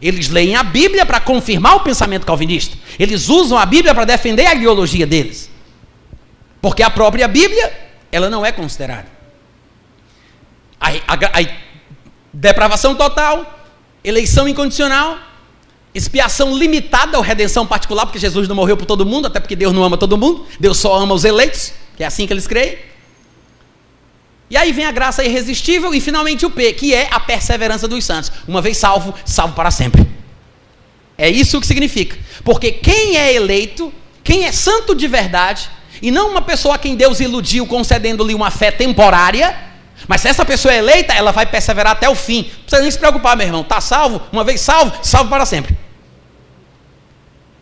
Eles 0.00 0.28
leem 0.28 0.54
a 0.54 0.62
Bíblia 0.62 1.06
para 1.06 1.20
confirmar 1.20 1.76
o 1.76 1.80
pensamento 1.80 2.26
calvinista. 2.26 2.76
Eles 2.98 3.28
usam 3.28 3.56
a 3.56 3.64
Bíblia 3.64 3.94
para 3.94 4.04
defender 4.04 4.46
a 4.46 4.54
ideologia 4.54 5.06
deles. 5.06 5.50
Porque 6.60 6.82
a 6.82 6.90
própria 6.90 7.26
Bíblia, 7.26 7.72
ela 8.12 8.28
não 8.28 8.44
é 8.44 8.52
considerada. 8.52 9.06
A, 10.80 10.88
a, 10.88 11.40
a 11.40 11.56
depravação 12.32 12.94
total, 12.94 13.64
eleição 14.04 14.46
incondicional, 14.46 15.18
expiação 15.94 16.56
limitada 16.56 17.16
ou 17.16 17.22
redenção 17.22 17.66
particular, 17.66 18.04
porque 18.04 18.18
Jesus 18.18 18.46
não 18.46 18.54
morreu 18.54 18.76
por 18.76 18.84
todo 18.84 19.06
mundo, 19.06 19.26
até 19.26 19.40
porque 19.40 19.56
Deus 19.56 19.72
não 19.72 19.82
ama 19.82 19.96
todo 19.96 20.18
mundo, 20.18 20.46
Deus 20.60 20.76
só 20.76 20.94
ama 20.96 21.14
os 21.14 21.24
eleitos, 21.24 21.72
que 21.96 22.04
é 22.04 22.06
assim 22.06 22.26
que 22.26 22.32
eles 22.32 22.46
creem. 22.46 22.76
E 24.48 24.56
aí 24.56 24.72
vem 24.72 24.84
a 24.84 24.92
graça 24.92 25.24
irresistível 25.24 25.92
e 25.94 26.00
finalmente 26.00 26.46
o 26.46 26.50
P, 26.50 26.72
que 26.72 26.94
é 26.94 27.08
a 27.10 27.18
perseverança 27.18 27.88
dos 27.88 28.04
santos. 28.04 28.30
Uma 28.46 28.62
vez 28.62 28.78
salvo, 28.78 29.14
salvo 29.24 29.54
para 29.54 29.70
sempre. 29.70 30.06
É 31.18 31.28
isso 31.28 31.60
que 31.60 31.66
significa. 31.66 32.16
Porque 32.44 32.70
quem 32.70 33.16
é 33.16 33.34
eleito, 33.34 33.92
quem 34.22 34.44
é 34.44 34.52
santo 34.52 34.94
de 34.94 35.08
verdade, 35.08 35.68
e 36.00 36.10
não 36.10 36.30
uma 36.30 36.42
pessoa 36.42 36.76
a 36.76 36.78
quem 36.78 36.94
Deus 36.94 37.20
iludiu 37.20 37.66
concedendo-lhe 37.66 38.34
uma 38.34 38.50
fé 38.50 38.70
temporária, 38.70 39.56
mas 40.06 40.20
se 40.20 40.28
essa 40.28 40.44
pessoa 40.44 40.72
é 40.72 40.78
eleita, 40.78 41.14
ela 41.14 41.32
vai 41.32 41.46
perseverar 41.46 41.92
até 41.92 42.08
o 42.08 42.14
fim. 42.14 42.42
Não 42.42 42.60
precisa 42.62 42.82
nem 42.82 42.90
se 42.90 42.98
preocupar, 42.98 43.36
meu 43.36 43.46
irmão. 43.46 43.62
Está 43.62 43.80
salvo, 43.80 44.22
uma 44.30 44.44
vez 44.44 44.60
salvo, 44.60 44.92
salvo 45.02 45.30
para 45.30 45.46
sempre. 45.46 45.76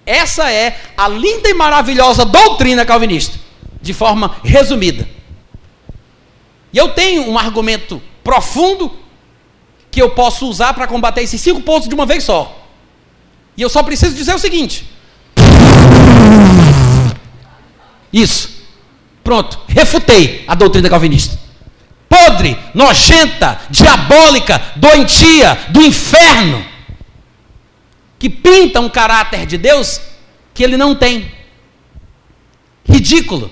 Essa 0.05 0.51
é 0.51 0.79
a 0.97 1.09
linda 1.09 1.49
e 1.49 1.55
maravilhosa 1.55 2.27
doutrina 2.27 2.85
calvinista, 2.85 3.39
de 3.81 3.95
forma 3.95 4.37
resumida. 4.45 5.09
E 6.75 6.79
eu 6.79 6.89
tenho 6.89 7.31
um 7.31 7.39
argumento 7.39 8.03
profundo 8.25 8.93
que 9.93 10.03
eu 10.03 10.11
posso 10.11 10.49
usar 10.49 10.75
para 10.75 10.89
combater 10.89 11.23
esses 11.23 11.41
cinco 11.41 11.61
pontos 11.61 11.89
de 11.89 11.95
uma 11.95 12.05
vez 12.05 12.25
só. 12.25 12.67
E 13.57 13.63
eu 13.63 13.69
só 13.69 13.81
preciso 13.85 14.17
dizer 14.17 14.35
o 14.35 14.39
seguinte: 14.41 14.85
Isso. 18.13 18.53
Pronto, 19.23 19.59
refutei 19.69 20.45
a 20.49 20.55
doutrina 20.55 20.91
calvinista. 20.91 21.39
Podre, 22.09 22.59
nojenta, 22.75 23.61
diabólica, 23.71 24.61
doentia, 24.77 25.57
do 25.71 25.81
inferno, 25.81 26.65
que 28.19 28.29
pinta 28.29 28.81
um 28.81 28.89
caráter 28.89 29.47
de 29.47 29.57
Deus 29.57 30.01
que 30.53 30.63
ele 30.63 30.77
não 30.77 30.95
tem. 30.95 31.33
Ridículo. 32.85 33.51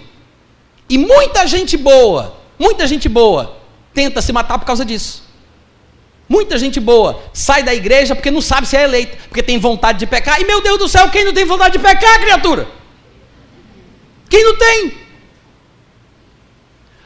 E 0.88 0.98
muita 0.98 1.46
gente 1.46 1.76
boa, 1.76 2.41
muita 2.62 2.86
gente 2.86 3.08
boa, 3.08 3.56
tenta 3.92 4.22
se 4.22 4.32
matar 4.32 4.56
por 4.56 4.64
causa 4.64 4.84
disso. 4.84 5.24
Muita 6.28 6.56
gente 6.56 6.78
boa 6.78 7.20
sai 7.32 7.62
da 7.64 7.74
igreja 7.74 8.14
porque 8.14 8.30
não 8.30 8.40
sabe 8.40 8.68
se 8.68 8.76
é 8.76 8.84
eleita, 8.84 9.18
porque 9.28 9.42
tem 9.42 9.58
vontade 9.58 9.98
de 9.98 10.06
pecar. 10.06 10.40
E 10.40 10.44
meu 10.44 10.60
Deus 10.62 10.78
do 10.78 10.88
céu, 10.88 11.10
quem 11.10 11.24
não 11.24 11.32
tem 11.32 11.44
vontade 11.44 11.76
de 11.76 11.80
pecar, 11.80 12.20
criatura? 12.20 12.68
Quem 14.30 14.44
não 14.44 14.56
tem? 14.56 14.96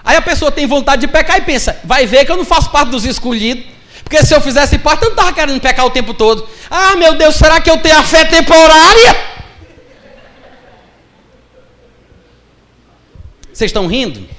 Aí 0.05 0.17
a 0.17 0.23
pessoa 0.23 0.53
tem 0.53 0.67
vontade 0.67 1.01
de 1.01 1.09
pecar 1.09 1.39
e 1.39 1.41
pensa, 1.41 1.81
vai 1.83 2.07
ver 2.07 2.27
que 2.27 2.31
eu 2.31 2.37
não 2.37 2.45
faço 2.45 2.71
parte 2.71 2.91
dos 2.91 3.07
escolhidos. 3.07 3.65
Porque 4.05 4.25
se 4.25 4.35
eu 4.35 4.41
fizesse 4.41 4.79
parte, 4.79 5.03
eu 5.03 5.09
não 5.09 5.17
estava 5.17 5.33
querendo 5.33 5.61
pecar 5.61 5.87
o 5.87 5.91
tempo 5.91 6.13
todo. 6.15 6.47
Ah, 6.71 6.95
meu 6.95 7.15
Deus, 7.15 7.35
será 7.35 7.61
que 7.61 7.71
eu 7.71 7.79
tenho 7.79 7.99
a 7.99 8.05
fé 8.05 8.25
temporária? 8.27 9.17
Vocês 13.53 13.71
estão 13.71 13.87
rindo? 13.87 14.37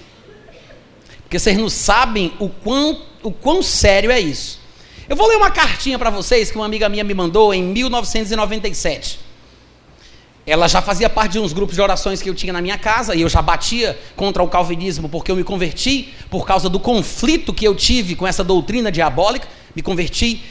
Porque 1.27 1.37
vocês 1.37 1.57
não 1.57 1.69
sabem 1.69 2.31
o 2.39 2.47
quão, 2.47 3.01
o 3.21 3.31
quão 3.31 3.61
sério 3.61 4.09
é 4.09 4.17
isso. 4.17 4.61
Eu 5.09 5.15
vou 5.17 5.27
ler 5.27 5.35
uma 5.35 5.51
cartinha 5.51 5.99
para 5.99 6.09
vocês 6.09 6.49
que 6.49 6.55
uma 6.55 6.65
amiga 6.65 6.87
minha 6.87 7.03
me 7.03 7.13
mandou 7.13 7.53
em 7.53 7.61
1997. 7.61 9.19
Ela 10.45 10.69
já 10.69 10.81
fazia 10.81 11.09
parte 11.09 11.33
de 11.33 11.39
uns 11.39 11.51
grupos 11.51 11.75
de 11.75 11.81
orações 11.81 12.21
que 12.21 12.29
eu 12.29 12.33
tinha 12.33 12.53
na 12.53 12.61
minha 12.61 12.77
casa 12.77 13.13
e 13.13 13.23
eu 13.23 13.27
já 13.27 13.41
batia 13.41 13.99
contra 14.15 14.41
o 14.41 14.47
calvinismo 14.47 15.09
porque 15.09 15.29
eu 15.29 15.35
me 15.35 15.43
converti 15.43 16.13
por 16.29 16.47
causa 16.47 16.69
do 16.69 16.79
conflito 16.79 17.53
que 17.53 17.67
eu 17.67 17.75
tive 17.75 18.15
com 18.15 18.25
essa 18.25 18.41
doutrina 18.41 18.89
diabólica. 18.89 19.49
Me 19.75 19.81
converti 19.81 20.41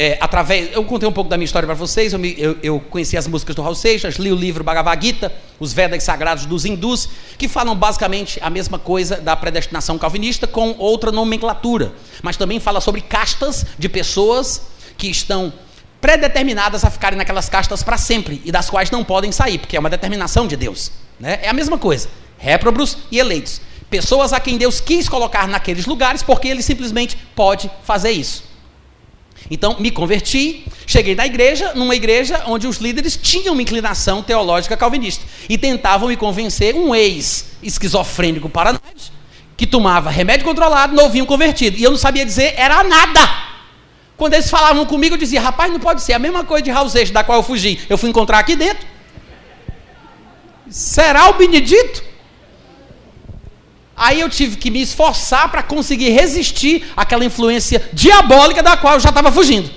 é, 0.00 0.16
através, 0.20 0.70
eu 0.72 0.84
contei 0.84 1.08
um 1.08 1.12
pouco 1.12 1.28
da 1.28 1.36
minha 1.36 1.44
história 1.44 1.66
para 1.66 1.74
vocês, 1.74 2.12
eu, 2.12 2.20
me, 2.20 2.32
eu, 2.38 2.56
eu, 2.62 2.78
conheci 2.78 3.16
as 3.16 3.26
músicas 3.26 3.56
do 3.56 3.62
Raul 3.62 3.74
Seixas, 3.74 4.14
li 4.14 4.30
o 4.30 4.36
livro 4.36 4.62
Bhagavad 4.62 5.04
Gita, 5.04 5.32
os 5.58 5.72
Vedas 5.72 6.04
sagrados 6.04 6.46
dos 6.46 6.64
hindus, 6.64 7.08
que 7.36 7.48
falam 7.48 7.74
basicamente 7.74 8.38
a 8.40 8.48
mesma 8.48 8.78
coisa 8.78 9.16
da 9.16 9.34
predestinação 9.34 9.98
calvinista 9.98 10.46
com 10.46 10.76
outra 10.78 11.10
nomenclatura, 11.10 11.92
mas 12.22 12.36
também 12.36 12.60
fala 12.60 12.80
sobre 12.80 13.00
castas 13.00 13.66
de 13.76 13.88
pessoas 13.88 14.62
que 14.96 15.08
estão 15.08 15.52
predeterminadas 16.00 16.84
a 16.84 16.90
ficarem 16.90 17.18
naquelas 17.18 17.48
castas 17.48 17.82
para 17.82 17.98
sempre 17.98 18.40
e 18.44 18.52
das 18.52 18.70
quais 18.70 18.92
não 18.92 19.02
podem 19.02 19.32
sair, 19.32 19.58
porque 19.58 19.76
é 19.76 19.80
uma 19.80 19.90
determinação 19.90 20.46
de 20.46 20.56
Deus. 20.56 20.92
Né? 21.18 21.40
É 21.42 21.48
a 21.48 21.52
mesma 21.52 21.76
coisa, 21.76 22.08
réprobos 22.38 22.98
e 23.10 23.18
eleitos. 23.18 23.60
Pessoas 23.90 24.32
a 24.32 24.38
quem 24.38 24.58
Deus 24.58 24.78
quis 24.78 25.08
colocar 25.08 25.48
naqueles 25.48 25.86
lugares 25.86 26.22
porque 26.22 26.46
ele 26.46 26.62
simplesmente 26.62 27.16
pode 27.34 27.68
fazer 27.82 28.12
isso. 28.12 28.46
Então, 29.50 29.76
me 29.78 29.90
converti, 29.90 30.64
cheguei 30.86 31.14
na 31.14 31.26
igreja, 31.26 31.72
numa 31.74 31.94
igreja 31.94 32.42
onde 32.46 32.66
os 32.66 32.78
líderes 32.78 33.16
tinham 33.16 33.54
uma 33.54 33.62
inclinação 33.62 34.22
teológica 34.22 34.76
calvinista 34.76 35.24
e 35.48 35.56
tentavam 35.56 36.08
me 36.08 36.16
convencer 36.16 36.74
um 36.74 36.94
ex-esquizofrênico 36.94 38.48
paranoide 38.48 39.18
que 39.58 39.66
tomava 39.66 40.08
remédio 40.08 40.46
controlado, 40.46 40.94
novinho 40.94 41.26
convertido. 41.26 41.76
E 41.76 41.82
eu 41.82 41.90
não 41.90 41.98
sabia 41.98 42.24
dizer 42.24 42.54
era 42.56 42.84
nada. 42.84 43.20
Quando 44.16 44.34
eles 44.34 44.48
falavam 44.48 44.86
comigo, 44.86 45.14
eu 45.14 45.18
dizia, 45.18 45.40
rapaz, 45.40 45.72
não 45.72 45.80
pode 45.80 46.02
ser. 46.02 46.12
A 46.12 46.18
mesma 46.18 46.44
coisa 46.44 46.62
de 46.62 46.70
Raul 46.70 46.88
da 47.12 47.24
qual 47.24 47.38
eu 47.38 47.42
fugi. 47.42 47.80
Eu 47.88 47.98
fui 47.98 48.08
encontrar 48.08 48.38
aqui 48.38 48.54
dentro. 48.54 48.86
Será 50.70 51.28
o 51.28 51.34
Benedito? 51.34 52.04
Aí 53.98 54.20
eu 54.20 54.30
tive 54.30 54.56
que 54.56 54.70
me 54.70 54.80
esforçar 54.80 55.50
para 55.50 55.62
conseguir 55.62 56.10
resistir 56.10 56.86
àquela 56.96 57.24
influência 57.24 57.90
diabólica 57.92 58.62
da 58.62 58.76
qual 58.76 58.94
eu 58.94 59.00
já 59.00 59.08
estava 59.08 59.32
fugindo. 59.32 59.68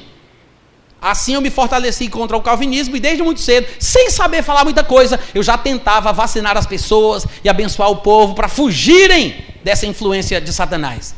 Assim 1.01 1.33
eu 1.33 1.41
me 1.41 1.49
fortaleci 1.49 2.07
contra 2.07 2.37
o 2.37 2.41
calvinismo 2.41 2.95
e 2.95 2.99
desde 2.99 3.23
muito 3.23 3.41
cedo, 3.41 3.67
sem 3.79 4.11
saber 4.11 4.43
falar 4.43 4.63
muita 4.63 4.83
coisa, 4.83 5.19
eu 5.33 5.41
já 5.41 5.57
tentava 5.57 6.13
vacinar 6.13 6.55
as 6.55 6.67
pessoas 6.67 7.25
e 7.43 7.49
abençoar 7.49 7.89
o 7.89 7.97
povo 7.97 8.35
para 8.35 8.47
fugirem 8.47 9.43
dessa 9.63 9.87
influência 9.87 10.39
de 10.39 10.53
Satanás. 10.53 11.15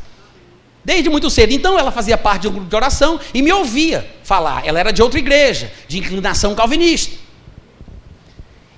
Desde 0.86 1.10
muito 1.10 1.30
cedo. 1.30 1.52
Então 1.52 1.78
ela 1.78 1.92
fazia 1.92 2.18
parte 2.18 2.44
de 2.44 2.48
um 2.48 2.52
grupo 2.52 2.70
de 2.70 2.76
oração 2.76 3.20
e 3.34 3.42
me 3.42 3.52
ouvia 3.52 4.10
falar. 4.24 4.66
Ela 4.66 4.80
era 4.80 4.94
de 4.94 5.02
outra 5.02 5.20
igreja, 5.20 5.70
de 5.90 5.98
inclinação 5.98 6.56
calvinista. 6.56 7.18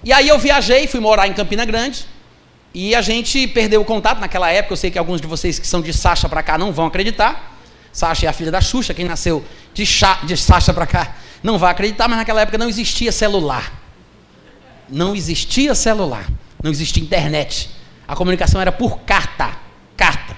E 0.03 0.11
aí 0.11 0.28
eu 0.28 0.39
viajei, 0.39 0.88
fui 0.88 0.99
morar 0.99 1.28
em 1.28 1.34
Campina 1.34 1.65
Grande, 1.65 2.05
e 2.76 2.93
a 2.93 3.01
gente 3.01 3.47
perdeu 3.47 3.80
o 3.80 3.86
contato 3.86 4.19
naquela 4.19 4.51
época. 4.51 4.73
Eu 4.73 4.78
sei 4.78 4.91
que 4.91 4.99
alguns 4.99 5.21
de 5.21 5.28
vocês 5.28 5.57
que 5.57 5.65
são 5.65 5.82
de 5.82 5.93
Sasha 5.93 6.28
para 6.28 6.43
cá 6.43 6.57
não 6.57 6.73
vão 6.73 6.88
acreditar. 6.88 7.57
Sasha 7.93 8.26
é 8.26 8.30
a 8.30 8.34
filha 8.34 8.51
da 8.51 8.59
Xuxa, 8.59 8.93
quem 8.93 9.05
nasceu 9.05 9.45
de, 9.73 9.86
Chá, 9.86 10.19
de 10.23 10.36
Sasha 10.36 10.73
para 10.73 10.86
cá 10.86 11.15
não 11.41 11.57
vai 11.57 11.71
acreditar, 11.71 12.09
mas 12.09 12.17
naquela 12.17 12.41
época 12.41 12.57
não 12.57 12.67
existia 12.67 13.13
celular. 13.13 13.71
Não 14.89 15.15
existia 15.15 15.73
celular, 15.73 16.28
não 16.61 16.69
existia 16.69 17.01
internet. 17.01 17.69
A 18.05 18.13
comunicação 18.13 18.59
era 18.59 18.73
por 18.73 18.99
carta, 18.99 19.51
carta. 19.95 20.36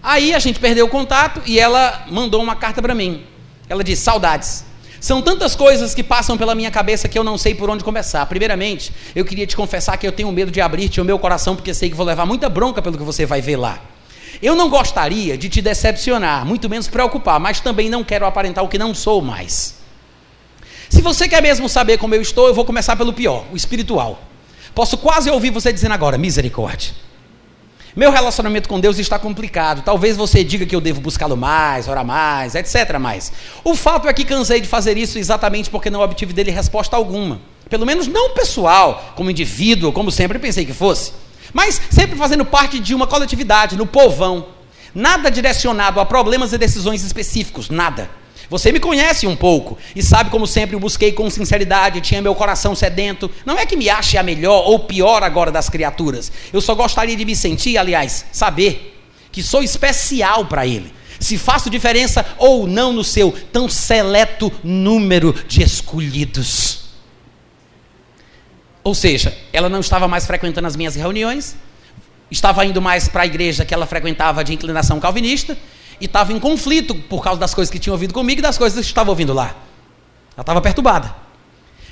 Aí 0.00 0.32
a 0.32 0.38
gente 0.38 0.60
perdeu 0.60 0.86
o 0.86 0.88
contato 0.88 1.42
e 1.44 1.58
ela 1.58 2.06
mandou 2.08 2.40
uma 2.40 2.54
carta 2.54 2.80
para 2.80 2.94
mim. 2.94 3.26
Ela 3.68 3.82
disse: 3.82 4.02
"Saudades. 4.02 4.64
São 5.00 5.22
tantas 5.22 5.54
coisas 5.54 5.94
que 5.94 6.02
passam 6.02 6.36
pela 6.36 6.54
minha 6.54 6.70
cabeça 6.70 7.08
que 7.08 7.18
eu 7.18 7.22
não 7.22 7.38
sei 7.38 7.54
por 7.54 7.70
onde 7.70 7.84
começar. 7.84 8.24
Primeiramente, 8.26 8.92
eu 9.14 9.24
queria 9.24 9.46
te 9.46 9.56
confessar 9.56 9.96
que 9.96 10.06
eu 10.06 10.12
tenho 10.12 10.30
medo 10.32 10.50
de 10.50 10.60
abrir-te 10.60 11.00
o 11.00 11.04
meu 11.04 11.18
coração, 11.18 11.54
porque 11.54 11.72
sei 11.72 11.88
que 11.88 11.94
vou 11.94 12.06
levar 12.06 12.26
muita 12.26 12.48
bronca 12.48 12.82
pelo 12.82 12.98
que 12.98 13.04
você 13.04 13.24
vai 13.24 13.40
ver 13.40 13.56
lá. 13.56 13.80
Eu 14.42 14.54
não 14.54 14.68
gostaria 14.68 15.38
de 15.38 15.48
te 15.48 15.62
decepcionar, 15.62 16.44
muito 16.44 16.68
menos 16.68 16.88
preocupar, 16.88 17.38
mas 17.40 17.60
também 17.60 17.88
não 17.88 18.04
quero 18.04 18.26
aparentar 18.26 18.64
o 18.64 18.68
que 18.68 18.78
não 18.78 18.94
sou 18.94 19.22
mais. 19.22 19.76
Se 20.88 21.00
você 21.00 21.28
quer 21.28 21.42
mesmo 21.42 21.68
saber 21.68 21.98
como 21.98 22.14
eu 22.14 22.22
estou, 22.22 22.48
eu 22.48 22.54
vou 22.54 22.64
começar 22.64 22.96
pelo 22.96 23.12
pior, 23.12 23.44
o 23.52 23.56
espiritual. 23.56 24.22
Posso 24.74 24.96
quase 24.98 25.30
ouvir 25.30 25.50
você 25.50 25.72
dizendo 25.72 25.92
agora, 25.92 26.18
misericórdia. 26.18 26.92
Meu 27.98 28.12
relacionamento 28.12 28.68
com 28.68 28.78
Deus 28.78 28.96
está 29.00 29.18
complicado. 29.18 29.82
Talvez 29.82 30.16
você 30.16 30.44
diga 30.44 30.64
que 30.64 30.76
eu 30.76 30.80
devo 30.80 31.00
buscá-lo 31.00 31.36
mais, 31.36 31.88
orar 31.88 32.04
mais, 32.04 32.54
etc. 32.54 32.96
Mais. 32.96 33.32
O 33.64 33.74
fato 33.74 34.06
é 34.06 34.12
que 34.12 34.24
cansei 34.24 34.60
de 34.60 34.68
fazer 34.68 34.96
isso 34.96 35.18
exatamente 35.18 35.68
porque 35.68 35.90
não 35.90 36.00
obtive 36.00 36.32
dele 36.32 36.52
resposta 36.52 36.94
alguma. 36.94 37.40
Pelo 37.68 37.84
menos 37.84 38.06
não 38.06 38.34
pessoal, 38.34 39.14
como 39.16 39.32
indivíduo, 39.32 39.90
como 39.90 40.12
sempre 40.12 40.38
pensei 40.38 40.64
que 40.64 40.72
fosse. 40.72 41.12
Mas 41.52 41.82
sempre 41.90 42.16
fazendo 42.16 42.44
parte 42.44 42.78
de 42.78 42.94
uma 42.94 43.04
coletividade, 43.04 43.76
no 43.76 43.84
povão. 43.84 44.46
Nada 44.94 45.28
direcionado 45.28 45.98
a 45.98 46.06
problemas 46.06 46.52
e 46.52 46.58
decisões 46.58 47.02
específicos, 47.02 47.68
nada. 47.68 48.08
Você 48.50 48.72
me 48.72 48.80
conhece 48.80 49.26
um 49.26 49.36
pouco 49.36 49.76
e 49.94 50.02
sabe 50.02 50.30
como 50.30 50.46
sempre 50.46 50.74
eu 50.74 50.80
busquei 50.80 51.12
com 51.12 51.28
sinceridade, 51.28 52.00
tinha 52.00 52.22
meu 52.22 52.34
coração 52.34 52.74
sedento. 52.74 53.30
Não 53.44 53.58
é 53.58 53.66
que 53.66 53.76
me 53.76 53.90
ache 53.90 54.16
a 54.16 54.22
melhor 54.22 54.66
ou 54.66 54.80
pior 54.80 55.22
agora 55.22 55.52
das 55.52 55.68
criaturas. 55.68 56.32
Eu 56.52 56.60
só 56.60 56.74
gostaria 56.74 57.14
de 57.14 57.24
me 57.24 57.36
sentir, 57.36 57.76
aliás, 57.76 58.24
saber 58.32 58.98
que 59.30 59.42
sou 59.42 59.62
especial 59.62 60.46
para 60.46 60.66
Ele. 60.66 60.92
Se 61.20 61.36
faço 61.36 61.68
diferença 61.68 62.24
ou 62.38 62.66
não 62.66 62.92
no 62.92 63.04
seu 63.04 63.32
tão 63.52 63.68
seleto 63.68 64.50
número 64.64 65.34
de 65.46 65.62
escolhidos. 65.62 66.88
Ou 68.82 68.94
seja, 68.94 69.36
ela 69.52 69.68
não 69.68 69.80
estava 69.80 70.08
mais 70.08 70.26
frequentando 70.26 70.66
as 70.66 70.76
minhas 70.76 70.94
reuniões, 70.94 71.56
estava 72.30 72.64
indo 72.64 72.80
mais 72.80 73.08
para 73.08 73.24
a 73.24 73.26
igreja 73.26 73.64
que 73.64 73.74
ela 73.74 73.84
frequentava 73.84 74.42
de 74.42 74.54
inclinação 74.54 74.98
calvinista, 74.98 75.58
e 76.00 76.06
estava 76.06 76.32
em 76.32 76.38
conflito 76.38 76.94
por 76.94 77.22
causa 77.22 77.40
das 77.40 77.54
coisas 77.54 77.70
que 77.70 77.78
tinha 77.78 77.92
ouvido 77.92 78.14
comigo 78.14 78.40
e 78.40 78.42
das 78.42 78.58
coisas 78.58 78.78
que 78.78 78.86
estava 78.86 79.10
ouvindo 79.10 79.32
lá. 79.32 79.54
Ela 80.34 80.42
estava 80.42 80.60
perturbada. 80.60 81.14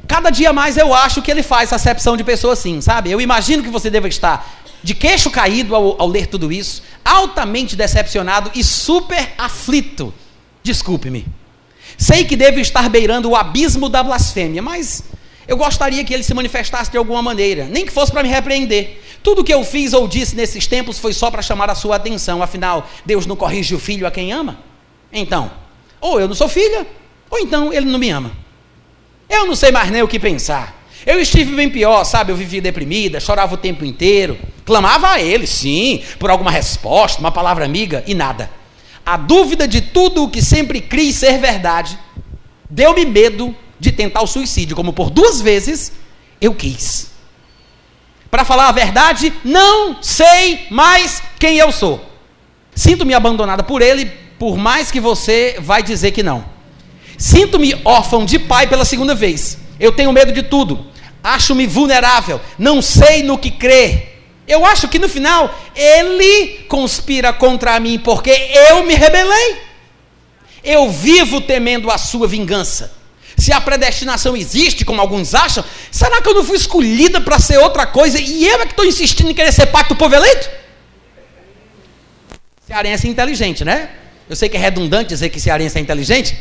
Cada 0.06 0.30
dia 0.30 0.52
mais 0.52 0.76
eu 0.76 0.94
acho 0.94 1.22
que 1.22 1.30
ele 1.30 1.42
faz 1.42 1.72
acepção 1.72 2.16
de 2.16 2.22
pessoa 2.22 2.52
assim, 2.52 2.80
sabe? 2.80 3.10
Eu 3.10 3.20
imagino 3.20 3.62
que 3.62 3.68
você 3.68 3.90
deva 3.90 4.08
estar 4.08 4.64
de 4.82 4.94
queixo 4.94 5.30
caído 5.30 5.74
ao, 5.74 6.00
ao 6.00 6.06
ler 6.08 6.26
tudo 6.26 6.52
isso, 6.52 6.82
altamente 7.04 7.74
decepcionado 7.74 8.50
e 8.54 8.62
super 8.62 9.34
aflito. 9.36 10.14
Desculpe-me. 10.62 11.26
Sei 11.98 12.24
que 12.24 12.36
devo 12.36 12.60
estar 12.60 12.88
beirando 12.88 13.30
o 13.30 13.36
abismo 13.36 13.88
da 13.88 14.02
blasfêmia, 14.02 14.62
mas 14.62 15.02
eu 15.48 15.56
gostaria 15.56 16.02
que 16.04 16.12
ele 16.12 16.22
se 16.22 16.34
manifestasse 16.34 16.90
de 16.90 16.98
alguma 16.98 17.22
maneira, 17.22 17.64
nem 17.64 17.86
que 17.86 17.92
fosse 17.92 18.10
para 18.10 18.22
me 18.22 18.28
repreender. 18.28 19.00
Tudo 19.22 19.44
que 19.44 19.54
eu 19.54 19.64
fiz 19.64 19.92
ou 19.92 20.08
disse 20.08 20.34
nesses 20.34 20.66
tempos 20.66 20.98
foi 20.98 21.12
só 21.12 21.30
para 21.30 21.42
chamar 21.42 21.70
a 21.70 21.74
sua 21.74 21.96
atenção. 21.96 22.42
Afinal, 22.42 22.88
Deus 23.04 23.26
não 23.26 23.36
corrige 23.36 23.74
o 23.74 23.78
filho 23.78 24.06
a 24.06 24.10
quem 24.10 24.32
ama? 24.32 24.58
Então, 25.12 25.50
ou 26.00 26.20
eu 26.20 26.26
não 26.28 26.34
sou 26.34 26.48
filha, 26.48 26.86
ou 27.30 27.38
então 27.38 27.72
ele 27.72 27.86
não 27.86 27.98
me 27.98 28.10
ama. 28.10 28.32
Eu 29.28 29.46
não 29.46 29.56
sei 29.56 29.70
mais 29.70 29.90
nem 29.90 30.02
o 30.02 30.08
que 30.08 30.18
pensar. 30.18 30.76
Eu 31.04 31.20
estive 31.20 31.54
bem 31.54 31.70
pior, 31.70 32.02
sabe? 32.04 32.32
Eu 32.32 32.36
vivia 32.36 32.60
deprimida, 32.60 33.20
chorava 33.20 33.54
o 33.54 33.58
tempo 33.58 33.84
inteiro, 33.84 34.36
clamava 34.64 35.10
a 35.10 35.20
ele, 35.20 35.46
sim, 35.46 36.02
por 36.18 36.30
alguma 36.30 36.50
resposta, 36.50 37.20
uma 37.20 37.30
palavra 37.30 37.64
amiga 37.64 38.02
e 38.06 38.14
nada. 38.14 38.50
A 39.04 39.16
dúvida 39.16 39.68
de 39.68 39.80
tudo 39.80 40.24
o 40.24 40.28
que 40.28 40.42
sempre 40.42 40.80
criei 40.80 41.12
ser 41.12 41.38
verdade 41.38 41.96
deu-me 42.68 43.06
medo 43.06 43.54
de 43.78 43.92
tentar 43.92 44.22
o 44.22 44.26
suicídio, 44.26 44.76
como 44.76 44.92
por 44.92 45.10
duas 45.10 45.40
vezes 45.40 45.92
eu 46.40 46.54
quis. 46.54 47.10
para 48.30 48.44
falar 48.44 48.68
a 48.68 48.72
verdade, 48.72 49.32
não 49.44 50.02
sei 50.02 50.66
mais 50.70 51.22
quem 51.38 51.56
eu 51.56 51.72
sou. 51.72 52.04
Sinto-me 52.74 53.14
abandonada 53.14 53.62
por 53.62 53.80
ele, 53.80 54.06
por 54.38 54.58
mais 54.58 54.90
que 54.90 55.00
você 55.00 55.56
vai 55.58 55.82
dizer 55.82 56.10
que 56.10 56.22
não. 56.22 56.44
Sinto-me 57.16 57.80
órfão 57.84 58.24
de 58.24 58.38
pai 58.38 58.66
pela 58.66 58.84
segunda 58.84 59.14
vez. 59.14 59.56
Eu 59.80 59.92
tenho 59.92 60.12
medo 60.12 60.32
de 60.32 60.42
tudo. 60.42 60.86
Acho-me 61.22 61.66
vulnerável. 61.66 62.40
Não 62.58 62.82
sei 62.82 63.22
no 63.22 63.38
que 63.38 63.50
crer. 63.50 64.22
Eu 64.46 64.64
acho 64.64 64.86
que 64.88 64.98
no 64.98 65.08
final 65.08 65.52
ele 65.74 66.64
conspira 66.68 67.32
contra 67.32 67.80
mim 67.80 67.98
porque 67.98 68.30
eu 68.30 68.84
me 68.84 68.94
rebelei. 68.94 69.56
Eu 70.62 70.90
vivo 70.90 71.40
temendo 71.40 71.90
a 71.90 71.98
sua 71.98 72.28
vingança. 72.28 72.94
Se 73.36 73.52
a 73.52 73.60
predestinação 73.60 74.36
existe, 74.36 74.84
como 74.84 75.00
alguns 75.00 75.34
acham, 75.34 75.64
será 75.90 76.22
que 76.22 76.28
eu 76.28 76.34
não 76.34 76.44
fui 76.44 76.56
escolhida 76.56 77.20
para 77.20 77.38
ser 77.38 77.58
outra 77.58 77.86
coisa 77.86 78.18
e 78.18 78.46
eu 78.46 78.60
é 78.60 78.66
que 78.66 78.72
estou 78.72 78.84
insistindo 78.84 79.30
em 79.30 79.34
querer 79.34 79.52
ser 79.52 79.66
parte 79.66 79.88
do 79.88 79.96
povo 79.96 80.14
eleito? 80.14 80.48
Cearense 82.66 83.06
é 83.06 83.10
inteligente, 83.10 83.64
né? 83.64 83.90
Eu 84.28 84.34
sei 84.34 84.48
que 84.48 84.56
é 84.56 84.60
redundante 84.60 85.10
dizer 85.10 85.28
que 85.28 85.38
cearense 85.38 85.78
é 85.78 85.80
inteligente. 85.80 86.36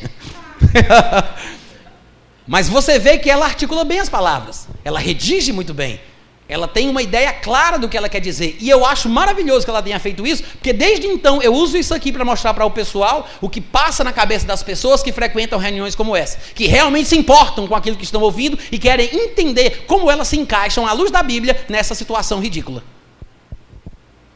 Mas 2.47 2.69
você 2.69 2.97
vê 2.97 3.17
que 3.17 3.29
ela 3.29 3.45
articula 3.45 3.83
bem 3.83 3.99
as 3.99 4.09
palavras. 4.09 4.67
Ela 4.83 4.99
redige 4.99 5.51
muito 5.51 5.73
bem. 5.73 5.99
Ela 6.47 6.67
tem 6.67 6.87
uma 6.87 7.01
ideia 7.01 7.33
clara 7.33 7.79
do 7.79 7.89
que 7.89 7.97
ela 7.97 8.07
quer 8.07 8.19
dizer. 8.19 8.55
E 8.59 8.69
eu 8.69 8.85
acho 8.85 9.09
maravilhoso 9.09 9.65
que 9.65 9.69
ela 9.69 9.81
tenha 9.81 9.99
feito 9.99 10.27
isso, 10.27 10.43
porque 10.43 10.71
desde 10.71 11.07
então 11.07 11.41
eu 11.41 11.53
uso 11.53 11.75
isso 11.75 11.93
aqui 11.93 12.11
para 12.11 12.23
mostrar 12.23 12.53
para 12.53 12.63
o 12.63 12.69
pessoal 12.69 13.27
o 13.41 13.49
que 13.49 13.59
passa 13.59 14.03
na 14.03 14.13
cabeça 14.13 14.45
das 14.45 14.61
pessoas 14.61 15.01
que 15.01 15.11
frequentam 15.11 15.57
reuniões 15.57 15.95
como 15.95 16.15
essa, 16.15 16.37
que 16.53 16.67
realmente 16.67 17.09
se 17.09 17.17
importam 17.17 17.67
com 17.67 17.75
aquilo 17.75 17.97
que 17.97 18.03
estão 18.03 18.21
ouvindo 18.21 18.59
e 18.71 18.77
querem 18.77 19.09
entender 19.11 19.85
como 19.87 20.09
elas 20.11 20.27
se 20.27 20.37
encaixam 20.37 20.85
à 20.85 20.93
luz 20.93 21.09
da 21.09 21.23
Bíblia 21.23 21.65
nessa 21.67 21.95
situação 21.95 22.39
ridícula. 22.39 22.83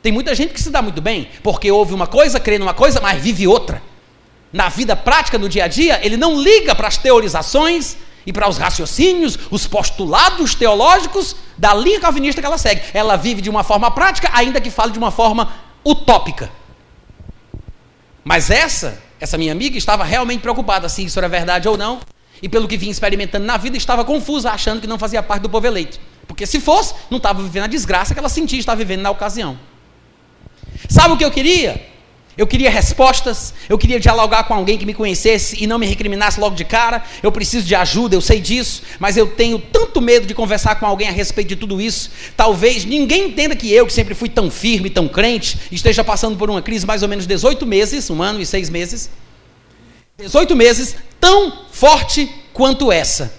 Tem 0.02 0.12
muita 0.12 0.34
gente 0.34 0.54
que 0.54 0.62
se 0.62 0.72
dá 0.72 0.82
muito 0.82 1.02
bem, 1.02 1.28
porque 1.44 1.70
ouve 1.70 1.94
uma 1.94 2.08
coisa, 2.08 2.40
crê 2.40 2.58
numa 2.58 2.74
coisa, 2.74 3.00
mas 3.00 3.22
vive 3.22 3.48
outra. 3.48 3.84
Na 4.52 4.68
vida 4.68 4.96
prática, 4.96 5.38
no 5.38 5.48
dia 5.48 5.66
a 5.66 5.68
dia, 5.68 6.00
ele 6.02 6.18
não 6.18 6.42
liga 6.42 6.74
para 6.74 6.88
as 6.88 6.98
teorizações, 6.98 7.98
e 8.26 8.34
para 8.34 8.50
os 8.50 8.58
raciocínios, 8.58 9.38
os 9.50 9.66
postulados 9.68 10.56
teológicos 10.56 11.36
da 11.58 11.74
linha 11.74 12.00
calvinista 12.00 12.42
que 12.42 12.46
ela 12.46 12.58
segue. 12.58 12.82
Ela 12.94 13.16
vive 13.16 13.42
de 13.42 13.50
uma 13.50 13.64
forma 13.64 13.90
prática, 13.92 14.30
ainda 14.34 14.62
que 14.62 14.70
fale 14.70 14.92
de 14.92 15.00
uma 15.00 15.12
forma 15.12 15.52
utópica. 15.86 16.52
Mas 18.24 18.50
essa, 18.50 19.02
essa 19.20 19.38
minha 19.38 19.52
amiga, 19.52 19.78
estava 19.78 20.04
realmente 20.04 20.42
preocupada 20.42 20.88
se 20.90 21.04
isso 21.04 21.18
era 21.20 21.28
verdade 21.28 21.68
ou 21.68 21.78
não, 21.78 22.00
e 22.42 22.48
pelo 22.48 22.68
que 22.68 22.78
vinha 22.78 22.92
experimentando 22.92 23.46
na 23.46 23.58
vida, 23.58 23.78
estava 23.78 24.06
confusa, 24.06 24.52
achando 24.52 24.80
que 24.80 24.88
não 24.88 24.98
fazia 24.98 25.22
parte 25.22 25.42
do 25.42 25.50
povo 25.50 25.68
eleito. 25.68 26.00
Porque 26.28 26.46
se 26.46 26.60
fosse, 26.60 26.94
não 27.10 27.18
estava 27.18 27.42
vivendo 27.42 27.64
a 27.64 27.68
desgraça 27.68 28.14
que 28.14 28.20
ela 28.20 28.30
sentia 28.30 28.60
estar 28.60 28.76
vivendo 28.76 29.02
na 29.02 29.10
ocasião. 29.10 29.60
Sabe 30.88 31.14
o 31.14 31.18
que 31.18 31.26
eu 31.26 31.32
queria? 31.32 31.86
Eu 32.40 32.48
queria 32.48 32.70
respostas, 32.70 33.54
eu 33.68 33.78
queria 33.78 34.00
dialogar 34.00 34.46
com 34.46 34.54
alguém 34.54 34.78
que 34.78 34.86
me 34.86 34.94
conhecesse 34.94 35.62
e 35.62 35.68
não 35.68 35.78
me 35.78 35.86
recriminasse 35.86 36.40
logo 36.40 36.56
de 36.56 36.64
cara. 36.64 37.04
Eu 37.22 37.34
preciso 37.34 37.68
de 37.68 37.76
ajuda, 37.76 38.16
eu 38.16 38.22
sei 38.22 38.40
disso, 38.40 38.82
mas 38.98 39.18
eu 39.18 39.28
tenho 39.28 39.60
tanto 39.60 40.00
medo 40.00 40.26
de 40.26 40.34
conversar 40.34 40.76
com 40.76 40.86
alguém 40.86 41.10
a 41.10 41.12
respeito 41.12 41.50
de 41.50 41.58
tudo 41.58 41.82
isso. 41.82 42.10
Talvez 42.38 42.86
ninguém 42.86 43.26
entenda 43.26 43.58
que 43.58 43.70
eu, 43.70 43.86
que 43.86 43.92
sempre 43.92 44.16
fui 44.16 44.30
tão 44.30 44.50
firme, 44.50 44.90
tão 44.90 45.06
crente, 45.06 45.60
esteja 45.70 46.02
passando 46.02 46.38
por 46.38 46.50
uma 46.50 46.62
crise 46.62 46.86
mais 46.86 47.04
ou 47.04 47.10
menos 47.10 47.28
18 47.28 47.66
meses, 47.66 48.10
um 48.10 48.24
ano 48.24 48.40
e 48.40 48.46
seis 48.46 48.70
meses. 48.70 49.10
18 50.18 50.56
meses 50.56 50.96
tão 51.20 51.66
forte 51.74 52.34
quanto 52.54 52.90
essa. 52.90 53.34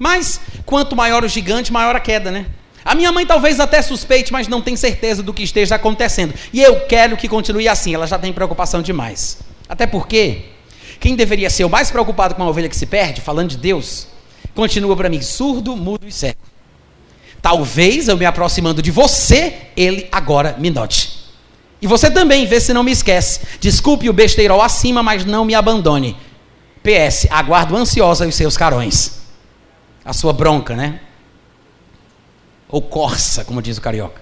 Mas 0.00 0.40
quanto 0.66 0.96
maior 0.96 1.22
o 1.22 1.28
gigante, 1.28 1.72
maior 1.72 1.94
a 1.94 2.00
queda, 2.00 2.32
né? 2.32 2.46
A 2.84 2.94
minha 2.94 3.12
mãe 3.12 3.24
talvez 3.24 3.60
até 3.60 3.80
suspeite, 3.80 4.32
mas 4.32 4.48
não 4.48 4.60
tem 4.60 4.76
certeza 4.76 5.22
do 5.22 5.32
que 5.32 5.42
esteja 5.42 5.76
acontecendo. 5.76 6.34
E 6.52 6.60
eu 6.60 6.80
quero 6.86 7.16
que 7.16 7.28
continue 7.28 7.68
assim, 7.68 7.94
ela 7.94 8.06
já 8.06 8.18
tem 8.18 8.32
preocupação 8.32 8.82
demais. 8.82 9.38
Até 9.68 9.86
porque, 9.86 10.46
quem 10.98 11.14
deveria 11.14 11.48
ser 11.48 11.64
o 11.64 11.70
mais 11.70 11.90
preocupado 11.90 12.34
com 12.34 12.42
uma 12.42 12.50
ovelha 12.50 12.68
que 12.68 12.76
se 12.76 12.86
perde, 12.86 13.20
falando 13.20 13.50
de 13.50 13.56
Deus, 13.56 14.08
continua 14.54 14.96
para 14.96 15.08
mim 15.08 15.22
surdo, 15.22 15.76
mudo 15.76 16.06
e 16.06 16.12
cego. 16.12 16.40
Talvez 17.40 18.08
eu 18.08 18.16
me 18.16 18.24
aproximando 18.24 18.82
de 18.82 18.90
você, 18.90 19.54
ele 19.76 20.08
agora 20.12 20.56
me 20.58 20.70
note. 20.70 21.22
E 21.80 21.86
você 21.86 22.08
também, 22.08 22.46
vê 22.46 22.60
se 22.60 22.72
não 22.72 22.84
me 22.84 22.92
esquece. 22.92 23.40
Desculpe 23.60 24.08
o 24.08 24.12
besteirol 24.12 24.62
acima, 24.62 25.02
mas 25.02 25.24
não 25.24 25.44
me 25.44 25.54
abandone. 25.54 26.16
PS, 26.82 27.26
aguardo 27.30 27.76
ansiosa 27.76 28.26
os 28.26 28.34
seus 28.36 28.56
carões. 28.56 29.22
A 30.04 30.12
sua 30.12 30.32
bronca, 30.32 30.76
né? 30.76 31.00
Ou 32.72 32.82
corça, 32.82 33.44
como 33.44 33.62
diz 33.62 33.76
o 33.78 33.80
carioca. 33.80 34.20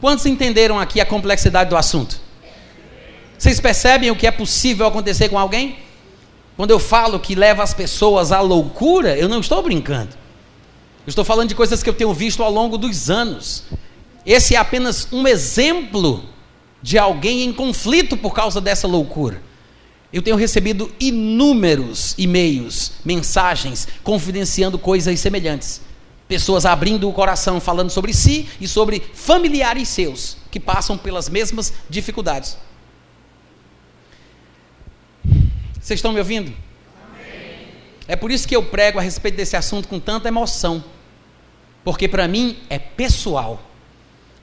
Quantos 0.00 0.26
entenderam 0.26 0.78
aqui 0.78 1.00
a 1.00 1.06
complexidade 1.06 1.70
do 1.70 1.76
assunto? 1.76 2.20
Vocês 3.38 3.58
percebem 3.58 4.10
o 4.10 4.16
que 4.16 4.26
é 4.26 4.30
possível 4.30 4.86
acontecer 4.86 5.30
com 5.30 5.38
alguém? 5.38 5.78
Quando 6.56 6.70
eu 6.70 6.78
falo 6.78 7.18
que 7.18 7.34
leva 7.34 7.62
as 7.62 7.72
pessoas 7.72 8.32
à 8.32 8.40
loucura, 8.40 9.16
eu 9.16 9.28
não 9.28 9.40
estou 9.40 9.62
brincando. 9.62 10.10
Eu 11.06 11.10
estou 11.10 11.24
falando 11.24 11.48
de 11.48 11.54
coisas 11.54 11.82
que 11.82 11.88
eu 11.88 11.94
tenho 11.94 12.12
visto 12.12 12.42
ao 12.42 12.50
longo 12.50 12.76
dos 12.76 13.08
anos. 13.08 13.64
Esse 14.24 14.54
é 14.54 14.58
apenas 14.58 15.08
um 15.10 15.26
exemplo 15.26 16.22
de 16.82 16.98
alguém 16.98 17.44
em 17.44 17.52
conflito 17.52 18.16
por 18.16 18.34
causa 18.34 18.60
dessa 18.60 18.86
loucura. 18.86 19.40
Eu 20.12 20.20
tenho 20.20 20.36
recebido 20.36 20.92
inúmeros 21.00 22.14
e-mails, 22.18 22.92
mensagens, 23.04 23.88
confidenciando 24.02 24.78
coisas 24.78 25.18
semelhantes. 25.18 25.85
Pessoas 26.28 26.66
abrindo 26.66 27.08
o 27.08 27.12
coração, 27.12 27.60
falando 27.60 27.90
sobre 27.90 28.12
si 28.12 28.48
e 28.60 28.66
sobre 28.66 29.00
familiares 29.14 29.88
seus 29.88 30.36
que 30.50 30.58
passam 30.58 30.98
pelas 30.98 31.28
mesmas 31.28 31.72
dificuldades. 31.88 32.56
Vocês 35.80 35.98
estão 35.98 36.12
me 36.12 36.18
ouvindo? 36.18 36.52
Amém. 37.08 37.68
É 38.08 38.16
por 38.16 38.32
isso 38.32 38.48
que 38.48 38.56
eu 38.56 38.62
prego 38.64 38.98
a 38.98 39.02
respeito 39.02 39.36
desse 39.36 39.56
assunto 39.56 39.86
com 39.86 40.00
tanta 40.00 40.26
emoção. 40.26 40.82
Porque 41.84 42.08
para 42.08 42.26
mim 42.26 42.58
é 42.68 42.76
pessoal. 42.76 43.62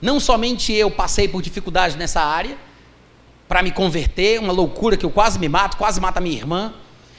Não 0.01 0.21
somente 0.21 0.71
eu 0.71 0.89
passei 0.89 1.27
por 1.27 1.41
dificuldades 1.41 1.97
nessa 1.97 2.21
área, 2.21 2.57
para 3.47 3.61
me 3.61 3.71
converter, 3.71 4.39
uma 4.39 4.53
loucura 4.53 4.95
que 4.95 5.05
eu 5.05 5.11
quase 5.11 5.37
me 5.37 5.49
mato, 5.49 5.75
quase 5.75 5.99
mata 5.99 6.21
minha 6.21 6.37
irmã. 6.37 6.73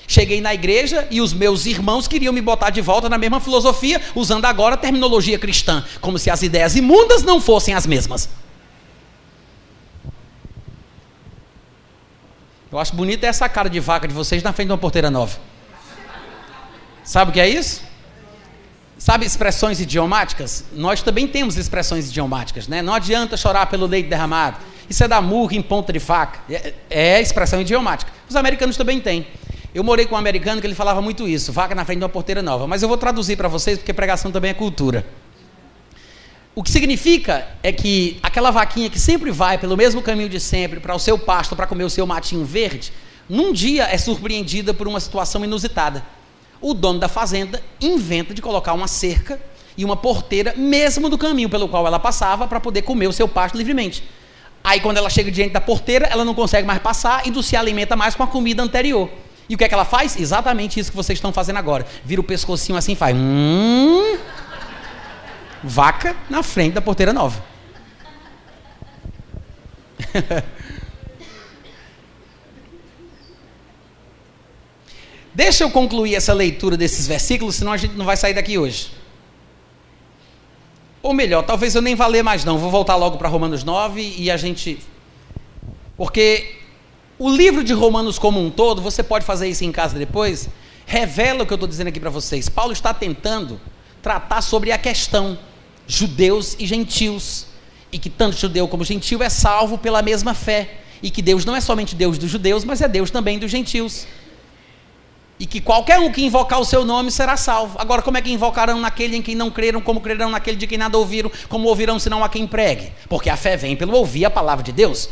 Cheguei 0.07 0.41
na 0.41 0.53
igreja 0.53 1.09
e 1.11 1.21
os 1.21 1.33
meus 1.33 1.67
irmãos 1.67 2.07
queriam 2.07 2.33
me 2.33 2.41
botar 2.41 2.71
de 2.71 2.81
volta 2.81 3.09
na 3.09 3.17
mesma 3.19 3.41
filosofia, 3.41 4.01
usando 4.15 4.45
agora 4.45 4.75
a 4.75 4.79
terminologia 4.79 5.39
cristã, 5.39 5.85
como 6.01 6.19
se 6.19 6.31
as 6.31 6.43
ideias 6.43 6.77
imundas 6.77 7.23
não 7.23 7.41
fossem 7.41 7.75
as 7.75 7.87
mesmas. 7.87 8.29
Eu 12.71 12.79
acho 12.79 12.95
bonita 12.95 13.27
essa 13.27 13.49
cara 13.49 13.71
de 13.71 13.79
vaca 13.79 14.09
de 14.09 14.13
vocês 14.13 14.43
na 14.43 14.53
frente 14.53 14.67
de 14.67 14.73
uma 14.73 14.79
porteira 14.79 15.11
nova. 15.11 15.39
Sabe 17.05 17.31
o 17.31 17.35
que 17.35 17.41
é 17.41 17.49
isso? 17.49 17.83
Sabe 18.99 19.27
expressões 19.27 19.81
idiomáticas? 19.81 20.65
Nós 20.73 21.03
também 21.03 21.29
temos 21.29 21.57
expressões 21.57 22.09
idiomáticas, 22.09 22.67
né? 22.67 22.83
Não 22.83 22.95
adianta 22.95 23.37
chorar 23.37 23.67
pelo 23.67 23.87
leite 23.87 24.09
derramado. 24.09 24.57
Isso 24.89 25.05
é 25.05 25.09
da 25.09 25.21
murra 25.21 25.55
em 25.55 25.63
ponta 25.63 25.93
de 25.93 26.01
faca. 26.01 26.41
É, 26.51 26.75
é 26.91 27.21
expressão 27.21 27.61
idiomática. 27.61 28.11
Os 28.29 28.35
americanos 28.35 28.77
também 28.77 29.01
têm. 29.01 29.27
Eu 29.75 29.83
morei 29.83 30.07
com 30.07 30.15
um 30.15 30.19
americano 30.19 30.61
que 30.61 30.67
ele 30.69 30.75
falava 30.75 31.03
muito 31.03 31.27
isso, 31.27 31.53
vaca 31.53 31.75
na 31.75 31.85
frente 31.85 31.99
de 31.99 32.05
uma 32.05 32.09
porteira 32.09 32.41
nova. 32.41 32.65
Mas 32.65 32.83
eu 32.83 32.89
vou 32.89 32.97
traduzir 32.97 33.37
para 33.37 33.49
vocês, 33.49 33.77
porque 33.77 33.93
pregação 33.93 34.31
também 34.31 34.53
é 34.53 34.55
cultura. 34.55 35.05
O 36.55 36.63
que 36.63 36.71
significa 36.71 37.49
é 37.61 37.73
que 37.73 38.21
aquela 38.23 38.53
vaquinha 38.53 38.89
que 38.89 39.01
sempre 39.01 39.33
vai 39.33 39.59
pelo 39.59 39.77
mesmo 39.77 40.01
caminho 40.01 40.29
de 40.29 40.39
sempre 40.39 40.79
para 40.79 40.95
o 40.95 40.99
seu 41.01 41.19
pasto, 41.19 41.57
para 41.57 41.67
comer 41.67 41.83
o 41.83 41.91
seu 41.91 42.07
matinho 42.07 42.45
verde, 42.45 42.93
num 43.29 43.53
dia 43.53 43.89
é 43.91 43.99
surpreendida 43.99 44.73
por 44.73 44.87
uma 44.87 45.01
situação 45.01 45.45
inusitada. 45.45 46.05
O 46.61 46.73
dono 46.73 47.01
da 47.01 47.09
fazenda 47.09 47.61
inventa 47.81 48.33
de 48.33 48.41
colocar 48.41 48.75
uma 48.75 48.87
cerca 48.87 49.41
e 49.77 49.85
uma 49.85 49.97
porteira 49.97 50.55
mesmo 50.57 51.09
do 51.09 51.19
caminho 51.19 51.49
pelo 51.49 51.69
qual 51.69 51.85
ela 51.85 51.99
passava 51.99 52.47
para 52.47 52.61
poder 52.61 52.83
comer 52.83 53.09
o 53.09 53.13
seu 53.13 53.27
pasto 53.27 53.59
livremente. 53.59 54.05
Aí 54.63 54.79
quando 54.79 54.99
ela 54.99 55.11
chega 55.11 55.33
diante 55.33 55.53
da 55.53 55.61
porteira, 55.61 56.07
ela 56.07 56.25
não 56.25 56.33
consegue 56.33 56.65
mais 56.65 56.81
passar 56.81 57.27
e 57.27 57.31
não 57.33 57.43
se 57.43 57.57
alimenta 57.57 57.97
mais 57.97 58.15
com 58.15 58.23
a 58.23 58.27
comida 58.29 58.63
anterior. 58.63 59.11
E 59.49 59.55
o 59.55 59.59
que 59.59 59.65
é 59.65 59.69
que 59.69 59.75
ela 59.75 59.85
faz? 59.85 60.19
Exatamente 60.19 60.81
isso 60.81 60.91
que 60.91 60.97
vocês 60.97 61.19
estão 61.19 61.33
fazendo 61.33 61.59
agora. 61.59 61.87
Vira 62.05 62.21
o 62.21 62.25
pescocinho 62.25 62.79
assim 62.79 62.93
e 62.93 62.97
faz. 62.97 63.17
Hum, 63.17 64.19
vaca 65.63 66.17
na 66.31 66.43
frente 66.43 66.73
da 66.75 66.81
porteira 66.81 67.13
nova. 67.13 67.45
Deixa 75.35 75.65
eu 75.65 75.71
concluir 75.71 76.15
essa 76.15 76.33
leitura 76.33 76.77
desses 76.77 77.09
versículos, 77.09 77.57
senão 77.57 77.73
a 77.73 77.77
gente 77.77 77.95
não 77.95 78.05
vai 78.05 78.17
sair 78.17 78.35
daqui 78.35 78.57
hoje. 78.57 78.93
Ou 81.03 81.13
melhor, 81.13 81.43
talvez 81.43 81.75
eu 81.75 81.83
nem 81.83 81.95
vá 81.95 82.07
ler 82.07 82.23
mais 82.23 82.45
não, 82.45 82.57
vou 82.57 82.71
voltar 82.71 82.97
logo 82.97 83.19
para 83.19 83.29
Romanos 83.29 83.65
9 83.65 84.15
e 84.17 84.31
a 84.31 84.37
gente. 84.37 84.79
Porque 85.97 86.64
o 87.19 87.31
livro 87.31 87.63
de 87.63 87.73
Romanos 87.73 88.19
como 88.19 88.41
um 88.41 88.51
todo, 88.51 88.83
você 88.83 89.03
pode 89.03 89.25
fazer 89.25 89.49
isso 89.49 89.65
em 89.65 89.71
casa 89.71 89.99
depois, 89.99 90.49
revela 90.87 91.43
o 91.43 91.47
que 91.47 91.53
eu 91.53 91.57
estou 91.57 91.69
dizendo 91.69 91.89
aqui 91.89 92.01
para 92.01 92.11
vocês. 92.11 92.49
Paulo 92.49 92.73
está 92.73 92.93
tentando 92.93 93.61
tratar 94.03 94.43
sobre 94.43 94.73
a 94.73 94.79
questão, 94.79 95.39
judeus 95.87 96.57
e 96.59 96.67
gentios, 96.67 97.47
e 97.93 97.99
que 97.99 98.11
tanto 98.11 98.37
judeu 98.37 98.67
como 98.67 98.85
gentil 98.85 99.23
é 99.23 99.29
salvo 99.29 99.79
pela 99.79 100.03
mesma 100.03 100.35
fé, 100.35 100.81
e 101.03 101.11
que 101.11 101.23
Deus 101.23 101.45
não 101.45 101.55
é 101.55 101.61
somente 101.61 101.95
Deus 101.95 102.19
dos 102.19 102.31
judeus, 102.31 102.65
mas 102.65 102.81
é 102.81 102.89
Deus 102.89 103.11
também 103.11 103.39
dos 103.39 103.51
gentios. 103.51 104.07
E 105.39 105.47
que 105.47 105.61
qualquer 105.61 105.99
um 105.99 106.11
que 106.11 106.25
invocar 106.25 106.61
o 106.61 106.65
seu 106.65 106.85
nome 106.85 107.11
será 107.11 107.37
salvo. 107.37 107.77
Agora, 107.79 108.03
como 108.03 108.17
é 108.17 108.23
que 108.23 108.31
invocarão 108.31 108.81
naquele 108.81 109.17
em 109.17 109.23
quem 109.23 109.35
não 109.35 109.51
creram, 109.51 109.81
como 109.81 110.01
crerão 110.01 110.31
naquele 110.31 110.57
de 110.57 110.67
quem 110.67 110.79
nada 110.79 110.97
ouviram, 110.97 111.31
como 111.49 111.69
ouvirão 111.69 111.99
senão 111.99 112.25
a 112.25 112.29
quem 112.29 112.47
pregue? 112.47 112.93
Porque 113.09 113.29
a 113.29 113.37
fé 113.37 113.57
vem 113.57 113.77
pelo 113.77 113.95
ouvir 113.95 114.25
a 114.25 114.31
palavra 114.31 114.65
de 114.65 114.73
Deus. 114.73 115.09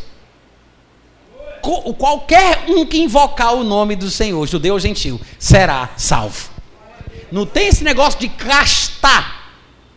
Qualquer 1.62 2.64
um 2.68 2.84
que 2.84 2.98
invocar 2.98 3.54
o 3.54 3.62
nome 3.62 3.94
do 3.94 4.10
Senhor, 4.10 4.46
judeu 4.46 4.74
ou 4.74 4.80
gentil, 4.80 5.20
será 5.38 5.90
salvo. 5.96 6.50
Não 7.30 7.46
tem 7.46 7.68
esse 7.68 7.84
negócio 7.84 8.20
de 8.20 8.28
castar, 8.28 9.52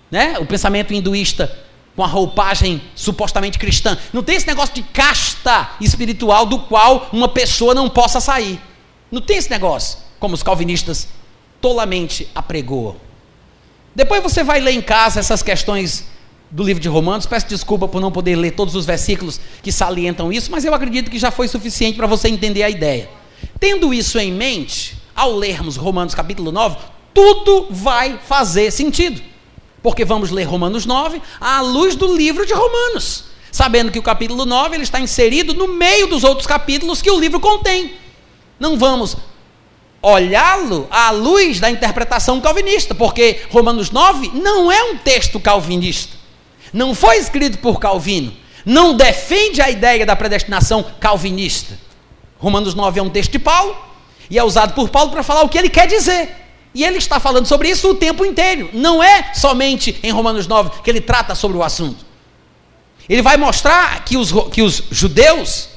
né? 0.10 0.38
O 0.40 0.46
pensamento 0.46 0.94
hinduísta 0.94 1.66
com 1.96 2.04
a 2.04 2.08
roupagem 2.08 2.82
supostamente 2.96 3.58
cristã. 3.58 3.98
Não 4.14 4.22
tem 4.22 4.36
esse 4.36 4.48
negócio 4.48 4.76
de 4.76 4.84
casta 4.84 5.72
espiritual 5.82 6.46
do 6.46 6.60
qual 6.60 7.10
uma 7.12 7.28
pessoa 7.28 7.74
não 7.74 7.90
possa 7.90 8.20
sair. 8.20 8.60
Não 9.12 9.22
tem 9.22 9.38
esse 9.38 9.50
negócio 9.50 9.98
como 10.20 10.34
os 10.34 10.44
calvinistas 10.44 11.08
tolamente 11.62 12.30
apregoam. 12.36 12.96
Depois 13.94 14.22
você 14.22 14.44
vai 14.44 14.60
ler 14.60 14.74
em 14.74 14.82
casa 14.82 15.20
essas 15.20 15.42
questões 15.42 16.06
do 16.50 16.64
livro 16.64 16.82
de 16.82 16.88
Romanos. 16.88 17.26
Peço 17.26 17.48
desculpa 17.48 17.88
por 17.88 18.02
não 18.02 18.12
poder 18.12 18.36
ler 18.36 18.52
todos 18.52 18.76
os 18.76 18.86
versículos 18.86 19.40
que 19.62 19.72
salientam 19.72 20.32
isso, 20.32 20.52
mas 20.52 20.66
eu 20.66 20.74
acredito 20.74 21.12
que 21.12 21.20
já 21.20 21.32
foi 21.32 21.48
suficiente 21.48 21.98
para 21.98 22.08
você 22.08 22.28
entender 22.28 22.64
a 22.64 22.70
ideia. 22.70 23.10
Tendo 23.60 23.94
isso 23.94 24.18
em 24.20 24.32
mente, 24.32 24.98
ao 25.16 25.36
lermos 25.36 25.76
Romanos 25.76 26.14
capítulo 26.16 26.52
9, 26.52 26.78
tudo 27.14 27.68
vai 27.70 28.20
fazer 28.26 28.72
sentido. 28.72 29.22
Porque 29.82 30.04
vamos 30.04 30.32
ler 30.32 30.44
Romanos 30.44 30.86
9 30.86 31.22
à 31.40 31.62
luz 31.62 31.96
do 31.96 32.16
livro 32.16 32.46
de 32.46 32.54
Romanos, 32.54 33.26
sabendo 33.52 33.92
que 33.92 34.00
o 34.00 34.04
capítulo 34.04 34.46
9 34.46 34.76
ele 34.76 34.84
está 34.84 35.00
inserido 35.00 35.54
no 35.54 35.68
meio 35.68 36.08
dos 36.08 36.24
outros 36.24 36.48
capítulos 36.48 37.02
que 37.02 37.12
o 37.12 37.20
livro 37.20 37.40
contém. 37.40 37.94
Não 38.60 38.78
vamos 38.78 39.16
olhá-lo 40.02 40.88
à 40.92 41.12
luz 41.12 41.60
da 41.60 41.70
interpretação 41.70 42.40
calvinista, 42.40 42.94
porque 42.94 43.42
Romanos 43.50 43.90
9 43.90 44.32
não 44.36 44.72
é 44.72 44.84
um 44.84 44.98
texto 44.98 45.40
calvinista. 45.40 46.15
Não 46.76 46.94
foi 46.94 47.20
escrito 47.20 47.60
por 47.60 47.80
Calvino. 47.80 48.34
Não 48.66 48.98
defende 48.98 49.62
a 49.62 49.70
ideia 49.72 50.06
da 50.06 50.14
predestinação 50.14 50.86
calvinista. 51.00 51.80
Romanos 52.38 52.76
9 52.76 53.00
é 53.00 53.04
um 53.04 53.10
texto 53.10 53.32
de 53.32 53.40
Paulo 53.40 53.74
e 54.30 54.38
é 54.38 54.44
usado 54.44 54.74
por 54.74 54.90
Paulo 54.90 55.10
para 55.10 55.24
falar 55.24 55.44
o 55.44 55.48
que 55.48 55.58
ele 55.58 55.70
quer 55.70 55.88
dizer. 55.88 56.36
E 56.74 56.84
ele 56.84 56.98
está 56.98 57.18
falando 57.18 57.46
sobre 57.46 57.70
isso 57.70 57.92
o 57.92 57.96
tempo 57.96 58.26
inteiro. 58.26 58.70
Não 58.74 59.02
é 59.02 59.34
somente 59.34 59.98
em 60.04 60.12
Romanos 60.12 60.48
9 60.48 60.82
que 60.84 60.90
ele 60.90 61.00
trata 61.00 61.34
sobre 61.34 61.56
o 61.56 61.64
assunto. 61.64 62.06
Ele 63.08 63.22
vai 63.22 63.38
mostrar 63.38 64.04
que 64.04 64.18
os, 64.18 64.34
que 64.52 64.62
os 64.62 64.84
judeus 64.92 65.70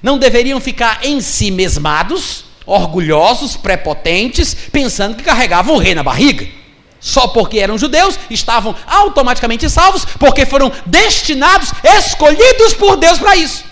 não 0.00 0.16
deveriam 0.16 0.60
ficar 0.60 1.04
em 1.04 1.20
si 1.20 1.50
mesmados 1.50 2.44
orgulhosos, 2.64 3.56
prepotentes, 3.56 4.54
pensando 4.70 5.16
que 5.16 5.24
carregavam 5.24 5.74
o 5.74 5.78
rei 5.78 5.94
na 5.94 6.04
barriga. 6.04 6.46
Só 7.00 7.28
porque 7.28 7.58
eram 7.58 7.78
judeus, 7.78 8.18
estavam 8.30 8.74
automaticamente 8.86 9.68
salvos, 9.68 10.04
porque 10.18 10.46
foram 10.46 10.72
destinados, 10.84 11.70
escolhidos 11.84 12.74
por 12.74 12.96
Deus 12.96 13.18
para 13.18 13.36
isso. 13.36 13.64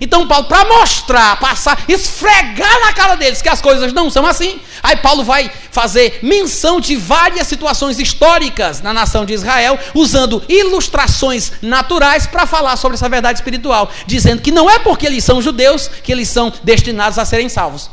Então, 0.00 0.26
Paulo, 0.26 0.46
para 0.46 0.64
mostrar, 0.64 1.38
passar, 1.38 1.84
esfregar 1.86 2.80
na 2.80 2.92
cara 2.92 3.16
deles 3.16 3.42
que 3.42 3.50
as 3.50 3.60
coisas 3.60 3.92
não 3.92 4.10
são 4.10 4.26
assim, 4.26 4.58
aí 4.82 4.96
Paulo 4.96 5.22
vai 5.22 5.50
fazer 5.70 6.20
menção 6.22 6.80
de 6.80 6.96
várias 6.96 7.46
situações 7.46 7.98
históricas 7.98 8.80
na 8.80 8.94
nação 8.94 9.26
de 9.26 9.34
Israel, 9.34 9.78
usando 9.94 10.42
ilustrações 10.48 11.52
naturais 11.60 12.26
para 12.26 12.46
falar 12.46 12.78
sobre 12.78 12.94
essa 12.94 13.10
verdade 13.10 13.40
espiritual, 13.40 13.90
dizendo 14.06 14.40
que 14.40 14.50
não 14.50 14.70
é 14.70 14.78
porque 14.78 15.06
eles 15.06 15.22
são 15.22 15.42
judeus 15.42 15.88
que 16.02 16.10
eles 16.10 16.30
são 16.30 16.50
destinados 16.64 17.18
a 17.18 17.26
serem 17.26 17.50
salvos. 17.50 17.90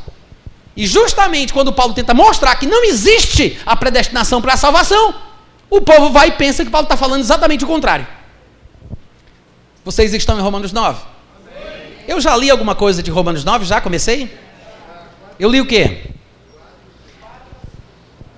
E 0.77 0.85
justamente 0.85 1.51
quando 1.51 1.73
Paulo 1.73 1.95
tenta 1.95 2.13
mostrar 2.13 2.55
que 2.55 2.67
não 2.67 2.83
existe 2.83 3.59
a 3.65 3.75
predestinação 3.75 4.39
para 4.39 4.53
a 4.53 4.57
salvação, 4.57 5.15
o 5.71 5.81
povo 5.81 6.11
vai 6.11 6.27
e 6.27 6.31
pensa 6.33 6.63
que 6.63 6.69
Paulo 6.69 6.85
está 6.85 6.95
falando 6.95 7.21
exatamente 7.21 7.63
o 7.63 7.67
contrário. 7.67 8.07
Vocês 9.83 10.13
estão 10.13 10.37
em 10.37 10.41
Romanos 10.41 10.71
9? 10.71 11.03
Eu 12.07 12.21
já 12.21 12.37
li 12.37 12.51
alguma 12.51 12.75
coisa 12.75 13.01
de 13.01 13.09
Romanos 13.09 13.43
9? 13.43 13.65
Já 13.65 13.81
comecei? 13.81 14.37
Eu 15.39 15.49
li 15.49 15.59
o 15.59 15.65
quê? 15.65 16.11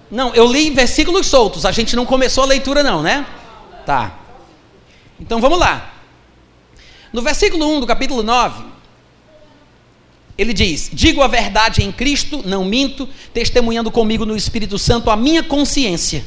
Não, 0.10 0.34
eu 0.34 0.50
li 0.50 0.70
versículos 0.70 1.28
soltos. 1.28 1.66
A 1.66 1.72
gente 1.74 1.94
não 1.94 2.06
começou 2.06 2.46
a 2.46 2.48
leitura, 2.48 2.82
não, 2.82 3.04
né? 3.04 3.26
Tá. 3.86 4.14
Então 5.20 5.42
vamos 5.42 5.60
lá. 5.60 5.94
No 7.12 7.22
versículo 7.22 7.68
1 7.78 7.82
do 7.82 7.88
capítulo 7.88 8.24
9, 8.24 8.64
ele 10.40 10.54
diz: 10.54 10.90
Digo 10.94 11.22
a 11.22 11.28
verdade 11.28 11.84
em 11.84 11.92
Cristo, 11.92 12.42
não 12.46 12.64
minto, 12.64 13.08
testemunhando 13.34 13.92
comigo 13.92 14.26
no 14.26 14.38
Espírito 14.38 14.80
Santo 14.80 15.10
a 15.10 15.18
minha 15.18 15.44
consciência. 15.44 16.24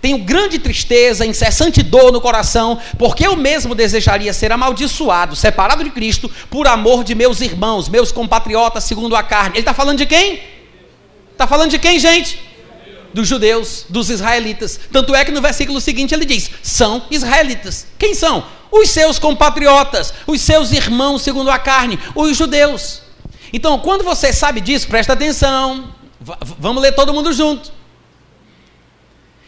Tenho 0.00 0.18
grande 0.18 0.58
tristeza, 0.58 1.26
incessante 1.26 1.82
dor 1.82 2.12
no 2.12 2.20
coração, 2.20 2.78
porque 2.98 3.26
eu 3.26 3.36
mesmo 3.36 3.74
desejaria 3.74 4.32
ser 4.32 4.50
amaldiçoado, 4.52 5.34
separado 5.34 5.82
de 5.82 5.90
Cristo, 5.90 6.30
por 6.50 6.68
amor 6.68 7.02
de 7.04 7.14
meus 7.14 7.40
irmãos, 7.40 7.88
meus 7.88 8.12
compatriotas, 8.12 8.84
segundo 8.84 9.16
a 9.16 9.22
carne. 9.22 9.54
Ele 9.54 9.60
está 9.60 9.74
falando 9.74 9.98
de 9.98 10.06
quem? 10.06 10.40
Está 11.32 11.46
falando 11.46 11.70
de 11.70 11.78
quem, 11.78 11.98
gente? 11.98 12.38
Dos 13.12 13.26
judeus, 13.26 13.86
dos 13.88 14.08
israelitas. 14.08 14.78
Tanto 14.90 15.14
é 15.14 15.24
que 15.24 15.32
no 15.32 15.42
versículo 15.42 15.80
seguinte 15.80 16.14
ele 16.14 16.24
diz: 16.24 16.48
são 16.62 17.04
israelitas. 17.10 17.86
Quem 17.98 18.14
são? 18.14 18.44
Os 18.70 18.88
seus 18.88 19.18
compatriotas, 19.18 20.14
os 20.26 20.40
seus 20.40 20.72
irmãos, 20.72 21.22
segundo 21.22 21.50
a 21.50 21.58
carne, 21.58 21.98
os 22.14 22.36
judeus. 22.36 23.01
Então, 23.52 23.78
quando 23.78 24.02
você 24.02 24.32
sabe 24.32 24.60
disso, 24.60 24.88
presta 24.88 25.12
atenção. 25.12 25.92
V 26.20 26.34
vamos 26.58 26.82
ler 26.82 26.92
todo 26.92 27.12
mundo 27.12 27.32
junto. 27.32 27.72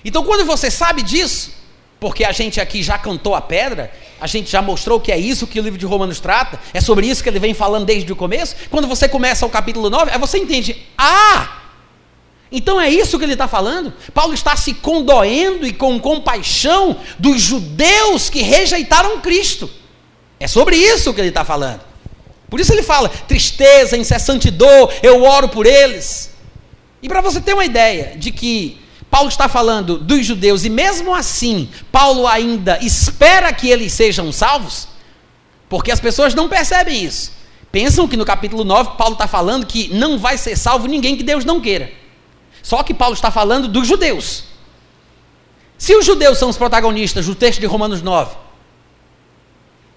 Então, 0.05 0.23
quando 0.23 0.45
você 0.45 0.71
sabe 0.71 1.03
disso, 1.03 1.53
porque 1.99 2.25
a 2.25 2.33
gente 2.33 2.61
aqui 2.61 2.83
já 2.83 2.99
cantou 2.99 3.35
a 3.35 3.41
pedra, 3.41 3.91
a 4.21 4.27
gente 4.27 4.51
já 4.51 4.61
mostrou 4.61 5.01
que 5.01 5.11
é 5.11 5.19
isso 5.19 5.47
que 5.47 5.59
o 5.59 5.63
livro 5.63 5.79
de 5.79 5.87
Romanos 5.87 6.21
trata, 6.21 6.61
é 6.75 6.81
sobre 6.81 7.07
isso 7.07 7.23
que 7.23 7.29
ele 7.29 7.39
vem 7.39 7.55
falando 7.55 7.87
desde 7.87 8.13
o 8.13 8.17
começo. 8.17 8.55
Quando 8.71 8.87
você 8.87 9.09
começa 9.09 9.47
o 9.47 9.51
capítulo 9.51 9.89
9, 9.89 10.11
aí 10.11 10.19
você 10.19 10.37
entende: 10.37 10.77
ah, 10.99 11.63
então 12.53 12.81
é 12.81 12.91
isso 12.91 13.19
que 13.19 13.25
ele 13.25 13.33
está 13.33 13.49
falando? 13.49 13.93
Paulo 14.13 14.35
está 14.35 14.55
se 14.57 14.75
condoendo 14.75 15.67
e 15.67 15.73
com 15.73 15.99
compaixão 15.99 16.99
dos 17.19 17.41
judeus 17.41 18.29
que 18.29 18.43
rejeitaram 18.43 19.21
Cristo. 19.21 19.71
É 20.39 20.47
sobre 20.47 20.77
isso 20.77 21.15
que 21.15 21.21
ele 21.21 21.29
está 21.31 21.45
falando. 21.45 21.94
Por 22.55 22.61
isso 22.61 22.73
ele 22.73 22.85
fala: 22.85 23.09
tristeza, 23.09 23.97
incessante 23.97 24.49
dor, 24.49 24.95
eu 25.03 25.25
oro 25.25 25.49
por 25.49 25.67
eles. 25.67 26.31
E 27.03 27.09
para 27.09 27.21
você 27.21 27.41
ter 27.41 27.53
uma 27.53 27.65
ideia 27.65 28.17
de 28.17 28.31
que 28.31 28.81
Paulo 29.11 29.29
está 29.29 29.49
falando 29.49 29.99
dos 29.99 30.25
judeus 30.25 30.65
e 30.65 30.71
mesmo 30.71 31.13
assim 31.13 31.69
Paulo 31.91 32.29
ainda 32.29 32.79
espera 32.81 33.53
que 33.53 33.69
eles 33.69 33.93
sejam 33.93 34.31
salvos, 34.31 34.87
porque 35.69 35.91
as 35.91 35.99
pessoas 35.99 36.33
não 36.33 36.49
percebem 36.49 37.03
isso. 37.03 37.33
Pensam 37.73 38.07
que 38.07 38.17
no 38.17 38.25
capítulo 38.25 38.63
9 38.63 38.91
Paulo 38.97 39.15
está 39.15 39.27
falando 39.27 39.67
que 39.67 39.93
não 39.93 40.17
vai 40.17 40.39
ser 40.39 40.57
salvo 40.57 40.87
ninguém 40.87 41.17
que 41.17 41.25
Deus 41.25 41.45
não 41.45 41.61
queira. 41.61 41.91
Só 42.63 42.85
que 42.85 42.95
Paulo 42.95 43.15
está 43.15 43.33
falando 43.33 43.67
dos 43.67 43.85
judeus. 43.85 44.45
Se 45.77 45.93
os 45.97 46.07
judeus 46.07 46.39
são 46.39 46.49
os 46.51 46.57
protagonistas 46.57 47.27
do 47.27 47.35
texto 47.35 47.59
de 47.59 47.67
Romanos 47.67 48.01
9, 48.01 48.44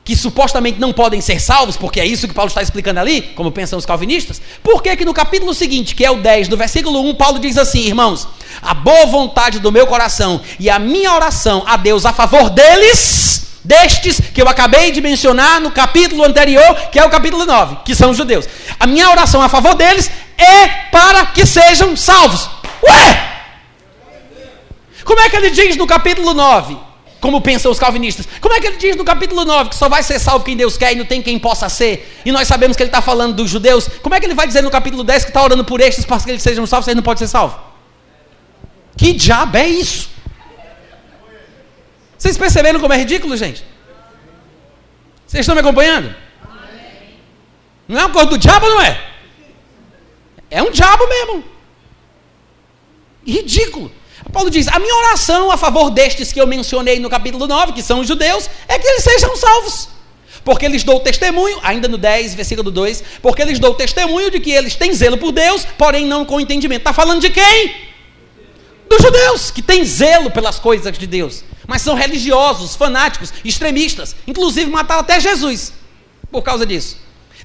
que 0.08 0.16
supostamente 0.16 0.80
não 0.80 0.93
podem 0.93 1.20
ser 1.20 1.38
salvos, 1.38 1.76
porque 1.76 1.99
é 1.99 2.05
isso 2.05 2.30
que 2.30 2.34
Paulo 2.34 2.47
está 2.47 2.62
explicando 2.62 2.97
ali, 2.97 3.24
como 3.36 3.51
pensam 3.51 3.78
os 3.78 3.86
calvinistas, 3.86 4.41
por 4.64 4.82
que 4.82 4.95
que 4.95 5.03
no 5.03 5.14
capítulo 5.14 5.53
seguinte, 5.53 5.93
que 5.93 6.05
é 6.05 6.10
o 6.10 6.22
10, 6.22 6.47
do 6.47 6.55
versículo 6.55 7.01
1, 7.10 7.16
Paulo 7.16 7.39
diz 7.39 7.58
assim, 7.58 7.82
irmãos, 7.82 8.26
a 8.62 8.74
boa 8.74 9.05
vontade 9.05 9.60
do 9.60 9.70
meu 9.70 9.86
coração 9.86 10.39
e 10.58 10.70
a 10.70 10.80
minha 10.80 11.14
oração 11.14 11.62
a 11.68 11.76
Deus 11.76 12.05
a 12.05 12.14
favor 12.14 12.49
deles, 12.49 13.47
destes 13.66 14.22
que 14.34 14.41
eu 14.41 14.47
acabei 14.47 14.93
de 14.93 15.01
mencionar 15.01 15.60
no 15.60 15.72
capítulo 15.72 16.24
anterior, 16.24 16.74
que 16.89 16.97
é 16.97 17.03
o 17.03 17.10
capítulo 17.10 17.45
9, 17.45 17.80
que 17.84 17.93
são 17.93 18.12
os 18.12 18.16
judeus. 18.16 18.47
A 18.80 18.88
minha 18.88 19.10
oração 19.10 19.41
a 19.41 19.49
favor 19.49 19.76
deles 19.76 20.10
é 20.38 20.68
para 20.89 21.26
que 21.26 21.45
sejam 21.45 21.97
salvos. 21.97 22.49
Ué! 22.82 23.41
Como 25.03 25.20
é 25.20 25.30
que 25.30 25.36
ele 25.36 25.49
diz 25.49 25.76
no 25.76 25.86
capítulo 25.86 26.34
9? 26.34 26.87
Como 27.20 27.41
pensam 27.41 27.72
os 27.72 27.80
calvinistas. 27.80 28.28
Como 28.39 28.53
é 28.53 28.59
que 28.59 28.68
ele 28.68 28.78
diz 28.78 28.95
no 28.95 29.03
capítulo 29.03 29.43
9 29.43 29.72
que 29.72 29.76
só 29.76 29.89
vai 29.89 30.03
ser 30.03 30.20
salvo 30.20 30.45
quem 30.45 30.55
Deus 30.55 30.78
quer 30.78 30.93
e 30.93 30.95
não 30.95 31.05
tem 31.05 31.22
quem 31.22 31.39
possa 31.39 31.68
ser? 31.70 32.22
E 32.24 32.32
nós 32.32 32.47
sabemos 32.47 32.78
que 32.78 32.84
ele 32.84 32.89
está 32.89 33.01
falando 33.01 33.36
dos 33.36 33.49
judeus. 33.49 33.88
Como 34.01 34.13
é 34.13 34.20
que 34.20 34.26
ele 34.26 34.36
vai 34.36 34.47
dizer 34.47 34.61
no 34.61 34.70
capítulo 34.70 35.03
10 35.03 35.26
que 35.26 35.30
está 35.32 35.43
orando 35.43 35.65
por 35.65 35.82
estes 35.82 36.05
para 36.05 36.20
que 36.20 36.30
eles 36.30 36.43
sejam 36.43 36.65
salvos 36.65 36.88
ele 36.88 36.95
não 36.95 37.03
pode 37.03 37.20
ser 37.20 37.28
salvo? 37.28 37.59
Que 38.95 39.13
diabo 39.13 39.57
é 39.57 39.68
isso? 39.68 40.09
Vocês 42.18 42.38
perceberam 42.38 42.80
como 42.80 42.93
é 42.93 42.97
ridículo, 42.97 43.38
gente? 43.38 43.63
Vocês 45.26 45.41
estão 45.41 45.55
me 45.55 45.61
acompanhando? 45.61 46.15
Não 47.88 47.99
é 47.99 48.05
uma 48.05 48.13
coisa 48.13 48.30
do 48.30 48.38
diabo, 48.38 48.68
não 48.68 48.82
é? 48.82 49.01
É 50.49 50.63
um 50.63 50.72
diabo 50.72 51.07
mesmo. 51.07 51.43
Ridículo. 53.26 53.91
Paulo 54.32 54.50
diz: 54.50 54.68
a 54.68 54.80
minha 54.80 54.96
oração 54.96 55.52
a 55.52 55.58
favor 55.58 55.90
destes 55.90 56.32
que 56.32 56.40
eu 56.40 56.48
mencionei 56.48 57.00
no 57.00 57.10
capítulo 57.10 57.48
9, 57.48 57.74
que 57.74 57.82
são 57.82 58.00
os 58.02 58.08
judeus, 58.08 58.50
é 58.68 58.78
que 58.78 58.88
eles 58.88 59.04
sejam 59.04 59.36
salvos. 59.36 59.90
Porque 60.44 60.66
eles 60.66 60.84
dão 60.84 61.00
testemunho, 61.00 61.60
ainda 61.62 61.88
no 61.88 61.98
10, 61.98 62.36
versículo 62.36 62.72
2, 62.72 63.04
porque 63.22 63.42
eles 63.42 63.60
dão 63.60 63.74
testemunho 63.74 64.32
de 64.32 64.40
que 64.40 64.52
eles 64.52 64.76
têm 64.76 64.94
zelo 64.94 65.18
por 65.18 65.32
Deus, 65.32 65.66
porém 65.78 66.06
não 66.06 66.24
com 66.24 66.40
entendimento. 66.40 66.80
Está 66.82 66.94
falando 66.94 67.22
de 67.22 67.30
quem? 67.30 67.76
Dos 68.90 69.02
judeus, 69.02 69.52
que 69.52 69.62
têm 69.62 69.84
zelo 69.84 70.32
pelas 70.32 70.58
coisas 70.58 70.98
de 70.98 71.06
Deus, 71.06 71.44
mas 71.68 71.82
são 71.82 71.96
religiosos, 71.96 72.76
fanáticos, 72.76 73.34
extremistas, 73.44 74.16
inclusive 74.26 74.72
mataram 74.72 75.02
até 75.02 75.20
Jesus 75.20 75.74
por 76.32 76.42
causa 76.42 76.66
disso. 76.66 76.98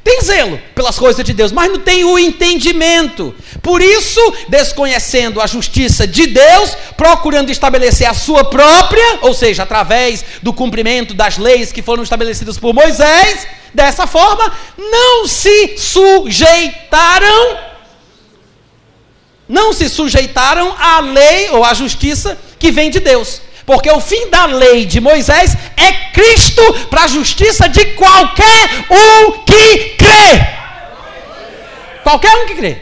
Tem 0.05 0.21
zelo 0.21 0.61
pelas 0.75 0.99
coisas 0.99 1.25
de 1.25 1.33
Deus, 1.33 1.53
mas 1.53 1.71
não 1.71 1.79
tem 1.79 2.03
o 2.05 2.19
entendimento. 2.19 3.33
Por 3.63 3.81
isso, 3.81 4.21
desconhecendo 4.49 5.41
a 5.41 5.47
justiça 5.47 6.07
de 6.09 6.27
Deus, 6.27 6.77
procurando 6.97 7.51
estabelecer 7.51 8.09
a 8.09 8.15
sua 8.15 8.45
própria, 8.45 9.21
ou 9.21 9.33
seja, 9.33 9.63
através 9.63 10.25
do 10.43 10.53
cumprimento 10.53 11.15
das 11.15 11.39
leis 11.39 11.71
que 11.71 11.83
foram 11.83 12.03
estabelecidas 12.03 12.59
por 12.59 12.75
Moisés, 12.75 13.47
dessa 13.73 14.05
forma, 14.05 14.53
não 14.77 15.29
se 15.29 15.79
sujeitaram, 15.79 17.59
não 19.49 19.73
se 19.73 19.89
sujeitaram 19.89 20.75
à 20.77 20.99
lei 20.99 21.51
ou 21.51 21.65
à 21.65 21.75
justiça 21.75 22.37
que 22.59 22.73
vem 22.73 22.91
de 22.91 22.99
Deus. 22.99 23.41
Porque 23.65 23.91
o 23.91 24.01
fim 24.01 24.29
da 24.29 24.47
lei 24.47 24.85
de 24.85 25.01
Moisés 25.01 25.57
é 25.77 25.93
Cristo 26.13 26.63
para 26.89 27.05
a 27.05 27.09
justiça 27.09 27.69
de 27.69 27.85
qualquer 27.95 28.87
um 28.91 29.45
que 29.45 29.91
crê. 29.97 30.63
Qualquer 32.03 32.35
um 32.37 32.47
que 32.47 32.55
crê. 32.55 32.79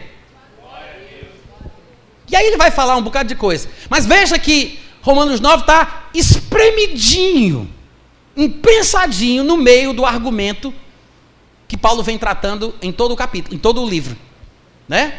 E 2.31 2.37
aí 2.37 2.47
ele 2.47 2.57
vai 2.57 2.71
falar 2.71 2.97
um 2.97 3.03
bocado 3.03 3.29
de 3.29 3.35
coisa. 3.35 3.69
Mas 3.89 4.07
veja 4.07 4.39
que 4.39 4.79
Romanos 5.03 5.41
9 5.41 5.63
está 5.63 6.09
espremidinho, 6.15 7.71
empensadinho 8.37 9.43
no 9.43 9.57
meio 9.57 9.93
do 9.93 10.07
argumento 10.07 10.73
que 11.67 11.77
Paulo 11.77 12.03
vem 12.03 12.19
tratando 12.19 12.75
em 12.83 12.91
todo 12.93 13.13
o 13.13 13.17
capítulo, 13.17 13.55
em 13.55 13.59
todo 13.59 13.83
o 13.83 13.89
livro. 13.89 14.17
Né? 14.89 15.15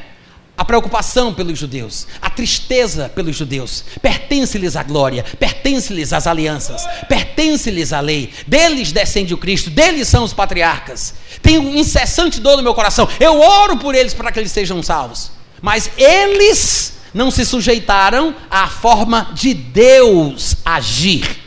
A 0.62 0.66
preocupação 0.66 1.34
pelos 1.34 1.58
judeus, 1.58 2.06
a 2.22 2.30
tristeza 2.30 3.10
pelos 3.10 3.36
judeus, 3.36 3.84
pertence-lhes 4.00 4.76
a 4.76 4.84
glória, 4.84 5.26
pertence-lhes 5.40 6.14
as 6.14 6.28
alianças, 6.28 6.86
pertence-lhes 7.10 7.92
a 7.92 8.00
lei, 8.00 8.32
deles 8.46 8.92
descende 8.92 9.34
o 9.34 9.40
Cristo, 9.40 9.72
deles 9.72 10.08
são 10.08 10.24
os 10.24 10.34
patriarcas. 10.34 11.16
Tenho 11.42 11.64
um 11.64 11.76
incessante 11.76 12.40
dor 12.40 12.58
no 12.58 12.64
meu 12.64 12.76
coração, 12.76 13.10
eu 13.20 13.40
oro 13.40 13.78
por 13.78 13.96
eles 13.96 14.14
para 14.14 14.32
que 14.32 14.38
eles 14.38 14.52
sejam 14.52 14.84
salvos, 14.84 15.32
mas 15.60 15.90
eles 15.98 16.94
não 17.12 17.32
se 17.32 17.44
sujeitaram 17.44 18.36
à 18.48 18.68
forma 18.68 19.32
de 19.34 19.56
Deus 19.56 20.58
agir. 20.64 21.40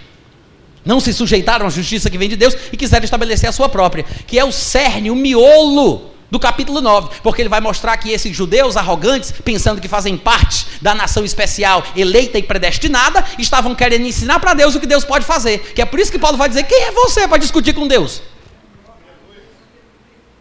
Não 0.84 0.98
se 0.98 1.12
sujeitaram 1.12 1.68
à 1.68 1.70
justiça 1.70 2.10
que 2.10 2.18
vem 2.18 2.28
de 2.28 2.34
Deus 2.34 2.56
e 2.72 2.76
quiseram 2.76 3.04
estabelecer 3.04 3.48
a 3.48 3.52
sua 3.52 3.68
própria, 3.68 4.04
que 4.26 4.40
é 4.40 4.44
o 4.44 4.50
cerne, 4.50 5.08
o 5.08 5.14
miolo 5.14 6.13
do 6.34 6.40
capítulo 6.40 6.80
9, 6.80 7.20
porque 7.22 7.42
ele 7.42 7.48
vai 7.48 7.60
mostrar 7.60 7.96
que 7.96 8.10
esses 8.10 8.36
judeus 8.36 8.76
arrogantes, 8.76 9.30
pensando 9.30 9.80
que 9.80 9.86
fazem 9.86 10.16
parte 10.16 10.66
da 10.82 10.92
nação 10.92 11.24
especial, 11.24 11.84
eleita 11.94 12.36
e 12.36 12.42
predestinada, 12.42 13.24
estavam 13.38 13.72
querendo 13.72 14.04
ensinar 14.04 14.40
para 14.40 14.52
Deus 14.52 14.74
o 14.74 14.80
que 14.80 14.86
Deus 14.86 15.04
pode 15.04 15.24
fazer. 15.24 15.72
Que 15.72 15.80
é 15.80 15.84
por 15.84 16.00
isso 16.00 16.10
que 16.10 16.18
Paulo 16.18 16.36
vai 16.36 16.48
dizer: 16.48 16.64
quem 16.64 16.86
é 16.86 16.90
você 16.90 17.28
para 17.28 17.38
discutir 17.38 17.72
com 17.72 17.86
Deus? 17.86 18.20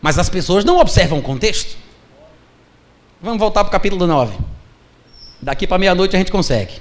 Mas 0.02 0.18
as 0.18 0.30
pessoas 0.30 0.66
não 0.66 0.80
observam 0.80 1.20
o 1.20 1.22
contexto. 1.22 1.78
Vamos 3.22 3.38
voltar 3.38 3.64
para 3.64 3.70
o 3.70 3.72
capítulo 3.72 4.08
9. 4.08 4.36
Daqui 5.44 5.68
para 5.68 5.78
meia-noite 5.78 6.16
a 6.16 6.20
gente 6.20 6.32
consegue. 6.32 6.74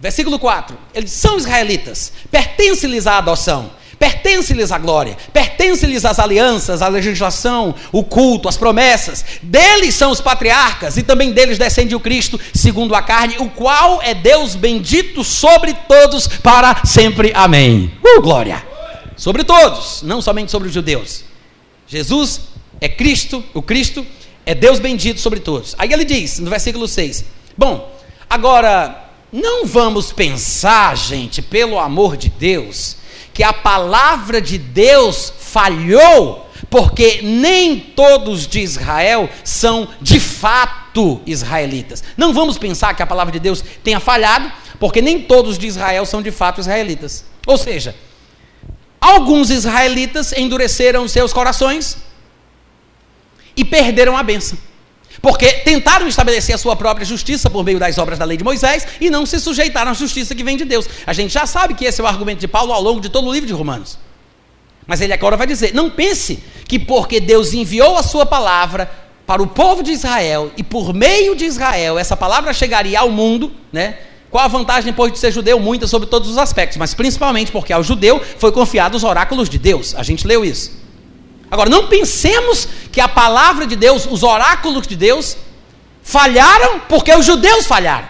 Versículo 0.00 0.38
4: 0.38 0.74
Eles 0.94 1.12
são 1.12 1.36
israelitas, 1.36 2.14
pertence-lhes 2.30 3.06
a 3.06 3.18
adoção 3.18 3.76
Pertence-lhes 3.98 4.70
a 4.70 4.78
glória, 4.78 5.16
pertence-lhes 5.32 6.04
as 6.04 6.20
alianças, 6.20 6.82
a 6.82 6.88
legislação, 6.88 7.74
o 7.90 8.04
culto, 8.04 8.48
as 8.48 8.56
promessas. 8.56 9.24
Deles 9.42 9.94
são 9.94 10.12
os 10.12 10.20
patriarcas 10.20 10.96
e 10.96 11.02
também 11.02 11.32
deles 11.32 11.58
descende 11.58 11.96
o 11.96 12.00
Cristo, 12.00 12.38
segundo 12.54 12.94
a 12.94 13.02
carne, 13.02 13.36
o 13.38 13.50
qual 13.50 14.00
é 14.00 14.14
Deus 14.14 14.54
bendito 14.54 15.24
sobre 15.24 15.74
todos 15.88 16.28
para 16.28 16.82
sempre. 16.84 17.32
Amém. 17.34 17.92
Uh, 18.04 18.22
glória! 18.22 18.64
Sobre 19.16 19.42
todos, 19.42 20.02
não 20.02 20.22
somente 20.22 20.52
sobre 20.52 20.68
os 20.68 20.74
judeus. 20.74 21.24
Jesus 21.88 22.42
é 22.80 22.88
Cristo, 22.88 23.42
o 23.52 23.60
Cristo 23.60 24.06
é 24.46 24.54
Deus 24.54 24.78
bendito 24.78 25.20
sobre 25.20 25.40
todos. 25.40 25.74
Aí 25.76 25.92
ele 25.92 26.04
diz, 26.04 26.38
no 26.38 26.48
versículo 26.48 26.86
6: 26.86 27.24
Bom, 27.56 27.92
agora, 28.30 29.10
não 29.32 29.66
vamos 29.66 30.12
pensar, 30.12 30.96
gente, 30.96 31.42
pelo 31.42 31.80
amor 31.80 32.16
de 32.16 32.28
Deus 32.28 32.96
que 33.38 33.44
a 33.44 33.52
palavra 33.52 34.40
de 34.40 34.58
Deus 34.58 35.32
falhou, 35.38 36.50
porque 36.68 37.20
nem 37.22 37.78
todos 37.78 38.48
de 38.48 38.58
Israel 38.58 39.30
são 39.44 39.86
de 40.02 40.18
fato 40.18 41.20
israelitas. 41.24 42.02
Não 42.16 42.34
vamos 42.34 42.58
pensar 42.58 42.94
que 42.94 43.02
a 43.04 43.06
palavra 43.06 43.30
de 43.30 43.38
Deus 43.38 43.62
tenha 43.84 44.00
falhado, 44.00 44.50
porque 44.80 45.00
nem 45.00 45.22
todos 45.22 45.56
de 45.56 45.68
Israel 45.68 46.04
são 46.04 46.20
de 46.20 46.32
fato 46.32 46.60
israelitas. 46.60 47.26
Ou 47.46 47.56
seja, 47.56 47.94
alguns 49.00 49.50
israelitas 49.50 50.32
endureceram 50.32 51.06
seus 51.06 51.32
corações 51.32 51.96
e 53.56 53.64
perderam 53.64 54.16
a 54.16 54.22
bênção. 54.24 54.58
Porque 55.20 55.46
tentaram 55.64 56.06
estabelecer 56.06 56.54
a 56.54 56.58
sua 56.58 56.76
própria 56.76 57.04
justiça 57.04 57.50
por 57.50 57.64
meio 57.64 57.78
das 57.78 57.98
obras 57.98 58.18
da 58.18 58.24
lei 58.24 58.36
de 58.36 58.44
Moisés 58.44 58.86
e 59.00 59.10
não 59.10 59.26
se 59.26 59.40
sujeitaram 59.40 59.90
à 59.90 59.94
justiça 59.94 60.34
que 60.34 60.44
vem 60.44 60.56
de 60.56 60.64
Deus. 60.64 60.88
A 61.06 61.12
gente 61.12 61.32
já 61.32 61.46
sabe 61.46 61.74
que 61.74 61.84
esse 61.84 62.00
é 62.00 62.04
o 62.04 62.06
argumento 62.06 62.38
de 62.38 62.48
Paulo 62.48 62.72
ao 62.72 62.82
longo 62.82 63.00
de 63.00 63.08
todo 63.08 63.28
o 63.28 63.32
livro 63.32 63.46
de 63.46 63.52
Romanos. 63.52 63.98
Mas 64.86 65.00
ele 65.00 65.12
agora 65.12 65.36
vai 65.36 65.46
dizer: 65.46 65.74
não 65.74 65.90
pense 65.90 66.42
que 66.66 66.78
porque 66.78 67.20
Deus 67.20 67.52
enviou 67.52 67.96
a 67.96 68.02
sua 68.02 68.24
palavra 68.24 68.90
para 69.26 69.42
o 69.42 69.46
povo 69.46 69.82
de 69.82 69.92
Israel 69.92 70.50
e 70.56 70.62
por 70.62 70.94
meio 70.94 71.36
de 71.36 71.44
Israel 71.44 71.98
essa 71.98 72.16
palavra 72.16 72.52
chegaria 72.54 73.00
ao 73.00 73.10
mundo, 73.10 73.52
né? 73.72 73.98
Qual 74.30 74.44
a 74.44 74.48
vantagem 74.48 74.90
depois 74.90 75.12
de 75.12 75.18
ser 75.18 75.32
judeu? 75.32 75.58
Muita 75.58 75.86
sobre 75.86 76.08
todos 76.08 76.30
os 76.30 76.38
aspectos, 76.38 76.76
mas 76.76 76.94
principalmente 76.94 77.50
porque 77.50 77.72
ao 77.72 77.82
judeu 77.82 78.22
foi 78.38 78.52
confiado 78.52 78.94
os 78.94 79.04
oráculos 79.04 79.48
de 79.48 79.58
Deus. 79.58 79.94
A 79.94 80.02
gente 80.02 80.26
leu 80.26 80.44
isso. 80.44 80.87
Agora, 81.50 81.70
não 81.70 81.86
pensemos 81.86 82.68
que 82.92 83.00
a 83.00 83.08
palavra 83.08 83.66
de 83.66 83.76
Deus, 83.76 84.06
os 84.10 84.22
oráculos 84.22 84.86
de 84.86 84.96
Deus, 84.96 85.36
falharam 86.02 86.80
porque 86.80 87.14
os 87.14 87.24
judeus 87.24 87.66
falharam. 87.66 88.08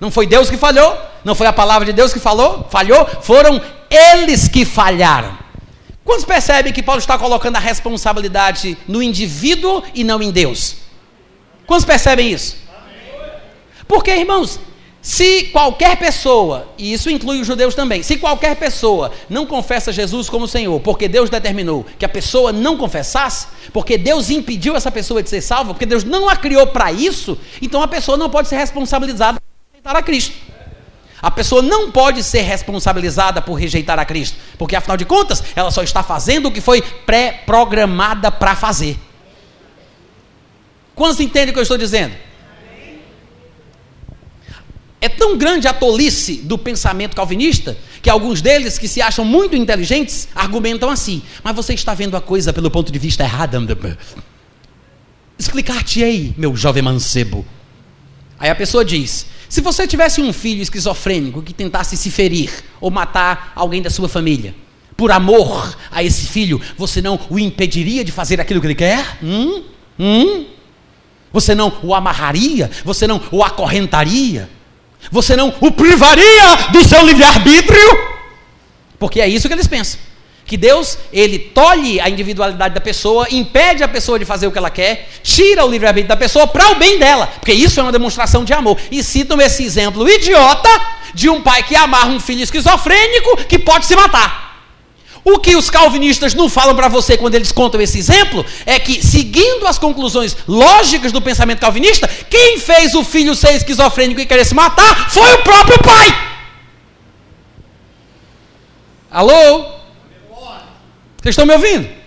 Não 0.00 0.10
foi 0.10 0.26
Deus 0.26 0.48
que 0.48 0.56
falhou, 0.56 0.96
não 1.24 1.34
foi 1.34 1.46
a 1.46 1.52
palavra 1.52 1.84
de 1.86 1.92
Deus 1.92 2.12
que 2.12 2.18
falou, 2.18 2.66
falhou, 2.70 3.06
foram 3.22 3.60
eles 3.90 4.48
que 4.48 4.64
falharam. 4.64 5.38
Quantos 6.04 6.24
percebem 6.24 6.72
que 6.72 6.82
Paulo 6.82 6.98
está 6.98 7.18
colocando 7.18 7.56
a 7.56 7.60
responsabilidade 7.60 8.76
no 8.88 9.02
indivíduo 9.02 9.82
e 9.94 10.02
não 10.02 10.22
em 10.22 10.30
Deus? 10.30 10.76
Quantos 11.66 11.84
percebem 11.84 12.32
isso? 12.32 12.56
Porque, 13.86 14.10
irmãos, 14.10 14.58
se 15.02 15.44
qualquer 15.44 15.96
pessoa, 15.96 16.68
e 16.76 16.92
isso 16.92 17.08
inclui 17.08 17.40
os 17.40 17.46
judeus 17.46 17.74
também, 17.74 18.02
se 18.02 18.18
qualquer 18.18 18.54
pessoa 18.56 19.10
não 19.30 19.46
confessa 19.46 19.90
Jesus 19.90 20.28
como 20.28 20.46
Senhor, 20.46 20.78
porque 20.80 21.08
Deus 21.08 21.30
determinou 21.30 21.86
que 21.98 22.04
a 22.04 22.08
pessoa 22.08 22.52
não 22.52 22.76
confessasse, 22.76 23.46
porque 23.72 23.96
Deus 23.96 24.28
impediu 24.28 24.76
essa 24.76 24.90
pessoa 24.90 25.22
de 25.22 25.30
ser 25.30 25.40
salva, 25.40 25.72
porque 25.72 25.86
Deus 25.86 26.04
não 26.04 26.28
a 26.28 26.36
criou 26.36 26.66
para 26.66 26.92
isso, 26.92 27.38
então 27.62 27.82
a 27.82 27.88
pessoa 27.88 28.18
não 28.18 28.28
pode 28.28 28.48
ser 28.48 28.56
responsabilizada 28.56 29.40
por 29.40 29.72
rejeitar 29.72 29.96
a 29.96 30.02
Cristo. 30.02 30.34
A 31.22 31.30
pessoa 31.30 31.62
não 31.62 31.90
pode 31.90 32.22
ser 32.22 32.42
responsabilizada 32.42 33.40
por 33.40 33.54
rejeitar 33.54 33.98
a 33.98 34.04
Cristo, 34.04 34.36
porque 34.58 34.76
afinal 34.76 34.98
de 34.98 35.06
contas, 35.06 35.42
ela 35.56 35.70
só 35.70 35.82
está 35.82 36.02
fazendo 36.02 36.46
o 36.46 36.52
que 36.52 36.60
foi 36.60 36.82
pré-programada 36.82 38.30
para 38.30 38.54
fazer. 38.54 38.98
Quantos 40.94 41.20
entendem 41.20 41.50
o 41.50 41.52
que 41.54 41.58
eu 41.58 41.62
estou 41.62 41.78
dizendo? 41.78 42.14
É 45.00 45.08
tão 45.08 45.38
grande 45.38 45.66
a 45.66 45.72
tolice 45.72 46.36
do 46.36 46.58
pensamento 46.58 47.16
calvinista 47.16 47.76
que 48.02 48.10
alguns 48.10 48.42
deles, 48.42 48.78
que 48.78 48.86
se 48.86 49.00
acham 49.00 49.24
muito 49.24 49.56
inteligentes, 49.56 50.28
argumentam 50.34 50.90
assim: 50.90 51.22
Mas 51.42 51.56
você 51.56 51.72
está 51.72 51.94
vendo 51.94 52.16
a 52.16 52.20
coisa 52.20 52.52
pelo 52.52 52.70
ponto 52.70 52.92
de 52.92 52.98
vista 52.98 53.24
errado. 53.24 53.56
Explicar-te-ei, 55.38 56.34
meu 56.36 56.54
jovem 56.54 56.82
mancebo. 56.82 57.46
Aí 58.38 58.50
a 58.50 58.54
pessoa 58.54 58.84
diz: 58.84 59.24
Se 59.48 59.62
você 59.62 59.86
tivesse 59.86 60.20
um 60.20 60.34
filho 60.34 60.60
esquizofrênico 60.60 61.40
que 61.42 61.54
tentasse 61.54 61.96
se 61.96 62.10
ferir 62.10 62.50
ou 62.78 62.90
matar 62.90 63.52
alguém 63.56 63.80
da 63.80 63.88
sua 63.88 64.08
família, 64.08 64.54
por 64.98 65.10
amor 65.10 65.78
a 65.90 66.02
esse 66.04 66.26
filho, 66.26 66.60
você 66.76 67.00
não 67.00 67.18
o 67.30 67.38
impediria 67.38 68.04
de 68.04 68.12
fazer 68.12 68.38
aquilo 68.38 68.60
que 68.60 68.66
ele 68.66 68.74
quer? 68.74 69.16
Hum? 69.22 69.62
Hum? 69.98 70.44
Você 71.32 71.54
não 71.54 71.72
o 71.82 71.94
amarraria? 71.94 72.70
Você 72.84 73.06
não 73.06 73.18
o 73.30 73.42
acorrentaria? 73.42 74.59
Você 75.10 75.36
não 75.36 75.54
o 75.60 75.70
privaria 75.70 76.56
do 76.72 76.84
seu 76.84 77.04
livre-arbítrio? 77.04 78.10
Porque 78.98 79.20
é 79.20 79.28
isso 79.28 79.48
que 79.48 79.54
eles 79.54 79.66
pensam. 79.66 79.98
que 80.44 80.56
Deus, 80.56 80.98
ele 81.12 81.38
tolhe 81.38 82.00
a 82.00 82.08
individualidade 82.10 82.74
da 82.74 82.80
pessoa, 82.80 83.28
impede 83.30 83.84
a 83.84 83.88
pessoa 83.88 84.18
de 84.18 84.24
fazer 84.24 84.48
o 84.48 84.52
que 84.52 84.58
ela 84.58 84.68
quer, 84.68 85.08
tira 85.22 85.64
o 85.64 85.70
livre-arbítrio 85.70 86.08
da 86.08 86.16
pessoa 86.16 86.44
para 86.44 86.72
o 86.72 86.74
bem 86.74 86.98
dela, 86.98 87.28
porque 87.28 87.52
isso 87.52 87.78
é 87.78 87.82
uma 87.84 87.92
demonstração 87.92 88.44
de 88.44 88.52
amor. 88.52 88.76
E 88.90 89.00
citam 89.02 89.40
esse 89.40 89.62
exemplo 89.62 90.08
idiota 90.08 90.68
de 91.14 91.28
um 91.28 91.40
pai 91.40 91.62
que 91.62 91.76
amarra 91.76 92.08
um 92.08 92.18
filho 92.18 92.42
esquizofrênico 92.42 93.44
que 93.44 93.60
pode 93.60 93.86
se 93.86 93.94
matar. 93.94 94.49
O 95.24 95.38
que 95.38 95.54
os 95.54 95.68
calvinistas 95.68 96.34
não 96.34 96.48
falam 96.48 96.74
para 96.74 96.88
você 96.88 97.16
quando 97.16 97.34
eles 97.34 97.52
contam 97.52 97.80
esse 97.80 97.98
exemplo 97.98 98.44
é 98.64 98.78
que, 98.78 99.04
seguindo 99.04 99.66
as 99.66 99.78
conclusões 99.78 100.36
lógicas 100.48 101.12
do 101.12 101.20
pensamento 101.20 101.60
calvinista, 101.60 102.08
quem 102.28 102.58
fez 102.58 102.94
o 102.94 103.04
filho 103.04 103.34
ser 103.34 103.54
esquizofrênico 103.54 104.20
e 104.20 104.26
querer 104.26 104.44
se 104.44 104.54
matar 104.54 105.10
foi 105.10 105.32
o 105.34 105.42
próprio 105.42 105.78
pai. 105.82 106.30
Alô? 109.10 109.80
Vocês 111.20 111.32
estão 111.34 111.44
me 111.44 111.52
ouvindo? 111.52 112.00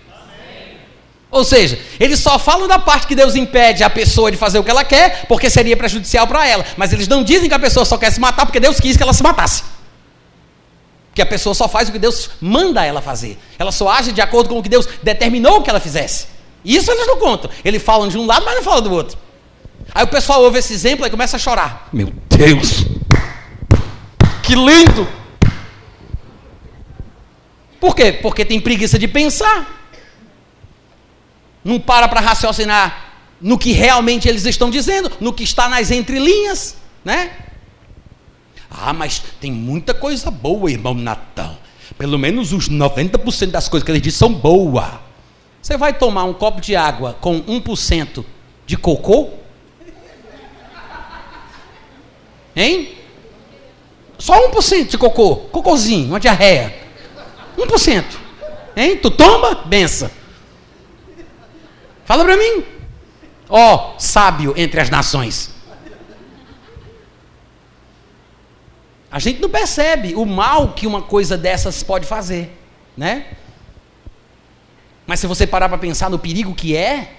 Ou 1.29 1.43
seja, 1.43 1.79
eles 1.99 2.19
só 2.19 2.37
falam 2.37 2.67
da 2.67 2.77
parte 2.77 3.07
que 3.07 3.15
Deus 3.15 3.35
impede 3.35 3.83
a 3.83 3.89
pessoa 3.89 4.31
de 4.31 4.37
fazer 4.37 4.59
o 4.59 4.63
que 4.63 4.69
ela 4.69 4.83
quer, 4.83 5.25
porque 5.27 5.49
seria 5.49 5.75
prejudicial 5.75 6.27
para 6.27 6.47
ela. 6.47 6.63
Mas 6.77 6.93
eles 6.93 7.07
não 7.07 7.23
dizem 7.23 7.49
que 7.49 7.55
a 7.55 7.59
pessoa 7.59 7.85
só 7.85 7.97
quer 7.97 8.11
se 8.11 8.19
matar 8.19 8.45
porque 8.45 8.59
Deus 8.59 8.79
quis 8.79 8.95
que 8.95 9.03
ela 9.03 9.13
se 9.13 9.23
matasse. 9.23 9.63
Que 11.13 11.21
a 11.21 11.25
pessoa 11.25 11.53
só 11.53 11.67
faz 11.67 11.89
o 11.89 11.91
que 11.91 11.99
Deus 11.99 12.31
manda 12.41 12.83
ela 12.83 13.01
fazer. 13.01 13.37
Ela 13.59 13.71
só 13.71 13.89
age 13.89 14.11
de 14.11 14.21
acordo 14.21 14.49
com 14.49 14.59
o 14.59 14.63
que 14.63 14.69
Deus 14.69 14.87
determinou 15.01 15.61
que 15.61 15.69
ela 15.69 15.79
fizesse. 15.79 16.27
Isso 16.65 16.89
eles 16.91 17.05
não 17.05 17.17
contam. 17.17 17.51
Eles 17.63 17.81
falam 17.83 18.07
de 18.07 18.17
um 18.17 18.25
lado, 18.25 18.45
mas 18.45 18.55
não 18.55 18.63
falam 18.63 18.81
do 18.81 18.91
outro. 18.91 19.17
Aí 19.93 20.03
o 20.03 20.07
pessoal 20.07 20.41
ouve 20.41 20.59
esse 20.59 20.73
exemplo 20.73 21.05
e 21.05 21.09
começa 21.09 21.35
a 21.35 21.39
chorar. 21.39 21.89
Meu 21.91 22.11
Deus! 22.29 22.85
Que 24.41 24.55
lindo! 24.55 25.07
Por 27.79 27.95
quê? 27.95 28.13
Porque 28.13 28.45
tem 28.45 28.59
preguiça 28.59 28.97
de 28.97 29.07
pensar. 29.07 29.81
Não 31.63 31.79
para 31.79 32.07
para 32.07 32.21
raciocinar 32.21 33.13
no 33.39 33.57
que 33.57 33.73
realmente 33.73 34.27
eles 34.27 34.45
estão 34.45 34.69
dizendo, 34.69 35.11
no 35.19 35.33
que 35.33 35.43
está 35.43 35.67
nas 35.67 35.91
entrelinhas, 35.91 36.77
né? 37.03 37.31
Ah, 38.73 38.91
mas 38.91 39.21
tem 39.39 39.51
muita 39.51 39.93
coisa 39.93 40.31
boa, 40.31 40.71
irmão 40.71 40.95
Natão. 40.95 41.55
Pelo 41.97 42.17
menos 42.17 42.51
os 42.51 42.67
90% 42.67 43.51
das 43.51 43.69
coisas 43.69 43.85
que 43.85 43.91
ele 43.91 44.01
diz 44.01 44.15
são 44.15 44.33
boas. 44.33 44.85
Você 45.61 45.77
vai 45.77 45.93
tomar 45.93 46.23
um 46.23 46.33
copo 46.33 46.59
de 46.59 46.75
água 46.75 47.15
com 47.21 47.41
1% 47.41 48.25
de 48.65 48.75
cocô? 48.75 49.29
Hein? 52.55 52.95
Só 54.17 54.49
1% 54.49 54.89
de 54.89 54.97
cocô. 54.97 55.35
Cocôzinho, 55.35 56.07
uma 56.07 56.19
diarreia. 56.19 56.75
1%. 57.57 58.03
Hein? 58.75 58.97
Tu 58.97 59.11
toma? 59.11 59.55
Benção. 59.65 60.09
Fala 62.05 62.25
para 62.25 62.35
mim. 62.35 62.63
Ó, 63.49 63.93
oh, 63.95 63.99
sábio 63.99 64.53
entre 64.57 64.81
as 64.81 64.89
nações. 64.89 65.52
A 69.13 69.19
gente 69.19 69.39
não 69.39 69.47
percebe 69.47 70.15
o 70.15 70.25
mal 70.25 70.73
que 70.73 70.87
uma 70.87 70.99
coisa 70.99 71.37
dessas 71.37 71.83
pode 71.83 72.03
fazer, 72.03 72.51
né? 72.97 73.27
Mas 75.05 75.19
se 75.19 75.27
você 75.27 75.45
parar 75.45 75.69
para 75.69 75.77
pensar 75.77 76.09
no 76.09 76.17
perigo 76.17 76.55
que 76.55 76.75
é, 76.75 77.13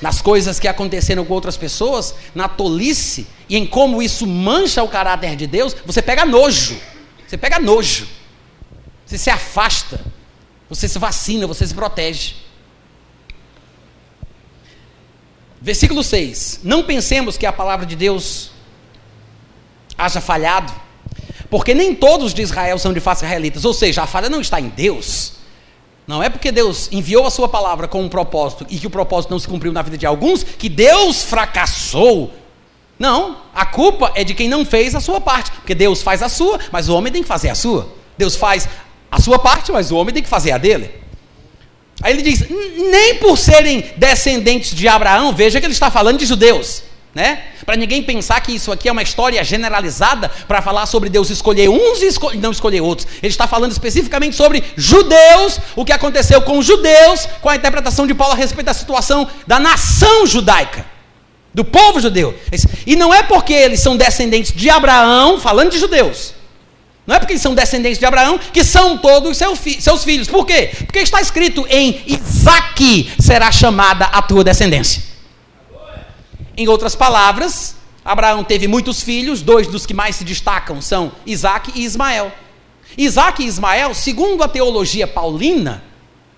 nas 0.00 0.22
coisas 0.22 0.58
que 0.58 0.66
aconteceram 0.66 1.26
com 1.26 1.34
outras 1.34 1.58
pessoas, 1.58 2.14
na 2.34 2.48
tolice 2.48 3.26
e 3.50 3.56
em 3.58 3.66
como 3.66 4.02
isso 4.02 4.26
mancha 4.26 4.82
o 4.82 4.88
caráter 4.88 5.36
de 5.36 5.46
Deus, 5.46 5.76
você 5.84 6.00
pega 6.00 6.24
nojo. 6.24 6.80
Você 7.28 7.36
pega 7.36 7.60
nojo. 7.60 8.08
Você 9.04 9.18
se 9.18 9.28
afasta, 9.28 10.00
você 10.70 10.88
se 10.88 10.98
vacina, 10.98 11.46
você 11.46 11.66
se 11.66 11.74
protege. 11.74 12.36
Versículo 15.60 16.02
6. 16.02 16.60
Não 16.62 16.82
pensemos 16.82 17.36
que 17.36 17.44
a 17.44 17.52
palavra 17.52 17.84
de 17.84 17.94
Deus 17.94 18.52
haja 19.98 20.22
falhado, 20.22 20.85
porque 21.50 21.74
nem 21.74 21.94
todos 21.94 22.34
de 22.34 22.42
Israel 22.42 22.78
são 22.78 22.92
de 22.92 23.00
fato 23.00 23.18
israelitas, 23.18 23.64
ou 23.64 23.72
seja, 23.72 24.02
a 24.02 24.06
falha 24.06 24.28
não 24.28 24.40
está 24.40 24.60
em 24.60 24.68
Deus. 24.68 25.34
Não 26.06 26.22
é 26.22 26.28
porque 26.28 26.52
Deus 26.52 26.88
enviou 26.92 27.26
a 27.26 27.30
sua 27.30 27.48
palavra 27.48 27.88
com 27.88 28.02
um 28.02 28.08
propósito 28.08 28.64
e 28.70 28.78
que 28.78 28.86
o 28.86 28.90
propósito 28.90 29.30
não 29.30 29.38
se 29.38 29.48
cumpriu 29.48 29.72
na 29.72 29.82
vida 29.82 29.98
de 29.98 30.06
alguns 30.06 30.44
que 30.44 30.68
Deus 30.68 31.24
fracassou. 31.24 32.32
Não, 32.98 33.38
a 33.54 33.66
culpa 33.66 34.12
é 34.14 34.22
de 34.22 34.32
quem 34.32 34.48
não 34.48 34.64
fez 34.64 34.94
a 34.94 35.00
sua 35.00 35.20
parte, 35.20 35.50
porque 35.50 35.74
Deus 35.74 36.02
faz 36.02 36.22
a 36.22 36.28
sua, 36.28 36.60
mas 36.70 36.88
o 36.88 36.94
homem 36.94 37.12
tem 37.12 37.22
que 37.22 37.28
fazer 37.28 37.48
a 37.48 37.54
sua. 37.54 37.92
Deus 38.16 38.36
faz 38.36 38.68
a 39.10 39.20
sua 39.20 39.38
parte, 39.38 39.72
mas 39.72 39.90
o 39.90 39.96
homem 39.96 40.14
tem 40.14 40.22
que 40.22 40.28
fazer 40.28 40.52
a 40.52 40.58
dele. 40.58 40.90
Aí 42.02 42.12
ele 42.12 42.22
diz: 42.22 42.44
nem 42.48 43.16
por 43.16 43.36
serem 43.36 43.92
descendentes 43.96 44.74
de 44.74 44.86
Abraão, 44.86 45.32
veja 45.34 45.60
que 45.60 45.66
ele 45.66 45.72
está 45.72 45.90
falando 45.90 46.18
de 46.18 46.26
judeus, 46.26 46.82
né? 47.16 47.44
Para 47.64 47.76
ninguém 47.76 48.02
pensar 48.02 48.42
que 48.42 48.54
isso 48.54 48.70
aqui 48.70 48.90
é 48.90 48.92
uma 48.92 49.02
história 49.02 49.42
generalizada 49.42 50.30
para 50.46 50.60
falar 50.60 50.84
sobre 50.84 51.08
Deus 51.08 51.30
escolher 51.30 51.66
uns 51.66 52.02
e 52.02 52.08
esco 52.08 52.30
não 52.36 52.50
escolher 52.50 52.82
outros. 52.82 53.08
Ele 53.22 53.32
está 53.32 53.46
falando 53.46 53.72
especificamente 53.72 54.36
sobre 54.36 54.62
judeus, 54.76 55.58
o 55.74 55.82
que 55.82 55.92
aconteceu 55.92 56.42
com 56.42 56.58
os 56.58 56.66
judeus, 56.66 57.26
com 57.40 57.48
a 57.48 57.56
interpretação 57.56 58.06
de 58.06 58.12
Paulo 58.12 58.34
a 58.34 58.36
respeito 58.36 58.66
da 58.66 58.74
situação 58.74 59.26
da 59.46 59.58
nação 59.58 60.26
judaica, 60.26 60.84
do 61.54 61.64
povo 61.64 62.00
judeu. 62.00 62.38
E 62.86 62.94
não 62.94 63.14
é 63.14 63.22
porque 63.22 63.54
eles 63.54 63.80
são 63.80 63.96
descendentes 63.96 64.52
de 64.52 64.68
Abraão, 64.68 65.40
falando 65.40 65.70
de 65.70 65.78
judeus 65.78 66.34
não 67.06 67.14
é 67.14 67.20
porque 67.20 67.34
eles 67.34 67.42
são 67.42 67.54
descendentes 67.54 68.00
de 68.00 68.04
Abraão 68.04 68.36
que 68.52 68.64
são 68.64 68.98
todos 68.98 69.38
fi 69.56 69.80
seus 69.80 70.02
filhos. 70.02 70.26
Por 70.26 70.44
quê? 70.44 70.70
Porque 70.84 70.98
está 70.98 71.20
escrito 71.20 71.64
em 71.70 72.02
Isaac 72.04 73.12
será 73.18 73.52
chamada 73.52 74.06
a 74.06 74.20
tua 74.20 74.42
descendência. 74.42 75.15
Em 76.56 76.68
outras 76.68 76.94
palavras, 76.94 77.76
Abraão 78.02 78.42
teve 78.42 78.66
muitos 78.66 79.02
filhos, 79.02 79.42
dois 79.42 79.66
dos 79.66 79.84
que 79.84 79.92
mais 79.92 80.16
se 80.16 80.24
destacam 80.24 80.80
são 80.80 81.12
Isaac 81.26 81.72
e 81.74 81.84
Ismael. 81.84 82.32
Isaac 82.96 83.42
e 83.42 83.46
Ismael, 83.46 83.92
segundo 83.92 84.42
a 84.42 84.48
teologia 84.48 85.06
paulina, 85.06 85.82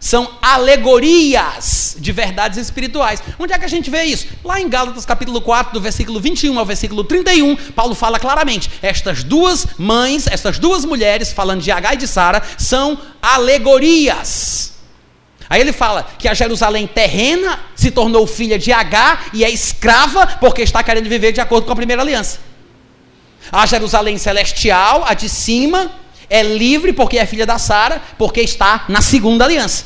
são 0.00 0.30
alegorias 0.40 1.96
de 1.98 2.10
verdades 2.10 2.58
espirituais. 2.58 3.22
Onde 3.38 3.52
é 3.52 3.58
que 3.58 3.64
a 3.64 3.68
gente 3.68 3.90
vê 3.90 4.04
isso? 4.04 4.26
Lá 4.44 4.60
em 4.60 4.68
Gálatas 4.68 5.04
capítulo 5.04 5.40
4, 5.40 5.72
do 5.72 5.80
versículo 5.80 6.18
21 6.20 6.58
ao 6.58 6.64
versículo 6.64 7.04
31, 7.04 7.54
Paulo 7.72 7.94
fala 7.94 8.18
claramente: 8.18 8.70
estas 8.80 9.22
duas 9.22 9.66
mães, 9.76 10.26
estas 10.26 10.58
duas 10.58 10.84
mulheres, 10.84 11.32
falando 11.32 11.62
de 11.62 11.70
Agar 11.70 11.94
e 11.94 11.98
de 11.98 12.08
Sara, 12.08 12.42
são 12.56 12.98
alegorias. 13.20 14.77
Aí 15.50 15.60
ele 15.60 15.72
fala 15.72 16.06
que 16.18 16.28
a 16.28 16.34
Jerusalém 16.34 16.86
terrena 16.86 17.58
se 17.74 17.90
tornou 17.90 18.26
filha 18.26 18.58
de 18.58 18.72
Agar 18.72 19.26
e 19.32 19.44
é 19.44 19.50
escrava 19.50 20.26
porque 20.40 20.62
está 20.62 20.82
querendo 20.82 21.08
viver 21.08 21.32
de 21.32 21.40
acordo 21.40 21.66
com 21.66 21.72
a 21.72 21.76
primeira 21.76 22.02
aliança. 22.02 22.38
A 23.50 23.64
Jerusalém 23.64 24.18
celestial, 24.18 25.04
a 25.06 25.14
de 25.14 25.28
cima, 25.28 25.90
é 26.28 26.42
livre 26.42 26.92
porque 26.92 27.18
é 27.18 27.24
filha 27.24 27.46
da 27.46 27.58
Sara, 27.58 28.02
porque 28.18 28.40
está 28.42 28.84
na 28.88 29.00
segunda 29.00 29.44
aliança. 29.44 29.84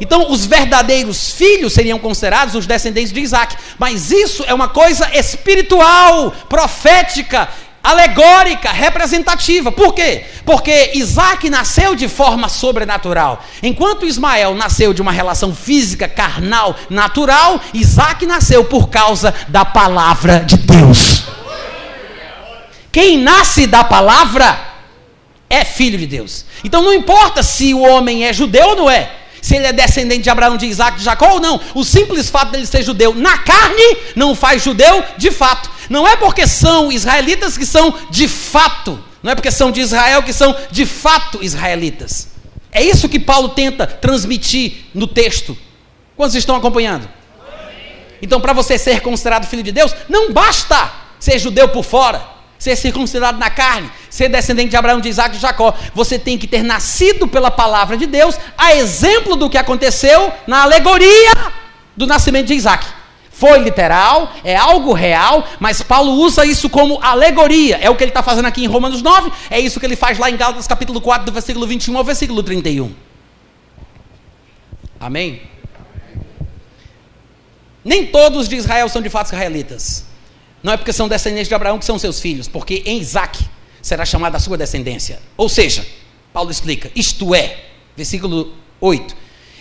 Então, 0.00 0.30
os 0.30 0.46
verdadeiros 0.46 1.30
filhos 1.30 1.72
seriam 1.72 1.98
considerados 1.98 2.54
os 2.54 2.66
descendentes 2.66 3.12
de 3.12 3.20
Isaac. 3.20 3.56
Mas 3.78 4.10
isso 4.10 4.44
é 4.46 4.54
uma 4.54 4.68
coisa 4.68 5.08
espiritual, 5.16 6.30
profética, 6.48 7.48
alegórica, 7.82 8.70
representativa. 8.70 9.72
Por 9.72 9.92
quê? 9.94 10.24
Porque 10.44 10.92
Isaac 10.94 11.50
nasceu 11.50 11.94
de 11.94 12.08
forma 12.08 12.48
sobrenatural. 12.48 13.44
Enquanto 13.62 14.06
Ismael 14.06 14.54
nasceu 14.54 14.94
de 14.94 15.02
uma 15.02 15.12
relação 15.12 15.54
física, 15.54 16.08
carnal, 16.08 16.76
natural, 16.88 17.60
Isaac 17.74 18.24
nasceu 18.24 18.64
por 18.64 18.88
causa 18.88 19.34
da 19.48 19.64
palavra 19.64 20.40
de 20.40 20.56
Deus. 20.56 21.24
Quem 22.92 23.18
nasce 23.18 23.66
da 23.66 23.82
palavra 23.82 24.72
é 25.48 25.64
filho 25.64 25.98
de 25.98 26.06
Deus. 26.06 26.44
Então 26.62 26.82
não 26.82 26.92
importa 26.92 27.42
se 27.42 27.74
o 27.74 27.80
homem 27.80 28.24
é 28.24 28.32
judeu 28.32 28.68
ou 28.68 28.76
não 28.76 28.90
é, 28.90 29.10
se 29.42 29.56
ele 29.56 29.66
é 29.66 29.72
descendente 29.72 30.22
de 30.22 30.30
Abraão, 30.30 30.56
de 30.56 30.66
Isaac, 30.66 30.98
de 30.98 31.04
Jacó 31.04 31.32
ou 31.32 31.40
não, 31.40 31.60
o 31.74 31.84
simples 31.84 32.30
fato 32.30 32.52
dele 32.52 32.64
ser 32.64 32.84
judeu 32.84 33.12
na 33.12 33.38
carne 33.38 33.96
não 34.14 34.36
faz 34.36 34.62
judeu 34.62 35.04
de 35.18 35.32
fato. 35.32 35.68
Não 35.90 36.06
é 36.06 36.14
porque 36.14 36.46
são 36.46 36.92
israelitas 36.92 37.58
que 37.58 37.66
são 37.66 37.92
de 38.08 38.28
fato, 38.28 39.02
não 39.20 39.32
é 39.32 39.34
porque 39.34 39.50
são 39.50 39.72
de 39.72 39.80
Israel 39.80 40.22
que 40.22 40.32
são 40.32 40.56
de 40.70 40.86
fato 40.86 41.42
israelitas. 41.42 42.28
É 42.70 42.82
isso 42.82 43.08
que 43.08 43.18
Paulo 43.18 43.48
tenta 43.48 43.84
transmitir 43.84 44.86
no 44.94 45.08
texto. 45.08 45.58
Quantos 46.16 46.36
estão 46.36 46.54
acompanhando? 46.54 47.08
Então, 48.22 48.40
para 48.40 48.52
você 48.52 48.78
ser 48.78 49.00
considerado 49.00 49.48
filho 49.48 49.64
de 49.64 49.72
Deus, 49.72 49.92
não 50.08 50.32
basta 50.32 50.92
ser 51.18 51.40
judeu 51.40 51.68
por 51.68 51.84
fora 51.84 52.32
ser 52.62 52.76
circuncidado 52.76 53.38
na 53.38 53.50
carne, 53.50 53.90
ser 54.12 54.28
descendente 54.28 54.68
de 54.68 54.76
Abraão, 54.76 55.00
de 55.00 55.08
Isaac 55.08 55.30
e 55.30 55.32
de 55.36 55.40
Jacó. 55.40 55.74
Você 55.94 56.18
tem 56.18 56.36
que 56.36 56.46
ter 56.46 56.62
nascido 56.62 57.26
pela 57.26 57.50
palavra 57.50 57.96
de 57.96 58.04
Deus, 58.04 58.38
a 58.58 58.74
exemplo 58.74 59.36
do 59.36 59.48
que 59.48 59.56
aconteceu 59.56 60.30
na 60.46 60.64
alegoria 60.64 61.32
do 61.96 62.06
nascimento 62.06 62.48
de 62.48 62.52
Isaac. 62.52 62.86
Foi 63.30 63.60
literal, 63.60 64.30
é 64.44 64.54
algo 64.54 64.92
real, 64.92 65.48
mas 65.58 65.80
Paulo 65.80 66.12
usa 66.12 66.44
isso 66.44 66.68
como 66.68 67.00
alegoria. 67.02 67.78
É 67.78 67.88
o 67.88 67.96
que 67.96 68.04
ele 68.04 68.10
está 68.10 68.22
fazendo 68.22 68.44
aqui 68.44 68.62
em 68.62 68.66
Romanos 68.66 69.00
9, 69.00 69.32
é 69.48 69.58
isso 69.58 69.80
que 69.80 69.86
ele 69.86 69.96
faz 69.96 70.18
lá 70.18 70.28
em 70.30 70.36
Gálatas 70.36 70.66
capítulo 70.66 71.00
4, 71.00 71.24
do 71.24 71.32
versículo 71.32 71.66
21 71.66 71.96
ao 71.96 72.04
versículo 72.04 72.42
31. 72.42 72.94
Amém? 75.00 75.40
Nem 77.82 78.06
todos 78.08 78.46
de 78.46 78.56
Israel 78.56 78.90
são 78.90 79.00
de 79.00 79.08
fato 79.08 79.28
israelitas. 79.28 80.04
Não 80.62 80.74
é 80.74 80.76
porque 80.76 80.92
são 80.92 81.08
descendentes 81.08 81.48
de 81.48 81.54
Abraão 81.54 81.78
que 81.78 81.84
são 81.86 81.98
seus 81.98 82.20
filhos, 82.20 82.46
porque 82.46 82.82
em 82.84 82.98
Isaac 83.00 83.42
será 83.82 84.06
chamada 84.06 84.36
a 84.36 84.40
sua 84.40 84.56
descendência. 84.56 85.20
Ou 85.36 85.48
seja, 85.48 85.84
Paulo 86.32 86.50
explica, 86.50 86.90
isto 86.94 87.34
é, 87.34 87.64
versículo 87.96 88.52
8: 88.80 89.14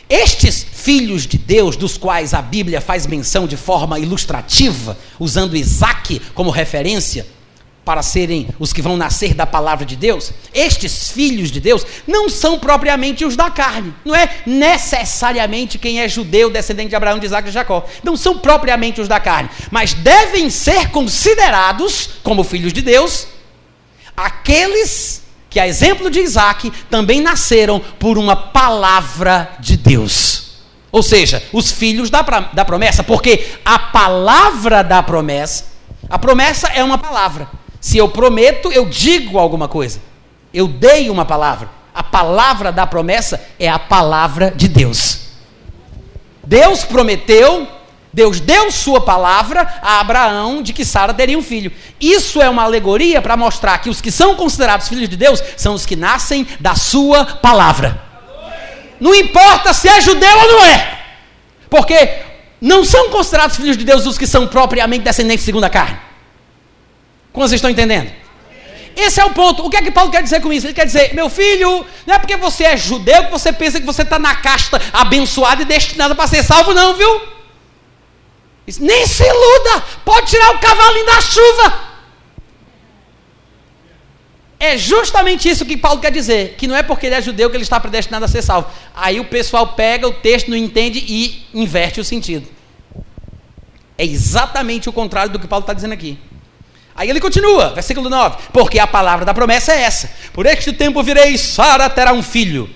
Estes 0.08 0.64
filhos 0.72 1.28
de 1.28 1.38
Deus, 1.38 1.76
dos 1.76 1.98
quais 1.98 2.34
a 2.34 2.42
Bíblia 2.42 2.80
faz 2.80 3.06
menção 3.08 3.48
de 3.48 3.58
forma 3.58 4.00
ilustrativa, 4.00 4.98
usando 5.20 5.58
Isaac 5.58 6.22
como 6.34 6.52
referência, 6.52 7.26
para 7.84 8.04
serem 8.04 8.48
os 8.60 8.72
que 8.72 8.82
vão 8.82 8.96
nascer 8.96 9.34
da 9.34 9.46
palavra 9.46 9.86
de 9.86 9.96
Deus, 9.96 10.32
estes 10.54 11.10
filhos 11.10 11.50
de 11.50 11.60
Deus 11.60 11.86
não 12.08 12.30
são 12.30 12.60
propriamente 12.60 13.26
os 13.26 13.36
da 13.36 13.50
carne, 13.50 13.94
não 14.06 14.16
é 14.16 14.30
necessariamente 14.46 15.80
quem 15.80 16.00
é 16.00 16.08
judeu, 16.08 16.50
descendente 16.50 16.90
de 16.90 16.96
Abraão, 16.96 17.18
de 17.18 17.26
Isaac 17.26 17.48
e 17.48 17.50
de 17.50 17.54
Jacó, 17.54 17.84
não 18.04 18.16
são 18.16 18.38
propriamente 18.38 19.02
os 19.02 19.08
da 19.08 19.20
carne, 19.20 19.50
mas 19.72 19.94
devem 19.94 20.50
ser 20.50 20.90
considerados 20.92 22.12
como 22.22 22.44
filhos 22.44 22.72
de 22.72 22.84
Deus 22.84 23.28
aqueles 24.26 25.24
que, 25.50 25.60
a 25.60 25.68
exemplo 25.68 26.10
de 26.10 26.20
Isaac, 26.20 26.72
também 26.90 27.22
nasceram 27.22 27.80
por 28.00 28.18
uma 28.18 28.36
palavra 28.36 29.52
de 29.60 29.76
Deus. 29.76 30.62
Ou 30.92 31.02
seja, 31.02 31.42
os 31.54 31.72
filhos 31.72 32.10
da, 32.10 32.22
da 32.22 32.66
promessa, 32.66 33.04
porque 33.04 33.48
a 33.64 33.80
palavra 33.80 34.84
da 34.84 35.02
promessa, 35.02 35.66
a 36.10 36.20
promessa 36.20 36.68
é 36.70 36.84
uma 36.84 36.98
palavra. 36.98 37.50
Se 37.80 37.98
eu 37.98 38.10
prometo, 38.10 38.72
eu 38.72 38.86
digo 38.86 39.40
alguma 39.40 39.68
coisa. 39.68 40.02
Eu 40.54 40.68
dei 40.68 41.10
uma 41.10 41.26
palavra. 41.26 41.70
A 41.94 42.04
palavra 42.04 42.72
da 42.72 42.86
promessa 42.86 43.42
é 43.60 43.70
a 43.70 43.80
palavra 43.80 44.52
de 44.52 44.68
Deus. 44.68 45.20
Deus 46.46 46.84
prometeu, 46.84 47.68
Deus 48.14 48.40
deu 48.40 48.70
sua 48.72 49.00
palavra 49.00 49.62
a 49.82 50.00
Abraão 50.00 50.62
de 50.62 50.74
que 50.74 50.84
Sara 50.84 51.14
teria 51.14 51.38
um 51.38 51.44
filho. 51.44 51.72
Isso 52.00 52.42
é 52.42 52.50
uma 52.50 52.64
alegoria 52.64 53.22
para 53.22 53.38
mostrar 53.38 53.78
que 53.78 53.90
os 53.90 54.02
que 54.02 54.12
são 54.12 54.36
considerados 54.36 54.90
filhos 54.90 55.08
de 55.08 55.16
Deus 55.16 55.42
são 55.56 55.74
os 55.74 55.86
que 55.86 55.96
nascem 55.96 56.46
da 56.60 56.76
sua 56.76 57.26
palavra. 57.26 58.02
Não 59.00 59.16
importa 59.16 59.74
se 59.74 59.88
é 59.88 60.02
judeu 60.02 60.38
ou 60.38 60.48
não 60.48 60.66
é. 60.66 61.00
Porque 61.70 62.20
não 62.60 62.84
são 62.84 63.10
considerados 63.10 63.56
filhos 63.56 63.78
de 63.78 63.86
Deus 63.86 64.06
os 64.06 64.18
que 64.18 64.28
são 64.28 64.46
propriamente 64.46 65.04
descendentes 65.04 65.46
segundo 65.46 65.64
a 65.64 65.70
carne. 65.70 65.98
Como 67.32 67.48
vocês 67.48 67.60
estão 67.60 67.72
entendendo? 67.72 68.12
Esse 68.96 69.22
é 69.22 69.26
o 69.26 69.30
ponto. 69.30 69.66
O 69.66 69.70
que 69.70 69.78
é 69.78 69.82
que 69.82 69.90
Paulo 69.90 70.12
quer 70.12 70.22
dizer 70.22 70.42
com 70.42 70.52
isso? 70.52 70.68
Ele 70.68 70.74
quer 70.74 70.86
dizer, 70.86 71.14
meu 71.14 71.30
filho, 71.30 71.86
não 72.06 72.16
é 72.16 72.20
porque 72.20 72.36
você 72.36 72.66
é 72.66 72.76
judeu 72.76 73.26
que 73.26 73.32
você 73.32 73.54
pensa 73.54 73.80
que 73.80 73.86
você 73.86 74.02
está 74.02 74.20
na 74.20 74.36
casta 74.36 74.82
abençoada 74.92 75.62
e 75.62 75.66
destinada 75.66 76.14
para 76.14 76.28
ser 76.28 76.44
salvo, 76.44 76.74
não, 76.74 76.94
viu? 76.94 77.22
Nem 78.80 79.06
se 79.08 79.24
iluda, 79.24 79.84
pode 80.06 80.28
tirar 80.28 80.56
o 80.56 80.60
cavalinho 80.60 81.06
da 81.06 81.22
chuva. 81.22 81.92
É 84.60 84.78
justamente 84.78 85.50
isso 85.50 85.66
que 85.66 85.76
Paulo 85.76 86.00
quer 86.00 86.12
dizer, 86.12 86.54
que 86.56 86.68
não 86.68 86.76
é 86.76 86.84
porque 86.84 87.08
ele 87.08 87.16
é 87.16 87.22
judeu 87.22 87.50
que 87.50 87.58
ele 87.58 87.64
está 87.64 87.80
predestinado 87.80 88.26
a 88.26 88.28
ser 88.28 88.44
salvo. 88.44 88.70
Aí 88.96 89.20
o 89.20 89.26
pessoal 89.26 89.70
pega 89.70 90.08
o 90.08 90.14
texto, 90.14 90.52
não 90.52 90.56
entende 90.56 91.00
e 91.00 91.48
inverte 91.52 92.00
o 92.00 92.04
sentido. 92.04 92.48
É 93.98 94.06
exatamente 94.06 94.88
o 94.88 94.94
contrário 94.94 95.32
do 95.32 95.40
que 95.40 95.48
Paulo 95.48 95.64
está 95.64 95.74
dizendo 95.74 95.94
aqui. 95.94 96.18
Aí 96.96 97.10
ele 97.10 97.20
continua, 97.20 97.74
versículo 97.74 98.08
9: 98.08 98.38
Porque 98.54 98.78
a 98.78 98.86
palavra 98.86 99.26
da 99.26 99.34
promessa 99.34 99.74
é 99.74 99.82
essa: 99.82 100.12
Por 100.32 100.46
este 100.46 100.72
tempo 100.72 101.02
virei, 101.02 101.40
Sara 101.40 101.90
terá 101.90 102.14
um 102.14 102.22
filho. 102.22 102.70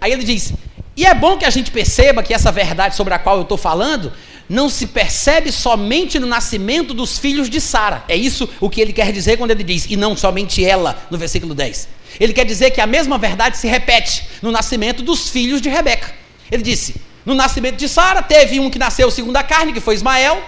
Aí 0.00 0.10
ele 0.10 0.24
diz: 0.24 0.52
E 0.96 1.06
é 1.06 1.14
bom 1.14 1.38
que 1.38 1.44
a 1.44 1.50
gente 1.50 1.70
perceba 1.70 2.22
que 2.22 2.34
essa 2.34 2.50
verdade 2.50 2.96
sobre 2.96 3.14
a 3.14 3.18
qual 3.18 3.36
eu 3.36 3.42
estou 3.42 3.56
falando 3.56 4.12
não 4.48 4.68
se 4.68 4.86
percebe 4.86 5.52
somente 5.52 6.18
no 6.18 6.26
nascimento 6.26 6.94
dos 6.94 7.18
filhos 7.18 7.50
de 7.50 7.60
Sara. 7.60 8.02
É 8.08 8.16
isso 8.16 8.48
o 8.60 8.70
que 8.70 8.80
ele 8.80 8.92
quer 8.92 9.12
dizer 9.12 9.36
quando 9.36 9.50
ele 9.50 9.62
diz, 9.62 9.86
e 9.88 9.96
não 9.96 10.16
somente 10.16 10.64
ela, 10.64 11.06
no 11.10 11.18
versículo 11.18 11.54
10. 11.54 11.88
Ele 12.18 12.32
quer 12.32 12.44
dizer 12.44 12.70
que 12.70 12.80
a 12.80 12.86
mesma 12.86 13.18
verdade 13.18 13.58
se 13.58 13.68
repete 13.68 14.24
no 14.40 14.50
nascimento 14.50 15.02
dos 15.02 15.28
filhos 15.28 15.60
de 15.60 15.68
Rebeca. 15.68 16.12
Ele 16.50 16.62
disse: 16.62 16.96
No 17.26 17.34
nascimento 17.34 17.76
de 17.76 17.88
Sara, 17.88 18.22
teve 18.22 18.58
um 18.58 18.70
que 18.70 18.78
nasceu 18.78 19.10
segundo 19.10 19.36
a 19.36 19.42
carne, 19.42 19.72
que 19.72 19.80
foi 19.80 19.94
Ismael. 19.94 20.42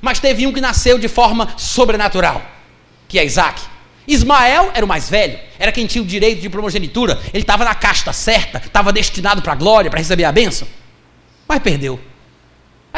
Mas 0.00 0.20
teve 0.20 0.46
um 0.46 0.52
que 0.52 0.60
nasceu 0.60 0.98
de 0.98 1.08
forma 1.08 1.54
sobrenatural, 1.56 2.40
que 3.08 3.18
é 3.18 3.24
Isaac. 3.24 3.60
Ismael 4.06 4.70
era 4.74 4.84
o 4.84 4.88
mais 4.88 5.10
velho, 5.10 5.38
era 5.58 5.70
quem 5.72 5.86
tinha 5.86 6.02
o 6.02 6.06
direito 6.06 6.40
de 6.40 6.48
primogenitura, 6.48 7.20
ele 7.32 7.42
estava 7.42 7.62
na 7.62 7.74
casta 7.74 8.10
certa, 8.12 8.58
estava 8.64 8.90
destinado 8.90 9.42
para 9.42 9.52
a 9.52 9.56
glória, 9.56 9.90
para 9.90 9.98
receber 9.98 10.24
a 10.24 10.32
bênção, 10.32 10.66
mas 11.46 11.58
perdeu. 11.60 12.00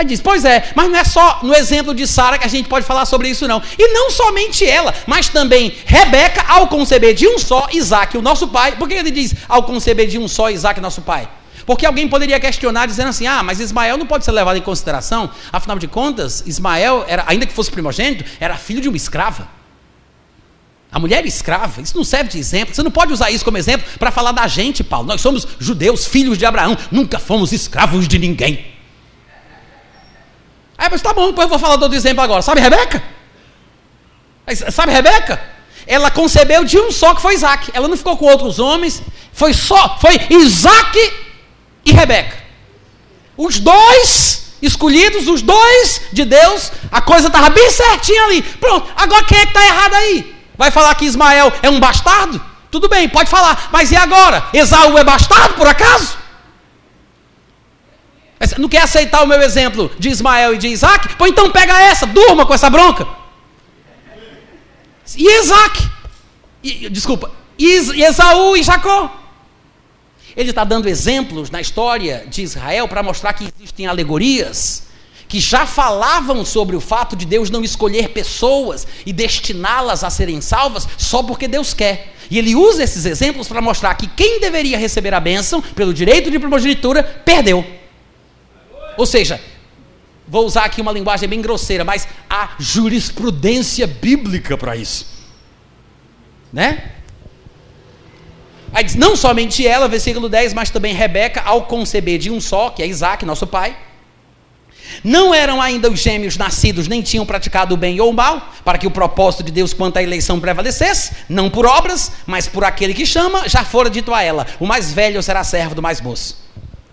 Aí 0.01 0.06
diz: 0.06 0.18
Pois 0.18 0.47
é, 0.47 0.72
mas 0.74 0.90
não 0.90 0.98
é 0.98 1.05
só 1.05 1.40
no 1.43 1.55
exemplo 1.55 1.94
de 1.94 2.06
Sara 2.06 2.39
que 2.39 2.47
a 2.47 2.48
gente 2.48 2.70
pode 2.70 2.86
falar 2.86 3.05
sobre 3.05 3.28
isso, 3.28 3.47
não. 3.47 3.62
E 3.78 3.89
não 3.89 4.10
somente 4.10 4.66
ela, 4.66 4.94
mas 5.06 5.28
também 5.28 5.77
Rebeca, 5.85 6.43
ao 6.48 6.68
conceber 6.68 7.12
de 7.12 7.28
um 7.28 7.39
só 7.39 7.68
Isaac, 7.70 8.16
o 8.16 8.22
nosso 8.22 8.48
pai. 8.48 8.77
Por 8.77 8.89
que 8.89 8.94
ele 8.94 9.10
diz 9.10 9.35
ao 9.47 9.62
conceber 9.62 10.09
de 10.09 10.18
um 10.18 10.27
só 10.27 10.48
Isaac, 10.48 10.81
nosso 10.81 11.02
pai? 11.02 11.28
Porque 11.66 11.85
alguém 11.85 12.09
poderia 12.09 12.40
questionar 12.40 12.86
dizendo 12.86 13.09
assim: 13.09 13.27
ah, 13.27 13.43
mas 13.43 13.60
Ismael 13.60 13.98
não 13.98 14.06
pode 14.06 14.24
ser 14.24 14.32
levado 14.32 14.56
em 14.56 14.62
consideração, 14.62 15.31
afinal 15.52 15.78
de 15.78 15.86
contas, 15.86 16.44
Ismael, 16.47 17.05
era, 17.06 17.22
ainda 17.27 17.44
que 17.44 17.52
fosse 17.52 17.70
primogênito, 17.70 18.24
era 18.40 18.56
filho 18.56 18.81
de 18.81 18.89
uma 18.89 18.97
escrava. 18.97 19.48
A 20.90 20.98
mulher 20.98 21.27
escrava, 21.27 21.82
isso 21.82 21.94
não 21.94 22.05
serve 22.05 22.31
de 22.31 22.39
exemplo. 22.39 22.74
Você 22.74 22.82
não 22.82 22.90
pode 22.90 23.12
usar 23.12 23.31
isso 23.31 23.44
como 23.44 23.59
exemplo 23.59 23.86
para 23.98 24.10
falar 24.10 24.32
da 24.32 24.48
gente, 24.48 24.82
Paulo. 24.82 25.06
Nós 25.06 25.20
somos 25.20 25.47
judeus, 25.59 26.06
filhos 26.06 26.39
de 26.39 26.47
Abraão, 26.47 26.74
nunca 26.90 27.18
fomos 27.18 27.52
escravos 27.52 28.09
de 28.09 28.18
ninguém. 28.18 28.80
Aí, 30.81 30.89
mas 30.90 31.02
tá 31.02 31.12
bom, 31.12 31.27
depois 31.27 31.44
eu 31.44 31.51
vou 31.51 31.59
falar 31.59 31.77
do 31.77 31.94
exemplo 31.94 32.24
agora. 32.24 32.40
Sabe 32.40 32.59
Rebeca? 32.59 33.02
Sabe 34.73 34.90
Rebeca? 34.90 35.39
Ela 35.86 36.11
concebeu 36.11 36.65
de 36.65 36.78
um 36.81 36.90
só 36.90 37.15
que 37.15 37.20
foi 37.20 37.35
Isaac. 37.35 37.70
Ela 37.74 37.86
não 37.86 37.98
ficou 37.98 38.16
com 38.16 38.24
outros 38.24 38.59
homens. 38.59 39.02
Foi 39.31 39.52
só, 39.52 39.98
foi 40.01 40.19
Isaac 40.31 41.12
e 41.85 41.93
Rebeca. 41.93 42.35
Os 43.36 43.59
dois 43.59 44.55
escolhidos, 44.62 45.28
os 45.28 45.43
dois 45.43 46.01
de 46.15 46.24
Deus, 46.24 46.73
a 46.90 47.02
coisa 47.02 47.27
estava 47.27 47.51
bem 47.51 47.70
certinha 47.70 48.24
ali. 48.24 48.40
Pronto, 48.43 48.90
agora 48.97 49.24
quem 49.24 49.36
é 49.36 49.43
que 49.43 49.48
está 49.48 49.66
errado 49.66 49.94
aí? 49.94 50.35
Vai 50.57 50.70
falar 50.70 50.94
que 50.94 51.05
Ismael 51.05 51.52
é 51.62 51.69
um 51.69 51.78
bastardo? 51.78 52.43
Tudo 52.70 52.89
bem, 52.89 53.07
pode 53.07 53.28
falar, 53.28 53.69
mas 53.70 53.90
e 53.90 53.97
agora? 53.97 54.47
Esaú 54.55 54.97
é 54.97 55.05
bastardo 55.05 55.55
por 55.57 55.66
acaso? 55.69 56.19
Não 58.58 58.68
quer 58.68 58.82
aceitar 58.82 59.22
o 59.22 59.26
meu 59.26 59.40
exemplo 59.42 59.90
de 59.98 60.08
Ismael 60.08 60.54
e 60.54 60.58
de 60.58 60.68
Isaac? 60.68 61.14
Pois 61.16 61.30
então 61.30 61.50
pega 61.50 61.78
essa, 61.80 62.06
durma 62.06 62.46
com 62.46 62.54
essa 62.54 62.70
bronca. 62.70 63.06
E 65.16 65.40
Isaac? 65.40 65.90
E, 66.62 66.88
desculpa, 66.88 67.30
e 67.58 68.02
Esaú 68.02 68.56
e 68.56 68.62
Jacó? 68.62 69.16
Ele 70.36 70.50
está 70.50 70.64
dando 70.64 70.88
exemplos 70.88 71.50
na 71.50 71.60
história 71.60 72.24
de 72.28 72.42
Israel 72.42 72.88
para 72.88 73.02
mostrar 73.02 73.32
que 73.32 73.52
existem 73.58 73.86
alegorias 73.86 74.88
que 75.28 75.38
já 75.38 75.64
falavam 75.64 76.44
sobre 76.44 76.74
o 76.74 76.80
fato 76.80 77.14
de 77.14 77.24
Deus 77.24 77.50
não 77.50 77.62
escolher 77.62 78.08
pessoas 78.08 78.86
e 79.06 79.12
destiná-las 79.12 80.02
a 80.02 80.10
serem 80.10 80.40
salvas 80.40 80.88
só 80.98 81.22
porque 81.22 81.46
Deus 81.46 81.72
quer. 81.72 82.14
E 82.28 82.38
ele 82.38 82.54
usa 82.56 82.82
esses 82.82 83.04
exemplos 83.04 83.46
para 83.46 83.60
mostrar 83.60 83.94
que 83.94 84.08
quem 84.08 84.40
deveria 84.40 84.76
receber 84.76 85.14
a 85.14 85.20
bênção 85.20 85.62
pelo 85.62 85.94
direito 85.94 86.30
de 86.30 86.38
primogenitura 86.38 87.02
perdeu. 87.02 87.64
Ou 89.01 89.06
seja, 89.06 89.40
vou 90.28 90.44
usar 90.44 90.64
aqui 90.64 90.82
uma 90.82 90.93
linguagem 90.93 91.27
bem 91.27 91.40
grosseira, 91.40 91.82
mas 91.85 92.06
há 92.28 92.51
jurisprudência 92.59 93.86
bíblica 93.86 94.59
para 94.59 94.77
isso. 94.77 95.06
Né? 96.52 96.90
Aí 98.74 98.85
diz, 98.85 98.97
não 98.97 99.16
somente 99.16 99.66
ela, 99.66 99.89
versículo 99.89 100.28
10, 100.28 100.52
mas 100.52 100.68
também 100.68 100.93
Rebeca, 100.93 101.40
ao 101.40 101.64
conceber 101.64 102.18
de 102.18 102.31
um 102.31 102.43
só, 102.43 102.68
que 102.68 102.82
é 102.82 102.86
Isaac, 102.86 103.24
nosso 103.24 103.47
pai, 103.47 103.74
não 105.02 105.32
eram 105.32 105.62
ainda 105.62 105.90
os 105.90 105.98
gêmeos 105.98 106.36
nascidos, 106.36 106.86
nem 106.86 107.01
tinham 107.01 107.24
praticado 107.24 107.72
o 107.72 107.78
bem 107.78 107.98
ou 108.02 108.10
o 108.10 108.12
mal, 108.12 108.52
para 108.62 108.77
que 108.77 108.86
o 108.86 108.90
propósito 108.90 109.44
de 109.44 109.51
Deus 109.51 109.72
quanto 109.72 109.97
à 109.97 110.02
eleição 110.02 110.39
prevalecesse, 110.39 111.12
não 111.27 111.48
por 111.48 111.64
obras, 111.64 112.12
mas 112.27 112.47
por 112.47 112.64
aquele 112.64 112.93
que 112.93 113.06
chama, 113.06 113.48
já 113.48 113.64
fora 113.64 113.89
dito 113.89 114.12
a 114.12 114.22
ela: 114.22 114.47
o 114.59 114.66
mais 114.66 114.93
velho 114.93 115.22
será 115.22 115.43
servo 115.43 115.74
do 115.74 115.81
mais 115.81 116.02
moço. 116.02 116.36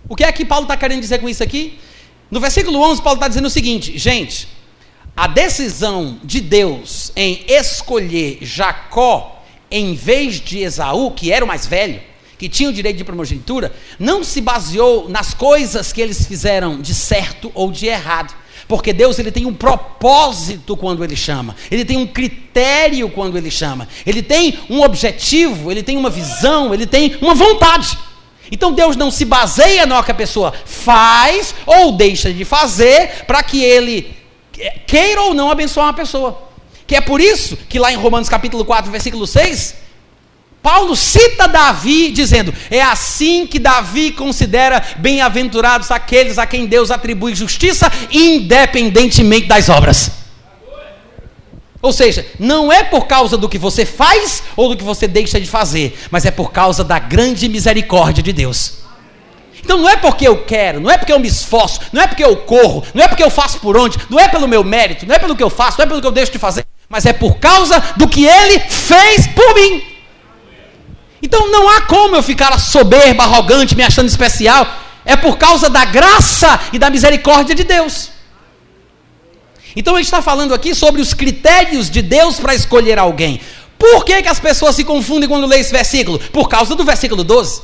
O 0.07 0.15
que 0.15 0.23
é 0.23 0.31
que 0.31 0.45
Paulo 0.45 0.63
está 0.63 0.77
querendo 0.77 1.01
dizer 1.01 1.19
com 1.19 1.27
isso 1.27 1.43
aqui? 1.43 1.77
No 2.29 2.39
versículo 2.39 2.79
11, 2.81 3.01
Paulo 3.01 3.17
está 3.17 3.27
dizendo 3.27 3.45
o 3.45 3.49
seguinte: 3.49 3.97
gente, 3.97 4.47
a 5.15 5.27
decisão 5.27 6.19
de 6.23 6.41
Deus 6.41 7.11
em 7.15 7.43
escolher 7.47 8.39
Jacó 8.41 9.43
em 9.69 9.95
vez 9.95 10.39
de 10.39 10.59
Esaú, 10.59 11.11
que 11.11 11.31
era 11.31 11.43
o 11.43 11.47
mais 11.47 11.65
velho, 11.65 11.99
que 12.37 12.47
tinha 12.47 12.69
o 12.69 12.73
direito 12.73 12.97
de 12.97 13.03
primogenitura, 13.03 13.73
não 13.99 14.23
se 14.23 14.39
baseou 14.41 15.09
nas 15.09 15.33
coisas 15.33 15.91
que 15.91 16.01
eles 16.01 16.25
fizeram 16.25 16.79
de 16.79 16.93
certo 16.93 17.51
ou 17.53 17.71
de 17.71 17.87
errado. 17.87 18.33
Porque 18.67 18.91
Deus 18.91 19.17
ele 19.17 19.31
tem 19.31 19.45
um 19.45 19.53
propósito 19.53 20.75
quando 20.75 21.03
ele 21.03 21.15
chama, 21.15 21.55
ele 21.71 21.85
tem 21.85 21.97
um 21.97 22.05
critério 22.05 23.09
quando 23.09 23.37
ele 23.37 23.49
chama, 23.49 23.87
ele 24.05 24.21
tem 24.21 24.59
um 24.69 24.81
objetivo, 24.81 25.71
ele 25.71 25.81
tem 25.81 25.95
uma 25.95 26.09
visão, 26.09 26.73
ele 26.73 26.85
tem 26.85 27.17
uma 27.21 27.33
vontade. 27.33 27.97
Então 28.51 28.71
Deus 28.71 28.95
não 28.95 29.11
se 29.11 29.25
baseia 29.25 29.85
no 29.85 30.01
que 30.03 30.11
a 30.11 30.15
pessoa 30.15 30.53
faz 30.65 31.53
ou 31.65 31.91
deixa 31.91 32.31
de 32.31 32.45
fazer 32.45 33.25
para 33.25 33.43
que 33.43 33.63
ele 33.63 34.15
queira 34.85 35.21
ou 35.21 35.33
não 35.33 35.51
abençoar 35.51 35.87
uma 35.87 35.93
pessoa. 35.93 36.47
Que 36.85 36.95
é 36.95 37.01
por 37.01 37.19
isso 37.19 37.57
que 37.67 37.79
lá 37.79 37.91
em 37.91 37.97
Romanos 37.97 38.29
capítulo 38.29 38.63
4, 38.63 38.89
versículo 38.89 39.27
6, 39.27 39.75
Paulo 40.61 40.95
cita 40.95 41.47
Davi 41.47 42.11
dizendo: 42.11 42.53
É 42.69 42.81
assim 42.81 43.45
que 43.45 43.59
Davi 43.59 44.11
considera 44.11 44.83
bem-aventurados 44.97 45.91
aqueles 45.91 46.37
a 46.37 46.45
quem 46.45 46.65
Deus 46.65 46.91
atribui 46.91 47.35
justiça, 47.35 47.91
independentemente 48.11 49.47
das 49.47 49.69
obras. 49.69 50.16
Ou 51.81 51.93
seja, 51.93 52.25
não 52.39 52.71
é 52.71 52.83
por 52.83 53.05
causa 53.05 53.37
do 53.37 53.47
que 53.47 53.57
você 53.57 53.85
faz 53.85 54.43
ou 54.55 54.69
do 54.69 54.77
que 54.77 54.83
você 54.83 55.07
deixa 55.07 55.39
de 55.39 55.47
fazer, 55.47 55.97
mas 56.09 56.25
é 56.25 56.31
por 56.31 56.51
causa 56.51 56.83
da 56.83 56.97
grande 56.97 57.47
misericórdia 57.47 58.23
de 58.23 58.33
Deus. 58.33 58.79
Então 59.63 59.77
não 59.77 59.89
é 59.89 59.97
porque 59.97 60.27
eu 60.27 60.43
quero, 60.43 60.79
não 60.79 60.89
é 60.89 60.97
porque 60.97 61.11
eu 61.11 61.19
me 61.19 61.27
esforço, 61.27 61.81
não 61.91 62.01
é 62.01 62.07
porque 62.07 62.23
eu 62.23 62.35
corro, 62.37 62.83
não 62.93 63.03
é 63.03 63.07
porque 63.07 63.23
eu 63.23 63.29
faço 63.29 63.59
por 63.59 63.77
onde, 63.77 63.97
não 64.09 64.19
é 64.19 64.27
pelo 64.27 64.47
meu 64.47 64.63
mérito, 64.63 65.05
não 65.05 65.13
é 65.13 65.19
pelo 65.19 65.35
que 65.35 65.43
eu 65.43 65.49
faço, 65.49 65.77
não 65.77 65.85
é 65.85 65.87
pelo 65.87 66.01
que 66.01 66.07
eu 66.07 66.11
deixo 66.11 66.31
de 66.31 66.39
fazer, 66.39 66.65
mas 66.89 67.05
é 67.05 67.13
por 67.13 67.35
causa 67.35 67.79
do 67.95 68.07
que 68.07 68.25
ele 68.25 68.59
fez 68.59 69.27
por 69.27 69.53
mim. 69.53 69.83
Então 71.21 71.51
não 71.51 71.69
há 71.69 71.81
como 71.81 72.15
eu 72.15 72.23
ficar 72.23 72.57
soberba, 72.59 73.23
arrogante, 73.23 73.75
me 73.75 73.83
achando 73.83 74.07
especial. 74.07 74.65
É 75.03 75.15
por 75.15 75.37
causa 75.37 75.69
da 75.69 75.85
graça 75.85 76.59
e 76.71 76.79
da 76.79 76.89
misericórdia 76.89 77.55
de 77.55 77.63
Deus. 77.63 78.16
Então 79.77 79.93
ele 79.93 80.01
está 80.01 80.23
falando 80.23 80.55
aqui 80.55 80.73
sobre 80.73 80.99
os 80.99 81.13
critérios 81.13 81.87
de 81.87 82.01
Deus 82.01 82.39
para 82.39 82.55
escolher 82.55 82.97
alguém. 82.97 83.39
Por 83.77 84.03
que, 84.03 84.23
que 84.23 84.27
as 84.27 84.39
pessoas 84.39 84.75
se 84.75 84.83
confundem 84.83 85.29
quando 85.29 85.45
lê 85.45 85.59
esse 85.59 85.71
versículo? 85.71 86.17
Por 86.17 86.49
causa 86.49 86.75
do 86.75 86.83
versículo 86.83 87.23
12. 87.23 87.61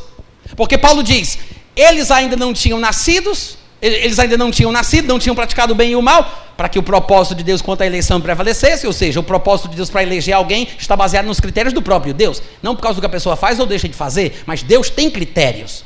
Porque 0.56 0.78
Paulo 0.78 1.02
diz: 1.02 1.40
eles 1.76 2.12
ainda 2.12 2.36
não 2.36 2.54
tinham 2.54 2.80
nascidos, 2.80 3.58
eles 3.82 4.20
ainda 4.20 4.38
não 4.38 4.52
tinham 4.52 4.72
nascido, 4.72 5.08
não 5.08 5.18
tinham 5.18 5.36
praticado 5.36 5.74
o 5.74 5.76
bem 5.76 5.94
e 5.94 5.96
o 5.96 6.04
mal, 6.04 6.54
para 6.56 6.70
que 6.70 6.78
o 6.78 6.84
propósito 6.84 7.34
de 7.34 7.44
Deus 7.44 7.64
quanto 7.64 7.82
à 7.82 7.88
eleição 7.88 8.22
prevalecesse, 8.22 8.86
ou 8.86 8.94
seja, 8.94 9.20
o 9.20 9.24
propósito 9.24 9.70
de 9.70 9.76
Deus 9.76 9.90
para 9.90 10.04
eleger 10.04 10.36
alguém 10.36 10.68
está 10.78 10.96
baseado 10.96 11.26
nos 11.26 11.40
critérios 11.40 11.74
do 11.74 11.82
próprio 11.82 12.14
Deus, 12.14 12.44
não 12.62 12.76
por 12.76 12.84
causa 12.84 12.98
do 12.98 13.02
que 13.02 13.08
a 13.08 13.10
pessoa 13.10 13.36
faz 13.36 13.60
ou 13.60 13.66
deixa 13.66 13.90
de 13.90 13.96
fazer, 13.96 14.44
mas 14.46 14.62
Deus 14.62 14.88
tem 14.88 15.10
critérios. 15.10 15.84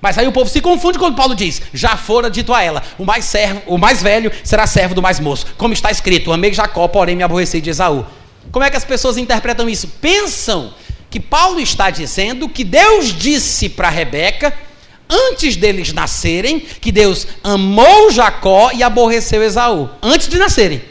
Mas 0.00 0.16
aí 0.16 0.26
o 0.26 0.32
povo 0.32 0.48
se 0.48 0.60
confunde 0.60 0.98
quando 0.98 1.16
Paulo 1.16 1.34
diz: 1.34 1.60
Já 1.72 1.96
fora 1.96 2.30
dito 2.30 2.54
a 2.54 2.62
ela, 2.62 2.82
o 2.98 3.04
mais 3.04 3.24
servo, 3.24 3.62
o 3.66 3.78
mais 3.78 4.02
velho 4.02 4.30
será 4.44 4.66
servo 4.66 4.94
do 4.94 5.02
mais 5.02 5.18
moço, 5.18 5.46
como 5.56 5.74
está 5.74 5.90
escrito: 5.90 6.32
Amei 6.32 6.52
Jacó, 6.52 6.86
porém 6.88 7.16
me 7.16 7.22
aborreci 7.22 7.60
de 7.60 7.70
Esaú. 7.70 8.04
Como 8.50 8.64
é 8.64 8.70
que 8.70 8.76
as 8.76 8.84
pessoas 8.84 9.16
interpretam 9.16 9.68
isso? 9.68 9.88
Pensam 10.00 10.72
que 11.10 11.20
Paulo 11.20 11.60
está 11.60 11.90
dizendo 11.90 12.48
que 12.48 12.64
Deus 12.64 13.14
disse 13.14 13.68
para 13.68 13.90
Rebeca 13.90 14.52
antes 15.08 15.56
deles 15.56 15.92
nascerem, 15.92 16.60
que 16.60 16.92
Deus 16.92 17.26
amou 17.42 18.10
Jacó 18.10 18.70
e 18.72 18.82
aborreceu 18.82 19.42
Esaú, 19.42 19.88
antes 20.02 20.28
de 20.28 20.38
nascerem. 20.38 20.82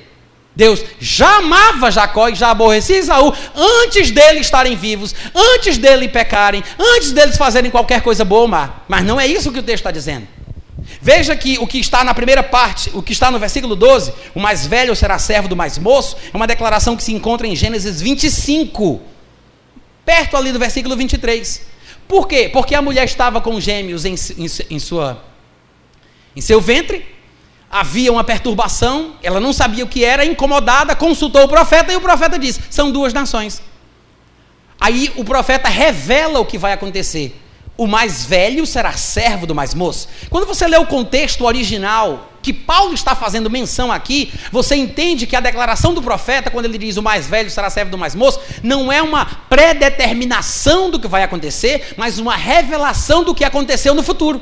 Deus 0.57 0.84
já 0.99 1.38
amava 1.38 1.91
Jacó 1.91 2.29
e 2.29 2.34
já 2.34 2.49
aborrecia 2.49 2.97
Esaú 2.97 3.31
antes 3.55 4.09
deles 4.09 4.41
estarem 4.41 4.75
vivos, 4.75 5.13
antes 5.53 5.77
deles 5.77 6.11
pecarem, 6.11 6.63
antes 6.79 7.11
deles 7.11 7.38
fazerem 7.38 7.69
qualquer 7.69 8.01
coisa 8.01 8.25
boa 8.25 8.41
ou 8.41 8.47
má. 8.47 8.81
Mas 8.88 9.05
não 9.05 9.19
é 9.19 9.27
isso 9.27 9.51
que 9.51 9.59
o 9.59 9.63
texto 9.63 9.81
está 9.81 9.91
dizendo. 9.91 10.27
Veja 10.99 11.35
que 11.35 11.59
o 11.59 11.67
que 11.67 11.77
está 11.77 12.03
na 12.03 12.11
primeira 12.11 12.41
parte, 12.41 12.89
o 12.95 13.03
que 13.03 13.13
está 13.13 13.29
no 13.29 13.38
versículo 13.38 13.75
12, 13.75 14.11
o 14.34 14.39
mais 14.39 14.65
velho 14.65 14.95
será 14.95 15.19
servo 15.19 15.47
do 15.47 15.55
mais 15.55 15.77
moço, 15.77 16.17
é 16.34 16.35
uma 16.35 16.47
declaração 16.47 16.97
que 16.97 17.03
se 17.03 17.13
encontra 17.13 17.45
em 17.45 17.55
Gênesis 17.55 18.01
25, 18.01 18.99
perto 20.03 20.35
ali 20.35 20.51
do 20.51 20.57
versículo 20.57 20.97
23. 20.97 21.61
Por 22.07 22.27
quê? 22.27 22.49
Porque 22.51 22.73
a 22.73 22.81
mulher 22.81 23.05
estava 23.05 23.39
com 23.39 23.61
gêmeos 23.61 24.05
em, 24.05 24.15
em, 24.15 24.47
em, 24.71 24.79
sua, 24.79 25.23
em 26.35 26.41
seu 26.41 26.59
ventre, 26.59 27.05
havia 27.69 28.11
uma 28.11 28.23
perturbação, 28.23 29.15
ela 29.22 29.39
não 29.39 29.53
sabia 29.53 29.84
o 29.84 29.88
que 29.88 30.03
era, 30.03 30.26
incomodada, 30.26 30.95
consultou 30.95 31.44
o 31.44 31.48
profeta 31.48 31.91
e 31.91 31.95
o 31.95 32.02
profeta 32.02 32.38
disse: 32.38 32.61
são 32.69 32.91
duas 32.91 33.14
nações. 33.14 33.61
Aí 34.80 35.11
o 35.15 35.23
profeta 35.23 35.69
revela 35.69 36.39
o 36.39 36.45
que 36.45 36.57
vai 36.57 36.73
acontecer 36.73 37.35
o 37.77 37.85
mais 37.85 38.26
velho 38.26 38.65
será 38.65 38.91
servo 38.94 39.45
do 39.45 39.53
mais 39.53 39.73
moço. 39.73 40.10
Quando 40.30 40.48
você 40.48 40.68
lê 40.68 40.77
o 40.77 40.85
contexto 40.85 41.45
original 41.45 42.31
que 42.41 42.52
Paulo 42.52 42.94
está 42.94 43.15
fazendo 43.15 43.49
menção 43.49 43.91
aqui, 43.91 44.31
você 44.52 44.76
entende 44.76 45.27
que 45.27 45.35
a 45.35 45.39
declaração 45.39 45.94
do 45.94 46.02
profeta, 46.02 46.49
quando 46.49 46.65
ele 46.65 46.77
diz 46.77 46.98
o 46.98 47.03
mais 47.03 47.27
velho 47.27 47.49
será 47.52 47.69
servo 47.69 47.91
do 47.91 47.98
mais 47.98 48.15
moço, 48.15 48.39
não 48.64 48.91
é 48.91 49.02
uma 49.02 49.26
predeterminação 49.26 50.89
do 50.89 50.99
que 50.99 51.07
vai 51.07 51.23
acontecer, 51.23 51.94
mas 51.98 52.18
uma 52.18 52.35
revelação 52.35 53.23
do 53.23 53.35
que 53.35 53.44
aconteceu 53.44 53.94
no 53.94 54.02
futuro. 54.02 54.41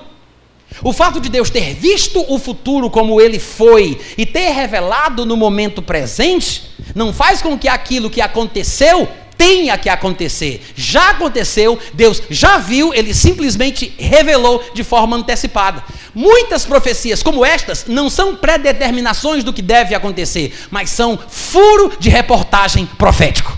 O 0.84 0.92
fato 0.92 1.20
de 1.20 1.30
Deus 1.30 1.50
ter 1.50 1.74
visto 1.74 2.24
o 2.28 2.38
futuro 2.38 2.90
como 2.90 3.20
ele 3.22 3.40
foi 3.40 4.00
e 4.18 4.26
ter 4.26 4.52
revelado 4.52 5.26
no 5.26 5.38
momento 5.38 5.82
presente, 5.82 6.64
não 6.94 7.14
faz 7.14 7.42
com 7.42 7.58
que 7.58 7.68
aquilo 7.68 8.10
que 8.10 8.22
aconteceu 8.22 9.08
tenha 9.38 9.78
que 9.78 9.90
acontecer. 9.90 10.62
Já 10.76 11.12
aconteceu, 11.12 11.78
Deus 11.94 12.22
já 12.30 12.58
viu, 12.58 12.94
ele 12.94 13.14
simplesmente 13.14 13.94
revelou 13.98 14.64
de 14.74 14.84
forma 14.84 15.18
antecipada. 15.18 15.84
Muitas 16.14 16.66
profecias 16.66 17.22
como 17.22 17.46
estas 17.46 17.86
não 17.86 18.10
são 18.10 18.36
predeterminações 18.36 19.44
do 19.44 19.54
que 19.54 19.62
deve 19.62 19.96
acontecer, 19.96 20.54
mas 20.70 20.90
são 20.90 21.18
furo 21.28 21.92
de 22.00 22.10
reportagem 22.10 22.86
profético. 22.86 23.58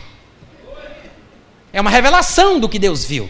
É 1.72 1.82
uma 1.82 1.92
revelação 1.92 2.60
do 2.60 2.70
que 2.70 2.80
Deus 2.80 3.06
viu. 3.06 3.30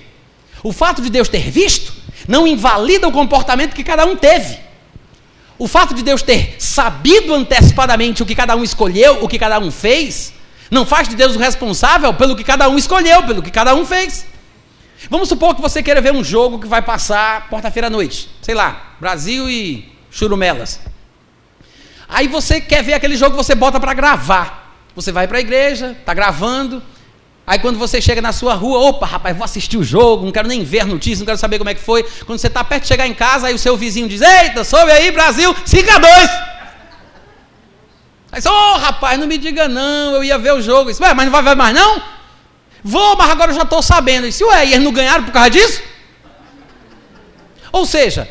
O 0.63 0.71
fato 0.71 1.01
de 1.01 1.09
Deus 1.09 1.27
ter 1.27 1.49
visto 1.49 1.93
não 2.27 2.47
invalida 2.47 3.07
o 3.07 3.11
comportamento 3.11 3.75
que 3.75 3.83
cada 3.83 4.05
um 4.05 4.15
teve. 4.15 4.59
O 5.59 5.67
fato 5.67 5.93
de 5.93 6.03
Deus 6.03 6.21
ter 6.21 6.55
sabido 6.59 7.33
antecipadamente 7.33 8.21
o 8.21 8.25
que 8.25 8.35
cada 8.35 8.55
um 8.55 8.63
escolheu, 8.63 9.23
o 9.23 9.27
que 9.27 9.39
cada 9.39 9.59
um 9.59 9.71
fez, 9.71 10.33
não 10.69 10.85
faz 10.85 11.07
de 11.07 11.15
Deus 11.15 11.35
o 11.35 11.39
responsável 11.39 12.13
pelo 12.13 12.35
que 12.35 12.43
cada 12.43 12.69
um 12.69 12.77
escolheu, 12.77 13.23
pelo 13.23 13.41
que 13.41 13.51
cada 13.51 13.73
um 13.73 13.85
fez. 13.85 14.25
Vamos 15.09 15.29
supor 15.29 15.55
que 15.55 15.61
você 15.61 15.81
queira 15.81 16.01
ver 16.01 16.13
um 16.13 16.23
jogo 16.23 16.59
que 16.59 16.67
vai 16.67 16.81
passar 16.81 17.49
quarta-feira 17.49 17.87
à 17.87 17.89
noite. 17.89 18.29
Sei 18.41 18.55
lá, 18.55 18.95
Brasil 18.99 19.49
e 19.49 19.91
Churumelas. 20.11 20.79
Aí 22.09 22.27
você 22.27 22.61
quer 22.61 22.83
ver 22.83 22.93
aquele 22.93 23.15
jogo, 23.15 23.35
você 23.35 23.53
bota 23.53 23.79
para 23.79 23.93
gravar. 23.93 24.75
Você 24.95 25.11
vai 25.11 25.27
para 25.27 25.37
a 25.37 25.41
igreja, 25.41 25.95
está 25.99 26.13
gravando. 26.13 26.81
Aí 27.47 27.59
quando 27.59 27.79
você 27.79 28.01
chega 28.01 28.21
na 28.21 28.33
sua 28.33 28.55
rua, 28.55 28.77
opa, 28.79 29.05
rapaz, 29.05 29.33
vou 29.33 29.45
assistir 29.45 29.77
o 29.77 29.83
jogo, 29.83 30.25
não 30.25 30.33
quero 30.33 30.49
nem 30.49 30.65
ver 30.65 30.81
a 30.81 30.85
notícia, 30.85 31.19
não 31.19 31.25
quero 31.25 31.37
saber 31.37 31.57
como 31.57 31.69
é 31.69 31.73
que 31.73 31.79
foi. 31.79 32.03
Quando 32.25 32.37
você 32.37 32.47
está 32.47 32.61
perto 32.61 32.81
de 32.81 32.89
chegar 32.89 33.07
em 33.07 33.13
casa, 33.13 33.47
aí 33.47 33.53
o 33.53 33.57
seu 33.57 33.77
vizinho 33.77 34.09
diz: 34.09 34.21
Eita, 34.21 34.65
soube 34.65 34.91
aí, 34.91 35.09
Brasil, 35.11 35.55
5 35.65 35.91
a 35.91 35.97
2 35.97 36.29
Aí 38.29 38.41
ô 38.45 38.49
oh, 38.49 38.77
rapaz, 38.77 39.17
não 39.17 39.25
me 39.25 39.37
diga 39.37 39.69
não, 39.69 40.15
eu 40.15 40.23
ia 40.25 40.37
ver 40.37 40.51
o 40.51 40.61
jogo. 40.61 40.89
Disse, 40.89 41.01
mas 41.01 41.15
não 41.15 41.31
vai 41.31 41.41
ver 41.41 41.55
mais 41.55 41.73
não? 41.73 42.03
Vou, 42.83 43.15
mas 43.15 43.29
agora 43.29 43.51
eu 43.51 43.55
já 43.55 43.61
estou 43.61 43.81
sabendo. 43.81 44.25
Eu 44.25 44.29
disse, 44.29 44.43
ué, 44.43 44.65
e 44.65 44.73
eles 44.73 44.83
não 44.83 44.91
ganharam 44.91 45.23
por 45.23 45.31
causa 45.31 45.49
disso? 45.49 45.81
Ou 47.71 47.85
seja, 47.85 48.29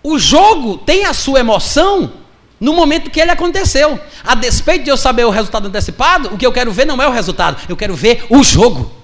o 0.00 0.16
jogo 0.16 0.78
tem 0.78 1.06
a 1.06 1.12
sua 1.12 1.40
emoção 1.40 2.21
no 2.62 2.72
momento 2.72 3.10
que 3.10 3.20
ele 3.20 3.32
aconteceu. 3.32 3.98
A 4.22 4.36
despeito 4.36 4.84
de 4.84 4.90
eu 4.90 4.96
saber 4.96 5.26
o 5.26 5.30
resultado 5.30 5.66
antecipado, 5.66 6.32
o 6.32 6.38
que 6.38 6.46
eu 6.46 6.52
quero 6.52 6.72
ver 6.72 6.86
não 6.86 7.02
é 7.02 7.08
o 7.08 7.10
resultado, 7.10 7.60
eu 7.68 7.76
quero 7.76 7.94
ver 7.96 8.24
o 8.30 8.42
jogo. 8.44 9.02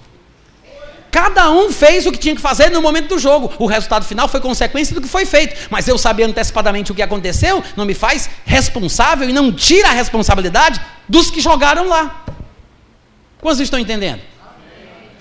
Cada 1.10 1.51
um 1.51 1.72
fez 1.72 2.06
o 2.06 2.12
que 2.12 2.18
tinha 2.18 2.36
que 2.36 2.40
fazer 2.40 2.70
no 2.70 2.80
momento 2.80 3.09
do 3.09 3.18
jogo. 3.18 3.52
O 3.59 3.66
resultado 3.66 4.05
final 4.05 4.28
foi 4.28 4.40
consequência 4.40 4.94
do 4.94 5.01
que 5.01 5.09
foi 5.09 5.24
feito. 5.24 5.68
Mas 5.70 5.89
eu 5.89 5.98
saber 5.98 6.24
antecipadamente 6.24 6.93
o 6.93 6.94
que 6.94 7.02
aconteceu 7.02 7.64
não 7.76 7.85
me 7.85 7.94
faz 7.94 8.30
responsável 8.44 9.28
e 9.28 9.32
não 9.32 9.51
tira 9.51 9.89
a 9.89 9.93
responsabilidade 9.93 10.80
dos 11.09 11.30
que 11.30 11.40
jogaram 11.40 11.89
lá. 11.89 12.24
Quantos 13.40 13.59
estão 13.59 13.78
entendendo? 13.78 14.20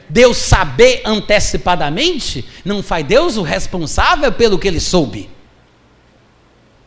Deus 0.10 0.38
saber 0.38 1.02
antecipadamente 1.06 2.48
não 2.64 2.84
faz 2.84 3.06
Deus 3.06 3.38
o 3.38 3.42
responsável 3.42 4.32
pelo 4.32 4.60
que 4.60 4.68
ele 4.68 4.82
soube. 4.82 5.30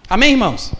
Amém, 0.08 0.32
irmãos? 0.32 0.72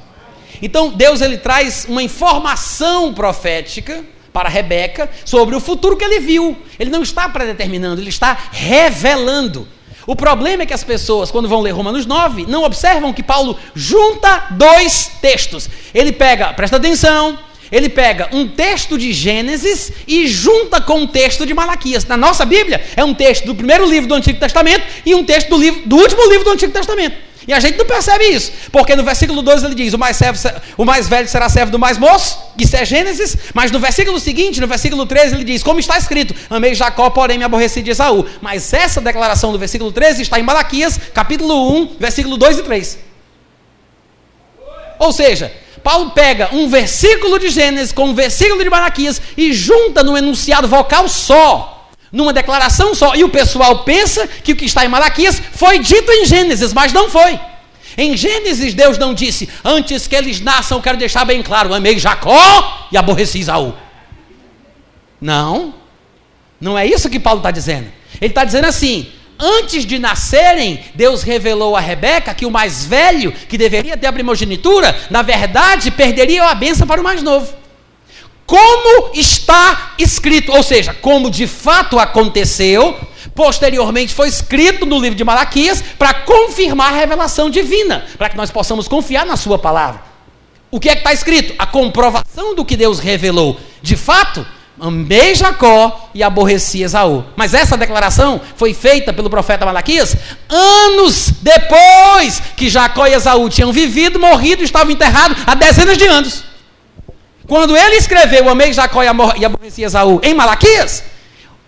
Então 0.63 0.91
Deus 0.91 1.21
ele 1.21 1.39
traz 1.39 1.87
uma 1.89 2.03
informação 2.03 3.15
profética 3.15 4.05
para 4.33 4.49
Rebeca 4.49 5.11
sobre 5.25 5.55
o 5.55 5.61
futuro 5.61 5.97
que 5.97 6.05
ele 6.05 6.21
viu. 6.21 6.57
Ele 6.79 6.91
não 6.91 7.03
está 7.03 7.29
predeterminando, 7.29 8.01
ele 8.01 8.11
está 8.11 8.37
revelando. 8.53 9.67
O 10.07 10.17
problema 10.17 10.63
é 10.63 10.67
que 10.67 10.75
as 10.75 10.83
pessoas, 10.83 11.31
quando 11.31 11.49
vão 11.49 11.61
ler 11.61 11.73
Romanos 11.73 12.07
9, 12.07 12.47
não 12.47 12.65
observam 12.65 13.13
que 13.13 13.23
Paulo 13.23 13.57
junta 13.75 14.47
dois 14.51 15.11
textos. 15.21 15.69
Ele 15.95 16.11
pega, 16.11 16.53
presta 16.53 16.77
atenção, 16.77 17.39
ele 17.71 17.89
pega 17.89 18.29
um 18.33 18.49
texto 18.49 18.99
de 18.99 19.13
Gênesis 19.13 19.93
e 20.09 20.27
junta 20.27 20.81
com 20.81 21.03
um 21.03 21.07
texto 21.07 21.47
de 21.47 21.55
Malaquias. 21.55 22.05
Na 22.07 22.17
nossa 22.17 22.45
Bíblia, 22.45 22.85
é 22.97 23.05
um 23.05 23.15
texto 23.15 23.47
do 23.47 23.55
primeiro 23.55 23.89
livro 23.89 24.09
do 24.09 24.15
Antigo 24.15 24.41
Testamento 24.41 24.85
e 25.07 25.15
um 25.15 25.25
texto 25.25 25.49
do, 25.49 25.57
livro, 25.57 25.83
do 25.87 25.97
último 25.97 26.29
livro 26.29 26.45
do 26.45 26.51
Antigo 26.51 26.73
Testamento. 26.73 27.30
E 27.51 27.53
a 27.53 27.59
gente 27.59 27.77
não 27.77 27.85
percebe 27.85 28.27
isso, 28.27 28.53
porque 28.71 28.95
no 28.95 29.03
versículo 29.03 29.43
2 29.43 29.65
ele 29.65 29.75
diz: 29.75 29.93
o 29.93 29.99
mais, 29.99 30.17
servo, 30.17 30.39
o 30.77 30.85
mais 30.85 31.09
velho 31.09 31.27
será 31.27 31.49
servo 31.49 31.73
do 31.73 31.81
mais 31.81 31.99
moço, 31.99 32.39
isso 32.57 32.77
é 32.77 32.85
Gênesis, 32.85 33.37
mas 33.53 33.73
no 33.73 33.81
versículo 33.81 34.21
seguinte, 34.21 34.61
no 34.61 34.69
versículo 34.69 35.05
13, 35.05 35.35
ele 35.35 35.43
diz: 35.43 35.61
como 35.61 35.81
está 35.81 35.99
escrito, 35.99 36.33
amei 36.49 36.77
Jacó, 36.77 37.11
porém 37.11 37.39
me 37.39 37.43
aborreci 37.43 37.83
de 37.83 37.91
Esaú. 37.91 38.25
Mas 38.41 38.73
essa 38.73 39.01
declaração 39.01 39.51
do 39.51 39.59
versículo 39.59 39.91
13 39.91 40.23
está 40.23 40.39
em 40.39 40.45
Malaquias, 40.45 40.97
capítulo 41.13 41.73
1, 41.77 41.97
versículo 41.99 42.37
2 42.37 42.59
e 42.59 42.63
3. 42.63 42.99
Ou 45.01 45.13
seja, 45.13 45.53
Paulo 45.83 46.13
pega 46.13 46.51
um 46.53 46.69
versículo 46.69 47.37
de 47.37 47.49
Gênesis 47.49 47.91
com 47.91 48.11
um 48.11 48.15
versículo 48.15 48.63
de 48.63 48.71
Malaquias 48.71 49.21
e 49.37 49.53
junta 49.53 50.05
num 50.05 50.17
enunciado 50.17 50.69
vocal 50.69 51.09
só, 51.09 51.80
numa 52.13 52.33
declaração 52.33 52.95
só. 52.95 53.15
E 53.15 53.25
o 53.25 53.29
pessoal 53.29 53.85
pensa 53.85 54.27
que 54.27 54.53
o 54.53 54.57
que 54.57 54.65
está 54.65 54.85
em 54.85 54.89
Malaquias 54.89 55.41
foi 55.53 55.79
dito 55.79 56.11
em 56.11 56.25
Gênesis, 56.25 56.73
mas 56.73 56.93
não 56.93 57.09
foi. 57.09 57.39
Em 57.97 58.17
Gênesis, 58.17 58.75
Deus 58.75 58.99
não 58.99 59.13
disse: 59.15 59.49
Antes 59.65 60.07
que 60.07 60.17
eles 60.17 60.41
nasçam, 60.41 60.79
eu 60.79 60.83
quero 60.83 60.99
deixar 60.99 61.25
bem 61.25 61.43
claro, 61.43 61.75
amei 61.75 61.99
Jacó 61.99 62.89
e 62.91 62.97
aborreci 62.97 63.41
Isaú. 63.41 63.75
Não, 65.21 65.75
não 66.61 66.79
é 66.79 66.87
isso 66.87 67.11
que 67.11 67.21
Paulo 67.21 67.41
está 67.41 67.51
dizendo. 67.51 67.89
Ele 68.21 68.31
está 68.31 68.45
dizendo 68.45 68.67
assim: 68.67 69.11
antes 69.39 69.85
de 69.85 69.99
nascerem, 69.99 70.81
Deus 70.95 71.23
revelou 71.23 71.77
a 71.77 71.81
Rebeca 71.81 72.35
que 72.35 72.47
o 72.47 72.51
mais 72.51 72.85
velho, 72.85 73.33
que 73.33 73.59
deveria 73.59 73.97
ter 73.97 74.07
a 74.07 74.13
primogenitura, 74.13 74.97
na 75.11 75.23
verdade 75.23 75.91
perderia 75.91 76.45
a 76.45 76.55
benção 76.55 76.87
para 76.87 77.01
o 77.01 77.05
mais 77.05 77.23
novo. 77.23 77.60
Como 78.51 79.13
está 79.15 79.93
escrito, 79.97 80.51
ou 80.51 80.61
seja, 80.61 80.93
como 80.93 81.31
de 81.31 81.47
fato 81.47 82.01
aconteceu, 82.01 82.99
posteriormente 83.33 84.13
foi 84.13 84.27
escrito 84.27 84.85
no 84.85 84.99
livro 84.99 85.15
de 85.15 85.23
Malaquias 85.23 85.85
para 85.97 86.13
confirmar 86.15 86.93
a 86.93 86.97
revelação 86.97 87.49
divina, 87.49 88.05
para 88.19 88.29
que 88.29 88.37
nós 88.37 88.51
possamos 88.51 88.89
confiar 88.89 89.25
na 89.25 89.37
Sua 89.37 89.57
palavra. 89.57 90.03
O 90.69 90.81
que 90.81 90.89
é 90.89 90.95
que 90.95 90.99
está 90.99 91.13
escrito? 91.13 91.55
A 91.61 91.65
comprovação 91.65 92.53
do 92.53 92.65
que 92.65 92.77
Deus 92.77 92.99
revelou. 92.99 93.57
De 93.81 93.95
fato, 93.95 94.45
amei 94.81 95.37
Jacó 95.37 96.11
e 96.13 96.21
aborreci 96.21 96.83
Esaú. 96.83 97.25
Mas 97.37 97.55
essa 97.55 97.77
declaração 97.77 98.41
foi 98.57 98.75
feita 98.75 99.13
pelo 99.13 99.31
profeta 99.31 99.65
Malaquias 99.65 100.17
anos 100.49 101.35
depois 101.41 102.43
que 102.57 102.69
Jacó 102.69 103.07
e 103.07 103.15
Esaú 103.15 103.49
tinham 103.49 103.73
vivido, 103.73 104.19
morrido 104.19 104.63
e 104.63 104.65
estavam 104.65 104.91
enterrados 104.91 105.37
há 105.47 105.55
dezenas 105.55 105.97
de 105.97 106.07
anos. 106.07 106.50
Quando 107.51 107.77
ele 107.77 107.97
escreveu 107.97 108.49
Amei 108.49 108.73
Jacó 108.73 109.03
e 109.03 109.09
aborreci 109.45 109.83
Esaú 109.83 110.21
em 110.23 110.33
Malaquias, 110.33 111.03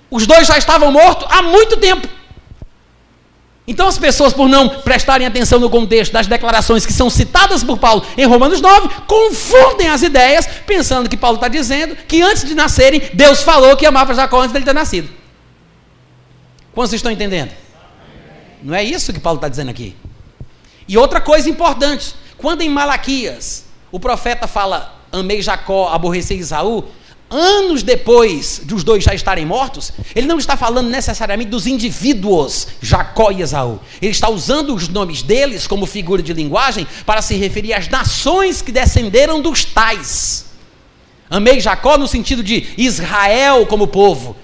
os 0.08 0.28
dois 0.28 0.46
já 0.46 0.56
estavam 0.56 0.92
mortos 0.92 1.26
há 1.28 1.42
muito 1.42 1.76
tempo. 1.76 2.06
Então 3.66 3.88
as 3.88 3.98
pessoas, 3.98 4.32
por 4.32 4.48
não 4.48 4.68
prestarem 4.68 5.26
atenção 5.26 5.58
no 5.58 5.68
contexto 5.68 6.12
das 6.12 6.28
declarações 6.28 6.86
que 6.86 6.92
são 6.92 7.10
citadas 7.10 7.64
por 7.64 7.78
Paulo 7.78 8.06
em 8.16 8.24
Romanos 8.24 8.60
9, 8.60 8.90
confundem 9.08 9.88
as 9.88 10.02
ideias, 10.02 10.46
pensando 10.64 11.10
que 11.10 11.16
Paulo 11.16 11.34
está 11.34 11.48
dizendo 11.48 11.96
que 12.06 12.22
antes 12.22 12.44
de 12.44 12.54
nascerem, 12.54 13.02
Deus 13.12 13.42
falou 13.42 13.76
que 13.76 13.84
amava 13.84 14.14
Jacó 14.14 14.38
antes 14.38 14.52
dele 14.52 14.64
ter 14.64 14.72
nascido. 14.72 15.10
Quantos 16.72 16.92
estão 16.92 17.10
entendendo? 17.10 17.50
Não 18.62 18.72
é 18.72 18.84
isso 18.84 19.12
que 19.12 19.18
Paulo 19.18 19.38
está 19.38 19.48
dizendo 19.48 19.72
aqui. 19.72 19.96
E 20.86 20.96
outra 20.96 21.20
coisa 21.20 21.50
importante, 21.50 22.14
quando 22.38 22.62
em 22.62 22.68
Malaquias 22.68 23.64
o 23.90 23.98
profeta 23.98 24.46
fala 24.46 25.01
amei 25.12 25.42
Jacó, 25.42 25.88
aborreci 25.88 26.34
Isaú, 26.34 26.84
anos 27.32 27.82
depois 27.82 28.60
dos 28.64 28.84
dois 28.84 29.02
já 29.02 29.14
estarem 29.14 29.46
mortos, 29.46 29.92
ele 30.14 30.26
não 30.26 30.38
está 30.38 30.56
falando 30.56 30.90
necessariamente 30.90 31.50
dos 31.50 31.66
indivíduos 31.66 32.68
Jacó 32.80 33.30
e 33.30 33.42
Esaú. 33.42 33.80
Ele 34.00 34.12
está 34.12 34.28
usando 34.28 34.74
os 34.74 34.88
nomes 34.88 35.22
deles 35.22 35.66
como 35.66 35.86
figura 35.86 36.22
de 36.22 36.32
linguagem 36.32 36.86
para 37.06 37.22
se 37.22 37.34
referir 37.34 37.72
às 37.72 37.88
nações 37.88 38.60
que 38.60 38.70
descenderam 38.70 39.40
dos 39.40 39.64
tais. 39.64 40.46
Amei 41.30 41.60
Jacó 41.60 41.96
no 41.96 42.06
sentido 42.06 42.42
de 42.42 42.66
Israel 42.76 43.64
como 43.66 43.86
povo. 43.86 44.36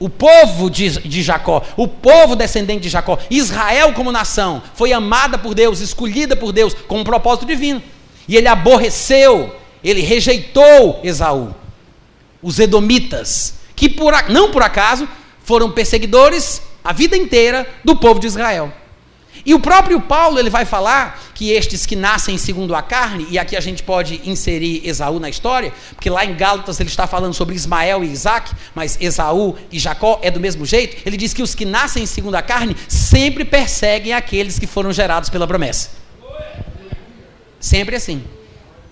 O 0.00 0.08
povo 0.08 0.70
de, 0.70 0.90
de 1.08 1.22
Jacó, 1.22 1.62
o 1.76 1.88
povo 1.88 2.36
descendente 2.36 2.82
de 2.82 2.88
Jacó, 2.88 3.18
Israel 3.30 3.92
como 3.92 4.12
nação, 4.12 4.62
foi 4.74 4.92
amada 4.92 5.36
por 5.36 5.54
Deus, 5.54 5.80
escolhida 5.80 6.36
por 6.36 6.52
Deus 6.52 6.72
com 6.72 7.00
um 7.00 7.04
propósito 7.04 7.46
divino. 7.46 7.82
E 8.28 8.36
ele 8.36 8.46
aborreceu, 8.46 9.54
ele 9.82 10.00
rejeitou 10.00 11.00
Esaú 11.02 11.54
os 12.42 12.58
edomitas, 12.58 13.54
que 13.74 13.88
por, 13.88 14.12
não 14.28 14.50
por 14.50 14.62
acaso 14.62 15.08
foram 15.44 15.70
perseguidores 15.70 16.62
a 16.84 16.92
vida 16.92 17.16
inteira 17.16 17.66
do 17.84 17.96
povo 17.96 18.20
de 18.20 18.26
Israel. 18.26 18.72
E 19.44 19.54
o 19.54 19.60
próprio 19.60 20.00
Paulo 20.00 20.38
ele 20.38 20.50
vai 20.50 20.64
falar 20.64 21.22
que 21.34 21.50
estes 21.52 21.86
que 21.86 21.96
nascem 21.96 22.36
segundo 22.36 22.74
a 22.74 22.82
carne, 22.82 23.26
e 23.30 23.38
aqui 23.38 23.56
a 23.56 23.60
gente 23.60 23.82
pode 23.82 24.20
inserir 24.24 24.82
Esaú 24.84 25.18
na 25.18 25.28
história, 25.28 25.72
porque 25.94 26.10
lá 26.10 26.24
em 26.24 26.34
Gálatas 26.34 26.80
ele 26.80 26.88
está 26.88 27.06
falando 27.06 27.34
sobre 27.34 27.54
Ismael 27.54 28.04
e 28.04 28.10
Isaac, 28.10 28.52
mas 28.74 28.98
Esaú 29.00 29.56
e 29.70 29.78
Jacó 29.78 30.18
é 30.22 30.30
do 30.30 30.40
mesmo 30.40 30.66
jeito. 30.66 30.96
Ele 31.06 31.16
diz 31.16 31.32
que 31.32 31.42
os 31.42 31.54
que 31.54 31.64
nascem 31.64 32.04
segundo 32.04 32.34
a 32.34 32.42
carne 32.42 32.76
sempre 32.88 33.44
perseguem 33.44 34.12
aqueles 34.12 34.58
que 34.58 34.66
foram 34.66 34.92
gerados 34.92 35.30
pela 35.30 35.46
promessa. 35.46 35.90
Sempre 37.60 37.96
assim. 37.96 38.22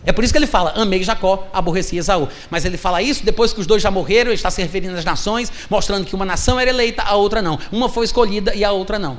É 0.07 0.13
por 0.13 0.23
isso 0.23 0.33
que 0.33 0.39
ele 0.39 0.47
fala: 0.47 0.73
amei 0.77 1.03
Jacó, 1.03 1.49
aborreci 1.53 1.99
Esaú. 1.99 2.29
Mas 2.49 2.65
ele 2.65 2.79
fala 2.79 3.03
isso 3.03 3.25
depois 3.25 3.53
que 3.53 3.61
os 3.61 3.67
dois 3.67 3.83
já 3.83 3.91
morreram, 3.91 4.31
ele 4.31 4.37
está 4.37 4.51
se 4.51 4.63
referindo 4.63 4.97
às 4.97 5.05
nações, 5.05 5.53
mostrando 5.69 6.07
que 6.07 6.15
uma 6.15 6.25
nação 6.25 6.59
era 6.59 6.71
eleita, 6.71 7.03
a 7.03 7.17
outra 7.17 7.43
não. 7.43 7.59
Uma 7.73 7.89
foi 7.89 8.05
escolhida 8.05 8.55
e 8.55 8.65
a 8.65 8.71
outra 8.71 8.99
não. 8.99 9.19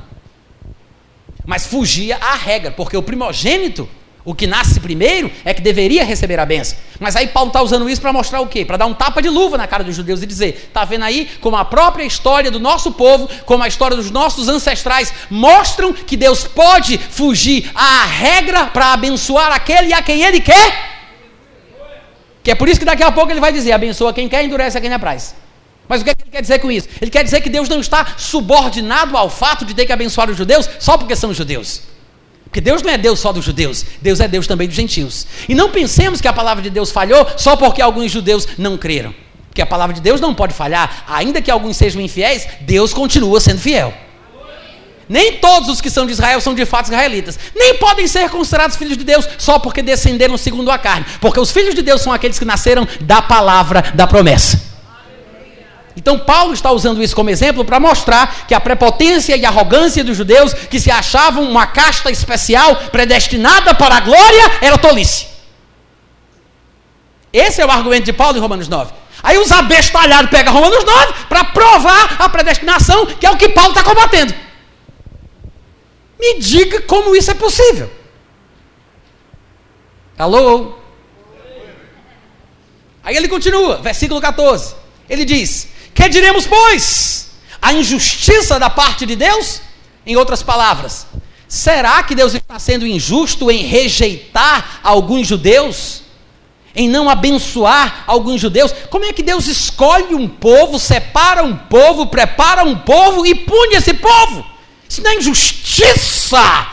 Mas 1.44 1.66
fugia 1.66 2.16
à 2.16 2.34
regra, 2.34 2.70
porque 2.70 2.96
o 2.96 3.02
primogênito, 3.02 3.88
o 4.28 4.34
que 4.34 4.46
nasce 4.46 4.78
primeiro, 4.78 5.32
é 5.42 5.54
que 5.54 5.62
deveria 5.62 6.04
receber 6.04 6.38
a 6.38 6.44
benção. 6.44 6.76
Mas 7.00 7.16
aí 7.16 7.28
Paulo 7.28 7.48
está 7.48 7.62
usando 7.62 7.88
isso 7.88 7.98
para 7.98 8.12
mostrar 8.12 8.42
o 8.42 8.46
quê? 8.46 8.62
Para 8.62 8.76
dar 8.76 8.84
um 8.84 8.92
tapa 8.92 9.22
de 9.22 9.28
luva 9.30 9.56
na 9.56 9.66
cara 9.66 9.82
dos 9.82 9.96
judeus 9.96 10.22
e 10.22 10.26
dizer: 10.26 10.66
está 10.68 10.84
vendo 10.84 11.06
aí 11.06 11.30
como 11.40 11.56
a 11.56 11.64
própria 11.64 12.04
história 12.04 12.50
do 12.50 12.60
nosso 12.60 12.92
povo, 12.92 13.26
como 13.46 13.64
a 13.64 13.68
história 13.68 13.96
dos 13.96 14.10
nossos 14.10 14.46
ancestrais, 14.46 15.14
mostram 15.30 15.94
que 15.94 16.14
Deus 16.14 16.44
pode 16.44 16.98
fugir 16.98 17.70
à 17.74 18.04
regra 18.04 18.66
para 18.66 18.92
abençoar 18.92 19.50
aquele 19.50 19.94
a 19.94 20.02
quem 20.02 20.22
ele 20.22 20.42
quer? 20.42 20.74
Que 22.44 22.50
é 22.50 22.54
por 22.54 22.68
isso 22.68 22.78
que 22.78 22.84
daqui 22.84 23.02
a 23.02 23.10
pouco 23.10 23.32
ele 23.32 23.40
vai 23.40 23.50
dizer: 23.50 23.72
abençoa 23.72 24.12
quem 24.12 24.28
quer, 24.28 24.44
endurece 24.44 24.76
a 24.76 24.80
quem 24.82 24.92
apraz. 24.92 25.34
Mas 25.88 26.02
o 26.02 26.04
que, 26.04 26.10
é 26.10 26.14
que 26.14 26.24
ele 26.24 26.30
quer 26.30 26.42
dizer 26.42 26.58
com 26.58 26.70
isso? 26.70 26.86
Ele 27.00 27.10
quer 27.10 27.24
dizer 27.24 27.40
que 27.40 27.48
Deus 27.48 27.66
não 27.66 27.80
está 27.80 28.08
subordinado 28.18 29.16
ao 29.16 29.30
fato 29.30 29.64
de 29.64 29.72
ter 29.72 29.86
que 29.86 29.92
abençoar 29.92 30.28
os 30.28 30.36
judeus 30.36 30.68
só 30.78 30.98
porque 30.98 31.16
são 31.16 31.32
judeus. 31.32 31.96
Porque 32.48 32.60
Deus 32.60 32.82
não 32.82 32.90
é 32.90 32.96
Deus 32.96 33.20
só 33.20 33.32
dos 33.32 33.44
judeus, 33.44 33.84
Deus 34.00 34.20
é 34.20 34.28
Deus 34.28 34.46
também 34.46 34.66
dos 34.66 34.76
gentios. 34.76 35.26
E 35.48 35.54
não 35.54 35.70
pensemos 35.70 36.20
que 36.20 36.28
a 36.28 36.32
palavra 36.32 36.62
de 36.62 36.70
Deus 36.70 36.90
falhou 36.90 37.26
só 37.36 37.56
porque 37.56 37.82
alguns 37.82 38.10
judeus 38.10 38.48
não 38.56 38.76
creram. 38.76 39.14
Porque 39.48 39.60
a 39.60 39.66
palavra 39.66 39.94
de 39.94 40.00
Deus 40.00 40.20
não 40.20 40.34
pode 40.34 40.54
falhar, 40.54 41.04
ainda 41.06 41.42
que 41.42 41.50
alguns 41.50 41.76
sejam 41.76 42.00
infiéis, 42.00 42.46
Deus 42.62 42.94
continua 42.94 43.38
sendo 43.40 43.60
fiel. 43.60 43.92
Nem 45.08 45.38
todos 45.38 45.68
os 45.68 45.80
que 45.80 45.88
são 45.88 46.04
de 46.04 46.12
Israel 46.12 46.40
são 46.40 46.54
de 46.54 46.66
fato 46.66 46.86
israelitas. 46.86 47.38
Nem 47.54 47.74
podem 47.78 48.06
ser 48.06 48.28
considerados 48.28 48.76
filhos 48.76 48.96
de 48.96 49.04
Deus 49.04 49.26
só 49.38 49.58
porque 49.58 49.82
descenderam 49.82 50.36
segundo 50.36 50.70
a 50.70 50.78
carne. 50.78 51.06
Porque 51.20 51.40
os 51.40 51.50
filhos 51.50 51.74
de 51.74 51.80
Deus 51.80 52.02
são 52.02 52.12
aqueles 52.12 52.38
que 52.38 52.44
nasceram 52.44 52.86
da 53.00 53.22
palavra 53.22 53.82
da 53.94 54.06
promessa. 54.06 54.67
Então, 55.98 56.16
Paulo 56.16 56.54
está 56.54 56.70
usando 56.70 57.02
isso 57.02 57.14
como 57.14 57.28
exemplo 57.28 57.64
para 57.64 57.80
mostrar 57.80 58.46
que 58.46 58.54
a 58.54 58.60
prepotência 58.60 59.36
e 59.36 59.44
a 59.44 59.48
arrogância 59.48 60.04
dos 60.04 60.16
judeus, 60.16 60.54
que 60.54 60.78
se 60.78 60.92
achavam 60.92 61.42
uma 61.42 61.66
casta 61.66 62.08
especial 62.08 62.76
predestinada 62.92 63.74
para 63.74 63.96
a 63.96 64.00
glória, 64.00 64.52
era 64.60 64.78
tolice. 64.78 65.26
Esse 67.32 67.60
é 67.60 67.66
o 67.66 67.70
argumento 67.70 68.04
de 68.04 68.12
Paulo 68.12 68.38
em 68.38 68.40
Romanos 68.40 68.68
9. 68.68 68.92
Aí 69.24 69.38
os 69.38 69.50
abestalhados 69.50 70.30
pegam 70.30 70.54
Romanos 70.54 70.84
9 70.84 71.14
para 71.28 71.44
provar 71.46 72.16
a 72.20 72.28
predestinação, 72.28 73.04
que 73.06 73.26
é 73.26 73.30
o 73.32 73.36
que 73.36 73.48
Paulo 73.48 73.70
está 73.70 73.82
combatendo. 73.82 74.32
Me 76.16 76.38
diga 76.38 76.80
como 76.82 77.16
isso 77.16 77.32
é 77.32 77.34
possível. 77.34 77.90
Alô? 80.16 80.74
Aí 83.02 83.16
ele 83.16 83.26
continua, 83.26 83.78
versículo 83.78 84.20
14. 84.20 84.76
Ele 85.10 85.24
diz: 85.24 85.68
que 85.98 86.08
diremos, 86.08 86.46
pois? 86.46 87.30
A 87.60 87.72
injustiça 87.72 88.58
da 88.58 88.70
parte 88.70 89.04
de 89.04 89.16
Deus? 89.16 89.60
Em 90.06 90.16
outras 90.16 90.42
palavras, 90.42 91.06
será 91.48 92.02
que 92.04 92.14
Deus 92.14 92.34
está 92.34 92.58
sendo 92.58 92.86
injusto 92.86 93.50
em 93.50 93.64
rejeitar 93.64 94.80
alguns 94.82 95.26
judeus? 95.26 96.02
Em 96.74 96.88
não 96.88 97.10
abençoar 97.10 98.04
alguns 98.06 98.40
judeus? 98.40 98.72
Como 98.90 99.04
é 99.04 99.12
que 99.12 99.22
Deus 99.24 99.48
escolhe 99.48 100.14
um 100.14 100.28
povo, 100.28 100.78
separa 100.78 101.42
um 101.42 101.56
povo, 101.56 102.06
prepara 102.06 102.62
um 102.62 102.76
povo 102.76 103.26
e 103.26 103.34
pune 103.34 103.74
esse 103.74 103.92
povo? 103.94 104.46
Isso 104.88 105.02
não 105.02 105.10
é 105.10 105.16
injustiça. 105.16 106.68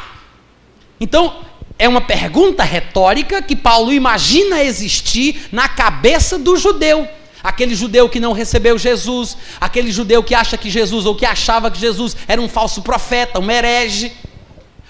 Então, 0.99 1.43
É 1.77 1.89
uma 1.89 1.99
pergunta 1.99 2.64
retórica 2.64 3.41
que 3.41 3.53
Paulo 3.53 3.91
imagina 3.91 4.64
existir 4.64 5.49
na 5.52 5.68
cabeça 5.68 6.39
do 6.39 6.56
judeu. 6.56 7.06
Aquele 7.45 7.76
judeu 7.76 8.09
que 8.09 8.19
não 8.19 8.34
recebeu 8.34 8.76
Jesus, 8.76 9.38
aquele 9.61 9.91
judeu 9.91 10.23
que 10.23 10.34
acha 10.34 10.57
que 10.57 10.67
Jesus, 10.67 11.05
ou 11.05 11.13
que 11.13 11.27
achava 11.27 11.69
que 11.69 11.80
Jesus 11.80 12.17
era 12.27 12.41
um 12.41 12.49
falso 12.49 12.81
profeta, 12.81 13.39
um 13.39 13.51
herege, 13.51 14.11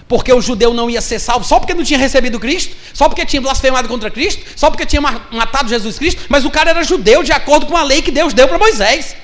porque 0.08 0.32
o 0.32 0.40
judeu 0.40 0.72
não 0.72 0.88
ia 0.88 1.02
ser 1.02 1.18
salvo 1.18 1.44
só 1.44 1.58
porque 1.58 1.74
não 1.74 1.84
tinha 1.84 1.98
recebido 1.98 2.40
Cristo, 2.40 2.74
só 2.94 3.10
porque 3.10 3.26
tinha 3.26 3.42
blasfemado 3.42 3.86
contra 3.88 4.10
Cristo, 4.10 4.42
só 4.56 4.70
porque 4.70 4.86
tinha 4.86 5.02
matado 5.02 5.68
Jesus 5.68 5.98
Cristo, 5.98 6.22
mas 6.30 6.46
o 6.46 6.50
cara 6.50 6.70
era 6.70 6.82
judeu 6.82 7.22
de 7.22 7.30
acordo 7.30 7.66
com 7.66 7.76
a 7.76 7.82
lei 7.82 8.00
que 8.00 8.10
Deus 8.10 8.32
deu 8.32 8.48
para 8.48 8.56
Moisés. 8.56 9.14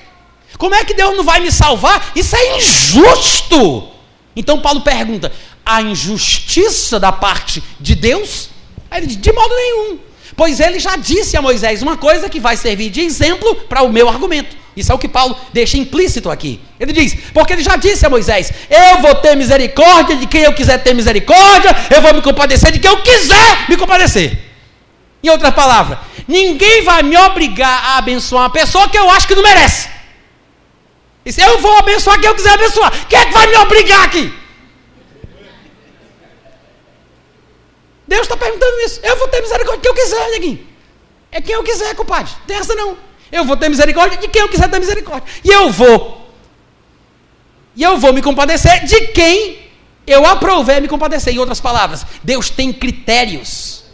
Como 0.59 0.75
é 0.75 0.85
que 0.85 0.93
Deus 0.93 1.17
não 1.17 1.25
vai 1.25 1.41
me 1.41 1.51
salvar? 1.51 2.13
Isso 2.15 2.37
é 2.37 2.59
injusto. 2.59 3.89
Então 4.37 4.61
Paulo 4.61 4.83
pergunta: 4.83 5.33
a 5.65 5.81
injustiça 5.81 7.01
da 7.01 7.11
parte 7.11 7.63
de 7.81 7.95
Deus? 7.95 8.51
Aí 8.91 9.01
ele 9.01 9.07
diz: 9.07 9.17
de 9.17 9.33
modo 9.33 9.55
nenhum. 9.57 10.12
Pois 10.37 10.61
ele 10.61 10.79
já 10.79 10.97
disse 10.97 11.37
a 11.37 11.43
Moisés 11.43 11.83
uma 11.83 11.97
coisa 11.97 12.29
que 12.29 12.41
vai 12.41 12.57
servir 12.57 12.91
de 12.91 13.01
exemplo 13.01 13.55
para 13.69 13.83
o 13.83 13.93
meu 13.93 14.09
argumento. 14.09 14.57
Isso 14.75 14.91
é 14.91 14.95
o 14.95 14.99
que 14.99 15.09
Paulo 15.09 15.37
deixa 15.53 15.77
implícito 15.77 16.31
aqui. 16.31 16.61
Ele 16.81 16.93
diz: 16.93 17.15
porque 17.35 17.53
ele 17.53 17.63
já 17.63 17.77
disse 17.77 18.07
a 18.07 18.11
Moisés: 18.11 18.51
eu 18.71 19.03
vou 19.03 19.15
ter 19.17 19.37
misericórdia 19.37 20.17
de 20.17 20.27
quem 20.27 20.43
eu 20.43 20.55
quiser 20.55 20.79
ter 20.79 20.95
misericórdia, 20.95 21.77
eu 21.95 22.01
vou 22.01 22.15
me 22.15 22.23
compadecer 22.23 22.73
de 22.73 22.79
quem 22.79 22.91
eu 22.91 23.03
quiser 23.03 23.69
me 23.69 23.77
compadecer. 23.77 24.39
Em 25.23 25.29
outras 25.29 25.55
palavras, 25.55 25.99
ninguém 26.27 26.83
vai 26.83 27.03
me 27.03 27.17
obrigar 27.17 27.85
a 27.85 27.99
abençoar 27.99 28.45
uma 28.45 28.51
pessoa 28.51 28.89
que 28.89 28.99
eu 28.99 29.09
acho 29.11 29.29
que 29.29 29.35
não 29.35 29.43
merece. 29.43 29.89
E 31.25 31.33
se 31.33 31.41
eu 31.41 31.61
vou 31.61 31.79
abençoar 31.79 32.19
quem 32.19 32.29
eu 32.29 32.35
quiser 32.35 32.55
abençoar, 32.55 32.93
quem 33.09 33.19
é 33.19 33.27
que 33.27 33.33
vai 33.33 33.47
me 33.47 33.57
obrigar 33.59 34.05
aqui? 34.05 34.33
Deus 38.13 38.23
está 38.27 38.37
perguntando 38.37 38.79
isso. 38.81 39.01
Eu 39.03 39.17
vou 39.17 39.27
ter 39.29 39.41
misericórdia 39.41 39.79
de 39.79 39.89
quem 39.89 39.91
eu 39.91 39.95
quiser, 39.95 40.31
neguinho. 40.33 40.67
É 41.31 41.41
quem 41.41 41.55
eu 41.55 41.63
quiser, 41.63 41.95
compadre. 41.95 42.31
Tem 42.47 42.59
essa 42.59 42.75
não. 42.75 42.95
Eu 43.31 43.43
vou 43.43 43.57
ter 43.57 43.71
misericórdia 43.71 44.19
de 44.19 44.29
quem 44.29 44.43
eu 44.43 44.51
quiser 44.51 44.69
ter 44.69 44.79
misericórdia. 44.79 45.27
E 45.43 45.49
eu 45.49 45.71
vou. 45.71 46.31
E 47.75 47.83
eu 47.83 47.97
vou 47.97 48.13
me 48.13 48.21
compadecer 48.21 48.85
de 48.85 49.01
quem 49.09 49.67
eu 50.07 50.27
aprouver 50.27 50.83
me 50.83 50.89
compadecer. 50.89 51.33
Em 51.33 51.39
outras 51.39 51.59
palavras, 51.59 52.05
Deus 52.23 52.51
tem 52.51 52.71
critérios. 52.71 53.85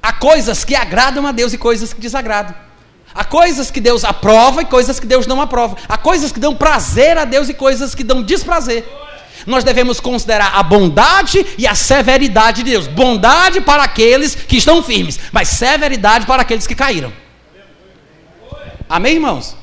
Há 0.00 0.12
coisas 0.12 0.64
que 0.64 0.76
agradam 0.76 1.26
a 1.26 1.32
Deus 1.32 1.52
e 1.52 1.58
coisas 1.58 1.92
que 1.92 2.00
desagradam. 2.00 2.54
Há 3.12 3.24
coisas 3.24 3.72
que 3.72 3.80
Deus 3.80 4.04
aprova 4.04 4.62
e 4.62 4.66
coisas 4.66 5.00
que 5.00 5.06
Deus 5.06 5.26
não 5.26 5.40
aprova. 5.40 5.76
Há 5.88 5.98
coisas 5.98 6.30
que 6.30 6.38
dão 6.38 6.54
prazer 6.54 7.18
a 7.18 7.24
Deus 7.24 7.48
e 7.48 7.54
coisas 7.54 7.92
que 7.92 8.04
dão 8.04 8.22
desprazer 8.22 8.84
nós 9.46 9.62
devemos 9.62 10.00
considerar 10.00 10.52
a 10.54 10.62
bondade 10.62 11.46
e 11.56 11.66
a 11.66 11.74
severidade 11.74 12.62
de 12.62 12.70
Deus. 12.70 12.86
Bondade 12.86 13.60
para 13.60 13.84
aqueles 13.84 14.34
que 14.34 14.56
estão 14.56 14.82
firmes, 14.82 15.18
mas 15.32 15.48
severidade 15.48 16.26
para 16.26 16.42
aqueles 16.42 16.66
que 16.66 16.74
caíram. 16.74 17.12
Amém, 18.88 19.14
irmãos? 19.14 19.56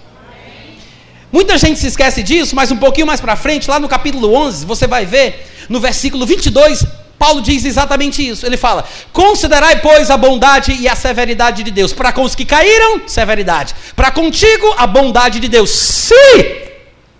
Muita 1.31 1.57
gente 1.57 1.79
se 1.79 1.87
esquece 1.87 2.21
disso, 2.21 2.55
mas 2.55 2.71
um 2.71 2.77
pouquinho 2.77 3.07
mais 3.07 3.19
para 3.19 3.35
frente, 3.35 3.69
lá 3.69 3.79
no 3.79 3.89
capítulo 3.89 4.33
11, 4.33 4.65
você 4.65 4.85
vai 4.85 5.05
ver, 5.05 5.49
no 5.67 5.79
versículo 5.79 6.25
22, 6.25 6.85
Paulo 7.17 7.41
diz 7.41 7.63
exatamente 7.63 8.27
isso. 8.27 8.45
Ele 8.45 8.57
fala: 8.57 8.85
Considerai, 9.11 9.79
pois, 9.79 10.11
a 10.11 10.17
bondade 10.17 10.73
e 10.73 10.87
a 10.89 10.95
severidade 10.95 11.63
de 11.63 11.71
Deus. 11.71 11.93
Para 11.93 12.11
com 12.11 12.23
os 12.23 12.35
que 12.35 12.43
caíram, 12.43 13.07
severidade. 13.07 13.73
Para 13.95 14.11
contigo, 14.11 14.75
a 14.77 14.85
bondade 14.85 15.39
de 15.39 15.47
Deus. 15.47 15.69
Se 15.69 16.72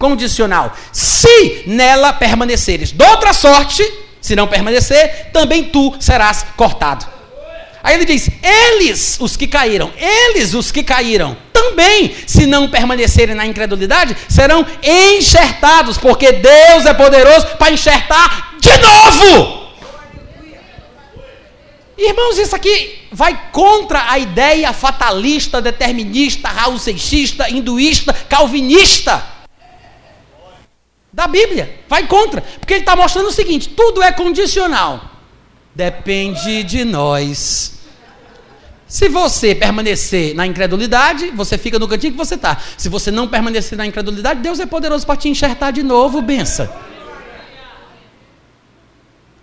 condicional. 0.04 0.76
Se 0.92 1.64
nela 1.66 2.12
permaneceres. 2.12 2.92
De 2.92 3.06
outra 3.06 3.32
sorte, 3.32 3.90
se 4.20 4.36
não 4.36 4.48
permanecer, 4.48 5.30
também 5.32 5.64
tu 5.64 5.96
serás 5.98 6.46
cortado. 6.58 7.06
Aí 7.82 7.96
ele 7.96 8.04
diz: 8.04 8.30
eles, 8.44 9.18
os 9.22 9.38
que 9.38 9.48
caíram, 9.48 9.94
eles, 9.96 10.54
os 10.54 10.72
que 10.72 10.84
caíram, 10.84 11.38
também, 11.54 12.14
se 12.28 12.46
não 12.46 12.70
permanecerem 12.70 13.34
na 13.34 13.46
incredulidade, 13.46 14.18
serão 14.28 14.66
enxertados, 14.84 15.98
porque 15.98 16.34
Deus 16.34 16.86
é 16.86 16.94
poderoso 16.94 17.48
para 17.58 17.72
enxertar 17.72 18.56
de 18.60 18.78
novo. 18.78 19.64
Irmãos, 21.98 22.38
isso 22.40 22.54
aqui 22.54 23.08
vai 23.10 23.40
contra 23.54 24.12
a 24.12 24.20
ideia 24.20 24.74
fatalista, 24.74 25.62
determinista, 25.62 26.50
raul 26.50 26.78
hinduísta, 27.50 28.12
calvinista 28.28 29.33
da 31.14 31.27
Bíblia. 31.27 31.80
Vai 31.88 32.07
contra. 32.07 32.41
Porque 32.41 32.73
ele 32.73 32.81
está 32.81 32.95
mostrando 32.95 33.27
o 33.27 33.31
seguinte: 33.31 33.69
tudo 33.69 34.02
é 34.02 34.11
condicional. 34.11 35.11
Depende 35.76 36.64
de 36.64 36.84
nós. 36.84 37.73
Se 38.88 39.10
você 39.10 39.56
permanecer 39.56 40.35
na 40.35 40.45
incredulidade, 40.45 41.31
você 41.31 41.57
fica 41.57 41.80
no 41.80 41.88
cantinho 41.88 42.11
que 42.11 42.18
você 42.18 42.35
está. 42.35 42.57
Se 42.77 42.90
você 42.90 43.10
não 43.10 43.27
permanecer 43.27 43.76
na 43.77 43.88
incredulidade, 43.88 44.41
Deus 44.41 44.60
é 44.60 44.65
poderoso 44.65 45.06
para 45.06 45.15
te 45.15 45.30
enxertar 45.30 45.72
de 45.72 45.81
novo, 45.81 46.22
benção. 46.22 46.69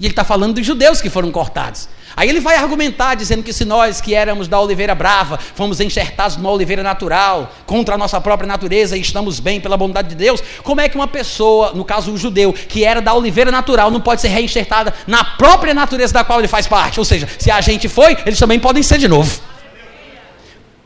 E 0.01 0.07
ele 0.07 0.13
está 0.13 0.25
falando 0.25 0.55
dos 0.55 0.67
judeus 0.67 1.03
que 1.03 1.11
foram 1.11 1.31
cortados. 1.31 1.87
Aí 2.17 2.27
ele 2.29 2.41
vai 2.41 2.57
argumentar 2.57 3.15
dizendo 3.15 3.43
que 3.43 3.53
se 3.53 3.67
nós 3.67 4.01
que 4.01 4.15
éramos 4.15 4.49
da 4.49 4.59
oliveira 4.59 4.95
brava, 4.95 5.39
fomos 5.39 5.79
enxertados 5.79 6.39
numa 6.39 6.51
oliveira 6.51 6.83
natural, 6.83 7.55
contra 7.67 7.97
a 7.97 7.99
nossa 7.99 8.19
própria 8.19 8.47
natureza 8.47 8.97
e 8.97 9.01
estamos 9.03 9.39
bem 9.39 9.61
pela 9.61 9.77
bondade 9.77 10.09
de 10.09 10.15
Deus, 10.15 10.43
como 10.63 10.81
é 10.81 10.89
que 10.89 10.97
uma 10.97 11.07
pessoa, 11.07 11.73
no 11.73 11.85
caso 11.85 12.13
o 12.13 12.17
judeu, 12.17 12.51
que 12.53 12.83
era 12.83 13.03
da 13.03 13.13
oliveira 13.13 13.51
natural, 13.51 13.91
não 13.91 14.01
pode 14.01 14.23
ser 14.23 14.29
reenxertada 14.29 14.95
na 15.07 15.23
própria 15.23 15.75
natureza 15.75 16.15
da 16.15 16.25
qual 16.25 16.39
ele 16.39 16.49
faz 16.49 16.67
parte? 16.67 16.99
Ou 16.99 17.05
seja, 17.05 17.29
se 17.39 17.51
a 17.51 17.61
gente 17.61 17.87
foi, 17.87 18.17
eles 18.25 18.39
também 18.39 18.59
podem 18.59 18.83
ser 18.83 18.97
de 18.97 19.07
novo. 19.07 19.39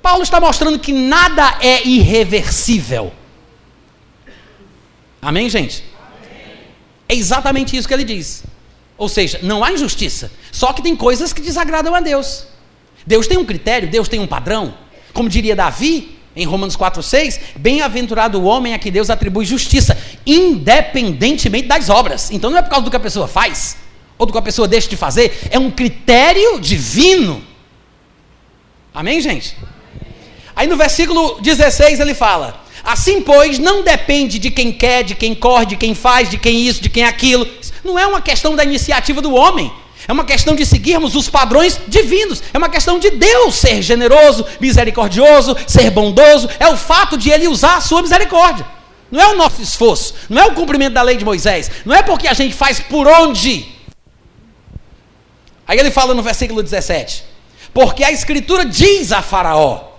Paulo 0.02 0.24
está 0.24 0.40
mostrando 0.40 0.78
que 0.78 0.92
nada 0.92 1.56
é 1.60 1.86
irreversível. 1.86 3.12
Amém, 5.22 5.48
gente? 5.48 5.84
É 7.08 7.14
exatamente 7.14 7.76
isso 7.76 7.86
que 7.86 7.94
ele 7.94 8.04
diz. 8.04 8.44
Ou 8.96 9.08
seja, 9.08 9.40
não 9.42 9.64
há 9.64 9.72
injustiça. 9.72 10.30
Só 10.52 10.72
que 10.72 10.82
tem 10.82 10.94
coisas 10.94 11.32
que 11.32 11.40
desagradam 11.40 11.94
a 11.94 12.00
Deus. 12.00 12.46
Deus 13.06 13.26
tem 13.26 13.36
um 13.36 13.44
critério, 13.44 13.88
Deus 13.88 14.08
tem 14.08 14.20
um 14.20 14.26
padrão. 14.26 14.74
Como 15.12 15.28
diria 15.28 15.54
Davi, 15.54 16.18
em 16.36 16.46
Romanos 16.46 16.76
4,6, 16.76 17.40
bem-aventurado 17.56 18.40
o 18.40 18.44
homem 18.44 18.74
a 18.74 18.78
que 18.78 18.90
Deus 18.90 19.10
atribui 19.10 19.44
justiça, 19.44 19.96
independentemente 20.26 21.68
das 21.68 21.88
obras. 21.88 22.30
Então 22.30 22.50
não 22.50 22.58
é 22.58 22.62
por 22.62 22.70
causa 22.70 22.84
do 22.84 22.90
que 22.90 22.96
a 22.96 23.00
pessoa 23.00 23.28
faz, 23.28 23.76
ou 24.18 24.26
do 24.26 24.32
que 24.32 24.38
a 24.38 24.42
pessoa 24.42 24.66
deixa 24.66 24.88
de 24.88 24.96
fazer, 24.96 25.48
é 25.50 25.58
um 25.58 25.70
critério 25.70 26.58
divino. 26.60 27.42
Amém, 28.92 29.20
gente? 29.20 29.56
Aí 30.56 30.66
no 30.66 30.76
versículo 30.76 31.40
16 31.40 32.00
ele 32.00 32.14
fala: 32.14 32.64
Assim, 32.82 33.20
pois, 33.22 33.58
não 33.58 33.82
depende 33.82 34.38
de 34.38 34.50
quem 34.50 34.72
quer, 34.72 35.02
de 35.02 35.14
quem 35.14 35.34
corre, 35.34 35.66
de 35.66 35.76
quem 35.76 35.94
faz, 35.94 36.28
de 36.30 36.38
quem 36.38 36.66
isso, 36.66 36.82
de 36.82 36.88
quem 36.88 37.04
aquilo. 37.04 37.48
Não 37.84 37.98
é 37.98 38.06
uma 38.06 38.22
questão 38.22 38.56
da 38.56 38.64
iniciativa 38.64 39.20
do 39.20 39.34
homem. 39.34 39.72
É 40.06 40.12
uma 40.12 40.24
questão 40.24 40.54
de 40.54 40.66
seguirmos 40.66 41.14
os 41.14 41.28
padrões 41.28 41.80
divinos. 41.86 42.42
É 42.52 42.58
uma 42.58 42.68
questão 42.68 42.98
de 42.98 43.10
Deus 43.10 43.54
ser 43.54 43.82
generoso, 43.82 44.44
misericordioso, 44.60 45.56
ser 45.66 45.90
bondoso. 45.90 46.48
É 46.58 46.68
o 46.68 46.76
fato 46.76 47.16
de 47.16 47.30
Ele 47.30 47.48
usar 47.48 47.76
a 47.76 47.80
sua 47.80 48.02
misericórdia. 48.02 48.66
Não 49.10 49.20
é 49.20 49.28
o 49.28 49.36
nosso 49.36 49.62
esforço. 49.62 50.14
Não 50.28 50.42
é 50.42 50.46
o 50.46 50.54
cumprimento 50.54 50.94
da 50.94 51.02
lei 51.02 51.16
de 51.16 51.24
Moisés. 51.24 51.70
Não 51.84 51.94
é 51.94 52.02
porque 52.02 52.26
a 52.26 52.34
gente 52.34 52.54
faz 52.54 52.80
por 52.80 53.06
onde. 53.06 53.66
Aí 55.66 55.78
ele 55.78 55.90
fala 55.90 56.14
no 56.14 56.22
versículo 56.22 56.62
17: 56.62 57.24
Porque 57.72 58.04
a 58.04 58.12
Escritura 58.12 58.64
diz 58.64 59.12
a 59.12 59.22
Faraó: 59.22 59.93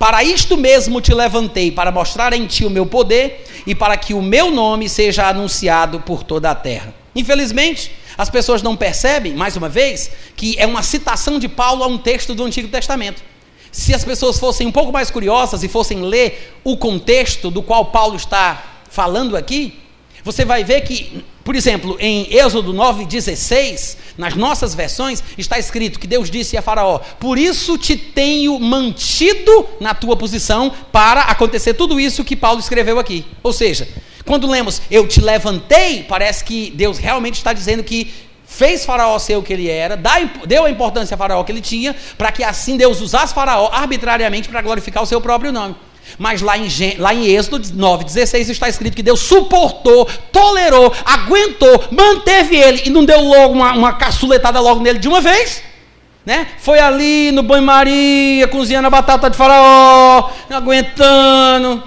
para 0.00 0.24
isto 0.24 0.56
mesmo 0.56 0.98
te 0.98 1.12
levantei, 1.12 1.70
para 1.70 1.92
mostrar 1.92 2.32
em 2.32 2.46
ti 2.46 2.64
o 2.64 2.70
meu 2.70 2.86
poder 2.86 3.44
e 3.66 3.74
para 3.74 3.98
que 3.98 4.14
o 4.14 4.22
meu 4.22 4.50
nome 4.50 4.88
seja 4.88 5.28
anunciado 5.28 6.00
por 6.00 6.22
toda 6.22 6.50
a 6.50 6.54
terra. 6.54 6.94
Infelizmente, 7.14 7.92
as 8.16 8.30
pessoas 8.30 8.62
não 8.62 8.74
percebem, 8.74 9.34
mais 9.34 9.56
uma 9.56 9.68
vez, 9.68 10.10
que 10.34 10.58
é 10.58 10.66
uma 10.66 10.82
citação 10.82 11.38
de 11.38 11.48
Paulo 11.48 11.84
a 11.84 11.86
um 11.86 11.98
texto 11.98 12.34
do 12.34 12.42
Antigo 12.42 12.68
Testamento. 12.68 13.22
Se 13.70 13.92
as 13.92 14.02
pessoas 14.02 14.38
fossem 14.38 14.66
um 14.66 14.72
pouco 14.72 14.90
mais 14.90 15.10
curiosas 15.10 15.62
e 15.62 15.68
fossem 15.68 16.00
ler 16.00 16.56
o 16.64 16.78
contexto 16.78 17.50
do 17.50 17.62
qual 17.62 17.84
Paulo 17.84 18.16
está 18.16 18.80
falando 18.88 19.36
aqui, 19.36 19.78
você 20.24 20.46
vai 20.46 20.64
ver 20.64 20.80
que, 20.80 21.22
por 21.50 21.56
exemplo, 21.56 21.96
em 21.98 22.32
Êxodo 22.32 22.72
9,16, 22.72 23.96
nas 24.16 24.36
nossas 24.36 24.72
versões, 24.72 25.20
está 25.36 25.58
escrito 25.58 25.98
que 25.98 26.06
Deus 26.06 26.30
disse 26.30 26.56
a 26.56 26.62
Faraó: 26.62 27.00
Por 27.18 27.36
isso 27.36 27.76
te 27.76 27.96
tenho 27.96 28.56
mantido 28.60 29.66
na 29.80 29.92
tua 29.92 30.16
posição 30.16 30.72
para 30.92 31.22
acontecer 31.22 31.74
tudo 31.74 31.98
isso 31.98 32.22
que 32.22 32.36
Paulo 32.36 32.60
escreveu 32.60 33.00
aqui. 33.00 33.26
Ou 33.42 33.52
seja, 33.52 33.88
quando 34.24 34.46
lemos 34.46 34.80
eu 34.88 35.08
te 35.08 35.20
levantei, 35.20 36.04
parece 36.04 36.44
que 36.44 36.70
Deus 36.70 36.98
realmente 36.98 37.38
está 37.38 37.52
dizendo 37.52 37.82
que 37.82 38.12
fez 38.46 38.84
Faraó 38.84 39.18
ser 39.18 39.34
o 39.34 39.42
que 39.42 39.52
ele 39.52 39.68
era, 39.68 39.98
deu 40.46 40.66
a 40.66 40.70
importância 40.70 41.16
a 41.16 41.18
Faraó 41.18 41.42
que 41.42 41.50
ele 41.50 41.60
tinha, 41.60 41.96
para 42.16 42.30
que 42.30 42.44
assim 42.44 42.76
Deus 42.76 43.00
usasse 43.00 43.34
Faraó 43.34 43.70
arbitrariamente 43.72 44.48
para 44.48 44.62
glorificar 44.62 45.02
o 45.02 45.06
seu 45.06 45.20
próprio 45.20 45.50
nome. 45.50 45.74
Mas 46.18 46.42
lá 46.42 46.56
em, 46.56 46.68
lá 46.98 47.14
em 47.14 47.26
Êxodo 47.26 47.58
9,16 47.58 48.48
está 48.50 48.68
escrito 48.68 48.94
que 48.94 49.02
Deus 49.02 49.20
suportou, 49.20 50.08
tolerou, 50.32 50.92
aguentou, 51.04 51.84
manteve 51.90 52.56
ele 52.56 52.82
e 52.86 52.90
não 52.90 53.04
deu 53.04 53.20
logo 53.20 53.54
uma, 53.54 53.72
uma 53.72 53.92
caçuletada 53.94 54.60
logo 54.60 54.80
nele 54.80 54.98
de 54.98 55.08
uma 55.08 55.20
vez. 55.20 55.62
Né? 56.24 56.46
Foi 56.58 56.78
ali 56.78 57.32
no 57.32 57.42
banho-maria, 57.42 58.46
cozinhando 58.48 58.86
a 58.86 58.90
batata 58.90 59.30
de 59.30 59.36
faraó, 59.36 60.30
aguentando. 60.50 61.82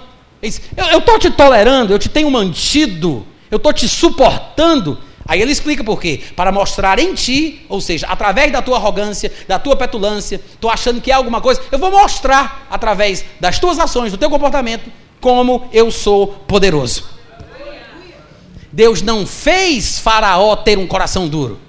Eu 0.76 1.00
estou 1.00 1.18
te 1.20 1.30
tolerando, 1.30 1.94
eu 1.94 2.00
te 2.00 2.10
tenho 2.10 2.30
mantido, 2.30 3.26
eu 3.50 3.58
estou 3.58 3.72
te 3.72 3.88
suportando. 3.88 4.98
Aí 5.26 5.42
ele 5.42 5.52
explica 5.52 5.84
por 5.84 6.00
quê. 6.02 6.22
Para 6.36 6.52
mostrar 6.52 7.00
em 7.00 7.14
ti, 7.14 7.66
ou 7.70 7.80
seja, 7.80 8.08
através 8.08 8.52
da 8.52 8.62
tua 8.62 8.78
arrogância, 8.78 9.32
da 9.48 9.58
tua 9.58 9.76
petulância, 9.76 10.42
tu 10.60 10.70
achando 10.70 11.02
que 11.02 11.12
é 11.12 11.14
alguma 11.14 11.40
coisa, 11.40 11.62
eu 11.72 11.80
vou 11.80 11.92
mostrar 11.92 12.68
através 12.70 13.24
das 13.40 13.60
tuas 13.60 13.80
ações, 13.80 14.12
do 14.12 14.18
teu 14.18 14.30
comportamento, 14.30 14.92
como 15.22 15.68
eu 15.72 15.90
sou 15.92 16.28
poderoso. 16.28 17.06
Deus 18.72 19.02
não 19.02 19.26
fez 19.26 20.00
Faraó 20.00 20.56
ter 20.56 20.78
um 20.78 20.88
coração 20.88 21.28
duro. 21.28 21.60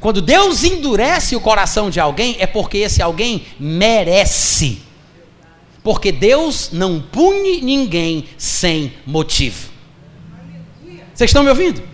Quando 0.00 0.20
Deus 0.20 0.64
endurece 0.64 1.36
o 1.36 1.40
coração 1.40 1.90
de 1.90 2.00
alguém, 2.00 2.36
é 2.38 2.46
porque 2.46 2.78
esse 2.78 3.00
alguém 3.00 3.46
merece. 3.60 4.80
Porque 5.82 6.10
Deus 6.10 6.70
não 6.72 7.00
pune 7.00 7.60
ninguém 7.60 8.24
sem 8.36 8.92
motivo. 9.06 9.68
Vocês 11.14 11.30
estão 11.30 11.42
me 11.42 11.50
ouvindo? 11.50 11.93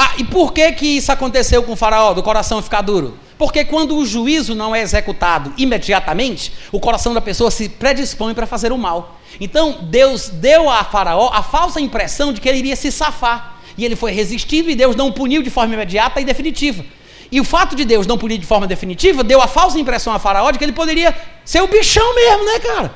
Ah, 0.00 0.12
e 0.16 0.22
por 0.22 0.52
que 0.52 0.70
que 0.70 0.86
isso 0.86 1.10
aconteceu 1.10 1.60
com 1.64 1.72
o 1.72 1.76
faraó, 1.76 2.14
do 2.14 2.22
coração 2.22 2.62
ficar 2.62 2.82
duro? 2.82 3.18
Porque 3.36 3.64
quando 3.64 3.96
o 3.96 4.06
juízo 4.06 4.54
não 4.54 4.72
é 4.72 4.80
executado 4.80 5.52
imediatamente, 5.58 6.52
o 6.70 6.78
coração 6.78 7.12
da 7.12 7.20
pessoa 7.20 7.50
se 7.50 7.68
predispõe 7.68 8.32
para 8.32 8.46
fazer 8.46 8.70
o 8.70 8.78
mal. 8.78 9.18
Então, 9.40 9.78
Deus 9.82 10.28
deu 10.28 10.70
a 10.70 10.84
Faraó 10.84 11.30
a 11.34 11.42
falsa 11.42 11.80
impressão 11.80 12.32
de 12.32 12.40
que 12.40 12.48
ele 12.48 12.58
iria 12.58 12.76
se 12.76 12.92
safar. 12.92 13.58
E 13.76 13.84
ele 13.84 13.96
foi 13.96 14.12
resistindo 14.12 14.70
e 14.70 14.76
Deus 14.76 14.94
não 14.94 15.10
puniu 15.10 15.42
de 15.42 15.50
forma 15.50 15.74
imediata 15.74 16.20
e 16.20 16.24
definitiva. 16.24 16.84
E 17.32 17.40
o 17.40 17.44
fato 17.44 17.74
de 17.74 17.84
Deus 17.84 18.06
não 18.06 18.16
punir 18.16 18.38
de 18.38 18.46
forma 18.46 18.68
definitiva 18.68 19.24
deu 19.24 19.42
a 19.42 19.48
falsa 19.48 19.80
impressão 19.80 20.12
a 20.12 20.20
Faraó 20.20 20.52
de 20.52 20.58
que 20.58 20.64
ele 20.64 20.72
poderia 20.72 21.12
ser 21.44 21.60
o 21.60 21.66
bichão 21.66 22.14
mesmo, 22.14 22.44
né, 22.44 22.60
cara? 22.60 22.94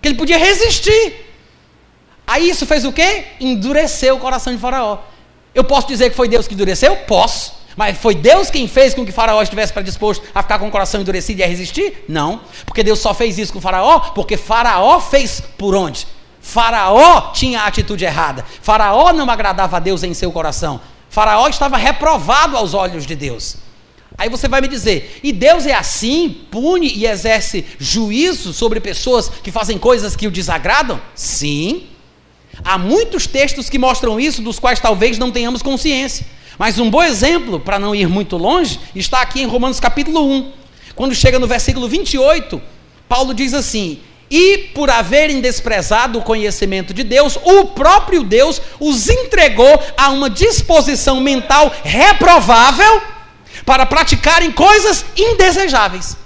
Que 0.00 0.08
ele 0.08 0.16
podia 0.16 0.38
resistir. 0.38 1.33
Aí 2.26 2.48
isso 2.48 2.66
fez 2.66 2.84
o 2.84 2.92
quê? 2.92 3.24
Endureceu 3.40 4.16
o 4.16 4.20
coração 4.20 4.52
de 4.52 4.58
Faraó. 4.58 4.98
Eu 5.54 5.64
posso 5.64 5.86
dizer 5.86 6.10
que 6.10 6.16
foi 6.16 6.28
Deus 6.28 6.48
que 6.48 6.54
endureceu? 6.54 6.96
Posso. 6.96 7.52
Mas 7.76 7.98
foi 7.98 8.14
Deus 8.14 8.50
quem 8.50 8.68
fez 8.68 8.94
com 8.94 9.04
que 9.04 9.12
Faraó 9.12 9.42
estivesse 9.42 9.72
predisposto 9.72 10.24
a 10.34 10.42
ficar 10.42 10.58
com 10.58 10.68
o 10.68 10.70
coração 10.70 11.00
endurecido 11.00 11.40
e 11.40 11.44
a 11.44 11.46
resistir? 11.46 12.04
Não. 12.08 12.40
Porque 12.64 12.82
Deus 12.82 13.00
só 13.00 13.12
fez 13.12 13.38
isso 13.38 13.52
com 13.52 13.60
Faraó 13.60 13.98
porque 14.14 14.36
Faraó 14.36 15.00
fez 15.00 15.42
por 15.58 15.74
onde? 15.74 16.06
Faraó 16.40 17.32
tinha 17.32 17.62
a 17.62 17.66
atitude 17.66 18.04
errada. 18.04 18.44
Faraó 18.62 19.12
não 19.12 19.28
agradava 19.30 19.76
a 19.76 19.80
Deus 19.80 20.02
em 20.02 20.14
seu 20.14 20.30
coração. 20.30 20.80
Faraó 21.10 21.48
estava 21.48 21.76
reprovado 21.76 22.56
aos 22.56 22.74
olhos 22.74 23.06
de 23.06 23.16
Deus. 23.16 23.56
Aí 24.16 24.28
você 24.28 24.46
vai 24.46 24.60
me 24.60 24.68
dizer, 24.68 25.20
e 25.24 25.32
Deus 25.32 25.66
é 25.66 25.74
assim, 25.74 26.28
pune 26.50 26.86
e 26.86 27.06
exerce 27.06 27.64
juízo 27.78 28.52
sobre 28.52 28.78
pessoas 28.78 29.28
que 29.28 29.50
fazem 29.50 29.76
coisas 29.76 30.14
que 30.14 30.26
o 30.28 30.30
desagradam? 30.30 31.00
Sim. 31.14 31.88
Há 32.64 32.78
muitos 32.78 33.26
textos 33.26 33.68
que 33.68 33.78
mostram 33.78 34.18
isso, 34.18 34.40
dos 34.40 34.58
quais 34.58 34.80
talvez 34.80 35.18
não 35.18 35.30
tenhamos 35.30 35.60
consciência. 35.60 36.26
Mas 36.58 36.78
um 36.78 36.90
bom 36.90 37.02
exemplo, 37.02 37.60
para 37.60 37.78
não 37.78 37.94
ir 37.94 38.08
muito 38.08 38.36
longe, 38.36 38.80
está 38.94 39.20
aqui 39.20 39.42
em 39.42 39.46
Romanos 39.46 39.78
capítulo 39.78 40.24
1. 40.26 40.52
Quando 40.94 41.14
chega 41.14 41.38
no 41.38 41.46
versículo 41.46 41.88
28, 41.88 42.62
Paulo 43.08 43.34
diz 43.34 43.52
assim: 43.52 44.00
e 44.30 44.70
por 44.74 44.90
haverem 44.90 45.40
desprezado 45.40 46.18
o 46.18 46.22
conhecimento 46.22 46.94
de 46.94 47.02
Deus, 47.02 47.38
o 47.44 47.66
próprio 47.66 48.22
Deus 48.22 48.60
os 48.80 49.08
entregou 49.08 49.80
a 49.96 50.08
uma 50.08 50.30
disposição 50.30 51.20
mental 51.20 51.72
reprovável 51.84 53.02
para 53.66 53.86
praticarem 53.86 54.50
coisas 54.50 55.04
indesejáveis. 55.16 56.23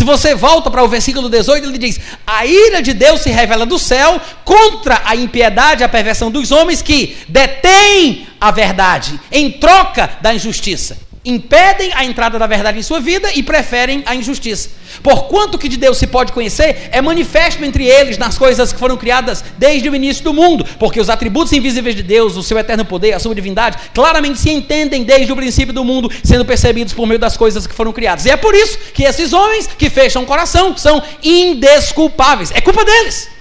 Se 0.00 0.04
você 0.04 0.34
volta 0.34 0.70
para 0.70 0.82
o 0.82 0.88
versículo 0.88 1.28
18, 1.28 1.66
ele 1.66 1.76
diz: 1.76 2.00
A 2.26 2.46
ira 2.46 2.80
de 2.80 2.94
Deus 2.94 3.20
se 3.20 3.28
revela 3.28 3.66
do 3.66 3.78
céu 3.78 4.18
contra 4.46 5.02
a 5.04 5.14
impiedade 5.14 5.82
e 5.82 5.84
a 5.84 5.90
perversão 5.90 6.30
dos 6.30 6.50
homens 6.50 6.80
que 6.80 7.18
detêm 7.28 8.26
a 8.40 8.50
verdade 8.50 9.20
em 9.30 9.50
troca 9.50 10.08
da 10.22 10.32
injustiça 10.32 11.09
impedem 11.24 11.92
a 11.94 12.04
entrada 12.04 12.38
da 12.38 12.46
verdade 12.46 12.78
em 12.78 12.82
sua 12.82 13.00
vida 13.00 13.30
e 13.34 13.42
preferem 13.42 14.02
a 14.06 14.14
injustiça. 14.14 14.70
Porquanto 15.02 15.58
que 15.58 15.68
de 15.68 15.76
Deus 15.76 15.98
se 15.98 16.06
pode 16.06 16.32
conhecer, 16.32 16.88
é 16.90 17.00
manifesto 17.00 17.64
entre 17.64 17.84
eles 17.84 18.18
nas 18.18 18.36
coisas 18.38 18.72
que 18.72 18.78
foram 18.78 18.96
criadas 18.96 19.44
desde 19.58 19.88
o 19.88 19.94
início 19.94 20.24
do 20.24 20.32
mundo, 20.32 20.64
porque 20.78 21.00
os 21.00 21.10
atributos 21.10 21.52
invisíveis 21.52 21.94
de 21.94 22.02
Deus, 22.02 22.36
o 22.36 22.42
seu 22.42 22.58
eterno 22.58 22.84
poder, 22.84 23.12
a 23.12 23.18
sua 23.18 23.34
divindade, 23.34 23.78
claramente 23.94 24.38
se 24.38 24.50
entendem 24.50 25.04
desde 25.04 25.32
o 25.32 25.36
princípio 25.36 25.74
do 25.74 25.84
mundo, 25.84 26.10
sendo 26.24 26.44
percebidos 26.44 26.92
por 26.92 27.06
meio 27.06 27.20
das 27.20 27.36
coisas 27.36 27.66
que 27.66 27.74
foram 27.74 27.92
criadas. 27.92 28.24
E 28.26 28.30
é 28.30 28.36
por 28.36 28.54
isso 28.54 28.78
que 28.94 29.04
esses 29.04 29.32
homens 29.32 29.66
que 29.66 29.90
fecham 29.90 30.22
o 30.22 30.26
coração 30.26 30.76
são 30.76 31.02
indesculpáveis. 31.22 32.50
É 32.52 32.60
culpa 32.60 32.84
deles. 32.84 33.39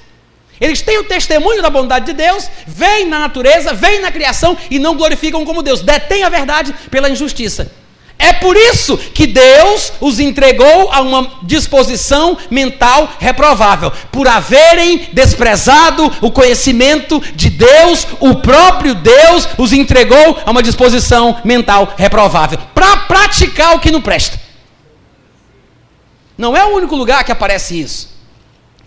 Eles 0.60 0.81
têm 0.81 0.98
o 0.98 1.06
testemunho 1.06 1.61
da 1.61 1.69
bondade 1.69 2.07
de 2.07 2.14
Deus, 2.14 2.49
veem 2.68 3.07
na 3.07 3.19
natureza, 3.19 3.73
veem 3.73 4.02
na 4.02 4.11
criação 4.11 4.57
e 4.69 4.77
não 4.77 4.95
glorificam 4.95 5.45
como 5.45 5.64
Deus, 5.64 5.81
detêm 5.81 6.23
a 6.23 6.30
verdade 6.30 6.73
pela 6.91 7.10
injustiça. 7.10 7.72
É 8.22 8.34
por 8.34 8.57
isso 8.57 8.98
que 8.98 9.26
Deus 9.26 9.94
os 10.02 10.19
entregou 10.19 10.91
a 10.91 10.99
uma 10.99 11.40
disposição 11.44 12.38
mental 12.52 13.10
reprovável, 13.18 13.90
por 14.11 14.27
haverem 14.27 15.07
desprezado 15.14 16.11
o 16.22 16.30
conhecimento 16.30 17.22
de 17.34 17.49
Deus, 17.49 18.06
o 18.19 18.36
próprio 18.36 18.94
Deus 18.94 19.48
os 19.57 19.72
entregou 19.72 20.38
a 20.45 20.52
uma 20.52 20.61
disposição 20.61 21.40
mental 21.45 21.94
reprovável, 21.98 22.60
para 22.76 22.98
praticar 22.98 23.76
o 23.76 23.80
que 23.80 23.90
não 23.90 24.02
presta. 24.02 24.38
Não 26.38 26.57
é 26.57 26.65
o 26.65 26.76
único 26.76 26.98
lugar 26.98 27.23
que 27.23 27.31
aparece 27.31 27.80
isso. 27.80 28.19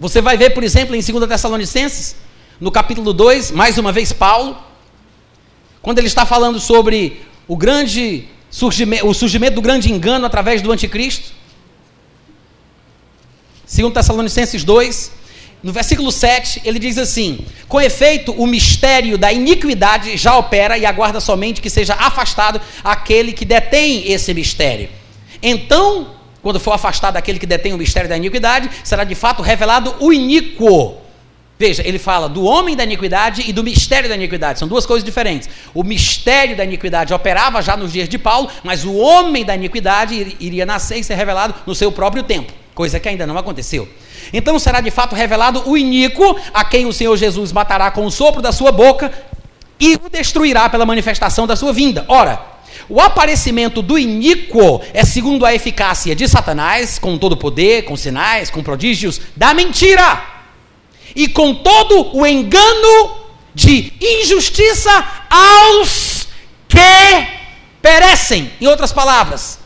Você 0.03 0.20
vai 0.20 0.37
ver, 0.37 0.51
por 0.51 0.65
exemplo, 0.65 0.97
em 0.97 1.01
2 1.01 1.29
Tessalonicenses, 1.29 2.16
no 2.59 2.73
capítulo 2.73 3.12
2, 3.12 3.53
mais 3.53 3.79
uma 3.79 3.93
vez 3.93 4.12
Paulo, 4.12 4.59
quando 5.81 5.99
ele 5.99 6.09
está 6.09 6.27
falando 6.27 6.59
sobre 6.59 7.23
o 7.47 7.57
grande 7.57 8.24
surgimento, 8.51 9.07
o 9.07 9.15
surgimento 9.15 9.55
do 9.55 9.62
grande 9.62 9.93
engano 9.93 10.27
através 10.27 10.61
do 10.61 10.73
anticristo. 10.73 11.31
2 13.73 13.93
Tessalonicenses 13.93 14.65
2, 14.65 15.12
no 15.62 15.73
versículo 15.73 16.11
7, 16.11 16.62
ele 16.65 16.81
diz 16.81 16.99
assim: 16.99 17.47
Com 17.69 17.81
efeito, 17.81 18.33
o 18.33 18.45
mistério 18.45 19.16
da 19.16 19.33
iniquidade 19.33 20.16
já 20.16 20.37
opera 20.37 20.77
e 20.77 20.85
aguarda 20.85 21.20
somente 21.20 21.61
que 21.61 21.70
seja 21.70 21.95
afastado 21.95 22.61
aquele 22.83 23.33
que 23.33 23.45
detém 23.45 24.11
esse 24.11 24.35
mistério. 24.35 24.89
Então, 25.41 26.22
quando 26.43 26.59
for 26.59 26.73
afastado 26.73 27.16
aquele 27.16 27.39
que 27.39 27.47
detém 27.47 27.73
o 27.73 27.78
mistério 27.78 28.09
da 28.09 28.16
iniquidade, 28.16 28.69
será 28.82 29.05
de 29.05 29.14
fato 29.14 29.43
revelado 29.43 29.94
o 30.01 30.12
iníquo. 30.12 30.97
Veja, 31.59 31.86
ele 31.86 31.98
fala 31.98 32.28
do 32.28 32.43
homem 32.43 32.74
da 32.74 32.82
iniquidade 32.82 33.44
e 33.47 33.52
do 33.52 33.62
mistério 33.62 34.09
da 34.09 34.16
iniquidade. 34.16 34.59
São 34.59 34.66
duas 34.66 34.85
coisas 34.85 35.05
diferentes. 35.05 35.48
O 35.73 35.85
mistério 35.85 36.56
da 36.56 36.64
iniquidade 36.64 37.14
operava 37.14 37.62
já 37.62 37.77
nos 37.77 37.93
dias 37.93 38.09
de 38.09 38.19
Paulo, 38.19 38.51
mas 38.64 38.85
o 38.85 38.97
homem 38.97 39.44
da 39.44 39.55
iniquidade 39.55 40.36
iria 40.40 40.66
nascer 40.66 40.98
e 40.98 41.05
ser 41.05 41.14
revelado 41.14 41.55
no 41.64 41.73
seu 41.73 41.93
próprio 41.93 42.24
tempo, 42.24 42.52
coisa 42.74 42.98
que 42.98 43.09
ainda 43.09 43.28
não 43.28 43.39
aconteceu. 43.39 43.89
Então 44.32 44.59
será 44.59 44.81
de 44.81 44.90
fato 44.90 45.14
revelado 45.14 45.62
o 45.64 45.78
iníquo, 45.78 46.36
a 46.52 46.64
quem 46.64 46.86
o 46.86 46.93
Senhor 46.93 47.16
Jesus 47.16 47.52
matará 47.52 47.93
com 47.93 48.05
o 48.05 48.10
sopro 48.10 48.43
da 48.43 48.51
sua 48.51 48.73
boca 48.73 49.12
e 49.78 49.94
o 49.94 50.09
destruirá 50.10 50.69
pela 50.69 50.85
manifestação 50.85 51.47
da 51.47 51.55
sua 51.55 51.73
vinda. 51.73 52.05
Ora, 52.09 52.52
o 52.89 53.01
aparecimento 53.01 53.82
do 53.82 53.99
iníquo 53.99 54.82
é 54.93 55.05
segundo 55.05 55.44
a 55.44 55.55
eficácia 55.55 56.15
de 56.15 56.28
Satanás, 56.28 56.99
com 56.99 57.19
todo 57.19 57.32
o 57.32 57.36
poder, 57.36 57.85
com 57.85 57.97
sinais, 57.97 58.51
com 58.51 58.62
prodígios, 58.62 59.20
da 59.36 59.55
mentira. 59.55 60.23
E 61.15 61.28
com 61.28 61.55
todo 61.55 62.16
o 62.16 62.27
engano 62.27 63.16
de 63.55 63.93
injustiça 64.01 65.05
aos 65.28 66.28
que 66.69 67.28
perecem. 67.82 68.51
Em 68.61 68.66
outras 68.66 68.93
palavras, 68.93 69.59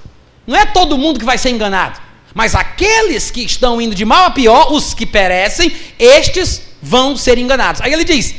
não 0.46 0.56
é 0.56 0.66
todo 0.66 0.98
mundo 0.98 1.18
que 1.18 1.24
vai 1.24 1.38
ser 1.38 1.50
enganado, 1.50 2.00
mas 2.34 2.54
aqueles 2.54 3.30
que 3.30 3.42
estão 3.42 3.80
indo 3.80 3.94
de 3.94 4.04
mal 4.04 4.24
a 4.24 4.30
pior, 4.30 4.72
os 4.72 4.94
que 4.94 5.06
perecem, 5.06 5.72
estes 5.98 6.62
vão 6.82 7.16
ser 7.16 7.38
enganados. 7.38 7.80
Aí 7.80 7.92
ele 7.92 8.04
diz: 8.04 8.34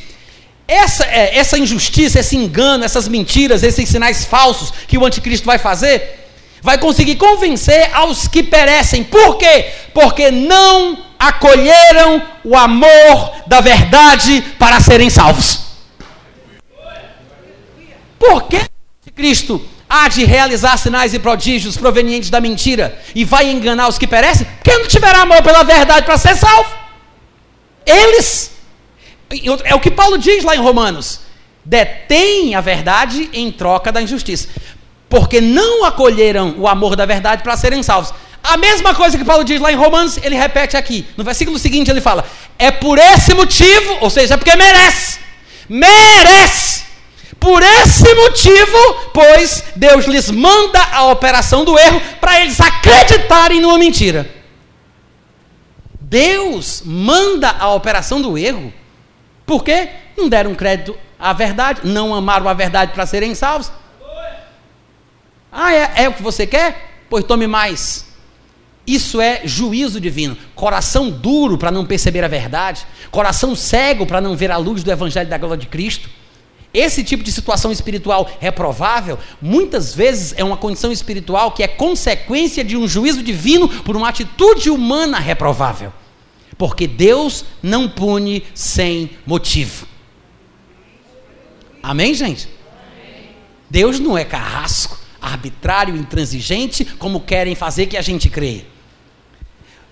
essa, 0.68 1.06
é, 1.06 1.38
essa 1.38 1.58
injustiça, 1.58 2.20
esse 2.20 2.36
engano, 2.36 2.84
essas 2.84 3.08
mentiras, 3.08 3.64
esses 3.64 3.88
sinais 3.88 4.26
falsos 4.26 4.74
que 4.88 4.98
o 4.98 5.06
anticristo 5.06 5.46
vai 5.46 5.58
fazer, 5.58 6.28
vai 6.62 6.78
conseguir 6.78 7.16
convencer 7.16 7.90
aos 7.94 8.28
que 8.28 8.44
perecem. 8.44 9.04
Por 9.04 9.38
quê? 9.38 9.72
Porque 9.94 10.30
não 10.30 10.98
acolheram 11.18 12.22
o 12.44 12.56
amor 12.56 13.32
da 13.48 13.62
verdade 13.62 14.42
para 14.60 14.80
serem 14.80 15.10
salvos. 15.10 15.68
Por 18.20 18.44
que 18.44 18.60
Cristo 19.16 19.66
há 19.90 20.10
de 20.10 20.26
realizar 20.26 20.76
sinais 20.78 21.14
e 21.14 21.20
prodígios 21.20 21.78
provenientes 21.78 22.30
da 22.30 22.42
mentira 22.42 23.00
e 23.16 23.24
vai 23.24 23.50
enganar 23.50 23.88
os 23.88 23.98
que 23.98 24.08
perecem? 24.08 24.46
Quem 24.64 24.80
não 24.80 24.88
tiver 24.88 25.16
amor 25.16 25.42
pela 25.44 25.64
verdade 25.64 26.06
para 26.06 26.18
ser 26.18 26.36
salvo? 26.36 26.70
Eles. 27.86 28.57
É 29.64 29.76
o 29.76 29.80
que 29.80 29.92
Paulo 29.92 30.18
diz 30.18 30.44
lá 30.44 30.56
em 30.56 30.60
Romanos. 30.60 31.22
Detém 31.64 32.56
a 32.56 32.62
verdade 32.62 33.30
em 33.34 33.52
troca 33.52 33.92
da 33.92 34.02
injustiça. 34.02 34.48
Porque 35.10 35.42
não 35.42 35.84
acolheram 35.86 36.56
o 36.58 36.68
amor 36.68 36.96
da 36.96 37.06
verdade 37.06 37.44
para 37.44 37.58
serem 37.58 37.84
salvos. 37.84 38.14
A 38.44 38.56
mesma 38.56 38.96
coisa 38.96 39.18
que 39.18 39.26
Paulo 39.26 39.44
diz 39.44 39.60
lá 39.60 39.72
em 39.72 39.76
Romanos, 39.76 40.18
ele 40.24 40.36
repete 40.36 40.78
aqui. 40.78 41.06
No 41.18 41.24
versículo 41.24 41.60
seguinte 41.60 41.92
ele 41.92 42.00
fala: 42.00 42.26
É 42.58 42.72
por 42.72 42.98
esse 42.98 43.34
motivo, 43.34 43.98
ou 44.00 44.10
seja, 44.10 44.36
é 44.36 44.38
porque 44.38 44.56
merece. 44.56 45.20
Merece. 45.68 46.86
Por 47.40 47.62
esse 47.62 48.14
motivo, 48.16 48.78
pois 49.14 49.64
Deus 49.76 50.06
lhes 50.06 50.32
manda 50.32 50.82
a 50.92 51.06
operação 51.06 51.64
do 51.64 51.78
erro 51.78 52.02
para 52.20 52.42
eles 52.42 52.60
acreditarem 52.60 53.62
numa 53.62 53.78
mentira. 53.78 54.30
Deus 56.00 56.82
manda 56.86 57.50
a 57.60 57.74
operação 57.74 58.22
do 58.22 58.38
erro. 58.38 58.74
Por 59.48 59.64
quê? 59.64 59.90
Não 60.18 60.28
deram 60.28 60.54
crédito 60.54 60.96
à 61.18 61.32
verdade, 61.32 61.82
não 61.86 62.14
amaram 62.14 62.50
a 62.50 62.54
verdade 62.54 62.92
para 62.92 63.06
serem 63.06 63.34
salvos. 63.34 63.72
Ah, 65.50 65.74
é, 65.74 66.04
é 66.04 66.10
o 66.10 66.14
que 66.14 66.22
você 66.22 66.46
quer? 66.46 67.06
Pois 67.10 67.24
tome 67.24 67.48
mais. 67.48 68.06
Isso 68.86 69.22
é 69.22 69.42
juízo 69.46 70.02
divino. 70.02 70.38
Coração 70.54 71.10
duro 71.10 71.58
para 71.58 71.72
não 71.72 71.86
perceber 71.86 72.26
a 72.26 72.28
verdade. 72.28 72.86
Coração 73.10 73.56
cego 73.56 74.06
para 74.06 74.20
não 74.20 74.36
ver 74.36 74.52
a 74.52 74.58
luz 74.58 74.84
do 74.84 74.92
Evangelho 74.92 75.30
da 75.30 75.38
glória 75.38 75.58
de 75.58 75.68
Cristo. 75.68 76.10
Esse 76.74 77.02
tipo 77.02 77.24
de 77.24 77.32
situação 77.32 77.72
espiritual 77.72 78.30
reprovável, 78.42 79.18
muitas 79.42 79.96
vezes 79.96 80.34
é 80.38 80.44
uma 80.44 80.58
condição 80.58 80.92
espiritual 80.92 81.54
que 81.54 81.64
é 81.64 81.68
consequência 81.68 82.66
de 82.66 82.76
um 82.76 82.86
juízo 82.86 83.24
divino 83.24 83.70
por 83.84 83.96
uma 83.96 84.10
atitude 84.10 84.70
humana 84.70 85.20
reprovável. 85.20 85.94
Porque 86.58 86.88
Deus 86.88 87.46
não 87.62 87.88
pune 87.88 88.44
sem 88.54 89.12
motivo. 89.26 89.88
Amém, 91.84 92.14
gente? 92.14 92.50
Deus 93.70 94.00
não 94.00 94.18
é 94.18 94.26
carrasco, 94.26 94.98
arbitrário, 95.22 95.96
intransigente, 95.96 96.84
como 96.84 97.20
querem 97.22 97.54
fazer 97.54 97.86
que 97.86 97.98
a 97.98 98.02
gente 98.02 98.30
creia. 98.30 98.66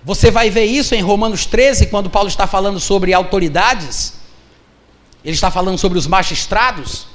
Você 0.03 0.29
vai 0.29 0.49
ver 0.49 0.65
isso 0.65 0.93
em 0.93 1.01
Romanos 1.01 1.45
13, 1.45 1.87
quando 1.87 2.09
Paulo 2.09 2.29
está 2.29 2.45
falando 2.45 2.79
sobre 2.79 3.13
autoridades. 3.13 4.13
Ele 5.23 5.33
está 5.33 5.49
falando 5.49 5.77
sobre 5.77 5.97
os 5.97 6.05
magistrados. 6.05 7.07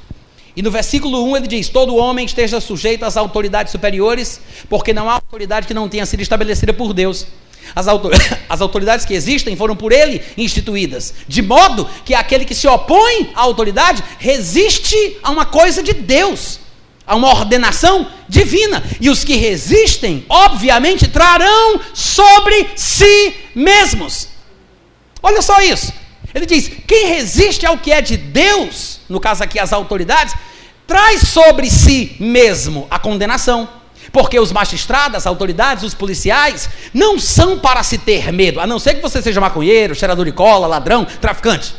E 0.56 0.62
no 0.62 0.70
versículo 0.70 1.24
1 1.24 1.36
ele 1.36 1.46
diz: 1.46 1.68
Todo 1.68 1.94
homem 1.94 2.26
esteja 2.26 2.60
sujeito 2.60 3.04
às 3.04 3.16
autoridades 3.16 3.70
superiores, 3.70 4.40
porque 4.68 4.92
não 4.92 5.08
há 5.08 5.14
autoridade 5.14 5.66
que 5.66 5.74
não 5.74 5.88
tenha 5.88 6.04
sido 6.04 6.20
estabelecida 6.20 6.72
por 6.72 6.92
Deus. 6.92 7.26
As, 7.74 7.88
autor 7.88 8.12
as 8.48 8.60
autoridades 8.60 9.04
que 9.04 9.14
existem 9.14 9.56
foram 9.56 9.76
por 9.76 9.92
ele 9.92 10.22
instituídas, 10.36 11.14
de 11.26 11.42
modo 11.42 11.88
que 12.04 12.14
aquele 12.14 12.44
que 12.44 12.54
se 12.54 12.66
opõe 12.66 13.30
à 13.34 13.40
autoridade 13.40 14.02
resiste 14.18 15.18
a 15.22 15.30
uma 15.30 15.46
coisa 15.46 15.82
de 15.82 15.92
Deus 15.92 16.60
a 17.10 17.16
uma 17.16 17.28
ordenação 17.28 18.06
divina. 18.28 18.84
E 19.00 19.10
os 19.10 19.24
que 19.24 19.34
resistem, 19.34 20.24
obviamente, 20.28 21.08
trarão 21.08 21.80
sobre 21.92 22.70
si 22.76 23.34
mesmos. 23.52 24.28
Olha 25.20 25.42
só 25.42 25.60
isso. 25.60 25.92
Ele 26.32 26.46
diz: 26.46 26.70
quem 26.86 27.08
resiste 27.08 27.66
ao 27.66 27.78
que 27.78 27.90
é 27.90 28.00
de 28.00 28.16
Deus, 28.16 29.00
no 29.08 29.18
caso 29.18 29.42
aqui 29.42 29.58
as 29.58 29.72
autoridades, 29.72 30.34
traz 30.86 31.22
sobre 31.22 31.68
si 31.68 32.16
mesmo 32.20 32.86
a 32.88 32.98
condenação. 32.98 33.68
Porque 34.12 34.38
os 34.38 34.50
magistrados, 34.50 35.16
as 35.16 35.26
autoridades, 35.26 35.84
os 35.84 35.94
policiais, 35.94 36.68
não 36.92 37.18
são 37.18 37.58
para 37.58 37.82
se 37.82 37.98
ter 37.98 38.32
medo, 38.32 38.60
a 38.60 38.66
não 38.66 38.78
ser 38.78 38.94
que 38.94 39.02
você 39.02 39.22
seja 39.22 39.40
maconheiro, 39.40 39.94
cheirador 39.94 40.24
de 40.24 40.32
cola, 40.32 40.66
ladrão, 40.66 41.04
traficante. 41.04 41.74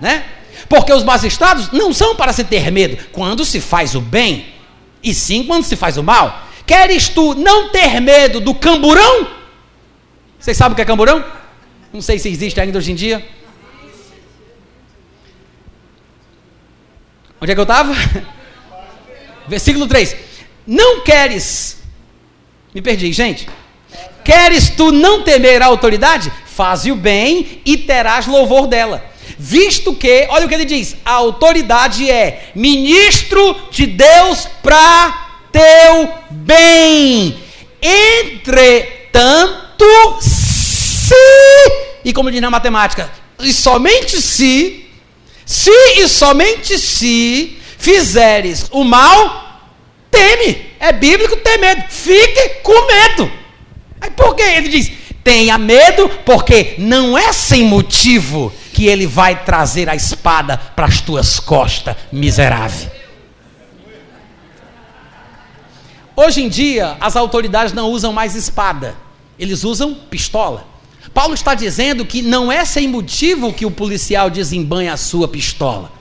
Né? 0.00 0.24
Porque 0.68 0.92
os 0.92 1.02
magistrados 1.02 1.72
não 1.72 1.92
são 1.92 2.14
para 2.14 2.32
se 2.32 2.44
ter 2.44 2.70
medo 2.70 2.96
quando 3.12 3.44
se 3.44 3.60
faz 3.60 3.94
o 3.94 4.00
bem, 4.00 4.46
e 5.02 5.12
sim 5.12 5.44
quando 5.44 5.64
se 5.64 5.74
faz 5.74 5.96
o 5.96 6.02
mal. 6.02 6.44
Queres 6.66 7.08
tu 7.08 7.34
não 7.34 7.70
ter 7.70 8.00
medo 8.00 8.40
do 8.40 8.54
camburão? 8.54 9.28
Vocês 10.38 10.56
sabem 10.56 10.72
o 10.72 10.76
que 10.76 10.82
é 10.82 10.84
camburão? 10.84 11.24
Não 11.92 12.00
sei 12.00 12.18
se 12.18 12.28
existe 12.28 12.60
ainda 12.60 12.78
hoje 12.78 12.92
em 12.92 12.94
dia. 12.94 13.26
Onde 17.40 17.50
é 17.50 17.54
que 17.54 17.60
eu 17.60 17.64
estava? 17.64 17.92
Versículo 19.48 19.88
3. 19.88 20.29
Não 20.66 21.00
queres. 21.00 21.78
Me 22.74 22.80
perdi, 22.80 23.12
gente. 23.12 23.48
Queres 24.24 24.70
tu 24.70 24.92
não 24.92 25.22
temer 25.22 25.62
a 25.62 25.66
autoridade? 25.66 26.32
Faze 26.46 26.92
o 26.92 26.96
bem 26.96 27.60
e 27.64 27.76
terás 27.76 28.26
louvor 28.26 28.66
dela 28.66 29.10
visto 29.42 29.94
que, 29.94 30.28
olha 30.30 30.44
o 30.44 30.48
que 30.48 30.54
ele 30.54 30.66
diz: 30.66 30.94
a 31.02 31.12
autoridade 31.12 32.10
é 32.10 32.50
ministro 32.54 33.56
de 33.70 33.86
Deus 33.86 34.46
para 34.62 35.28
teu 35.50 36.12
bem. 36.30 37.42
Entretanto, 37.80 39.86
se, 40.20 41.14
e 42.04 42.12
como 42.12 42.30
diz 42.30 42.42
na 42.42 42.50
matemática, 42.50 43.10
e 43.38 43.50
somente 43.52 44.20
se, 44.20 44.84
se 45.46 45.70
e 45.96 46.06
somente 46.06 46.78
se 46.78 47.58
fizeres 47.78 48.66
o 48.70 48.84
mal, 48.84 49.49
teme. 50.10 50.70
É 50.78 50.92
bíblico 50.92 51.36
ter 51.36 51.58
medo. 51.58 51.84
Fique 51.88 52.48
com 52.62 52.86
medo. 52.86 53.30
Aí 54.00 54.10
por 54.10 54.34
que 54.34 54.42
ele 54.42 54.68
diz? 54.68 54.90
Tenha 55.22 55.58
medo, 55.58 56.08
porque 56.24 56.76
não 56.78 57.16
é 57.16 57.32
sem 57.32 57.64
motivo 57.64 58.52
que 58.72 58.86
ele 58.86 59.06
vai 59.06 59.44
trazer 59.44 59.88
a 59.88 59.94
espada 59.94 60.56
para 60.56 60.86
as 60.86 61.00
tuas 61.00 61.38
costas, 61.38 61.94
miserável. 62.10 62.90
Hoje 66.16 66.42
em 66.42 66.48
dia, 66.48 66.96
as 67.00 67.16
autoridades 67.16 67.72
não 67.72 67.90
usam 67.90 68.12
mais 68.12 68.34
espada, 68.34 68.94
eles 69.38 69.64
usam 69.64 69.94
pistola. 69.94 70.66
Paulo 71.12 71.34
está 71.34 71.54
dizendo 71.54 72.06
que 72.06 72.22
não 72.22 72.50
é 72.50 72.64
sem 72.64 72.88
motivo 72.88 73.52
que 73.52 73.66
o 73.66 73.70
policial 73.70 74.30
desembanha 74.30 74.92
a 74.92 74.96
sua 74.96 75.26
pistola. 75.26 75.92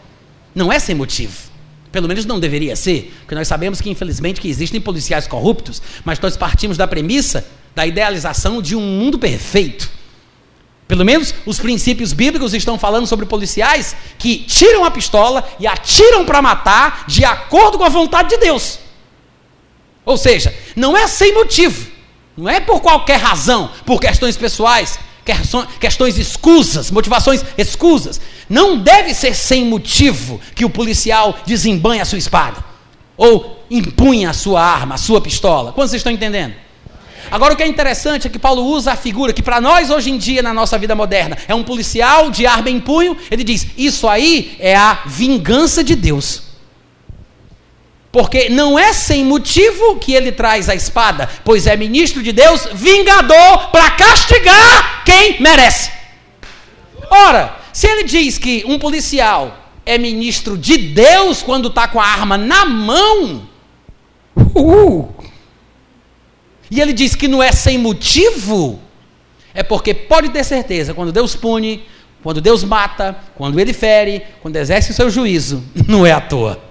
Não 0.54 0.72
é 0.72 0.80
sem 0.80 0.94
motivo. 0.94 1.49
Pelo 1.92 2.08
menos 2.08 2.26
não 2.26 2.40
deveria 2.40 2.76
ser, 2.76 3.14
porque 3.22 3.36
nós 3.36 3.48
sabemos 3.48 3.82
que 3.82 3.90
infelizmente 3.90 4.40
que 4.40 4.50
existem 4.50 4.80
policiais 4.80 5.28
corruptos, 5.28 5.82
mas 6.06 6.20
nós 6.20 6.38
partimos 6.38 6.78
da 6.78 6.88
premissa 6.88 7.46
da 7.76 7.86
idealização 7.86 8.62
de 8.62 8.76
um 8.76 8.82
mundo 8.82 9.18
perfeito. 9.18 9.90
Pelo 10.88 11.06
menos 11.06 11.34
os 11.46 11.60
princípios 11.60 12.14
bíblicos 12.14 12.54
estão 12.54 12.80
falando 12.80 13.06
sobre 13.06 13.26
policiais 13.26 13.96
que 14.18 14.40
tiram 14.40 14.84
a 14.84 14.92
pistola 14.92 15.48
e 15.60 15.68
atiram 15.68 16.26
para 16.26 16.42
matar 16.42 17.06
de 17.08 17.24
acordo 17.24 17.78
com 17.78 17.84
a 17.84 17.90
vontade 17.90 18.30
de 18.30 18.38
Deus. 18.38 18.80
Ou 20.04 20.18
seja, 20.18 20.54
não 20.76 20.98
é 20.98 21.08
sem 21.08 21.34
motivo, 21.34 21.92
não 22.36 22.50
é 22.50 22.60
por 22.60 22.82
qualquer 22.82 23.18
razão, 23.20 23.72
por 23.86 24.00
questões 24.00 24.36
pessoais, 24.36 25.00
questões 25.80 26.18
escusas, 26.18 26.92
motivações 26.92 27.44
escusas. 27.58 28.20
Não 28.50 28.78
deve 28.78 29.14
ser 29.14 29.36
sem 29.36 29.66
motivo 29.66 30.40
que 30.56 30.66
o 30.66 30.70
policial 30.70 31.38
desembanha 31.46 32.02
a 32.02 32.06
sua 32.06 32.18
espada 32.18 32.64
ou 33.16 33.64
empunha 33.70 34.30
a 34.30 34.34
sua 34.34 34.64
arma, 34.64 34.96
a 34.96 34.98
sua 34.98 35.22
pistola. 35.22 35.72
Quantos 35.72 35.94
estão 35.94 36.12
entendendo? 36.12 36.54
Agora 37.30 37.54
o 37.54 37.58
que 37.58 37.64
é 37.64 37.68
interessante 37.68 38.26
é 38.26 38.30
que 38.30 38.40
Paulo 38.40 38.64
usa 38.64 38.94
a 38.94 38.96
figura 38.96 39.34
que 39.34 39.44
para 39.44 39.62
nós 39.62 39.90
hoje 39.90 40.10
em 40.10 40.18
dia 40.18 40.42
na 40.42 40.54
nossa 40.54 40.78
vida 40.78 40.96
moderna 40.96 41.38
é 41.48 41.54
um 41.54 41.64
policial 41.64 42.32
de 42.32 42.48
arma 42.48 42.70
em 42.70 42.80
punho. 42.80 43.16
Ele 43.30 43.44
diz: 43.44 43.68
"Isso 43.78 44.08
aí 44.08 44.56
é 44.60 44.76
a 44.76 45.04
vingança 45.06 45.84
de 45.84 45.96
Deus". 45.96 46.49
Porque 48.12 48.50
não 48.50 48.78
é 48.78 48.92
sem 48.92 49.24
motivo 49.24 49.98
que 49.98 50.14
ele 50.14 50.32
traz 50.32 50.68
a 50.68 50.74
espada, 50.74 51.30
pois 51.46 51.68
é 51.68 51.76
ministro 51.78 52.24
de 52.24 52.32
Deus, 52.32 52.68
vingador 52.74 53.70
para 53.70 53.92
castigar 53.92 55.04
quem 55.04 55.40
merece. 55.40 55.92
Ora, 57.10 57.56
se 57.72 57.88
ele 57.88 58.04
diz 58.04 58.38
que 58.38 58.64
um 58.66 58.80
policial 58.80 59.58
é 59.86 59.98
ministro 59.98 60.58
de 60.58 60.78
Deus 60.78 61.44
quando 61.44 61.68
está 61.68 61.88
com 61.88 62.00
a 62.00 62.06
arma 62.06 62.38
na 62.38 62.66
mão, 62.66 63.48
uh, 64.56 65.14
e 66.70 66.82
ele 66.82 66.94
diz 66.94 67.16
que 67.16 67.28
não 67.28 67.42
é 67.42 67.52
sem 67.52 67.78
motivo, 67.78 68.80
é 69.54 69.62
porque 69.62 69.94
pode 69.94 70.30
ter 70.30 70.44
certeza, 70.44 70.94
quando 70.94 71.12
Deus 71.12 71.36
pune, 71.36 71.84
quando 72.24 72.42
Deus 72.42 72.64
mata, 72.64 73.18
quando 73.36 73.60
ele 73.60 73.74
fere, 73.74 74.24
quando 74.42 74.56
exerce 74.56 74.92
o 74.92 74.94
seu 74.94 75.10
juízo, 75.10 75.64
não 75.88 76.06
é 76.06 76.12
à 76.12 76.22
toa. 76.22 76.69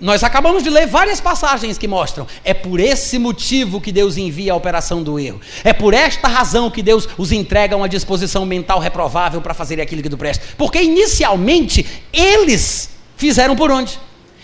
Nós 0.00 0.24
acabamos 0.24 0.62
de 0.62 0.70
ler 0.70 0.86
várias 0.86 1.20
passagens 1.20 1.76
que 1.76 1.86
mostram. 1.86 2.26
É 2.42 2.54
por 2.54 2.80
esse 2.80 3.18
motivo 3.18 3.80
que 3.80 3.92
Deus 3.92 4.16
envia 4.16 4.52
a 4.52 4.56
operação 4.56 5.02
do 5.02 5.20
erro. 5.20 5.40
É 5.62 5.74
por 5.74 5.92
esta 5.92 6.26
razão 6.26 6.70
que 6.70 6.82
Deus 6.82 7.06
os 7.18 7.30
entrega 7.32 7.74
a 7.74 7.78
uma 7.78 7.88
disposição 7.88 8.46
mental 8.46 8.78
reprovável 8.78 9.42
para 9.42 9.52
fazer 9.52 9.80
aquilo 9.80 10.02
que 10.02 10.08
do 10.08 10.16
presta. 10.16 10.42
Porque 10.56 10.80
inicialmente 10.80 11.86
eles 12.12 12.90
fizeram 13.16 13.54
por 13.54 13.70
onde? 13.70 13.98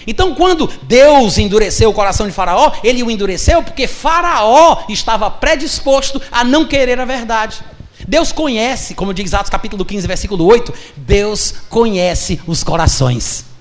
Então, 0.07 0.35
quando 0.35 0.71
Deus 0.83 1.39
endureceu 1.39 1.91
o 1.91 1.95
coração 1.95 2.27
de 2.27 2.33
Faraó, 2.33 2.73
ele 2.85 3.03
o 3.03 3.11
endureceu 3.11 3.63
porque 3.63 3.89
Faraó 3.89 4.85
estava 4.89 5.31
predisposto 5.31 6.21
a 6.31 6.45
não 6.45 6.67
querer 6.67 7.01
a 7.01 7.05
verdade. 7.05 7.61
Deus 8.07 8.31
conhece, 8.31 8.95
como 8.95 9.15
diz 9.15 9.35
Atos 9.35 9.51
capítulo 9.51 9.85
15, 9.85 10.07
versículo 10.07 10.45
8, 10.45 10.73
Deus 10.97 11.55
conhece 11.69 12.41
os 12.47 12.63
corações. 12.63 13.56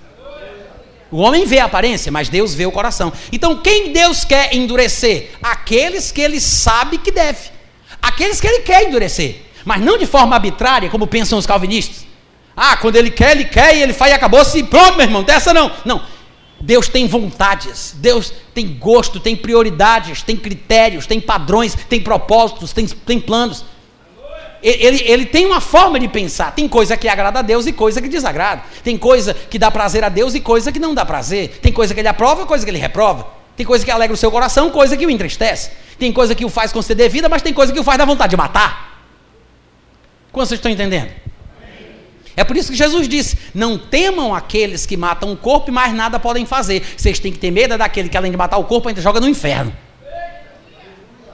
O 1.16 1.20
homem 1.20 1.46
vê 1.46 1.60
a 1.60 1.66
aparência, 1.66 2.12
mas 2.12 2.28
Deus 2.28 2.54
vê 2.54 2.66
o 2.66 2.72
coração. 2.74 3.14
Então, 3.32 3.56
quem 3.56 3.94
Deus 3.94 4.26
quer 4.26 4.54
endurecer? 4.54 5.32
Aqueles 5.42 6.12
que 6.12 6.20
ele 6.20 6.42
sabe 6.42 6.98
que 6.98 7.10
deve. 7.10 7.52
Aqueles 8.02 8.42
que 8.42 8.46
ele 8.46 8.64
quer 8.64 8.86
endurecer. 8.86 9.38
Mas 9.64 9.80
não 9.80 9.98
de 9.98 10.06
forma 10.06 10.36
arbitrária, 10.36 10.90
como 10.90 11.08
pensam 11.08 11.40
os 11.40 11.46
calvinistas. 11.46 12.06
Ah, 12.54 12.76
quando 12.76 12.98
ele 12.98 13.10
quer, 13.10 13.32
ele 13.32 13.46
quer 13.46 13.78
e 13.78 13.82
ele 13.82 13.94
faz 13.94 14.12
e 14.12 14.14
acabou-se. 14.14 14.62
Pronto, 14.64 14.98
meu 14.98 15.06
irmão, 15.06 15.24
dessa 15.24 15.54
não. 15.54 15.72
Não. 15.86 16.04
Deus 16.60 16.90
tem 16.90 17.08
vontades, 17.08 17.96
Deus 17.98 18.34
tem 18.54 18.68
gosto, 18.78 19.18
tem 19.18 19.38
prioridades, 19.38 20.22
tem 20.22 20.36
critérios, 20.36 21.08
tem 21.08 21.22
padrões, 21.22 21.76
tem 21.88 22.02
propósitos, 22.02 22.74
tem, 22.74 22.86
tem 22.88 23.22
planos. 23.22 23.64
Ele, 24.68 25.04
ele 25.06 25.26
tem 25.28 25.46
uma 25.46 25.62
forma 25.62 26.00
de 26.00 26.08
pensar. 26.08 26.56
Tem 26.56 26.68
coisa 26.68 26.98
que 26.98 27.08
agrada 27.08 27.38
a 27.38 27.42
Deus 27.44 27.68
e 27.68 27.72
coisa 27.72 28.02
que 28.02 28.10
desagrada. 28.10 28.64
Tem 28.84 28.98
coisa 28.98 29.36
que 29.36 29.60
dá 29.60 29.70
prazer 29.70 30.04
a 30.04 30.10
Deus 30.10 30.34
e 30.34 30.40
coisa 30.40 30.72
que 30.72 30.80
não 30.80 30.96
dá 30.96 31.06
prazer. 31.06 31.60
Tem 31.62 31.72
coisa 31.72 31.94
que 31.94 32.00
ele 32.00 32.08
aprova 32.08 32.42
e 32.42 32.46
coisa 32.48 32.66
que 32.66 32.72
ele 32.72 32.80
reprova. 32.80 33.28
Tem 33.56 33.64
coisa 33.64 33.86
que 33.86 33.92
alegra 33.92 34.16
o 34.16 34.18
seu 34.18 34.32
coração, 34.32 34.72
coisa 34.72 34.98
que 34.98 35.06
o 35.06 35.10
entristece. 35.12 35.70
Tem 36.00 36.12
coisa 36.12 36.34
que 36.34 36.44
o 36.44 36.50
faz 36.50 36.74
conceder 36.74 37.12
vida, 37.12 37.30
mas 37.30 37.44
tem 37.44 37.54
coisa 37.54 37.72
que 37.72 37.80
o 37.80 37.84
faz 37.84 38.00
dar 38.00 38.06
vontade 38.06 38.32
de 38.32 38.38
matar. 38.38 39.04
Quantos 40.32 40.50
vocês 40.50 40.58
estão 40.58 40.72
entendendo? 40.72 41.12
É 42.36 42.44
por 42.44 42.58
isso 42.58 42.72
que 42.72 42.78
Jesus 42.78 43.08
disse: 43.08 43.38
Não 43.54 43.78
temam 43.78 44.34
aqueles 44.34 44.84
que 44.88 44.98
matam 44.98 45.32
o 45.32 45.38
corpo 45.38 45.70
e 45.70 45.72
mais 45.72 45.94
nada 45.94 46.20
podem 46.20 46.44
fazer. 46.44 46.84
Vocês 46.98 47.20
têm 47.20 47.32
que 47.32 47.38
ter 47.38 47.52
medo 47.52 47.78
daquele 47.78 48.10
que, 48.10 48.18
além 48.18 48.32
de 48.32 48.38
matar 48.38 48.58
o 48.58 48.64
corpo, 48.64 48.90
ainda 48.90 49.00
joga 49.00 49.20
no 49.20 49.30
inferno. 49.30 49.72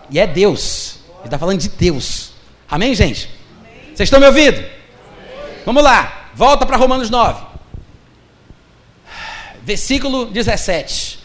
E 0.09 0.19
é 0.19 0.27
Deus. 0.27 0.99
Ele 1.19 1.27
está 1.27 1.39
falando 1.39 1.59
de 1.59 1.69
Deus. 1.69 2.30
Amém, 2.71 2.95
gente? 2.95 3.29
Vocês 3.87 4.07
estão 4.07 4.17
me 4.17 4.25
ouvindo? 4.25 4.55
Amém. 4.55 4.69
Vamos 5.65 5.83
lá, 5.83 6.29
volta 6.33 6.65
para 6.65 6.77
Romanos 6.77 7.09
9, 7.09 7.43
versículo 9.61 10.27
17. 10.27 11.19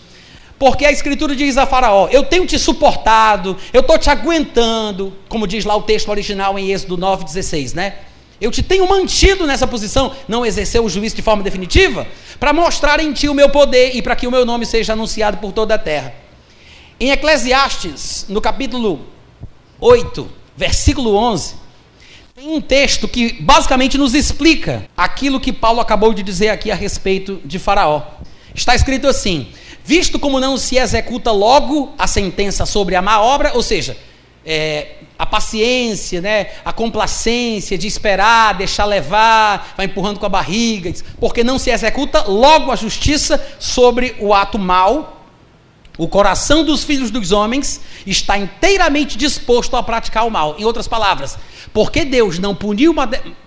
Porque 0.58 0.84
a 0.84 0.90
Escritura 0.90 1.36
diz 1.36 1.56
a 1.56 1.64
Faraó: 1.64 2.08
Eu 2.10 2.24
tenho 2.24 2.44
te 2.46 2.58
suportado, 2.58 3.56
eu 3.72 3.80
estou 3.80 3.96
te 3.96 4.10
aguentando, 4.10 5.16
como 5.28 5.46
diz 5.46 5.64
lá 5.64 5.76
o 5.76 5.82
texto 5.82 6.08
original 6.08 6.58
em 6.58 6.72
Êxodo 6.72 6.98
9,16, 6.98 7.74
né? 7.74 7.94
Eu 8.40 8.50
te 8.50 8.60
tenho 8.60 8.88
mantido 8.88 9.46
nessa 9.46 9.68
posição, 9.68 10.16
não 10.26 10.44
exerceu 10.44 10.84
o 10.84 10.88
juízo 10.88 11.14
de 11.14 11.22
forma 11.22 11.44
definitiva, 11.44 12.08
para 12.40 12.52
mostrar 12.52 12.98
em 12.98 13.12
ti 13.12 13.28
o 13.28 13.34
meu 13.34 13.50
poder 13.50 13.94
e 13.94 14.02
para 14.02 14.16
que 14.16 14.26
o 14.26 14.32
meu 14.32 14.44
nome 14.44 14.66
seja 14.66 14.94
anunciado 14.94 15.36
por 15.36 15.52
toda 15.52 15.76
a 15.76 15.78
terra. 15.78 16.12
Em 16.98 17.12
Eclesiastes, 17.12 18.26
no 18.28 18.40
capítulo 18.40 19.06
8, 19.78 20.45
versículo 20.56 21.14
11, 21.14 21.54
tem 22.34 22.50
um 22.50 22.60
texto 22.60 23.06
que 23.08 23.34
basicamente 23.40 23.96
nos 23.96 24.14
explica 24.14 24.88
aquilo 24.96 25.40
que 25.40 25.52
Paulo 25.52 25.80
acabou 25.80 26.12
de 26.12 26.22
dizer 26.22 26.48
aqui 26.48 26.70
a 26.70 26.74
respeito 26.74 27.40
de 27.44 27.58
Faraó. 27.58 28.02
Está 28.54 28.74
escrito 28.74 29.06
assim: 29.06 29.48
Visto 29.84 30.18
como 30.18 30.40
não 30.40 30.56
se 30.56 30.76
executa 30.76 31.30
logo 31.30 31.94
a 31.96 32.06
sentença 32.06 32.66
sobre 32.66 32.96
a 32.96 33.00
má 33.00 33.20
obra, 33.20 33.52
ou 33.54 33.62
seja, 33.62 33.96
é, 34.44 34.96
a 35.18 35.24
paciência, 35.24 36.20
né, 36.20 36.48
a 36.64 36.72
complacência 36.72 37.78
de 37.78 37.86
esperar, 37.86 38.54
deixar 38.54 38.84
levar, 38.84 39.74
vai 39.76 39.86
empurrando 39.86 40.18
com 40.18 40.26
a 40.26 40.28
barriga, 40.28 40.92
porque 41.18 41.42
não 41.42 41.58
se 41.58 41.70
executa 41.70 42.24
logo 42.24 42.70
a 42.70 42.76
justiça 42.76 43.40
sobre 43.58 44.14
o 44.18 44.34
ato 44.34 44.58
mau, 44.58 45.15
o 45.98 46.06
coração 46.06 46.64
dos 46.64 46.84
filhos 46.84 47.10
dos 47.10 47.32
homens 47.32 47.80
está 48.06 48.36
inteiramente 48.36 49.16
disposto 49.16 49.76
a 49.76 49.82
praticar 49.82 50.26
o 50.26 50.30
mal. 50.30 50.56
Em 50.58 50.64
outras 50.64 50.86
palavras, 50.86 51.38
porque 51.72 52.04
Deus 52.04 52.38
não 52.38 52.54
puniu 52.54 52.94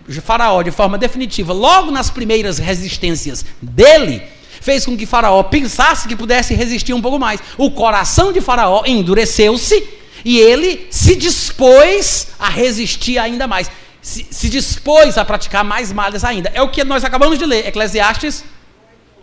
de, 0.08 0.22
Faraó 0.22 0.62
de 0.62 0.72
forma 0.72 0.98
definitiva 0.98 1.54
logo 1.54 1.92
nas 1.92 2.10
primeiras 2.10 2.58
resistências 2.58 3.46
dele, 3.62 4.24
fez 4.62 4.86
com 4.86 4.98
que 4.98 5.06
Faraó 5.06 5.44
pensasse 5.44 6.08
que 6.08 6.16
pudesse 6.16 6.54
resistir 6.54 6.94
um 6.94 7.02
pouco 7.02 7.20
mais. 7.20 7.40
O 7.58 7.72
coração 7.72 8.34
de 8.34 8.42
Faraó 8.42 8.84
endureceu-se 8.86 9.88
e 10.26 10.40
ele 10.40 10.88
se 10.90 11.16
dispôs 11.16 12.30
a 12.40 12.50
resistir 12.50 13.18
ainda 13.20 13.48
mais. 13.48 13.70
Se, 14.02 14.26
se 14.30 14.50
dispôs 14.50 15.18
a 15.18 15.26
praticar 15.26 15.64
mais 15.64 15.92
males 15.92 16.24
ainda. 16.24 16.52
É 16.54 16.62
o 16.62 16.70
que 16.70 16.84
nós 16.84 17.04
acabamos 17.04 17.38
de 17.38 17.46
ler, 17.46 17.68
Eclesiastes 17.68 18.44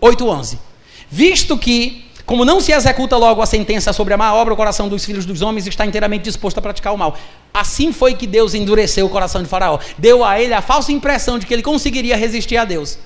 8:11. 0.01 0.59
Visto 1.11 1.57
que 1.59 2.06
como 2.27 2.45
não 2.45 2.61
se 2.61 2.73
executa 2.73 3.17
logo 3.17 3.41
a 3.41 3.47
sentença 3.47 3.93
sobre 3.93 4.13
a 4.13 4.17
má 4.17 4.35
obra, 4.35 4.53
o 4.53 4.57
coração 4.57 4.89
dos 4.89 5.05
filhos 5.05 5.25
dos 5.25 5.43
homens 5.43 5.65
está 5.69 5.87
inteiramente 5.87 6.25
disposto 6.25 6.59
a 6.59 6.61
praticar 6.61 6.93
o 6.93 6.99
mal. 6.99 7.17
Assim 7.55 7.93
foi 7.93 8.15
que 8.15 8.27
Deus 8.27 8.53
endureceu 8.53 9.07
o 9.07 9.09
coração 9.09 9.41
de 9.41 9.49
Faraó. 9.49 9.79
Deu 9.97 10.25
a 10.25 10.41
ele 10.41 10.53
a 10.53 10.61
falsa 10.61 10.91
impressão 10.91 11.39
de 11.39 11.47
que 11.47 11.55
ele 11.55 11.63
conseguiria 11.63 12.17
resistir 12.17 12.57
a 12.57 12.65
Deus. 12.65 12.99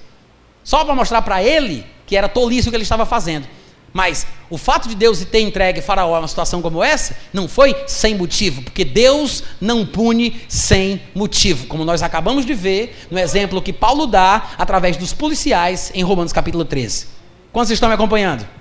Só 0.64 0.86
para 0.86 0.94
mostrar 0.94 1.20
para 1.20 1.42
ele 1.42 1.84
que 2.06 2.16
era 2.16 2.30
tolice 2.30 2.68
o 2.68 2.70
que 2.72 2.76
ele 2.76 2.82
estava 2.82 3.05
fazendo. 3.05 3.47
Mas 3.92 4.26
o 4.48 4.56
fato 4.56 4.88
de 4.88 4.94
Deus 4.94 5.22
ter 5.24 5.40
entregue 5.40 5.82
Faraó 5.82 6.14
a 6.14 6.20
uma 6.20 6.28
situação 6.28 6.62
como 6.62 6.82
essa 6.82 7.14
não 7.32 7.47
foi 7.47 7.76
sem 7.86 8.14
motivo, 8.14 8.62
porque 8.62 8.84
Deus 8.86 9.42
não 9.60 9.84
pune 9.84 10.40
sem 10.48 11.02
motivo, 11.14 11.66
como 11.66 11.84
nós 11.84 12.02
acabamos 12.02 12.47
de 12.47 12.55
ver 12.55 13.06
no 13.10 13.18
exemplo 13.18 13.60
que 13.60 13.72
Paulo 13.72 14.06
dá 14.06 14.52
através 14.56 14.97
dos 14.97 15.12
policiais 15.12 15.90
em 15.94 16.02
Romanos 16.02 16.32
capítulo 16.32 16.64
13. 16.64 17.09
Quantos 17.52 17.72
estão 17.72 17.88
me 17.88 17.94
acompanhando? 17.94 18.60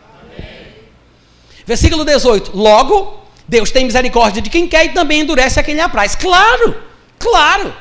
Versículo 1.70 2.04
18: 2.04 2.58
Logo, 2.58 3.20
Deus 3.48 3.70
tem 3.70 3.86
misericórdia 3.86 4.42
de 4.42 4.50
quem 4.50 4.68
quer 4.68 4.86
e 4.86 4.90
também 4.90 5.20
endurece 5.20 5.60
a 5.60 5.64
quem 5.64 5.76
lhe 5.76 5.80
apraz. 5.80 6.16
Claro, 6.16 6.76
claro. 7.20 7.72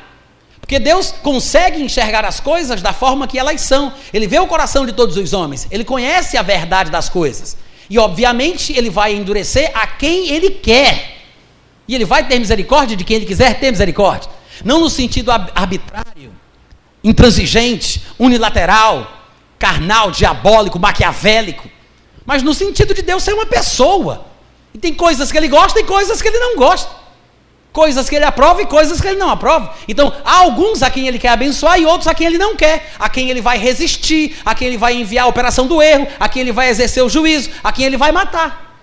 Porque 0.61 0.79
Deus 0.79 1.15
consegue 1.23 1.81
enxergar 1.83 2.23
as 2.23 2.39
coisas 2.39 2.83
da 2.83 2.93
forma 2.93 3.27
que 3.27 3.39
elas 3.39 3.63
são. 3.63 3.91
Ele 4.13 4.27
vê 4.27 4.39
o 4.39 4.47
coração 4.47 4.85
de 4.85 4.93
todos 4.93 5.17
os 5.17 5.33
homens. 5.33 5.67
Ele 5.71 5.85
conhece 5.85 6.37
a 6.37 6.43
verdade 6.43 6.91
das 6.91 7.09
coisas. 7.09 7.57
E, 7.89 7.99
obviamente, 7.99 8.75
ele 8.77 8.91
vai 8.91 9.15
endurecer 9.15 9.71
a 9.73 9.87
quem 9.87 10.29
ele 10.29 10.51
quer. 10.51 11.23
E 11.89 11.95
ele 11.95 12.05
vai 12.05 12.29
ter 12.29 12.39
misericórdia 12.39 12.95
de 12.95 13.05
quem 13.05 13.17
ele 13.17 13.25
quiser 13.25 13.59
ter 13.59 13.71
misericórdia. 13.71 14.31
Não 14.63 14.81
no 14.81 14.91
sentido 14.91 15.31
arbitrário, 15.31 16.31
intransigente, 17.03 18.03
unilateral, 18.19 19.11
carnal, 19.59 20.11
diabólico, 20.11 20.79
maquiavélico 20.79 21.78
mas 22.29 22.43
no 22.43 22.53
sentido 22.53 22.93
de 22.93 23.01
Deus 23.01 23.23
ser 23.23 23.33
uma 23.33 23.47
pessoa. 23.47 24.27
E 24.75 24.79
tem 24.79 24.93
coisas 24.93 25.33
que 25.33 25.39
ele 25.39 25.49
gosta 25.49 25.81
e 25.81 25.85
coisas 25.85 26.21
que 26.21 26.29
ele 26.29 26.39
não 26.39 26.57
gosta. 26.57 26.95
Coisas 27.73 28.07
que 28.07 28.17
ele 28.17 28.27
aprova 28.27 28.61
e 28.61 28.67
coisas 28.67 29.01
que 29.01 29.09
ele 29.09 29.17
não 29.17 29.31
aprova. 29.31 29.75
Então, 29.89 30.15
há 30.23 30.37
alguns 30.41 30.83
a 30.83 30.91
quem 30.91 31.09
ele 31.09 31.19
quer 31.19 31.31
abençoar 31.31 31.81
e 31.81 31.87
outros 31.87 32.07
a 32.07 32.13
quem 32.13 32.27
ele 32.27 32.37
não 32.37 32.55
quer. 32.55 32.93
A 32.99 33.09
quem 33.09 33.31
ele 33.31 33.41
vai 33.41 33.57
resistir, 33.57 34.37
a 34.45 34.55
quem 34.55 34.69
ele 34.69 34.77
vai 34.77 34.95
enviar 34.95 35.25
a 35.25 35.27
operação 35.29 35.67
do 35.67 35.81
erro, 35.81 36.07
a 36.21 36.29
quem 36.29 36.43
ele 36.43 36.53
vai 36.53 36.69
exercer 36.69 37.03
o 37.03 37.09
juízo, 37.09 37.49
a 37.65 37.73
quem 37.73 37.87
ele 37.87 37.97
vai 37.97 38.13
matar. 38.13 38.77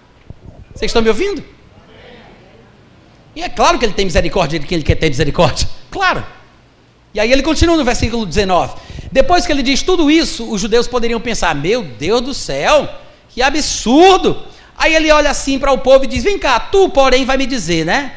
Vocês 0.73 0.89
estão 0.89 1.03
me 1.03 1.09
ouvindo? 1.09 1.43
E 3.35 3.43
é 3.43 3.49
claro 3.49 3.77
que 3.77 3.85
ele 3.85 3.93
tem 3.93 4.05
misericórdia 4.05 4.59
de 4.59 4.65
quem 4.65 4.77
ele 4.77 4.83
quer 4.83 4.95
ter 4.95 5.07
misericórdia. 5.07 5.69
Claro. 5.91 6.25
E 7.13 7.19
aí 7.19 7.31
ele 7.31 7.43
continua 7.43 7.77
no 7.77 7.85
versículo 7.85 8.25
19. 8.25 8.73
Depois 9.11 9.45
que 9.45 9.51
ele 9.51 9.61
diz 9.61 9.83
tudo 9.83 10.09
isso, 10.09 10.49
os 10.51 10.59
judeus 10.59 10.87
poderiam 10.87 11.21
pensar: 11.21 11.53
meu 11.53 11.83
Deus 11.83 12.21
do 12.21 12.33
céu, 12.33 12.89
que 13.35 13.41
absurdo! 13.41 14.41
Aí 14.77 14.95
ele 14.95 15.11
olha 15.11 15.29
assim 15.29 15.59
para 15.59 15.73
o 15.73 15.77
povo 15.77 16.05
e 16.05 16.07
diz: 16.07 16.23
Vem 16.23 16.39
cá, 16.39 16.57
tu, 16.57 16.87
porém, 16.87 17.25
vai 17.25 17.35
me 17.35 17.45
dizer, 17.45 17.85
né? 17.85 18.13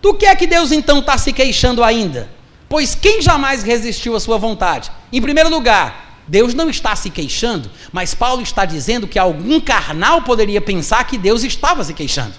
Do 0.00 0.14
que 0.14 0.24
é 0.24 0.34
que 0.34 0.46
Deus 0.46 0.72
então 0.72 1.00
está 1.00 1.18
se 1.18 1.30
queixando 1.30 1.84
ainda? 1.84 2.26
Pois 2.66 2.94
quem 2.94 3.20
jamais 3.20 3.62
resistiu 3.62 4.16
à 4.16 4.20
sua 4.20 4.38
vontade? 4.38 4.90
Em 5.12 5.20
primeiro 5.20 5.50
lugar, 5.50 6.22
Deus 6.26 6.54
não 6.54 6.70
está 6.70 6.96
se 6.96 7.10
queixando, 7.10 7.70
mas 7.92 8.14
Paulo 8.14 8.40
está 8.40 8.64
dizendo 8.64 9.06
que 9.06 9.18
algum 9.18 9.60
carnal 9.60 10.22
poderia 10.22 10.60
pensar 10.62 11.04
que 11.04 11.18
Deus 11.18 11.44
estava 11.44 11.84
se 11.84 11.92
queixando. 11.92 12.32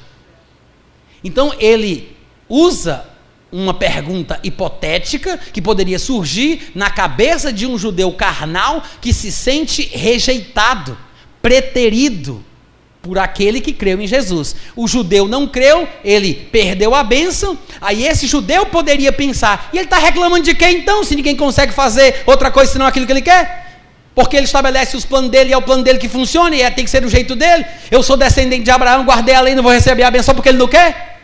Então 1.24 1.54
ele 1.60 2.18
usa 2.50 3.06
uma 3.52 3.76
pergunta 3.76 4.40
hipotética 4.42 5.38
que 5.38 5.62
poderia 5.62 6.00
surgir 6.00 6.72
na 6.74 6.90
cabeça 6.90 7.54
de 7.54 7.68
um 7.68 7.78
judeu 7.78 8.12
carnal 8.12 8.82
que 9.00 9.14
se 9.14 9.32
sente 9.32 9.84
rejeitado 9.84 10.98
preterido 11.42 12.44
por 13.02 13.18
aquele 13.18 13.60
que 13.60 13.74
creu 13.74 14.00
em 14.00 14.08
Jesus. 14.08 14.56
O 14.76 14.88
judeu 14.88 15.28
não 15.28 15.48
creu, 15.48 15.88
ele 16.04 16.34
perdeu 16.52 16.94
a 16.94 17.04
bênção. 17.04 17.58
Aí 17.80 18.06
esse 18.06 18.28
judeu 18.28 18.66
poderia 18.68 19.12
pensar: 19.12 19.70
e 19.74 19.78
ele 19.78 19.86
está 19.86 19.98
reclamando 19.98 20.44
de 20.44 20.54
quem 20.54 20.78
então, 20.78 21.04
se 21.04 21.16
ninguém 21.16 21.36
consegue 21.36 21.74
fazer 21.74 22.24
outra 22.26 22.52
coisa 22.52 22.72
senão 22.72 22.86
aquilo 22.86 23.06
que 23.06 23.12
ele 23.12 23.22
quer? 23.22 23.70
Porque 24.14 24.36
ele 24.36 24.46
estabelece 24.46 24.96
os 24.96 25.06
planos 25.06 25.32
dele 25.32 25.52
e 25.52 25.54
é 25.54 25.58
o 25.58 25.62
plano 25.62 25.84
dele 25.84 25.98
que 25.98 26.10
funciona 26.10 26.56
e 26.56 26.62
é, 26.62 26.70
tem 26.70 26.84
que 26.84 26.92
ser 26.92 27.02
do 27.02 27.10
jeito 27.10 27.36
dele. 27.36 27.66
Eu 27.90 28.04
sou 28.04 28.18
descendente 28.18 28.64
de 28.64 28.72
Abraão, 28.72 29.06
guardei 29.06 29.34
a 29.34 29.42
lei, 29.42 29.56
não 29.56 29.64
vou 29.64 29.72
receber 29.72 30.04
a 30.04 30.12
benção 30.12 30.36
porque 30.36 30.50
ele 30.50 30.58
não 30.58 30.68
quer. 30.68 31.22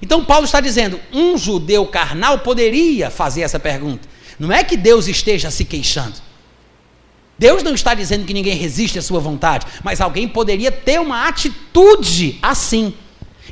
Então 0.00 0.24
Paulo 0.24 0.44
está 0.44 0.60
dizendo: 0.60 1.00
um 1.12 1.36
judeu 1.36 1.86
carnal 1.86 2.38
poderia 2.38 3.10
fazer 3.10 3.40
essa 3.40 3.58
pergunta. 3.58 4.06
Não 4.38 4.52
é 4.52 4.62
que 4.62 4.76
Deus 4.76 5.08
esteja 5.08 5.50
se 5.50 5.64
queixando. 5.64 6.27
Deus 7.38 7.62
não 7.62 7.74
está 7.74 7.94
dizendo 7.94 8.26
que 8.26 8.34
ninguém 8.34 8.56
resiste 8.56 8.98
à 8.98 9.02
sua 9.02 9.20
vontade, 9.20 9.66
mas 9.84 10.00
alguém 10.00 10.26
poderia 10.26 10.72
ter 10.72 11.00
uma 11.00 11.28
atitude 11.28 12.38
assim. 12.42 12.92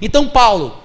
Então, 0.03 0.29
Paulo, 0.29 0.83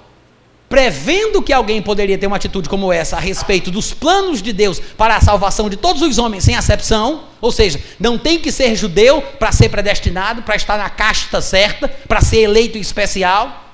prevendo 0.70 1.42
que 1.42 1.52
alguém 1.52 1.82
poderia 1.82 2.18
ter 2.18 2.28
uma 2.28 2.38
atitude 2.38 2.70
como 2.70 2.94
essa 2.94 3.18
a 3.18 3.20
respeito 3.20 3.70
dos 3.70 3.92
planos 3.92 4.42
de 4.42 4.54
Deus 4.54 4.80
para 4.80 5.18
a 5.18 5.22
salvação 5.22 5.70
de 5.70 5.76
todos 5.76 6.02
os 6.02 6.18
homens 6.18 6.46
sem 6.46 6.56
acepção, 6.56 7.24
ou 7.42 7.52
seja, 7.52 7.82
não 8.00 8.18
tem 8.18 8.40
que 8.40 8.52
ser 8.52 8.76
judeu 8.76 9.22
para 9.22 9.52
ser 9.52 9.68
predestinado, 9.68 10.44
para 10.44 10.56
estar 10.56 10.78
na 10.78 10.90
casta 10.90 11.42
certa, 11.42 11.90
para 11.90 12.22
ser 12.22 12.44
eleito 12.44 12.78
especial. 12.78 13.66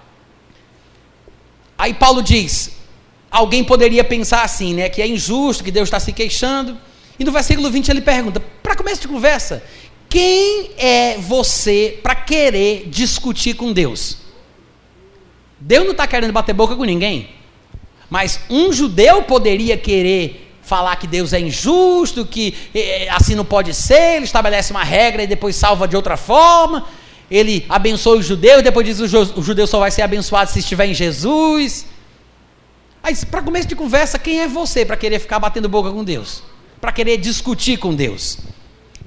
Aí 1.78 1.94
Paulo 1.94 2.24
diz: 2.24 2.72
alguém 3.30 3.64
poderia 3.64 4.04
pensar 4.04 4.42
assim, 4.42 4.74
né, 4.74 4.90
que 4.90 5.02
é 5.02 5.08
injusto, 5.08 5.64
que 5.64 5.72
Deus 5.72 5.88
está 5.88 6.00
se 6.00 6.12
queixando. 6.12 6.78
E 7.20 7.24
no 7.24 7.32
versículo 7.32 7.70
20 7.70 7.90
ele 7.90 8.02
pergunta: 8.02 8.42
para 8.62 8.76
começo 8.76 9.02
de 9.02 9.08
conversa, 9.08 9.64
quem 10.10 10.72
é 10.78 11.18
você 11.18 12.00
para 12.02 12.16
querer 12.16 12.88
discutir 12.88 13.56
com 13.56 13.74
Deus? 13.74 14.18
Deus 15.60 15.86
não 15.86 15.92
está 15.92 16.06
querendo 16.06 16.32
bater 16.32 16.54
boca 16.54 16.76
com 16.76 16.84
ninguém. 16.84 17.30
Mas 18.10 18.40
um 18.50 18.72
judeu 18.72 19.24
poderia 19.24 19.76
querer 19.76 20.54
falar 20.62 20.96
que 20.98 21.08
Deus 21.08 21.34
é 21.34 21.40
injusto, 21.40 22.26
que 22.26 22.54
eh, 22.74 23.08
assim 23.10 23.36
não 23.36 23.46
pode 23.46 23.74
ser, 23.74 24.18
ele 24.18 24.26
estabelece 24.26 24.72
uma 24.72 24.84
regra 24.84 25.24
e 25.24 25.28
depois 25.28 25.56
salva 25.56 25.88
de 25.88 25.96
outra 25.96 26.16
forma. 26.16 26.88
Ele 27.30 27.66
abençoa 27.68 28.18
os 28.18 28.26
judeus, 28.26 28.64
depois 28.64 28.86
diz 28.86 29.00
o 29.00 29.42
judeu 29.42 29.68
só 29.68 29.80
vai 29.80 29.92
ser 29.92 30.02
abençoado 30.02 30.50
se 30.50 30.60
estiver 30.60 30.86
em 30.88 30.94
Jesus. 30.94 31.86
Aí, 33.04 33.16
para 33.26 33.42
começo 33.42 33.68
de 33.68 33.76
conversa, 33.76 34.18
quem 34.18 34.42
é 34.42 34.48
você 34.48 34.86
para 34.86 34.96
querer 34.96 35.20
ficar 35.20 35.40
batendo 35.40 35.68
boca 35.68 35.92
com 35.92 36.04
Deus? 36.04 36.44
Para 36.80 36.92
querer 36.92 37.18
discutir 37.18 37.78
com 37.78 37.94
Deus? 37.94 38.38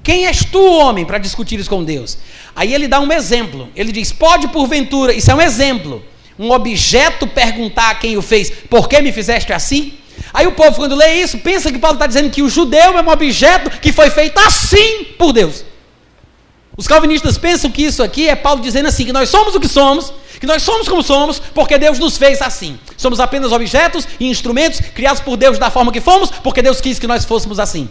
Quem 0.03 0.25
és 0.25 0.43
tu, 0.43 0.61
homem, 0.61 1.05
para 1.05 1.17
discutir 1.17 1.59
isso 1.59 1.69
com 1.69 1.83
Deus? 1.83 2.17
Aí 2.55 2.73
ele 2.73 2.87
dá 2.87 2.99
um 2.99 3.11
exemplo. 3.11 3.69
Ele 3.75 3.91
diz: 3.91 4.11
pode 4.11 4.47
porventura, 4.47 5.13
isso 5.13 5.29
é 5.31 5.35
um 5.35 5.41
exemplo 5.41 6.03
um 6.41 6.51
objeto 6.51 7.27
perguntar 7.27 7.91
a 7.91 7.95
quem 7.95 8.17
o 8.17 8.21
fez, 8.21 8.49
por 8.69 8.89
que 8.89 8.99
me 8.99 9.11
fizeste 9.11 9.53
assim? 9.53 9.93
Aí 10.33 10.47
o 10.47 10.53
povo, 10.53 10.75
quando 10.75 10.95
lê 10.95 11.21
isso, 11.21 11.37
pensa 11.37 11.71
que 11.71 11.77
Paulo 11.77 11.95
está 11.95 12.07
dizendo 12.07 12.31
que 12.31 12.41
o 12.41 12.49
judeu 12.49 12.97
é 12.97 13.01
um 13.01 13.09
objeto 13.09 13.69
que 13.79 13.91
foi 13.91 14.09
feito 14.09 14.39
assim 14.39 15.03
por 15.17 15.33
Deus. 15.33 15.63
Os 16.81 16.87
calvinistas 16.87 17.37
pensam 17.37 17.69
que 17.69 17.83
isso 17.83 18.01
aqui 18.01 18.27
é 18.27 18.35
Paulo 18.35 18.59
dizendo 18.59 18.87
assim: 18.87 19.05
que 19.05 19.13
nós 19.13 19.29
somos 19.29 19.53
o 19.53 19.59
que 19.59 19.67
somos, 19.67 20.11
que 20.39 20.47
nós 20.47 20.63
somos 20.63 20.89
como 20.89 21.03
somos, 21.03 21.37
porque 21.37 21.77
Deus 21.77 21.99
nos 21.99 22.17
fez 22.17 22.41
assim. 22.41 22.79
Somos 22.97 23.19
apenas 23.19 23.51
objetos 23.51 24.07
e 24.19 24.27
instrumentos 24.27 24.81
criados 24.95 25.21
por 25.21 25.37
Deus 25.37 25.59
da 25.59 25.69
forma 25.69 25.91
que 25.91 26.01
fomos, 26.01 26.31
porque 26.31 26.59
Deus 26.59 26.81
quis 26.81 26.97
que 26.97 27.05
nós 27.05 27.23
fôssemos 27.23 27.59
assim. 27.59 27.87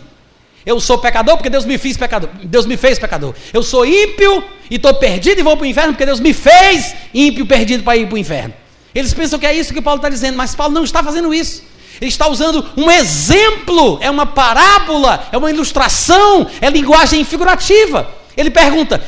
Eu 0.67 0.81
sou 0.81 0.99
pecador 0.99 1.37
porque 1.37 1.49
Deus 1.49 1.65
me 1.65 1.79
fez 1.79 1.97
pecador. 1.97 2.31
Deus 2.43 2.67
me 2.67 2.77
fez 2.77 2.99
pecador. 2.99 3.33
Eu 3.53 3.63
sou 3.63 3.87
ímpio 3.87 4.43
e 4.69 4.75
estou 4.75 4.93
perdido 4.95 5.39
e 5.39 5.43
vou 5.45 5.57
para 5.57 5.63
o 5.63 5.69
inferno 5.69 5.93
porque 5.93 6.05
Deus 6.05 6.19
me 6.19 6.33
fez 6.33 6.93
ímpio 7.15 7.47
perdido 7.47 7.85
para 7.85 7.97
ir 7.97 8.09
para 8.09 8.17
o 8.17 8.19
inferno. 8.19 8.53
Eles 8.93 9.15
pensam 9.15 9.39
que 9.39 9.47
é 9.47 9.55
isso 9.55 9.73
que 9.73 9.81
Paulo 9.81 9.99
está 9.99 10.09
dizendo, 10.09 10.37
mas 10.37 10.57
Paulo 10.57 10.75
não 10.75 10.83
está 10.83 11.01
fazendo 11.01 11.33
isso. 11.33 11.63
Ele 12.01 12.09
está 12.11 12.27
usando 12.27 12.67
um 12.77 12.91
exemplo, 12.91 14.01
é 14.03 14.11
uma 14.11 14.27
parábola, 14.27 15.29
é 15.31 15.39
uma 15.39 15.49
ilustração, 15.49 16.49
é 16.61 16.69
linguagem 16.69 17.23
figurativa. 17.23 18.19
Ele 18.41 18.51
pergunta: 18.51 19.03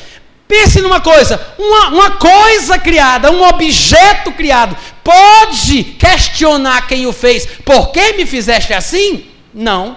pense 0.46 0.80
numa 0.80 1.00
coisa, 1.00 1.40
uma, 1.58 1.88
uma 1.88 2.10
coisa 2.12 2.78
criada, 2.78 3.32
um 3.32 3.42
objeto 3.42 4.30
criado, 4.32 4.76
pode 5.02 5.84
questionar 5.84 6.86
quem 6.86 7.06
o 7.06 7.12
fez, 7.12 7.46
por 7.64 7.90
que 7.90 8.12
me 8.12 8.26
fizeste 8.26 8.74
assim? 8.74 9.26
Não. 9.54 9.96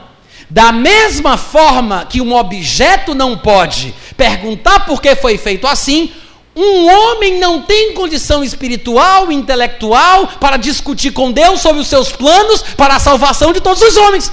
Da 0.50 0.72
mesma 0.72 1.38
forma 1.38 2.06
que 2.06 2.22
um 2.22 2.34
objeto 2.34 3.14
não 3.14 3.38
pode 3.38 3.94
perguntar 4.16 4.86
por 4.86 5.02
que 5.02 5.16
foi 5.16 5.38
feito 5.38 5.68
assim, 5.68 6.14
um 6.56 6.88
homem 6.88 7.38
não 7.38 7.62
tem 7.64 7.94
condição 7.94 8.42
espiritual, 8.42 9.30
intelectual 9.30 10.28
para 10.40 10.56
discutir 10.56 11.12
com 11.12 11.32
Deus 11.32 11.60
sobre 11.60 11.82
os 11.82 11.88
seus 11.88 12.12
planos 12.14 12.62
para 12.78 12.96
a 12.96 13.00
salvação 13.00 13.52
de 13.52 13.60
todos 13.60 13.82
os 13.82 13.98
homens. 13.98 14.32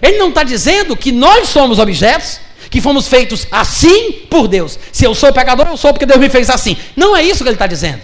Ele 0.00 0.18
não 0.18 0.30
está 0.30 0.42
dizendo 0.42 0.96
que 0.96 1.12
nós 1.12 1.48
somos 1.48 1.78
objetos, 1.78 2.40
que 2.70 2.80
fomos 2.80 3.08
feitos 3.08 3.46
assim 3.50 4.12
por 4.30 4.48
Deus. 4.48 4.78
Se 4.92 5.04
eu 5.04 5.14
sou 5.14 5.32
pecador, 5.32 5.66
eu 5.68 5.76
sou 5.76 5.92
porque 5.92 6.06
Deus 6.06 6.20
me 6.20 6.28
fez 6.28 6.50
assim. 6.50 6.76
Não 6.94 7.16
é 7.16 7.22
isso 7.22 7.42
que 7.42 7.48
ele 7.48 7.56
está 7.56 7.66
dizendo. 7.66 8.02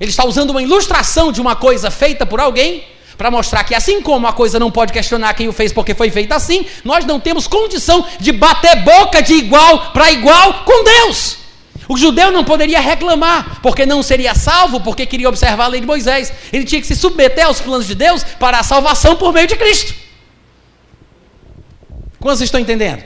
Ele 0.00 0.10
está 0.10 0.24
usando 0.24 0.50
uma 0.50 0.62
ilustração 0.62 1.30
de 1.30 1.40
uma 1.40 1.54
coisa 1.56 1.90
feita 1.90 2.26
por 2.26 2.40
alguém 2.40 2.84
para 3.16 3.30
mostrar 3.30 3.62
que 3.64 3.74
assim 3.74 4.02
como 4.02 4.26
a 4.26 4.32
coisa 4.32 4.58
não 4.58 4.70
pode 4.70 4.92
questionar 4.92 5.34
quem 5.34 5.48
o 5.48 5.52
fez 5.52 5.72
porque 5.72 5.94
foi 5.94 6.10
feita 6.10 6.34
assim, 6.34 6.66
nós 6.82 7.04
não 7.04 7.20
temos 7.20 7.46
condição 7.46 8.04
de 8.18 8.32
bater 8.32 8.82
boca 8.82 9.22
de 9.22 9.34
igual 9.34 9.92
para 9.92 10.10
igual 10.10 10.64
com 10.64 10.82
Deus. 10.82 11.44
O 11.88 11.96
judeu 11.96 12.32
não 12.32 12.44
poderia 12.44 12.80
reclamar, 12.80 13.60
porque 13.60 13.84
não 13.84 14.02
seria 14.02 14.34
salvo, 14.34 14.80
porque 14.80 15.04
queria 15.04 15.28
observar 15.28 15.64
a 15.64 15.68
lei 15.68 15.80
de 15.80 15.86
Moisés. 15.86 16.32
Ele 16.52 16.64
tinha 16.64 16.80
que 16.80 16.86
se 16.86 16.96
submeter 16.96 17.46
aos 17.46 17.60
planos 17.60 17.86
de 17.86 17.94
Deus 17.94 18.24
para 18.24 18.58
a 18.58 18.62
salvação 18.62 19.16
por 19.16 19.32
meio 19.32 19.46
de 19.46 19.54
Cristo. 19.54 19.94
Quantos 22.18 22.40
estão 22.40 22.58
entendendo? 22.58 23.04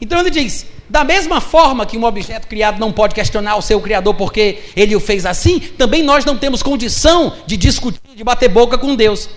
Então 0.00 0.20
ele 0.20 0.30
diz: 0.30 0.66
da 0.88 1.04
mesma 1.04 1.40
forma 1.40 1.84
que 1.84 1.98
um 1.98 2.04
objeto 2.04 2.46
criado 2.46 2.78
não 2.78 2.92
pode 2.92 3.14
questionar 3.14 3.56
o 3.56 3.62
seu 3.62 3.80
criador 3.80 4.14
porque 4.14 4.58
ele 4.74 4.96
o 4.96 5.00
fez 5.00 5.26
assim, 5.26 5.58
também 5.60 6.02
nós 6.02 6.24
não 6.24 6.36
temos 6.36 6.62
condição 6.62 7.34
de 7.46 7.56
discutir, 7.56 8.00
de 8.14 8.24
bater 8.24 8.48
boca 8.48 8.78
com 8.78 8.94
Deus. 8.94 9.28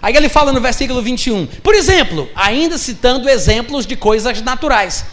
Aí 0.00 0.16
ele 0.16 0.28
fala 0.28 0.52
no 0.52 0.60
versículo 0.60 1.00
21, 1.00 1.46
por 1.62 1.76
exemplo, 1.76 2.28
ainda 2.34 2.76
citando 2.76 3.28
exemplos 3.28 3.86
de 3.86 3.94
coisas 3.94 4.42
naturais. 4.42 5.04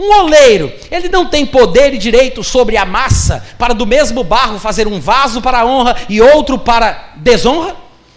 Um 0.00 0.10
oleiro, 0.20 0.72
ele 0.90 1.08
não 1.08 1.26
tem 1.26 1.44
poder 1.44 1.92
e 1.92 1.98
direito 1.98 2.42
sobre 2.42 2.76
a 2.76 2.86
massa 2.86 3.44
para 3.58 3.74
do 3.74 3.84
mesmo 3.84 4.22
barro 4.22 4.58
fazer 4.58 4.86
um 4.86 5.00
vaso 5.00 5.42
para 5.42 5.66
honra 5.66 5.96
e 6.08 6.20
outro 6.20 6.56
para 6.56 7.14
desonra? 7.16 7.76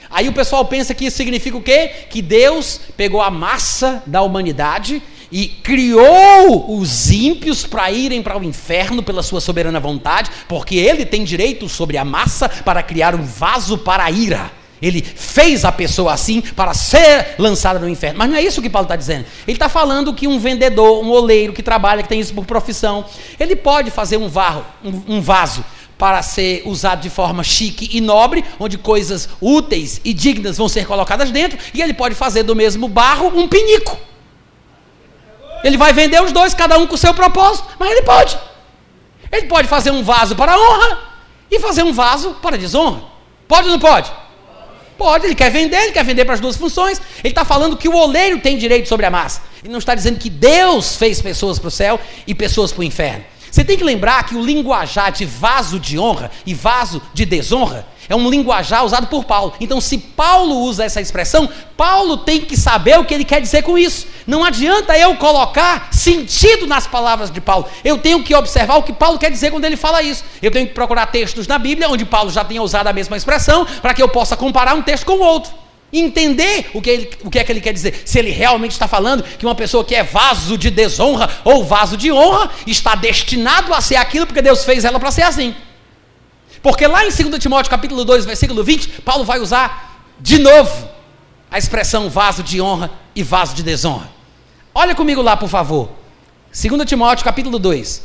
Aí 0.10 0.30
o 0.30 0.34
pessoal 0.34 0.64
pensa 0.64 0.94
que 0.94 1.06
isso 1.06 1.18
significa 1.18 1.58
o 1.58 1.62
quê? 1.62 1.90
Que 2.10 2.22
Deus 2.22 2.80
pegou 2.96 3.22
a 3.22 3.32
massa 3.32 4.04
da 4.06 4.22
humanidade 4.22 5.02
e 5.32 5.48
criou 5.48 6.78
os 6.78 7.10
ímpios 7.10 7.66
para 7.66 7.92
irem 7.92 8.22
para 8.22 8.38
o 8.38 8.44
inferno 8.44 9.02
pela 9.02 9.24
sua 9.24 9.40
soberana 9.40 9.80
vontade, 9.80 10.30
porque 10.48 10.76
ele 10.76 11.06
tem 11.06 11.24
direito 11.24 11.70
sobre 11.70 11.98
a 11.98 12.04
massa 12.04 12.50
para 12.50 12.84
criar 12.84 13.16
um 13.16 13.24
vaso 13.24 13.78
para 13.78 14.04
a 14.04 14.12
ira. 14.12 14.52
Ele 14.82 15.02
fez 15.02 15.64
a 15.64 15.72
pessoa 15.72 16.12
assim 16.12 16.42
para 16.42 16.74
ser 16.74 17.36
lançada 17.38 17.78
no 17.78 17.88
inferno. 17.88 18.18
Mas 18.18 18.30
não 18.30 18.36
é 18.36 18.42
isso 18.42 18.62
que 18.62 18.70
Paulo 18.70 18.86
está 18.86 18.96
dizendo. 18.96 19.26
Ele 19.48 19.56
está 19.56 19.70
falando 19.70 20.14
que 20.14 20.28
um 20.28 20.40
vendedor, 20.40 21.04
um 21.04 21.12
oleiro 21.12 21.54
que 21.54 21.62
trabalha, 21.62 22.02
que 22.02 22.10
tem 22.10 22.20
isso 22.20 22.34
por 22.34 22.46
profissão, 22.46 23.06
ele 23.40 23.56
pode 23.56 23.92
fazer 23.92 24.18
um, 24.18 24.28
varro, 24.28 24.66
um, 24.84 25.18
um 25.18 25.22
vaso 25.22 25.64
para 26.00 26.24
ser 26.24 26.64
usado 26.66 27.02
de 27.02 27.12
forma 27.12 27.44
chique 27.44 27.96
e 27.96 28.02
nobre, 28.02 28.44
onde 28.60 28.76
coisas 28.76 29.30
úteis 29.40 30.02
e 30.04 30.16
dignas 30.16 30.58
vão 30.58 30.68
ser 30.68 30.88
colocadas 30.88 31.30
dentro, 31.30 31.60
e 31.76 31.80
ele 31.80 31.94
pode 31.94 32.16
fazer 32.16 32.42
do 32.42 32.56
mesmo 32.56 32.88
barro 32.88 33.28
um 33.28 33.48
pinico. 33.48 34.11
Ele 35.64 35.78
vai 35.78 35.94
vender 35.94 36.22
os 36.22 36.32
dois, 36.32 36.54
cada 36.54 36.78
um 36.78 36.88
com 36.88 36.96
o 36.96 36.98
seu 36.98 37.14
propósito, 37.14 37.68
mas 37.80 37.92
ele 37.92 38.02
pode. 38.02 38.38
Ele 39.32 39.48
pode 39.48 39.68
fazer 39.68 39.92
um 39.92 40.04
vaso 40.04 40.36
para 40.36 40.58
honra 40.58 41.00
e 41.50 41.60
fazer 41.60 41.84
um 41.84 41.94
vaso 41.94 42.36
para 42.42 42.58
desonra. 42.58 43.02
Pode 43.48 43.68
ou 43.68 43.72
não 43.72 43.80
pode? 43.80 44.12
Pode, 44.98 45.26
ele 45.26 45.36
quer 45.36 45.50
vender, 45.50 45.78
ele 45.78 45.92
quer 45.92 46.04
vender 46.04 46.26
para 46.26 46.36
as 46.36 46.40
duas 46.40 46.56
funções. 46.56 47.02
Ele 47.24 47.32
está 47.32 47.44
falando 47.44 47.76
que 47.76 47.90
o 47.90 47.96
oleiro 47.96 48.40
tem 48.40 48.58
direito 48.58 48.88
sobre 48.88 49.06
a 49.06 49.10
massa. 49.10 49.42
Ele 49.64 49.72
não 49.72 49.80
está 49.80 49.96
dizendo 49.96 50.20
que 50.20 50.30
Deus 50.30 50.96
fez 50.96 51.22
pessoas 51.22 51.58
para 51.58 51.68
o 51.68 51.72
céu 51.72 52.00
e 52.28 52.36
pessoas 52.36 52.72
para 52.72 52.82
o 52.82 52.84
inferno. 52.84 53.24
Você 53.52 53.66
tem 53.66 53.78
que 53.78 53.84
lembrar 53.84 54.24
que 54.24 54.36
o 54.36 54.42
linguajar 54.46 55.12
de 55.12 55.26
vaso 55.26 55.80
de 55.80 56.00
honra 56.00 56.32
e 56.46 56.54
vaso 56.54 57.02
de 57.14 57.26
desonra 57.26 57.86
é 58.12 58.16
um 58.16 58.30
linguajar 58.30 58.84
usado 58.84 59.08
por 59.08 59.24
Paulo. 59.24 59.54
Então, 59.58 59.80
se 59.80 59.98
Paulo 59.98 60.60
usa 60.60 60.84
essa 60.84 61.00
expressão, 61.00 61.48
Paulo 61.78 62.18
tem 62.18 62.42
que 62.42 62.58
saber 62.58 63.00
o 63.00 63.06
que 63.06 63.14
ele 63.14 63.24
quer 63.24 63.40
dizer 63.40 63.62
com 63.62 63.78
isso. 63.78 64.06
Não 64.28 64.44
adianta 64.44 64.98
eu 64.98 65.16
colocar 65.16 65.88
sentido 65.94 66.68
nas 66.68 66.86
palavras 66.86 67.32
de 67.32 67.40
Paulo. 67.40 67.68
Eu 67.86 67.98
tenho 67.98 68.22
que 68.22 68.36
observar 68.36 68.76
o 68.76 68.84
que 68.84 68.92
Paulo 68.92 69.18
quer 69.18 69.32
dizer 69.32 69.50
quando 69.50 69.64
ele 69.64 69.78
fala 69.78 70.04
isso. 70.04 70.26
Eu 70.42 70.52
tenho 70.52 70.68
que 70.68 70.74
procurar 70.74 71.06
textos 71.06 71.48
na 71.48 71.58
Bíblia 71.58 71.88
onde 71.88 72.04
Paulo 72.04 72.30
já 72.30 72.44
tenha 72.44 72.62
usado 72.62 72.88
a 72.88 72.94
mesma 72.94 73.16
expressão 73.16 73.66
para 73.82 73.94
que 73.94 74.04
eu 74.04 74.10
possa 74.10 74.36
comparar 74.36 74.76
um 74.76 74.82
texto 74.82 75.06
com 75.06 75.14
o 75.14 75.22
outro 75.22 75.54
entender 75.94 76.70
o 76.74 76.82
que, 76.82 76.90
ele, 76.90 77.10
o 77.22 77.30
que 77.30 77.38
é 77.38 77.44
que 77.44 77.52
ele 77.52 77.60
quer 77.60 77.74
dizer. 77.74 78.04
Se 78.06 78.18
ele 78.18 78.32
realmente 78.32 78.72
está 78.72 78.88
falando 78.88 79.24
que 79.24 79.46
uma 79.46 79.56
pessoa 79.56 79.84
que 79.84 79.94
é 79.94 80.04
vaso 80.04 80.58
de 80.58 80.70
desonra 80.70 81.30
ou 81.44 81.66
vaso 81.66 81.98
de 81.98 82.12
honra 82.12 82.50
está 82.66 82.96
destinado 82.96 83.74
a 83.74 83.82
ser 83.82 83.98
aquilo 83.98 84.26
porque 84.26 84.42
Deus 84.42 84.64
fez 84.64 84.86
ela 84.86 85.00
para 85.00 85.12
ser 85.12 85.24
assim. 85.24 85.54
Porque 86.62 86.86
lá 86.86 87.06
em 87.06 87.10
2 87.10 87.40
Timóteo 87.40 87.70
capítulo 87.70 88.06
2, 88.06 88.26
versículo 88.26 88.64
20, 88.64 89.02
Paulo 89.02 89.24
vai 89.24 89.40
usar 89.40 90.04
de 90.20 90.38
novo 90.38 90.90
a 91.50 91.58
expressão 91.58 92.10
vaso 92.10 92.44
de 92.44 92.62
honra 92.62 92.92
e 93.16 93.24
vaso 93.24 93.56
de 93.56 93.64
desonra. 93.64 94.10
Olha 94.74 94.96
comigo 94.96 95.22
lá, 95.22 95.36
por 95.36 95.50
favor. 95.50 95.90
2 96.54 96.86
Timóteo 96.88 97.26
capítulo 97.26 97.58
2. 97.58 98.04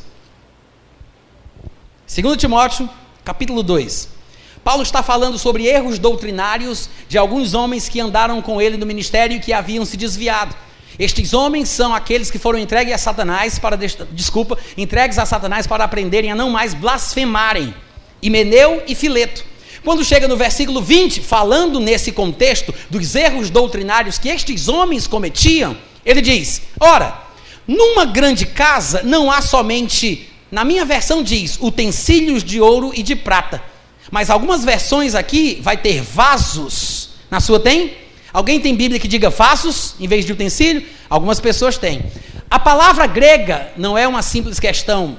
2 2.23 2.37
Timóteo 2.37 2.89
capítulo 3.25 3.63
2. 3.63 4.17
Paulo 4.65 4.83
está 4.83 5.03
falando 5.03 5.39
sobre 5.39 5.67
erros 5.67 5.99
doutrinários 5.99 6.89
de 7.09 7.17
alguns 7.19 7.55
homens 7.55 7.89
que 7.89 8.01
andaram 8.01 8.43
com 8.43 8.61
ele 8.61 8.77
no 8.77 8.87
ministério 8.87 9.37
e 9.37 9.41
que 9.41 9.53
haviam 9.53 9.85
se 9.85 9.97
desviado. 9.97 10.57
Estes 10.99 11.35
homens 11.35 11.69
são 11.69 11.95
aqueles 11.95 12.31
que 12.31 12.39
foram 12.39 12.59
entregues 12.59 12.95
a 12.95 12.99
Satanás 12.99 13.59
para 13.59 13.77
desculpa, 13.77 14.59
entregues 14.77 15.19
a 15.19 15.27
Satanás 15.27 15.67
para 15.67 15.85
aprenderem 15.85 16.33
a 16.33 16.35
não 16.35 16.51
mais 16.51 16.73
blasfemarem. 16.73 17.75
Himeneu 18.23 18.83
e 18.87 18.95
Fileto. 18.95 19.45
Quando 19.85 20.05
chega 20.05 20.27
no 20.27 20.37
versículo 20.37 20.83
20, 20.83 21.21
falando 21.21 21.79
nesse 21.79 22.11
contexto 22.11 22.75
dos 22.91 23.15
erros 23.15 23.51
doutrinários 23.51 24.19
que 24.19 24.29
estes 24.29 24.69
homens 24.69 25.07
cometiam, 25.07 25.77
ele 26.05 26.21
diz: 26.21 26.63
Ora, 26.81 27.23
numa 27.67 28.05
grande 28.05 28.47
casa 28.47 29.03
não 29.05 29.31
há 29.31 29.41
somente, 29.41 30.29
na 30.51 30.65
minha 30.65 30.85
versão 30.85 31.23
diz, 31.23 31.59
utensílios 31.61 32.43
de 32.43 32.61
ouro 32.61 32.93
e 32.95 33.03
de 33.03 33.15
prata. 33.15 33.63
Mas 34.11 34.31
algumas 34.31 34.65
versões 34.65 35.15
aqui 35.15 35.59
vai 35.63 35.77
ter 35.77 36.03
vasos. 36.03 37.11
Na 37.31 37.41
sua 37.41 37.59
tem? 37.59 37.95
Alguém 38.33 38.61
tem 38.61 38.75
Bíblia 38.75 39.01
que 39.01 39.09
diga 39.09 39.31
vasos 39.31 39.95
em 39.99 40.07
vez 40.07 40.25
de 40.25 40.33
utensílio? 40.33 40.85
Algumas 41.09 41.41
pessoas 41.41 41.79
têm. 41.79 42.03
A 42.51 42.59
palavra 42.59 43.07
grega 43.07 43.73
não 43.77 43.97
é 43.97 44.07
uma 44.07 44.23
simples 44.23 44.61
questão, 44.61 45.19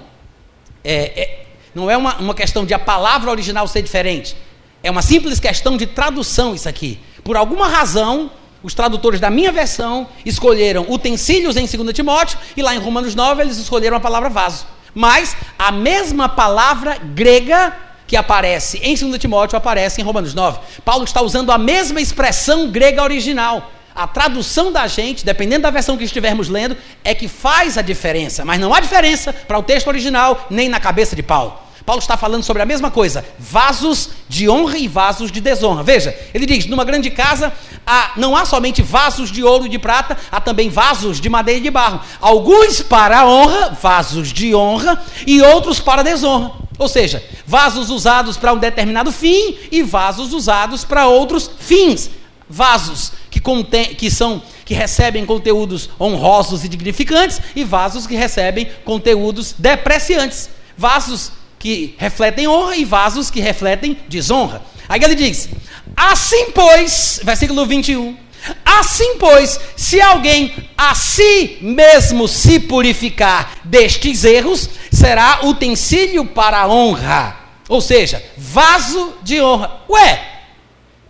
é, 0.83 0.93
é, 0.93 1.46
não 1.73 1.89
é 1.89 1.98
uma, 1.98 2.15
uma 2.18 2.34
questão 2.34 2.65
de 2.65 2.73
a 2.73 2.80
palavra 2.80 3.30
original 3.31 3.68
ser 3.68 3.81
diferente. 3.81 4.35
É 4.84 4.91
uma 4.91 5.02
simples 5.02 5.39
questão 5.39 5.77
de 5.77 5.85
tradução 5.85 6.56
isso 6.56 6.69
aqui. 6.69 6.99
Por 7.23 7.35
alguma 7.35 7.68
razão, 7.68 8.31
os 8.64 8.73
tradutores 8.73 9.19
da 9.19 9.30
minha 9.30 9.52
versão 9.52 10.07
escolheram 10.26 10.85
utensílios 10.89 11.57
em 11.57 11.65
2 11.65 11.94
Timóteo 11.94 12.38
e 12.56 12.61
lá 12.61 12.76
em 12.76 12.80
Romanos 12.80 13.15
9 13.15 13.41
eles 13.41 13.57
escolheram 13.57 13.98
a 13.98 13.99
palavra 13.99 14.30
vaso. 14.30 14.65
Mas 14.94 15.35
a 15.57 15.72
mesma 15.72 16.27
palavra 16.27 16.98
grega 16.98 17.76
que 18.07 18.15
aparece 18.15 18.80
em 18.81 18.95
2 18.95 19.19
Timóteo 19.19 19.57
aparece 19.57 20.02
em 20.02 20.03
Romanos 20.03 20.34
9. 20.34 20.60
Paulo 20.84 21.03
está 21.03 21.22
usando 21.22 21.52
a 21.52 21.57
mesma 21.57 21.99
expressão 21.99 22.72
grega 22.72 23.03
original. 23.03 23.72
A 23.97 24.05
tradução 24.05 24.71
da 24.71 24.85
gente, 24.85 25.25
dependendo 25.25 25.63
da 25.63 25.71
versão 25.71 25.97
que 25.97 26.03
estivermos 26.03 26.49
lendo, 26.49 26.77
é 27.03 27.15
que 27.15 27.27
faz 27.27 27.79
a 27.79 27.81
diferença. 27.81 28.45
Mas 28.45 28.59
não 28.59 28.71
há 28.71 28.79
diferença 28.79 29.33
para 29.33 29.57
o 29.57 29.63
texto 29.63 29.87
original 29.87 30.45
nem 30.51 30.69
na 30.69 30.79
cabeça 30.79 31.15
de 31.15 31.23
Paulo. 31.23 31.57
Paulo 31.83 31.99
está 31.99 32.15
falando 32.15 32.43
sobre 32.43 32.61
a 32.61 32.65
mesma 32.65 32.91
coisa: 32.91 33.25
vasos 33.39 34.09
de 34.29 34.47
honra 34.47 34.77
e 34.77 34.87
vasos 34.87 35.31
de 35.31 35.41
desonra. 35.41 35.81
Veja, 35.81 36.15
ele 36.31 36.45
diz: 36.45 36.67
numa 36.67 36.83
grande 36.83 37.09
casa 37.09 37.51
há, 37.87 38.11
não 38.17 38.35
há 38.35 38.45
somente 38.45 38.83
vasos 38.83 39.31
de 39.31 39.43
ouro 39.43 39.65
e 39.65 39.69
de 39.69 39.79
prata, 39.79 40.15
há 40.31 40.39
também 40.39 40.69
vasos 40.69 41.19
de 41.19 41.27
madeira 41.27 41.59
e 41.59 41.63
de 41.63 41.71
barro. 41.71 41.99
Alguns 42.21 42.83
para 42.83 43.21
a 43.21 43.25
honra, 43.25 43.75
vasos 43.81 44.31
de 44.31 44.53
honra, 44.53 45.03
e 45.25 45.41
outros 45.41 45.79
para 45.79 46.01
a 46.01 46.03
desonra. 46.03 46.51
Ou 46.77 46.87
seja, 46.87 47.23
vasos 47.47 47.89
usados 47.89 48.37
para 48.37 48.53
um 48.53 48.57
determinado 48.57 49.11
fim 49.11 49.57
e 49.71 49.81
vasos 49.81 50.33
usados 50.33 50.83
para 50.83 51.07
outros 51.07 51.49
fins. 51.57 52.11
Vasos 52.49 53.11
contém, 53.47 53.95
que 53.95 54.11
são 54.11 54.41
que 54.65 54.73
recebem 54.73 55.25
conteúdos 55.25 55.89
honrosos 55.97 56.65
e 56.65 56.67
dignificantes 56.67 57.39
e 57.55 57.63
vasos 57.63 58.05
que 58.05 58.13
recebem 58.13 58.67
conteúdos 58.83 59.55
depreciantes. 59.57 60.49
Vasos 60.77 61.31
que 61.57 61.95
refletem 61.97 62.45
honra 62.45 62.75
e 62.75 62.83
vasos 62.83 63.31
que 63.31 63.39
refletem 63.39 63.97
desonra. 64.09 64.61
Aí 64.89 65.01
ele 65.01 65.15
diz: 65.15 65.47
Assim, 65.95 66.51
pois, 66.51 67.21
versículo 67.23 67.65
21. 67.65 68.17
Assim, 68.65 69.15
pois, 69.17 69.57
se 69.77 70.01
alguém 70.01 70.53
a 70.77 70.93
si 70.93 71.59
mesmo 71.61 72.27
se 72.27 72.59
purificar 72.59 73.59
destes 73.63 74.25
erros, 74.25 74.69
será 74.91 75.39
utensílio 75.43 76.25
para 76.25 76.59
a 76.59 76.67
honra, 76.67 77.37
ou 77.69 77.79
seja, 77.79 78.21
vaso 78.37 79.13
de 79.23 79.41
honra. 79.41 79.83
Ué, 79.89 80.36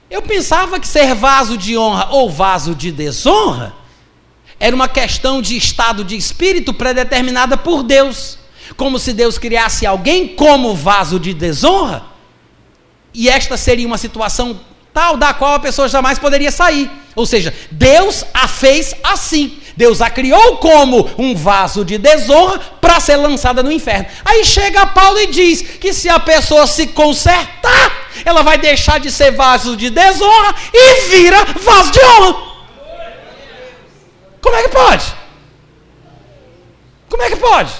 eu 0.09 0.21
pensava 0.21 0.79
que 0.79 0.87
ser 0.87 1.13
vaso 1.13 1.57
de 1.57 1.77
honra 1.77 2.09
ou 2.11 2.29
vaso 2.29 2.73
de 2.73 2.91
desonra 2.91 3.73
era 4.59 4.75
uma 4.75 4.87
questão 4.87 5.41
de 5.41 5.55
estado 5.55 6.03
de 6.03 6.15
espírito 6.15 6.73
predeterminada 6.73 7.57
por 7.57 7.83
Deus 7.83 8.37
como 8.75 8.99
se 8.99 9.13
Deus 9.13 9.37
criasse 9.37 9.85
alguém 9.85 10.27
como 10.27 10.75
vaso 10.75 11.19
de 11.19 11.33
desonra, 11.33 12.03
e 13.13 13.29
esta 13.29 13.55
seria 13.55 13.87
uma 13.87 13.97
situação 13.97 14.59
tal 14.93 15.15
da 15.15 15.33
qual 15.33 15.53
a 15.53 15.59
pessoa 15.59 15.87
jamais 15.87 16.19
poderia 16.19 16.51
sair. 16.51 16.89
Ou 17.15 17.25
seja, 17.25 17.53
Deus 17.71 18.23
a 18.33 18.47
fez 18.47 18.93
assim. 19.03 19.57
Deus 19.75 20.01
a 20.01 20.09
criou 20.09 20.57
como 20.57 21.09
um 21.17 21.35
vaso 21.35 21.83
de 21.83 21.97
desonra 21.97 22.59
para 22.79 22.99
ser 22.99 23.15
lançada 23.15 23.63
no 23.63 23.71
inferno. 23.71 24.05
Aí 24.23 24.43
chega 24.43 24.85
Paulo 24.87 25.19
e 25.19 25.27
diz 25.27 25.61
que 25.61 25.93
se 25.93 26.09
a 26.09 26.19
pessoa 26.19 26.67
se 26.67 26.87
consertar, 26.87 28.06
ela 28.25 28.43
vai 28.43 28.57
deixar 28.57 28.99
de 28.99 29.11
ser 29.11 29.31
vaso 29.31 29.75
de 29.75 29.89
desonra 29.89 30.55
e 30.73 31.09
vira 31.09 31.43
vaso 31.45 31.91
de 31.91 31.99
honra. 31.99 32.47
Como 34.41 34.55
é 34.55 34.63
que 34.63 34.69
pode? 34.69 35.05
Como 37.09 37.23
é 37.23 37.29
que 37.29 37.35
pode? 37.37 37.73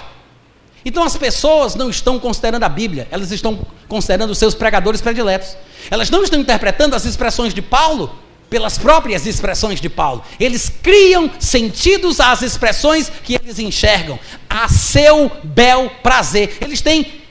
Então 0.83 1.03
as 1.03 1.17
pessoas 1.17 1.75
não 1.75 1.89
estão 1.89 2.17
considerando 2.17 2.63
a 2.63 2.69
Bíblia, 2.69 3.07
elas 3.11 3.31
estão 3.31 3.65
considerando 3.87 4.31
os 4.31 4.37
seus 4.37 4.55
pregadores 4.55 5.01
prediletos. 5.01 5.57
Elas 5.91 6.09
não 6.09 6.23
estão 6.23 6.39
interpretando 6.39 6.95
as 6.95 7.05
expressões 7.05 7.53
de 7.53 7.61
Paulo 7.61 8.17
pelas 8.49 8.77
próprias 8.77 9.25
expressões 9.25 9.81
de 9.81 9.89
Paulo. 9.89 10.23
Eles 10.39 10.69
criam 10.81 11.29
sentidos 11.39 12.19
às 12.19 12.41
expressões 12.41 13.11
que 13.23 13.35
eles 13.35 13.59
enxergam, 13.59 14.19
a 14.49 14.69
seu 14.69 15.29
bel 15.43 15.91
prazer. 16.01 16.57
Eles 16.61 16.81
têm 16.81 17.21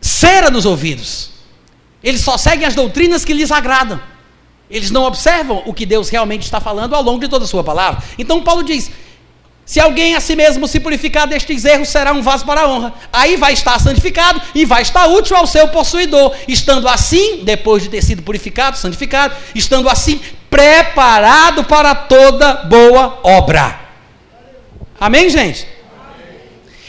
cera 0.00 0.50
nos 0.50 0.66
ouvidos. 0.66 1.30
Eles 2.04 2.20
só 2.20 2.36
seguem 2.36 2.68
as 2.68 2.74
doutrinas 2.74 3.24
que 3.24 3.32
lhes 3.32 3.50
agradam. 3.50 3.98
Eles 4.70 4.90
não 4.90 5.04
observam 5.04 5.62
o 5.64 5.72
que 5.72 5.86
Deus 5.86 6.10
realmente 6.10 6.42
está 6.42 6.60
falando 6.60 6.94
ao 6.94 7.02
longo 7.02 7.20
de 7.20 7.28
toda 7.28 7.46
a 7.46 7.48
sua 7.48 7.64
palavra. 7.64 8.02
Então 8.18 8.42
Paulo 8.42 8.62
diz: 8.62 8.90
se 9.64 9.80
alguém 9.80 10.14
a 10.14 10.20
si 10.20 10.36
mesmo 10.36 10.68
se 10.68 10.78
purificar 10.78 11.26
destes 11.26 11.64
erros, 11.64 11.88
será 11.88 12.12
um 12.12 12.20
vaso 12.20 12.44
para 12.44 12.62
a 12.62 12.68
honra. 12.68 12.92
Aí 13.10 13.36
vai 13.36 13.54
estar 13.54 13.80
santificado 13.80 14.40
e 14.54 14.66
vai 14.66 14.82
estar 14.82 15.06
útil 15.06 15.36
ao 15.36 15.46
seu 15.46 15.68
possuidor. 15.68 16.34
Estando 16.46 16.86
assim, 16.86 17.42
depois 17.42 17.82
de 17.82 17.88
ter 17.88 18.02
sido 18.02 18.22
purificado, 18.22 18.76
santificado, 18.76 19.34
estando 19.54 19.88
assim, 19.88 20.20
preparado 20.50 21.64
para 21.64 21.94
toda 21.94 22.64
boa 22.64 23.18
obra. 23.22 23.80
Amém, 25.00 25.30
gente? 25.30 25.66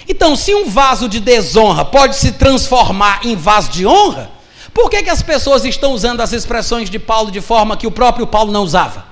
Então, 0.07 0.35
se 0.35 0.53
um 0.53 0.69
vaso 0.69 1.07
de 1.07 1.19
desonra 1.19 1.85
pode 1.85 2.17
se 2.17 2.33
transformar 2.33 3.21
em 3.23 3.35
vaso 3.35 3.71
de 3.71 3.87
honra, 3.87 4.34
por 4.75 4.89
que, 4.89 5.01
que 5.01 5.09
as 5.09 5.21
pessoas 5.21 5.63
estão 5.63 5.93
usando 5.93 6.19
as 6.19 6.33
expressões 6.33 6.89
de 6.89 6.99
Paulo 6.99 7.31
de 7.31 7.39
forma 7.39 7.77
que 7.77 7.87
o 7.87 7.91
próprio 7.91 8.27
Paulo 8.27 8.51
não 8.51 8.61
usava? 8.61 9.05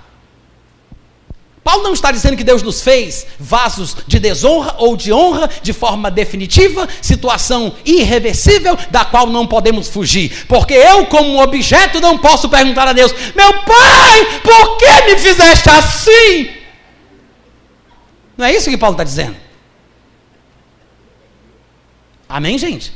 Paulo 1.64 1.84
não 1.84 1.94
está 1.94 2.12
dizendo 2.12 2.36
que 2.36 2.44
Deus 2.44 2.62
nos 2.62 2.82
fez 2.82 3.26
vasos 3.40 3.96
de 4.06 4.20
desonra 4.20 4.76
ou 4.78 4.98
de 4.98 5.14
honra 5.14 5.50
de 5.62 5.72
forma 5.72 6.12
definitiva, 6.12 6.86
situação 7.02 7.74
irreversível 7.86 8.78
da 8.92 9.06
qual 9.06 9.28
não 9.28 9.48
podemos 9.48 9.88
fugir. 9.88 10.46
Porque 10.50 10.74
eu, 10.74 11.06
como 11.06 11.42
objeto, 11.42 12.02
não 12.02 12.18
posso 12.18 12.50
perguntar 12.50 12.90
a 12.90 12.92
Deus: 12.92 13.14
Meu 13.34 13.54
pai, 13.62 14.42
por 14.42 14.76
que 14.76 15.06
me 15.06 15.18
fizeste 15.18 15.70
assim? 15.70 16.52
Não 18.36 18.46
é 18.46 18.54
isso 18.54 18.70
que 18.70 18.78
Paulo 18.78 18.96
está 18.96 19.06
dizendo. 19.06 19.38
Amém, 22.28 22.58
gente? 22.58 22.92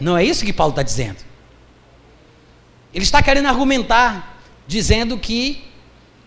Não 0.00 0.16
é 0.16 0.24
isso 0.24 0.42
que 0.42 0.54
Paulo 0.54 0.70
está 0.70 0.82
dizendo. 0.82 1.25
Ele 2.96 3.04
está 3.04 3.22
querendo 3.22 3.46
argumentar, 3.46 4.40
dizendo 4.66 5.16
que 5.18 5.62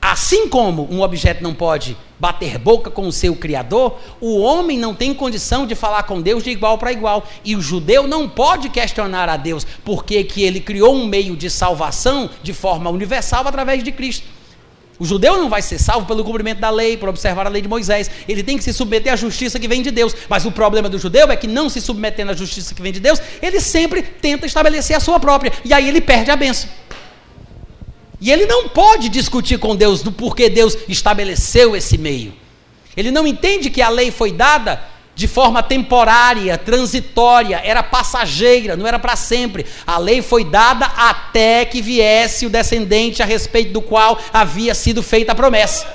Assim 0.02 0.48
como 0.48 0.88
um 0.90 1.02
objeto 1.02 1.44
não 1.44 1.54
pode 1.54 1.98
bater 2.18 2.58
boca 2.58 2.90
com 2.90 3.06
o 3.06 3.12
seu 3.12 3.36
Criador, 3.36 4.00
o 4.22 4.40
homem 4.40 4.78
não 4.78 4.96
tem 4.96 5.14
condição 5.14 5.68
de 5.68 5.76
falar 5.76 6.04
com 6.04 6.22
Deus 6.22 6.42
de 6.42 6.52
igual 6.52 6.78
para 6.78 6.94
igual. 6.94 7.28
E 7.44 7.54
o 7.54 7.62
judeu 7.62 8.08
não 8.08 8.28
pode 8.30 8.70
questionar 8.70 9.28
a 9.28 9.36
Deus 9.36 9.68
porque 9.84 10.24
que 10.24 10.42
ele 10.42 10.62
criou 10.62 10.96
um 10.96 11.06
meio 11.06 11.36
de 11.36 11.50
salvação 11.50 12.30
de 12.42 12.54
forma 12.54 12.90
universal 12.90 13.46
através 13.46 13.84
de 13.84 13.92
Cristo. 13.92 14.26
O 15.00 15.06
judeu 15.06 15.38
não 15.38 15.50
vai 15.50 15.62
ser 15.62 15.80
salvo 15.80 16.06
pelo 16.06 16.26
cumprimento 16.26 16.60
da 16.60 16.70
lei, 16.70 16.98
por 16.98 17.08
observar 17.08 17.48
a 17.48 17.50
lei 17.50 17.62
de 17.62 17.70
Moisés. 17.70 18.12
Ele 18.28 18.44
tem 18.44 18.58
que 18.58 18.64
se 18.66 18.74
submeter 18.74 19.14
à 19.14 19.16
justiça 19.16 19.58
que 19.58 19.68
vem 19.68 19.82
de 19.82 19.92
Deus. 19.92 20.14
Mas 20.28 20.46
o 20.46 20.52
problema 20.52 20.90
do 20.90 21.00
judeu 21.00 21.32
é 21.32 21.38
que, 21.38 21.48
não 21.48 21.70
se 21.70 21.80
submetendo 21.80 22.32
à 22.32 22.36
justiça 22.36 22.76
que 22.76 22.82
vem 22.82 22.92
de 22.92 23.00
Deus, 23.00 23.22
ele 23.42 23.62
sempre 23.62 24.02
tenta 24.02 24.46
estabelecer 24.46 24.98
a 24.98 25.00
sua 25.00 25.18
própria. 25.18 25.54
E 25.64 25.74
aí 25.74 25.88
ele 25.88 26.02
perde 26.02 26.30
a 26.30 26.36
bênção. 26.36 26.70
E 28.20 28.30
ele 28.30 28.46
não 28.46 28.68
pode 28.68 29.08
discutir 29.08 29.58
com 29.58 29.74
Deus 29.74 30.04
do 30.04 30.12
porquê 30.12 30.50
Deus 30.50 30.78
estabeleceu 30.90 31.78
esse 31.78 31.98
meio. 31.98 32.34
Ele 32.98 33.10
não 33.10 33.26
entende 33.26 33.70
que 33.70 33.82
a 33.82 33.88
lei 33.88 34.12
foi 34.12 34.34
dada 34.34 34.84
de 35.20 35.28
forma 35.28 35.62
temporária, 35.62 36.58
transitória, 36.58 37.60
era 37.62 37.84
passageira, 37.84 38.78
não 38.78 38.88
era 38.88 38.98
para 38.98 39.18
sempre. 39.18 39.66
A 39.86 39.98
lei 39.98 40.22
foi 40.22 40.46
dada 40.46 40.86
até 40.86 41.66
que 41.66 41.82
viesse 41.82 42.46
o 42.46 42.50
descendente 42.50 43.22
a 43.22 43.26
respeito 43.26 43.74
do 43.74 43.82
qual 43.82 44.18
havia 44.32 44.74
sido 44.74 45.04
feita 45.04 45.34
a 45.34 45.36
promessa. 45.36 45.94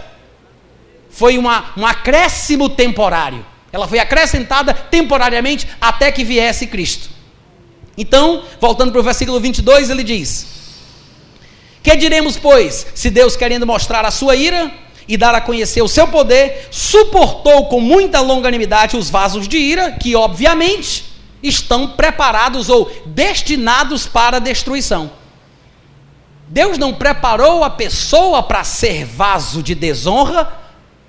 Foi 1.09 1.39
uma, 1.39 1.73
um 1.75 1.87
acréscimo 1.87 2.69
temporário. 2.69 3.47
Ela 3.73 3.89
foi 3.89 3.99
acrescentada 3.99 4.75
temporariamente 4.75 5.67
até 5.81 6.13
que 6.13 6.23
viesse 6.23 6.67
Cristo. 6.67 7.09
Então, 7.97 8.45
voltando 8.61 8.93
para 8.93 9.01
o 9.01 9.05
versículo 9.05 9.41
22, 9.41 9.89
ele 9.89 10.03
diz: 10.03 10.47
que 11.83 11.97
diremos, 11.97 12.37
pois, 12.37 12.87
se 12.95 13.09
Deus, 13.09 13.39
querendo 13.39 13.67
mostrar 13.67 14.05
a 14.05 14.11
sua 14.11 14.37
ira, 14.37 14.71
e 15.07 15.17
dar 15.17 15.35
a 15.35 15.41
conhecer 15.41 15.83
o 15.83 15.89
seu 15.89 16.09
poder, 16.09 16.69
suportou 16.71 17.67
com 17.67 17.81
muita 17.81 18.21
longanimidade 18.21 18.97
os 18.97 19.11
vasos 19.11 19.47
de 19.47 19.59
ira, 19.59 19.93
que 19.93 20.17
obviamente 20.17 21.05
estão 21.43 21.89
preparados 21.89 22.69
ou 22.69 22.91
destinados 23.07 24.07
para 24.07 24.39
destruição. 24.39 25.11
Deus 26.49 26.79
não 26.79 26.95
preparou 26.95 27.65
a 27.65 27.71
pessoa 27.71 28.43
para 28.43 28.65
ser 28.65 29.05
vaso 29.05 29.63
de 29.63 29.75
desonra 29.75 30.53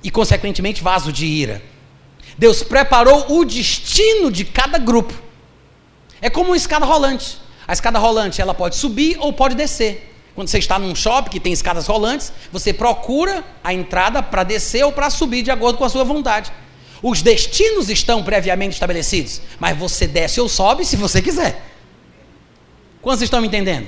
e, 0.04 0.10
consequentemente, 0.10 0.84
vaso 0.84 1.12
de 1.12 1.26
ira. 1.26 1.62
Deus 2.38 2.64
preparou 2.64 3.26
o 3.30 3.46
destino 3.46 4.32
de 4.32 4.44
cada 4.44 4.78
grupo. 4.78 5.14
É 6.22 6.30
como 6.30 6.50
uma 6.50 6.58
escada 6.58 6.86
rolante. 6.86 7.38
A 7.68 7.74
escada 7.74 8.00
rolante 8.00 8.42
ela 8.42 8.54
pode 8.54 8.76
subir 8.76 9.18
ou 9.20 9.34
pode 9.34 9.56
descer. 9.56 10.15
Quando 10.36 10.50
você 10.50 10.60
está 10.60 10.78
num 10.78 10.94
shopping 10.94 11.30
que 11.30 11.40
tem 11.40 11.54
escadas 11.54 11.88
rolantes, 11.88 12.32
você 12.52 12.74
procura 12.74 13.44
a 13.64 13.74
entrada 13.74 14.22
para 14.22 14.44
descer 14.44 14.84
ou 14.84 14.92
para 14.92 15.10
subir 15.10 15.42
de 15.42 15.50
acordo 15.50 15.78
com 15.78 15.86
a 15.86 15.90
sua 15.90 16.04
vontade. 16.04 16.52
Os 17.02 17.22
destinos 17.22 17.90
estão 17.90 18.22
previamente 18.22 18.74
estabelecidos, 18.74 19.42
mas 19.60 19.78
você 19.78 20.06
desce 20.06 20.42
ou 20.42 20.50
sobe 20.50 20.84
se 20.84 20.98
você 20.98 21.22
quiser. 21.22 21.64
Quantos 23.02 23.22
estão 23.22 23.40
me 23.40 23.48
entendendo? 23.48 23.88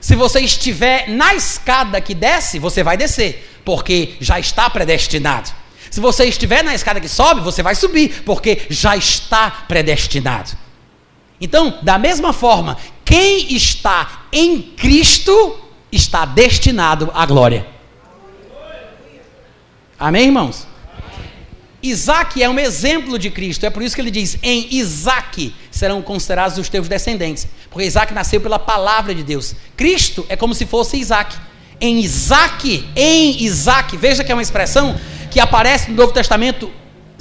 Se 0.00 0.16
você 0.16 0.40
estiver 0.40 1.08
na 1.08 1.34
escada 1.34 2.00
que 2.00 2.12
desce, 2.12 2.58
você 2.58 2.82
vai 2.82 2.96
descer, 2.96 3.60
porque 3.64 4.16
já 4.20 4.40
está 4.40 4.68
predestinado. 4.68 5.52
Se 5.90 6.00
você 6.00 6.24
estiver 6.24 6.64
na 6.64 6.74
escada 6.74 7.00
que 7.00 7.08
sobe, 7.08 7.40
você 7.40 7.62
vai 7.62 7.76
subir, 7.76 8.22
porque 8.24 8.62
já 8.68 8.96
está 8.96 9.48
predestinado. 9.68 10.50
Então, 11.40 11.78
da 11.82 11.98
mesma 11.98 12.32
forma, 12.32 12.78
quem 13.04 13.54
está 13.54 14.21
em 14.32 14.62
Cristo 14.62 15.58
está 15.92 16.24
destinado 16.24 17.10
à 17.14 17.26
glória. 17.26 17.66
Amém, 19.98 20.24
irmãos? 20.26 20.66
Isaac 21.82 22.40
é 22.42 22.48
um 22.48 22.58
exemplo 22.58 23.18
de 23.18 23.28
Cristo, 23.28 23.66
é 23.66 23.70
por 23.70 23.82
isso 23.82 23.94
que 23.94 24.00
ele 24.00 24.10
diz: 24.10 24.38
em 24.42 24.68
Isaac 24.70 25.54
serão 25.70 26.00
considerados 26.00 26.56
os 26.56 26.68
teus 26.68 26.88
descendentes, 26.88 27.46
porque 27.70 27.86
Isaac 27.86 28.14
nasceu 28.14 28.40
pela 28.40 28.58
palavra 28.58 29.14
de 29.14 29.22
Deus. 29.22 29.54
Cristo 29.76 30.24
é 30.28 30.36
como 30.36 30.54
se 30.54 30.64
fosse 30.64 30.96
Isaac. 30.96 31.36
Em 31.80 31.98
Isaac, 31.98 32.88
em 32.94 33.42
Isaac, 33.42 33.96
veja 33.96 34.22
que 34.22 34.30
é 34.30 34.34
uma 34.34 34.42
expressão 34.42 34.96
que 35.30 35.40
aparece 35.40 35.90
no 35.90 35.96
Novo 35.96 36.12
Testamento 36.12 36.70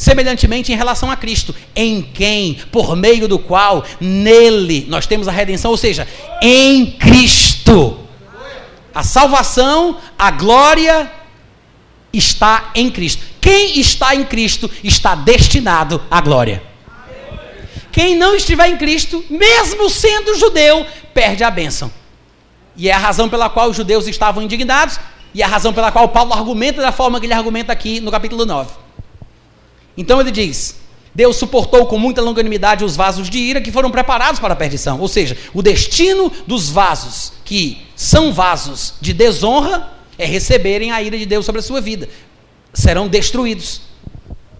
semelhantemente 0.01 0.73
em 0.73 0.75
relação 0.75 1.11
a 1.11 1.15
Cristo, 1.15 1.53
em 1.75 2.01
quem, 2.01 2.55
por 2.71 2.95
meio 2.95 3.27
do 3.27 3.37
qual, 3.37 3.85
nele 3.99 4.87
nós 4.89 5.05
temos 5.05 5.27
a 5.27 5.31
redenção, 5.31 5.69
ou 5.69 5.77
seja, 5.77 6.07
em 6.41 6.87
Cristo. 6.93 7.99
A 8.95 9.03
salvação, 9.03 9.99
a 10.17 10.31
glória 10.31 11.09
está 12.11 12.71
em 12.73 12.89
Cristo. 12.89 13.23
Quem 13.39 13.79
está 13.79 14.15
em 14.15 14.25
Cristo 14.25 14.71
está 14.83 15.13
destinado 15.13 16.01
à 16.09 16.19
glória. 16.19 16.63
Quem 17.91 18.15
não 18.15 18.35
estiver 18.35 18.69
em 18.69 18.77
Cristo, 18.77 19.23
mesmo 19.29 19.87
sendo 19.87 20.35
judeu, 20.35 20.83
perde 21.13 21.43
a 21.43 21.51
bênção. 21.51 21.91
E 22.75 22.89
é 22.89 22.93
a 22.93 22.97
razão 22.97 23.29
pela 23.29 23.51
qual 23.51 23.69
os 23.69 23.77
judeus 23.77 24.07
estavam 24.07 24.41
indignados, 24.41 24.99
e 25.31 25.43
é 25.43 25.45
a 25.45 25.47
razão 25.47 25.71
pela 25.71 25.91
qual 25.91 26.09
Paulo 26.09 26.33
argumenta 26.33 26.81
da 26.81 26.91
forma 26.91 27.19
que 27.19 27.27
ele 27.27 27.35
argumenta 27.35 27.71
aqui 27.71 27.99
no 27.99 28.09
capítulo 28.09 28.47
9. 28.47 28.81
Então 29.97 30.19
ele 30.19 30.31
diz: 30.31 30.75
Deus 31.13 31.35
suportou 31.35 31.85
com 31.85 31.97
muita 31.97 32.21
longanimidade 32.21 32.85
os 32.85 32.95
vasos 32.95 33.29
de 33.29 33.37
ira 33.37 33.61
que 33.61 33.71
foram 33.71 33.91
preparados 33.91 34.39
para 34.39 34.53
a 34.53 34.57
perdição. 34.57 34.99
Ou 34.99 35.07
seja, 35.07 35.37
o 35.53 35.61
destino 35.61 36.31
dos 36.47 36.69
vasos 36.69 37.33
que 37.43 37.85
são 37.95 38.33
vasos 38.33 38.93
de 39.01 39.13
desonra 39.13 39.91
é 40.17 40.25
receberem 40.25 40.91
a 40.91 41.01
ira 41.01 41.17
de 41.17 41.25
Deus 41.25 41.45
sobre 41.45 41.59
a 41.59 41.63
sua 41.63 41.81
vida. 41.81 42.07
Serão 42.73 43.07
destruídos. 43.07 43.81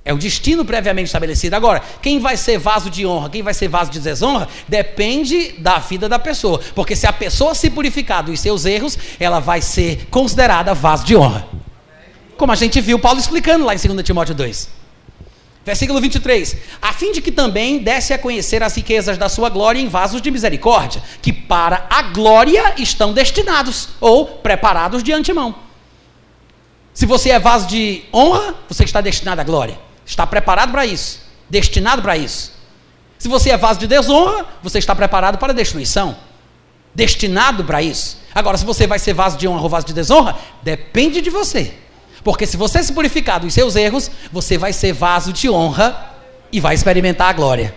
É 0.04 0.12
o 0.12 0.18
destino 0.18 0.66
previamente 0.66 1.06
estabelecido. 1.06 1.54
Agora, 1.56 1.82
quem 2.02 2.20
vai 2.20 2.36
ser 2.36 2.58
vaso 2.58 2.90
de 2.90 3.06
honra, 3.06 3.30
quem 3.30 3.44
vai 3.44 3.54
ser 3.54 3.68
vaso 3.68 3.92
de 3.92 4.00
desonra, 4.00 4.48
depende 4.68 5.54
da 5.60 5.78
vida 5.78 6.10
da 6.10 6.18
pessoa. 6.18 6.60
Porque 6.74 6.96
se 6.96 7.06
a 7.06 7.14
pessoa 7.14 7.54
se 7.54 7.70
purificar 7.70 8.24
dos 8.24 8.40
seus 8.40 8.66
erros, 8.66 8.98
ela 9.20 9.40
vai 9.40 9.62
ser 9.62 10.08
considerada 10.10 10.74
vaso 10.74 11.06
de 11.06 11.16
honra. 11.16 11.48
Como 12.36 12.52
a 12.52 12.56
gente 12.56 12.82
viu 12.82 12.98
Paulo 12.98 13.20
explicando 13.20 13.64
lá 13.64 13.76
em 13.76 13.78
2 13.78 14.04
Timóteo 14.04 14.34
2. 14.34 14.81
Versículo 15.64 16.02
23. 16.02 16.58
A 16.82 16.92
fim 16.92 17.12
de 17.12 17.22
que 17.22 17.32
também 17.32 17.80
desse 17.80 18.14
a 18.14 18.18
conhecer 18.18 18.64
as 18.64 18.76
riquezas 18.76 19.18
da 19.18 19.30
sua 19.30 19.50
glória 19.50 19.80
em 19.80 19.88
vasos 19.88 20.22
de 20.22 20.32
misericórdia, 20.32 21.02
que 21.22 21.32
para 21.32 21.86
a 21.90 22.02
glória 22.02 22.74
estão 22.78 23.14
destinados 23.14 23.90
ou 24.00 24.26
preparados 24.26 25.04
de 25.04 25.14
antemão. 25.14 25.56
Se 26.94 27.06
você 27.06 27.30
é 27.30 27.40
vaso 27.40 27.68
de 27.68 28.04
honra, 28.14 28.56
você 28.68 28.84
está 28.84 29.02
destinado 29.02 29.40
à 29.40 29.44
glória. 29.44 29.80
Está 30.06 30.26
preparado 30.26 30.72
para 30.72 30.86
isso, 30.86 31.22
destinado 31.50 32.02
para 32.02 32.18
isso. 32.18 32.52
Se 33.18 33.28
você 33.28 33.52
é 33.52 33.58
vaso 33.58 33.80
de 33.80 33.88
desonra, 33.88 34.46
você 34.64 34.80
está 34.80 34.96
preparado 34.96 35.38
para 35.38 35.54
a 35.54 35.56
destruição, 35.56 36.18
destinado 36.94 37.64
para 37.64 37.82
isso. 37.82 38.20
Agora, 38.34 38.58
se 38.58 38.66
você 38.66 38.88
vai 38.88 38.98
ser 38.98 39.14
vaso 39.14 39.38
de 39.38 39.48
honra 39.48 39.62
ou 39.62 39.70
vaso 39.70 39.86
de 39.86 39.94
desonra, 39.94 40.36
depende 40.64 41.22
de 41.22 41.30
você. 41.30 41.74
Porque 42.24 42.46
se 42.46 42.58
você 42.58 42.84
se 42.84 42.94
purificar 42.94 43.40
dos 43.40 43.54
seus 43.54 43.76
erros, 43.76 44.12
você 44.32 44.58
vai 44.58 44.74
ser 44.74 44.94
vaso 44.94 45.34
de 45.34 45.50
honra 45.50 46.14
e 46.52 46.60
vai 46.60 46.76
experimentar 46.76 47.30
a 47.30 47.34
glória. 47.34 47.74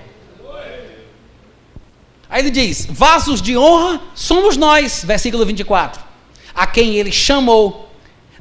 Aí 2.28 2.42
ele 2.42 2.50
diz: 2.50 2.86
vasos 2.90 3.40
de 3.40 3.56
honra 3.56 4.00
somos 4.14 4.56
nós, 4.56 5.04
versículo 5.04 5.46
24, 5.46 6.02
a 6.54 6.66
quem 6.66 6.96
ele 6.96 7.12
chamou, 7.12 7.88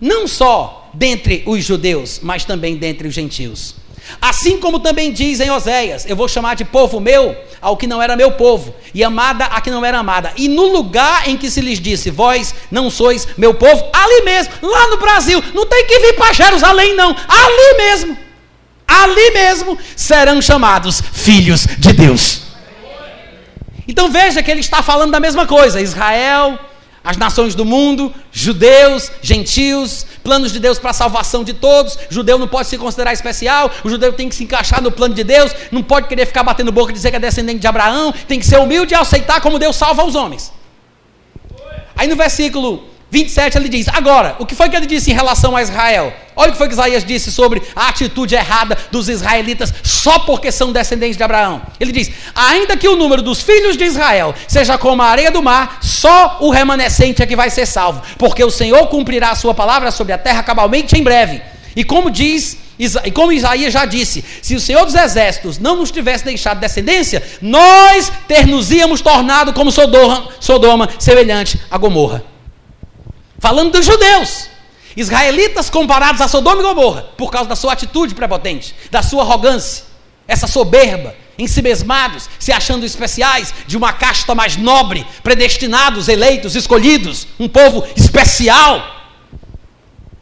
não 0.02 0.28
só 0.28 0.90
dentre 0.94 1.44
os 1.46 1.64
judeus, 1.64 2.20
mas 2.22 2.44
também 2.44 2.76
dentre 2.76 3.08
os 3.08 3.14
gentios. 3.14 3.76
Assim 4.22 4.60
como 4.60 4.80
também 4.80 5.12
diz 5.12 5.40
em 5.40 5.50
Oséias: 5.50 6.06
Eu 6.08 6.16
vou 6.16 6.28
chamar 6.28 6.56
de 6.56 6.66
povo 6.66 7.00
meu 7.00 7.36
ao 7.62 7.78
que 7.78 7.88
não 7.88 8.02
era 8.02 8.16
meu 8.16 8.32
povo, 8.32 8.74
e 8.94 9.04
amada 9.04 9.46
a 9.46 9.62
que 9.62 9.72
não 9.72 9.84
era 9.84 10.00
amada. 10.00 10.34
E 10.36 10.48
no 10.48 10.64
lugar 10.72 11.28
em 11.28 11.38
que 11.38 11.50
se 11.50 11.62
lhes 11.62 11.80
disse: 11.80 12.10
Vós 12.10 12.54
não 12.70 12.90
sois 12.90 13.28
meu 13.38 13.54
povo, 13.54 13.86
ali 13.94 14.22
mesmo, 14.24 14.54
lá 14.62 14.88
no 14.90 14.98
Brasil, 14.98 15.44
não 15.54 15.66
tem 15.66 15.86
que 15.86 16.00
vir 16.00 16.16
para 16.16 16.34
Jerusalém, 16.34 16.96
não, 16.96 17.10
ali 17.12 17.78
mesmo, 17.78 18.18
ali 18.88 19.32
mesmo 19.32 19.78
serão 19.96 20.42
chamados 20.42 21.02
filhos 21.14 21.66
de 21.78 21.94
Deus. 21.94 22.42
Então 23.88 24.10
veja 24.10 24.42
que 24.42 24.50
ele 24.50 24.62
está 24.62 24.82
falando 24.82 25.12
da 25.12 25.20
mesma 25.20 25.46
coisa: 25.46 25.82
Israel 25.82 26.60
as 27.04 27.18
nações 27.18 27.54
do 27.54 27.66
mundo, 27.66 28.14
judeus, 28.32 29.12
gentios, 29.22 30.06
planos 30.24 30.54
de 30.54 30.60
Deus 30.60 30.80
para 30.80 30.92
a 30.92 30.94
salvação 30.94 31.44
de 31.44 31.54
todos. 31.54 31.96
O 31.96 32.14
judeu 32.14 32.38
não 32.40 32.48
pode 32.48 32.70
se 32.70 32.78
considerar 32.78 33.12
especial, 33.12 33.70
o 33.84 33.90
judeu 33.90 34.14
tem 34.14 34.30
que 34.30 34.36
se 34.36 34.44
encaixar 34.44 34.82
no 34.82 34.92
plano 34.92 35.14
de 35.14 35.24
Deus, 35.24 35.54
não 35.72 35.84
pode 35.84 36.08
querer 36.08 36.26
ficar 36.26 36.44
batendo 36.44 36.72
boca 36.72 36.92
e 36.92 36.94
dizer 36.94 37.12
que 37.12 37.18
é 37.18 37.20
descendente 37.20 37.60
de 37.60 37.68
Abraão, 37.68 38.14
tem 38.28 38.40
que 38.40 38.46
ser 38.46 38.60
humilde 38.60 38.94
e 38.94 38.96
aceitar 38.96 39.42
como 39.42 39.60
Deus 39.60 39.76
salva 39.76 40.06
os 40.06 40.16
homens. 40.16 40.54
Aí 41.96 42.08
no 42.08 42.16
versículo 42.16 42.93
27 43.14 43.58
ele 43.60 43.70
diz: 43.70 43.88
Agora, 43.90 44.36
o 44.40 44.46
que 44.46 44.56
foi 44.56 44.68
que 44.70 44.76
ele 44.76 44.88
disse 44.88 45.12
em 45.12 45.14
relação 45.14 45.56
a 45.56 45.62
Israel? 45.62 46.12
Olha 46.36 46.50
o 46.50 46.52
que 46.52 46.58
foi 46.58 46.68
que 46.68 46.74
Isaías 46.74 47.06
disse 47.06 47.32
sobre 47.32 47.62
a 47.76 47.90
atitude 47.90 48.34
errada 48.34 48.76
dos 48.90 49.08
israelitas 49.08 49.72
só 49.84 50.18
porque 50.20 50.52
são 50.52 50.72
descendentes 50.72 51.16
de 51.16 51.22
Abraão. 51.22 51.62
Ele 51.80 51.92
diz: 51.92 52.10
Ainda 52.34 52.76
que 52.76 52.88
o 52.88 52.96
número 52.96 53.22
dos 53.22 53.40
filhos 53.42 53.78
de 53.78 53.84
Israel 53.84 54.34
seja 54.48 54.80
como 54.80 55.04
a 55.04 55.06
areia 55.06 55.30
do 55.30 55.44
mar, 55.44 55.78
só 55.84 56.40
o 56.42 56.50
remanescente 56.50 57.22
é 57.22 57.28
que 57.28 57.36
vai 57.36 57.52
ser 57.52 57.68
salvo, 57.68 58.02
porque 58.18 58.44
o 58.44 58.50
Senhor 58.50 58.88
cumprirá 58.88 59.30
a 59.30 59.36
sua 59.36 59.54
palavra 59.54 59.92
sobre 59.92 60.12
a 60.12 60.18
terra 60.18 60.42
cabalmente 60.42 60.98
em 60.98 61.04
breve. 61.04 61.40
E 61.76 61.84
como 61.84 62.10
diz 62.10 62.58
e 63.06 63.12
como 63.12 63.32
Isaías 63.32 63.72
já 63.72 63.86
disse, 63.86 64.26
se 64.42 64.56
o 64.56 64.60
Senhor 64.60 64.84
dos 64.84 64.96
Exércitos 64.96 65.60
não 65.60 65.76
nos 65.76 65.92
tivesse 65.92 66.26
deixado 66.26 66.60
descendência, 66.60 67.22
nós 67.40 68.12
ter-nos 68.28 68.72
íamos 68.72 69.00
tornado 69.02 69.54
como 69.54 69.72
Sodoma, 69.72 70.30
Sodoma 70.40 70.90
semelhante 70.98 71.62
a 71.70 71.78
Gomorra. 71.78 72.33
Falando 73.44 73.74
dos 73.74 73.86
judeus. 73.86 74.48
Israelitas 74.96 75.70
comparados 75.70 76.22
a 76.22 76.30
Sodoma 76.30 76.62
e 76.62 76.64
Gomorra, 76.64 77.02
por 77.18 77.30
causa 77.30 77.50
da 77.50 77.58
sua 77.58 77.74
atitude 77.74 78.16
prepotente, 78.16 78.74
da 78.90 79.04
sua 79.04 79.22
arrogância, 79.22 79.84
essa 80.26 80.48
soberba, 80.48 81.14
em 81.38 81.46
si 81.46 81.62
mesmados, 81.62 82.30
se 82.40 82.54
achando 82.54 82.86
especiais, 82.86 83.54
de 83.68 83.76
uma 83.76 83.92
casta 83.92 84.34
mais 84.34 84.56
nobre, 84.56 85.06
predestinados, 85.22 86.08
eleitos, 86.08 86.56
escolhidos, 86.56 87.28
um 87.38 87.50
povo 87.50 87.86
especial. 87.98 88.82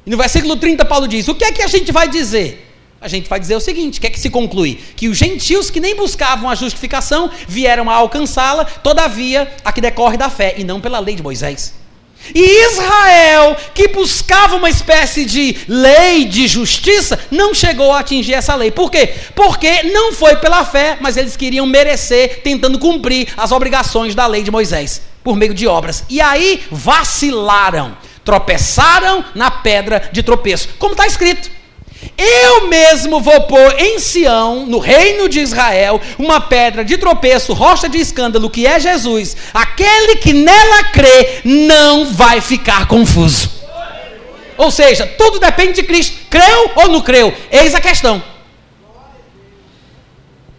E 0.04 0.10
no 0.10 0.18
versículo 0.18 0.56
30, 0.56 0.84
Paulo 0.86 1.08
diz: 1.08 1.28
O 1.28 1.36
que 1.36 1.46
é 1.46 1.52
que 1.52 1.62
a 1.62 1.68
gente 1.68 1.92
vai 1.92 2.10
dizer? 2.10 2.76
A 3.00 3.08
gente 3.08 3.30
vai 3.30 3.40
dizer 3.40 3.56
o 3.56 3.62
seguinte: 3.62 4.00
o 4.00 4.02
que 4.02 4.08
é 4.08 4.10
que 4.10 4.20
se 4.20 4.32
conclui? 4.32 4.80
Que 4.96 5.08
os 5.08 5.16
gentios 5.16 5.70
que 5.70 5.80
nem 5.80 5.96
buscavam 5.96 6.50
a 6.50 6.56
justificação 6.56 7.30
vieram 7.48 7.88
a 7.88 7.94
alcançá-la, 7.94 8.66
todavia, 8.66 9.54
a 9.64 9.72
que 9.72 9.80
decorre 9.80 10.18
da 10.18 10.28
fé, 10.28 10.56
e 10.58 10.64
não 10.64 10.82
pela 10.82 10.98
lei 10.98 11.14
de 11.14 11.22
Moisés. 11.22 11.81
E 12.34 12.66
Israel, 12.72 13.58
que 13.74 13.90
buscava 13.90 14.56
uma 14.56 14.70
espécie 14.70 15.26
de 15.26 15.58
lei 15.68 16.26
de 16.26 16.48
justiça, 16.48 17.20
não 17.30 17.54
chegou 17.54 17.92
a 17.92 18.00
atingir 18.00 18.34
essa 18.34 18.56
lei. 18.56 18.72
Por 18.72 18.90
quê? 18.92 19.14
Porque 19.36 19.84
não 19.84 20.14
foi 20.14 20.36
pela 20.36 20.64
fé, 20.64 20.98
mas 21.02 21.18
eles 21.18 21.36
queriam 21.36 21.66
merecer, 21.66 22.42
tentando 22.44 22.80
cumprir 22.80 23.28
as 23.36 23.52
obrigações 23.52 24.16
da 24.16 24.28
lei 24.28 24.44
de 24.44 24.52
Moisés, 24.52 25.02
por 25.24 25.36
meio 25.36 25.54
de 25.54 25.68
obras. 25.68 26.04
E 26.10 26.22
aí 26.22 26.64
vacilaram. 26.72 27.98
tropeçaram 28.24 29.26
na 29.34 29.50
pedra 29.50 30.10
de 30.12 30.22
tropeço. 30.22 30.70
Como 30.78 30.94
está 30.94 31.08
escrito. 31.08 31.61
Eu 32.18 32.68
mesmo 32.68 33.20
vou 33.20 33.42
pôr 33.42 33.80
em 33.80 34.00
Sião, 34.00 34.66
no 34.66 34.80
reino 34.80 35.28
de 35.28 35.40
Israel, 35.40 36.00
uma 36.18 36.40
pedra 36.40 36.84
de 36.84 36.98
tropeço, 36.98 37.54
rocha 37.54 37.90
de 37.90 37.98
escândalo, 37.98 38.50
que 38.50 38.66
é 38.66 38.80
Jesus. 38.80 39.36
Aquele 39.54 40.18
que 40.18 40.34
nela 40.34 40.84
crê 40.86 41.42
não 41.44 42.06
vai 42.06 42.42
ficar 42.42 42.88
confuso. 42.88 43.50
Ou 44.58 44.70
seja, 44.70 45.08
tudo 45.08 45.40
depende 45.40 45.74
de 45.74 45.84
Cristo. 45.84 46.18
Creu 46.30 46.72
ou 46.76 46.90
não 46.90 47.02
creu? 47.02 47.34
Eis 47.52 47.74
a 47.74 47.82
questão. 47.82 48.22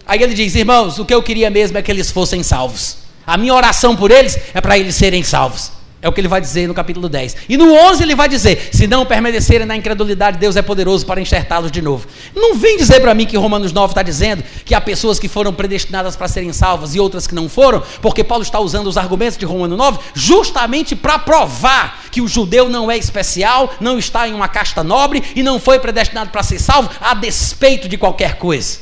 Aí 0.06 0.22
ele 0.22 0.34
diz: 0.34 0.54
Irmãos, 0.54 0.98
o 0.98 1.04
que 1.04 1.14
eu 1.14 1.22
queria 1.22 1.50
mesmo 1.50 1.78
é 1.78 1.82
que 1.82 1.90
eles 1.90 2.10
fossem 2.10 2.42
salvos. 2.42 2.98
A 3.26 3.36
minha 3.36 3.54
oração 3.54 3.94
por 3.94 4.10
eles 4.10 4.36
é 4.52 4.60
para 4.60 4.76
eles 4.76 4.96
serem 4.96 5.22
salvos. 5.22 5.70
É 6.02 6.08
o 6.08 6.12
que 6.12 6.20
ele 6.20 6.26
vai 6.26 6.40
dizer 6.40 6.66
no 6.66 6.74
capítulo 6.74 7.08
10. 7.08 7.36
E 7.48 7.56
no 7.56 7.72
11 7.72 8.02
ele 8.02 8.16
vai 8.16 8.28
dizer: 8.28 8.70
Se 8.72 8.88
não 8.88 9.06
permanecerem 9.06 9.64
na 9.64 9.76
incredulidade, 9.76 10.36
Deus 10.36 10.56
é 10.56 10.62
poderoso 10.62 11.06
para 11.06 11.20
enxertá-los 11.20 11.70
de 11.70 11.80
novo. 11.80 12.08
Não 12.34 12.56
vem 12.56 12.76
dizer 12.76 13.00
para 13.00 13.14
mim 13.14 13.24
que 13.24 13.36
Romanos 13.36 13.72
9 13.72 13.92
está 13.92 14.02
dizendo 14.02 14.42
que 14.64 14.74
há 14.74 14.80
pessoas 14.80 15.20
que 15.20 15.28
foram 15.28 15.54
predestinadas 15.54 16.16
para 16.16 16.26
serem 16.26 16.52
salvas 16.52 16.96
e 16.96 17.00
outras 17.00 17.28
que 17.28 17.36
não 17.36 17.48
foram, 17.48 17.84
porque 18.00 18.24
Paulo 18.24 18.42
está 18.42 18.58
usando 18.58 18.88
os 18.88 18.98
argumentos 18.98 19.38
de 19.38 19.44
Romanos 19.44 19.78
9 19.78 19.98
justamente 20.12 20.96
para 20.96 21.20
provar 21.20 22.02
que 22.10 22.20
o 22.20 22.26
judeu 22.26 22.68
não 22.68 22.90
é 22.90 22.98
especial, 22.98 23.72
não 23.80 23.96
está 23.96 24.26
em 24.26 24.34
uma 24.34 24.48
casta 24.48 24.82
nobre 24.82 25.22
e 25.36 25.42
não 25.42 25.60
foi 25.60 25.78
predestinado 25.78 26.30
para 26.30 26.42
ser 26.42 26.58
salvo 26.58 26.90
a 27.00 27.14
despeito 27.14 27.88
de 27.88 27.96
qualquer 27.96 28.38
coisa. 28.38 28.80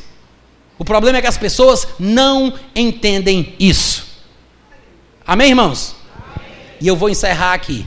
O 0.79 0.87
problema 0.87 1.19
é 1.19 1.21
que 1.21 1.27
as 1.27 1.37
pessoas 1.37 1.87
não 1.99 2.55
entendem 2.75 3.55
isso. 3.61 4.07
Amém, 5.27 5.51
irmãos? 5.51 6.00
E 6.81 6.89
eu 6.89 6.97
vou 6.97 7.11
encerrar 7.11 7.53
aqui, 7.53 7.87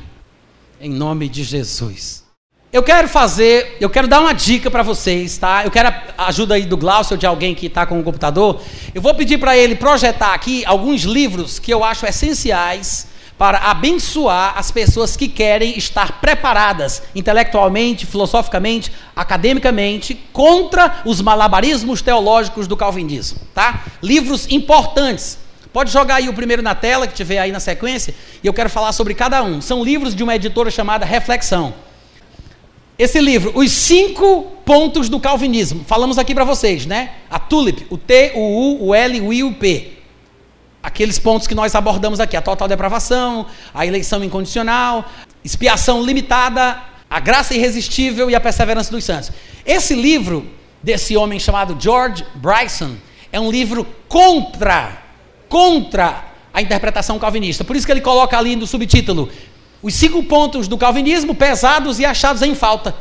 em 0.80 0.90
nome 0.90 1.28
de 1.28 1.44
Jesus. 1.44 2.24
Eu 2.72 2.84
quero 2.84 3.08
fazer, 3.08 3.76
eu 3.82 3.90
quero 3.90 4.08
dar 4.08 4.22
uma 4.22 4.34
dica 4.34 4.70
para 4.70 4.84
vocês, 4.84 5.36
tá? 5.36 5.64
Eu 5.64 5.72
quero 5.72 5.90
a 6.16 6.28
ajuda 6.28 6.54
aí 6.54 6.66
do 6.66 6.78
Glaucio 6.78 7.18
de 7.18 7.26
alguém 7.26 7.56
que 7.56 7.66
está 7.66 7.88
com 7.88 8.00
o 8.00 8.04
computador. 8.04 8.62
Eu 8.94 9.02
vou 9.02 9.16
pedir 9.16 9.40
para 9.40 9.58
ele 9.58 9.76
projetar 9.76 10.36
aqui 10.36 10.64
alguns 10.66 11.02
livros 11.02 11.58
que 11.58 11.74
eu 11.74 11.84
acho 11.84 12.06
essenciais 12.06 13.08
para 13.36 13.58
abençoar 13.58 14.54
as 14.58 14.70
pessoas 14.70 15.18
que 15.18 15.28
querem 15.28 15.76
estar 15.76 16.22
preparadas 16.22 17.02
intelectualmente, 17.16 18.06
filosoficamente, 18.06 18.92
academicamente 19.16 20.14
contra 20.32 21.02
os 21.04 21.20
malabarismos 21.20 22.04
teológicos 22.04 22.68
do 22.68 22.78
calvinismo, 22.78 23.40
tá? 23.56 23.86
Livros 24.04 24.48
importantes 24.52 25.40
Pode 25.74 25.92
jogar 25.92 26.16
aí 26.16 26.30
o 26.30 26.34
primeiro 26.34 26.62
na 26.62 26.76
tela, 26.76 27.08
que 27.08 27.16
tiver 27.16 27.40
aí 27.40 27.52
na 27.52 27.60
sequência, 27.60 28.14
e 28.44 28.48
eu 28.48 28.54
quero 28.54 28.70
falar 28.70 28.92
sobre 28.92 29.16
cada 29.16 29.42
um. 29.42 29.60
São 29.60 29.84
livros 29.84 30.16
de 30.16 30.24
uma 30.24 30.36
editora 30.36 30.70
chamada 30.70 31.04
Reflexão. 31.04 31.74
Esse 32.98 33.20
livro, 33.20 33.52
Os 33.56 33.72
Cinco 33.72 34.52
Pontos 34.64 35.10
do 35.10 35.20
Calvinismo. 35.20 35.84
Falamos 35.84 36.20
aqui 36.20 36.36
para 36.36 36.44
vocês, 36.44 36.86
né? 36.86 37.14
A 37.28 37.40
TULIP, 37.40 37.88
o 37.90 37.98
T, 37.98 38.34
o 38.36 38.40
U, 38.40 38.88
o 38.90 38.96
L, 38.96 39.20
o 39.22 39.34
I 39.34 39.44
o 39.44 39.52
P. 39.56 39.94
Aqueles 40.84 41.18
pontos 41.18 41.48
que 41.48 41.56
nós 41.56 41.74
abordamos 41.74 42.20
aqui: 42.20 42.38
a 42.38 42.42
total 42.42 42.68
depravação, 42.68 43.48
a 43.74 43.84
eleição 43.84 44.24
incondicional, 44.24 45.04
expiação 45.44 46.04
limitada, 46.04 46.80
a 47.10 47.20
graça 47.20 47.56
irresistível 47.56 48.30
e 48.30 48.36
a 48.36 48.40
perseverança 48.40 48.92
dos 48.92 49.04
santos. 49.04 49.32
Esse 49.66 49.96
livro, 49.96 50.48
desse 50.84 51.18
homem 51.18 51.40
chamado 51.40 51.76
George 51.80 52.24
Bryson, 52.36 52.96
é 53.32 53.40
um 53.40 53.50
livro 53.50 53.88
contra 54.08 55.03
contra 55.54 56.26
a 56.52 56.64
interpretação 56.64 57.20
calvinista. 57.20 57.64
Por 57.64 57.76
isso 57.76 57.86
que 57.86 57.92
ele 57.92 58.02
coloca 58.02 58.36
ali 58.36 58.56
no 58.56 58.66
subtítulo: 58.66 59.30
os 59.84 59.94
cinco 59.94 60.24
pontos 60.24 60.68
do 60.68 60.80
calvinismo 60.80 61.36
pesados 61.36 62.00
e 62.00 62.06
achados 62.06 62.42
em 62.42 62.56
falta. 62.56 62.96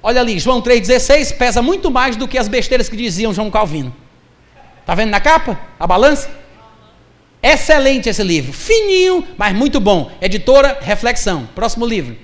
Olha 0.00 0.20
ali, 0.20 0.38
João 0.38 0.62
3,16 0.62 1.36
pesa 1.36 1.60
muito 1.60 1.90
mais 1.90 2.14
do 2.14 2.28
que 2.28 2.38
as 2.38 2.46
besteiras 2.46 2.88
que 2.88 2.96
diziam 2.96 3.34
João 3.34 3.50
Calvino. 3.50 3.92
Está 4.80 4.94
vendo 4.94 5.10
na 5.10 5.18
capa? 5.18 5.58
A 5.76 5.88
balança? 5.88 6.30
Excelente 7.42 8.08
esse 8.08 8.22
livro. 8.22 8.52
Fininho, 8.52 9.26
mas 9.36 9.52
muito 9.52 9.80
bom. 9.80 10.08
Editora 10.20 10.78
Reflexão. 10.80 11.48
Próximo 11.52 11.84
livro. 11.84 12.16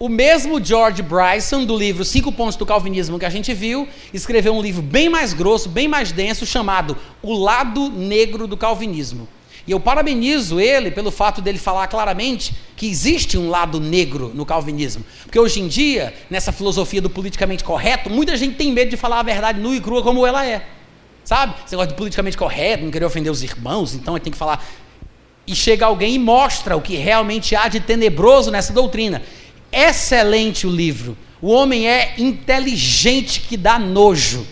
O 0.00 0.08
mesmo 0.08 0.64
George 0.64 1.02
Bryson, 1.02 1.66
do 1.66 1.76
livro 1.76 2.06
Cinco 2.06 2.32
Pontos 2.32 2.56
do 2.56 2.64
Calvinismo 2.64 3.18
que 3.18 3.26
a 3.26 3.28
gente 3.28 3.52
viu, 3.52 3.86
escreveu 4.14 4.54
um 4.54 4.62
livro 4.62 4.80
bem 4.80 5.10
mais 5.10 5.34
grosso, 5.34 5.68
bem 5.68 5.86
mais 5.86 6.10
denso, 6.10 6.46
chamado 6.46 6.96
O 7.22 7.34
Lado 7.34 7.90
Negro 7.90 8.46
do 8.46 8.56
Calvinismo. 8.56 9.28
E 9.66 9.72
eu 9.72 9.78
parabenizo 9.78 10.58
ele 10.58 10.90
pelo 10.90 11.10
fato 11.10 11.42
dele 11.42 11.58
falar 11.58 11.86
claramente 11.86 12.54
que 12.78 12.88
existe 12.88 13.36
um 13.36 13.50
lado 13.50 13.78
negro 13.78 14.32
no 14.34 14.46
calvinismo. 14.46 15.04
Porque 15.24 15.38
hoje 15.38 15.60
em 15.60 15.68
dia, 15.68 16.14
nessa 16.30 16.50
filosofia 16.50 17.02
do 17.02 17.10
politicamente 17.10 17.62
correto, 17.62 18.08
muita 18.08 18.38
gente 18.38 18.56
tem 18.56 18.72
medo 18.72 18.88
de 18.88 18.96
falar 18.96 19.20
a 19.20 19.22
verdade 19.22 19.60
nua 19.60 19.76
e 19.76 19.82
crua 19.82 20.02
como 20.02 20.26
ela 20.26 20.46
é. 20.46 20.66
Sabe? 21.24 21.54
Você 21.66 21.76
gosta 21.76 21.92
de 21.92 21.98
politicamente 21.98 22.38
correto, 22.38 22.84
não 22.84 22.90
querer 22.90 23.04
ofender 23.04 23.30
os 23.30 23.42
irmãos, 23.42 23.94
então 23.94 24.14
ele 24.14 24.24
tem 24.24 24.32
que 24.32 24.38
falar. 24.38 24.64
E 25.46 25.54
chega 25.54 25.84
alguém 25.84 26.14
e 26.14 26.18
mostra 26.18 26.74
o 26.74 26.80
que 26.80 26.96
realmente 26.96 27.54
há 27.54 27.68
de 27.68 27.80
tenebroso 27.80 28.50
nessa 28.50 28.72
doutrina. 28.72 29.20
Excelente 29.72 30.66
o 30.66 30.70
livro. 30.70 31.16
O 31.40 31.50
homem 31.50 31.88
é 31.88 32.14
inteligente 32.18 33.40
que 33.40 33.56
dá 33.56 33.78
nojo. 33.78 34.46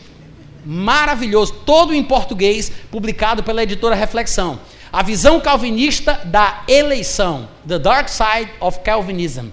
Maravilhoso. 0.65 1.55
Todo 1.65 1.95
em 1.95 2.03
português, 2.03 2.71
publicado 2.91 3.43
pela 3.43 3.63
editora 3.63 3.95
Reflexão. 3.95 4.61
A 4.93 5.03
visão 5.03 5.41
calvinista 5.41 6.21
da 6.25 6.63
eleição. 6.67 7.49
The 7.67 7.79
Dark 7.79 8.09
Side 8.09 8.51
of 8.61 8.81
Calvinism. 8.81 9.49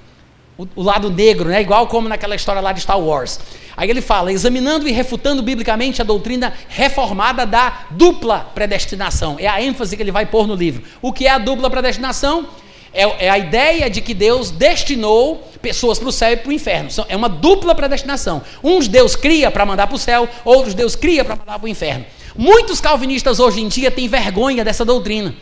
O, 0.57 0.81
lado 0.81 1.09
negro, 1.09 1.49
né? 1.49 1.61
igual 1.61 1.87
como 1.87 2.07
naquela 2.07 2.33
história 2.33 2.61
lá 2.61 2.71
de 2.71 2.79
Star 2.79 2.97
Wars. 2.97 3.41
Aí 3.75 3.89
ele 3.89 3.99
fala, 3.99 4.31
examinando 4.31 4.87
e 4.87 4.91
refutando 4.93 5.43
biblicamente 5.43 6.01
a 6.01 6.05
doutrina 6.05 6.53
reformada 6.69 7.45
da 7.45 7.81
dupla 7.91 8.49
predestinação. 8.55 9.35
É 9.37 9.47
a 9.47 9.61
ênfase 9.61 9.97
que 9.97 10.03
ele 10.03 10.13
vai 10.13 10.25
pôr 10.25 10.47
no 10.47 10.55
livro. 10.55 10.83
O 11.01 11.11
que 11.11 11.27
é 11.27 11.31
a 11.31 11.37
dupla 11.37 11.69
predestinação? 11.69 12.47
É, 12.95 13.25
é 13.25 13.29
a 13.29 13.37
ideia 13.37 13.89
de 13.89 13.99
que 13.99 14.13
Deus 14.13 14.49
destinou 14.49 15.47
pessoas 15.61 15.99
para 15.99 16.07
o 16.07 16.11
céu 16.11 16.31
e 16.31 16.37
para 16.37 16.49
o 16.49 16.53
inferno. 16.53 16.89
É 17.09 17.15
uma 17.15 17.27
dupla 17.27 17.75
predestinação. 17.75 18.41
Uns 18.63 18.87
Deus 18.87 19.15
cria 19.15 19.51
para 19.51 19.65
mandar 19.65 19.87
para 19.87 19.95
o 19.95 19.99
céu, 19.99 20.29
outros 20.45 20.73
Deus 20.73 20.95
cria 20.95 21.25
para 21.25 21.35
mandar 21.35 21.59
para 21.59 21.65
o 21.65 21.69
inferno. 21.69 22.05
Muitos 22.37 22.79
calvinistas 22.79 23.39
hoje 23.39 23.61
em 23.61 23.67
dia 23.67 23.91
têm 23.91 24.07
vergonha 24.07 24.63
dessa 24.63 24.85
doutrina. 24.85 25.35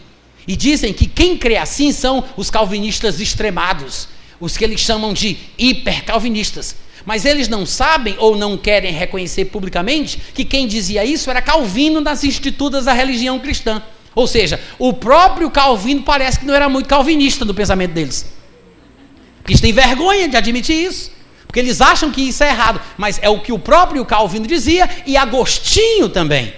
E 0.48 0.56
dizem 0.56 0.92
que 0.92 1.06
quem 1.06 1.38
crê 1.38 1.58
assim 1.58 1.92
são 1.92 2.24
os 2.36 2.50
calvinistas 2.50 3.20
extremados, 3.20 4.08
os 4.40 4.58
que 4.58 4.64
eles 4.64 4.82
chamam 4.82 5.14
de 5.14 5.38
hipercalvinistas. 5.58 6.76
Mas 7.06 7.26
eles 7.26 7.48
não 7.48 7.66
sabem 7.66 8.16
ou 8.18 8.36
não 8.36 8.58
querem 8.58 8.92
reconhecer 8.92 9.46
publicamente 9.46 10.20
que 10.34 10.46
quem 10.46 10.68
dizia 10.68 11.06
isso 11.06 11.30
era 11.30 11.42
Calvino 11.42 12.02
nas 12.02 12.24
institutas 12.24 12.86
da 12.86 12.94
religião 12.94 13.40
cristã. 13.40 13.82
Ou 14.16 14.28
seja, 14.28 14.60
o 14.78 14.94
próprio 14.94 15.50
Calvino 15.50 16.04
parece 16.04 16.40
que 16.40 16.46
não 16.46 16.54
era 16.54 16.70
muito 16.70 16.88
calvinista 16.88 17.44
no 17.46 17.54
pensamento 17.54 17.94
deles. 17.94 18.26
Porque 19.38 19.54
eles 19.54 19.62
têm 19.62 19.74
vergonha 19.74 20.28
de 20.28 20.38
admitir 20.38 20.86
isso. 20.86 21.12
Porque 21.46 21.60
eles 21.60 21.82
acham 21.82 22.12
que 22.12 22.22
isso 22.22 22.44
é 22.44 22.50
errado. 22.50 22.80
Mas 22.98 23.20
é 23.22 23.30
o 23.30 23.40
que 23.40 23.52
o 23.52 23.60
próprio 23.60 24.06
Calvino 24.06 24.48
dizia 24.48 24.90
e 25.06 25.18
Agostinho 25.18 26.10
também. 26.10 26.54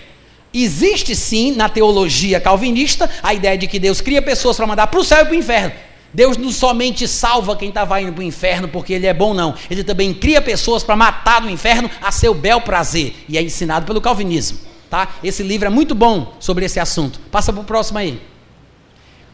Existe 0.54 1.16
sim 1.16 1.52
na 1.52 1.68
teologia 1.68 2.40
calvinista 2.40 3.10
a 3.22 3.34
ideia 3.34 3.58
de 3.58 3.68
que 3.68 3.78
Deus 3.78 4.00
cria 4.00 4.22
pessoas 4.22 4.56
para 4.56 4.66
mandar 4.66 4.88
para 4.88 5.00
o 5.00 5.04
céu 5.04 5.22
e 5.22 5.26
para 5.26 5.34
o 5.34 5.36
inferno. 5.36 5.74
Deus 6.14 6.38
não 6.38 6.50
somente 6.50 7.10
salva 7.10 7.58
quem 7.58 7.68
estava 7.68 8.00
indo 8.00 8.14
para 8.14 8.22
o 8.22 8.24
inferno 8.24 8.70
porque 8.70 8.94
ele 8.94 9.06
é 9.06 9.14
bom, 9.14 9.34
não. 9.34 9.54
Ele 9.70 9.84
também 9.84 10.14
cria 10.14 10.42
pessoas 10.42 10.82
para 10.82 10.96
matar 10.96 11.42
no 11.42 11.50
inferno 11.50 11.92
a 12.02 12.10
seu 12.10 12.34
bel 12.34 12.62
prazer. 12.62 13.14
E 13.28 13.38
é 13.38 13.42
ensinado 13.42 13.86
pelo 13.86 14.00
calvinismo. 14.00 14.75
Tá? 14.90 15.10
Esse 15.24 15.44
livro 15.44 15.68
é 15.68 15.70
muito 15.70 15.96
bom 15.96 16.36
sobre 16.40 16.66
esse 16.66 16.80
assunto. 16.80 17.20
Passa 17.32 17.52
para 17.52 17.62
o 17.62 17.66
próximo 17.66 17.98
aí. 17.98 18.22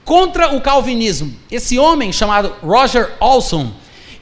Contra 0.06 0.56
o 0.56 0.62
calvinismo, 0.62 1.36
esse 1.50 1.78
homem 1.78 2.12
chamado 2.12 2.56
Roger 2.64 3.14
Olson, 3.20 3.72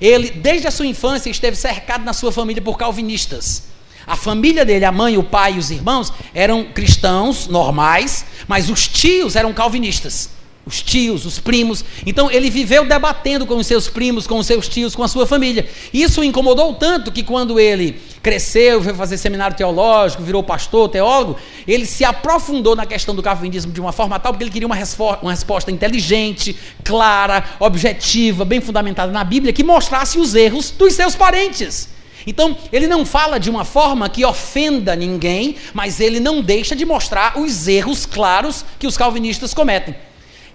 ele 0.02 0.32
desde 0.32 0.68
a 0.68 0.72
sua 0.72 0.86
infância 0.86 1.30
esteve 1.30 1.56
cercado 1.56 2.04
na 2.04 2.14
sua 2.14 2.32
família 2.32 2.62
por 2.62 2.78
calvinistas. 2.78 3.70
A 4.06 4.16
família 4.16 4.66
dele, 4.66 4.86
a 4.86 4.92
mãe, 4.92 5.18
o 5.18 5.24
pai 5.24 5.54
e 5.54 5.60
os 5.60 5.72
irmãos 5.72 6.12
eram 6.34 6.66
cristãos 6.66 7.48
normais, 7.48 8.26
mas 8.48 8.70
os 8.70 8.88
tios 8.88 9.36
eram 9.36 9.54
calvinistas 9.54 10.39
os 10.70 10.84
tios, 10.84 11.26
os 11.26 11.40
primos. 11.40 11.84
Então 12.06 12.30
ele 12.32 12.50
viveu 12.50 12.86
debatendo 12.86 13.46
com 13.46 13.56
os 13.56 13.66
seus 13.66 13.90
primos, 13.90 14.28
com 14.28 14.38
os 14.38 14.46
seus 14.46 14.68
tios, 14.68 14.96
com 14.96 15.04
a 15.04 15.08
sua 15.08 15.26
família. 15.26 15.68
Isso 15.92 16.22
o 16.22 16.24
incomodou 16.24 16.76
tanto 16.76 17.12
que 17.12 17.24
quando 17.24 17.60
ele 17.60 18.00
cresceu, 18.22 18.84
foi 18.84 18.94
fazer 18.94 19.18
seminário 19.18 19.58
teológico, 19.58 20.22
virou 20.22 20.44
pastor, 20.44 20.90
teólogo, 20.90 21.38
ele 21.68 21.86
se 21.86 22.06
aprofundou 22.06 22.76
na 22.76 22.86
questão 22.86 23.16
do 23.16 23.24
calvinismo 23.24 23.72
de 23.72 23.82
uma 23.82 23.92
forma 23.92 24.20
tal 24.20 24.32
porque 24.32 24.44
ele 24.44 24.52
queria 24.52 24.68
uma, 24.68 24.78
uma 25.22 25.32
resposta 25.32 25.72
inteligente, 25.72 26.56
clara, 26.84 27.44
objetiva, 27.60 28.46
bem 28.46 28.62
fundamentada 28.62 29.12
na 29.12 29.24
Bíblia, 29.24 29.52
que 29.52 29.64
mostrasse 29.64 30.20
os 30.20 30.36
erros 30.36 30.70
dos 30.70 30.94
seus 30.94 31.16
parentes. 31.16 31.90
Então, 32.28 32.56
ele 32.72 32.86
não 32.86 33.06
fala 33.06 33.40
de 33.40 33.50
uma 33.50 33.66
forma 33.66 34.10
que 34.10 34.24
ofenda 34.26 34.96
ninguém, 34.96 35.56
mas 35.74 36.00
ele 36.00 36.20
não 36.20 36.42
deixa 36.42 36.76
de 36.76 36.86
mostrar 36.86 37.40
os 37.40 37.68
erros 37.68 38.06
claros 38.06 38.66
que 38.78 38.86
os 38.86 38.98
calvinistas 38.98 39.54
cometem. 39.54 39.96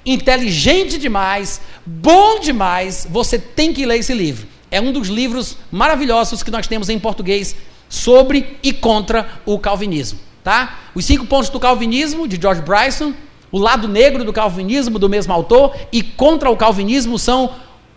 Inteligente 0.04 0.98
demais, 0.98 1.60
bom 1.84 2.40
demais, 2.40 3.06
você 3.10 3.38
tem 3.38 3.72
que 3.72 3.86
ler 3.86 3.98
esse 3.98 4.12
livro. 4.12 4.46
É 4.70 4.80
um 4.80 4.92
dos 4.92 5.08
livros 5.08 5.56
maravilhosos 5.70 6.42
que 6.42 6.50
nós 6.50 6.66
temos 6.66 6.88
em 6.88 6.98
português 6.98 7.54
sobre 7.88 8.58
e 8.62 8.72
contra 8.72 9.40
o 9.46 9.58
calvinismo, 9.58 10.18
tá? 10.42 10.78
Os 10.94 11.04
cinco 11.04 11.26
pontos 11.26 11.48
do 11.48 11.60
calvinismo 11.60 12.26
de 12.26 12.40
George 12.40 12.62
Bryson, 12.62 13.14
o 13.52 13.58
lado 13.58 13.86
negro 13.86 14.24
do 14.24 14.32
calvinismo 14.32 14.98
do 14.98 15.08
mesmo 15.08 15.32
autor 15.32 15.76
e 15.92 16.02
contra 16.02 16.50
o 16.50 16.56
calvinismo 16.56 17.18
são 17.18 17.54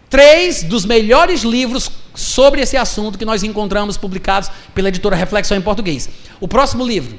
três 0.09 0.63
dos 0.63 0.85
melhores 0.85 1.41
livros 1.41 1.89
sobre 2.13 2.61
esse 2.61 2.77
assunto 2.77 3.17
que 3.17 3.25
nós 3.25 3.43
encontramos 3.43 3.97
publicados 3.97 4.49
pela 4.73 4.89
editora 4.89 5.15
Reflexão 5.15 5.57
em 5.57 5.61
português. 5.61 6.09
O 6.39 6.47
próximo 6.47 6.85
livro, 6.85 7.17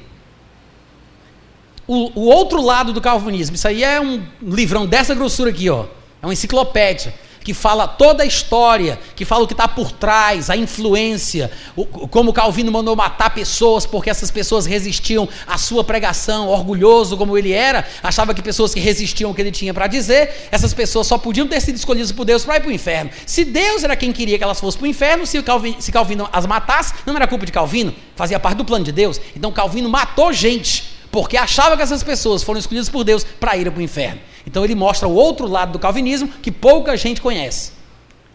o, 1.88 2.12
o, 2.14 2.26
outro 2.26 2.62
lado 2.62 2.92
do 2.92 3.00
calvinismo. 3.00 3.56
Isso 3.56 3.66
aí 3.66 3.82
é 3.82 3.98
um 4.00 4.22
livrão 4.42 4.86
dessa 4.86 5.14
grossura 5.14 5.50
aqui, 5.50 5.68
ó. 5.70 5.86
É 6.22 6.26
uma 6.26 6.32
enciclopédia 6.32 7.14
que 7.48 7.54
fala 7.54 7.88
toda 7.88 8.24
a 8.24 8.26
história, 8.26 8.98
que 9.16 9.24
fala 9.24 9.44
o 9.44 9.46
que 9.46 9.54
está 9.54 9.66
por 9.66 9.90
trás, 9.90 10.50
a 10.50 10.56
influência, 10.56 11.50
o, 11.74 11.86
como 11.86 12.30
Calvino 12.30 12.70
mandou 12.70 12.94
matar 12.94 13.30
pessoas 13.30 13.86
porque 13.86 14.10
essas 14.10 14.30
pessoas 14.30 14.66
resistiam 14.66 15.26
à 15.46 15.56
sua 15.56 15.82
pregação, 15.82 16.48
orgulhoso 16.48 17.16
como 17.16 17.38
ele 17.38 17.52
era, 17.52 17.86
achava 18.02 18.34
que 18.34 18.42
pessoas 18.42 18.74
que 18.74 18.80
resistiam 18.80 19.30
ao 19.30 19.34
que 19.34 19.40
ele 19.40 19.50
tinha 19.50 19.72
para 19.72 19.86
dizer, 19.86 20.48
essas 20.50 20.74
pessoas 20.74 21.06
só 21.06 21.16
podiam 21.16 21.48
ter 21.48 21.62
sido 21.62 21.76
escolhidas 21.76 22.12
por 22.12 22.26
Deus 22.26 22.44
para 22.44 22.58
ir 22.58 22.60
para 22.60 22.68
o 22.68 22.72
inferno. 22.72 23.10
Se 23.24 23.46
Deus 23.46 23.82
era 23.82 23.96
quem 23.96 24.12
queria 24.12 24.36
que 24.36 24.44
elas 24.44 24.60
fossem 24.60 24.80
para 24.80 24.86
o 24.86 24.90
inferno, 24.90 25.26
se 25.26 25.42
Calvino, 25.42 25.80
se 25.80 25.90
Calvino 25.90 26.28
as 26.30 26.44
matasse, 26.44 26.92
não 27.06 27.16
era 27.16 27.26
culpa 27.26 27.46
de 27.46 27.52
Calvino, 27.52 27.94
fazia 28.14 28.38
parte 28.38 28.58
do 28.58 28.64
plano 28.66 28.84
de 28.84 28.92
Deus. 28.92 29.18
Então 29.34 29.50
Calvino 29.50 29.88
matou 29.88 30.34
gente 30.34 30.97
porque 31.10 31.36
achava 31.36 31.76
que 31.76 31.82
essas 31.82 32.02
pessoas 32.02 32.42
foram 32.42 32.58
escolhidas 32.58 32.88
por 32.88 33.04
Deus 33.04 33.24
para 33.24 33.56
ir 33.56 33.70
para 33.70 33.78
o 33.78 33.82
inferno. 33.82 34.20
Então 34.46 34.64
ele 34.64 34.74
mostra 34.74 35.08
o 35.08 35.14
outro 35.14 35.46
lado 35.46 35.72
do 35.72 35.78
calvinismo 35.78 36.28
que 36.42 36.50
pouca 36.50 36.96
gente 36.96 37.20
conhece. 37.20 37.72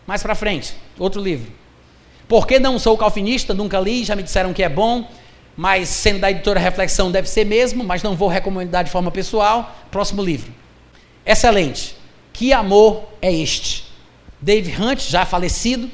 Mais 0.06 0.22
para 0.22 0.36
frente, 0.36 0.74
outro 1.00 1.22
livro. 1.22 1.52
Por 2.28 2.48
que 2.48 2.60
não 2.60 2.80
sou 2.80 2.98
calvinista? 2.98 3.54
Nunca 3.54 3.80
li, 3.80 4.04
já 4.04 4.16
me 4.16 4.24
disseram 4.24 4.54
que 4.54 4.64
é 4.64 4.70
bom, 4.70 5.10
mas 5.56 5.90
sendo 5.90 6.20
da 6.20 6.32
editora 6.32 6.60
Reflexão 6.60 7.12
deve 7.12 7.30
ser 7.30 7.46
mesmo, 7.46 7.84
mas 7.84 8.02
não 8.02 8.16
vou 8.16 8.28
recomendar 8.28 8.84
de 8.84 8.92
forma 8.92 9.12
pessoal. 9.12 9.76
Próximo 9.92 10.24
livro. 10.24 10.52
Excelente. 11.26 11.96
Que 12.32 12.52
amor 12.52 13.04
é 13.22 13.32
este? 13.32 13.86
Dave 14.42 14.74
Hunt, 14.82 15.00
já 15.00 15.26
falecido, 15.26 15.90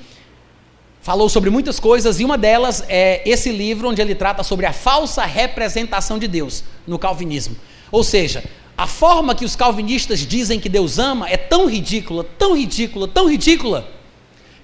falou 1.02 1.30
sobre 1.30 1.50
muitas 1.50 1.80
coisas 1.80 2.20
e 2.20 2.26
uma 2.26 2.38
delas 2.38 2.84
é 2.88 3.22
esse 3.26 3.52
livro 3.52 3.90
onde 3.90 4.02
ele 4.02 4.16
trata 4.16 4.44
sobre 4.44 4.66
a 4.66 4.74
falsa 4.74 5.24
representação 5.26 6.20
de 6.20 6.28
Deus 6.28 6.64
no 6.86 7.00
calvinismo. 7.00 7.56
Ou 7.92 8.04
seja, 8.04 8.44
a 8.78 8.88
forma 8.88 9.36
que 9.36 9.46
os 9.46 9.56
calvinistas 9.56 10.20
dizem 10.20 10.60
que 10.60 10.70
Deus 10.70 11.00
ama 11.00 11.30
é 11.30 11.38
tão 11.38 11.68
ridícula, 11.68 12.24
tão 12.24 12.56
ridícula, 12.56 13.08
tão 13.08 13.30
ridícula, 13.30 13.88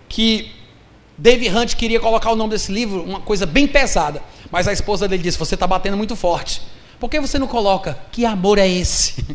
que 0.08 0.52
David 1.18 1.56
Hunt 1.56 1.76
queria 1.76 2.00
colocar 2.00 2.32
o 2.32 2.36
nome 2.36 2.52
desse 2.52 2.72
livro, 2.72 3.04
uma 3.04 3.22
coisa 3.22 3.46
bem 3.46 3.68
pesada, 3.68 4.22
mas 4.52 4.68
a 4.68 4.74
esposa 4.74 5.08
dele 5.08 5.24
disse: 5.24 5.38
Você 5.38 5.56
está 5.56 5.66
batendo 5.66 5.98
muito 5.98 6.16
forte. 6.16 6.62
Por 7.00 7.10
que 7.10 7.20
você 7.20 7.38
não 7.38 7.48
coloca? 7.48 7.98
Que 8.12 8.26
amor 8.26 8.58
é 8.58 8.68
esse? 8.68 9.26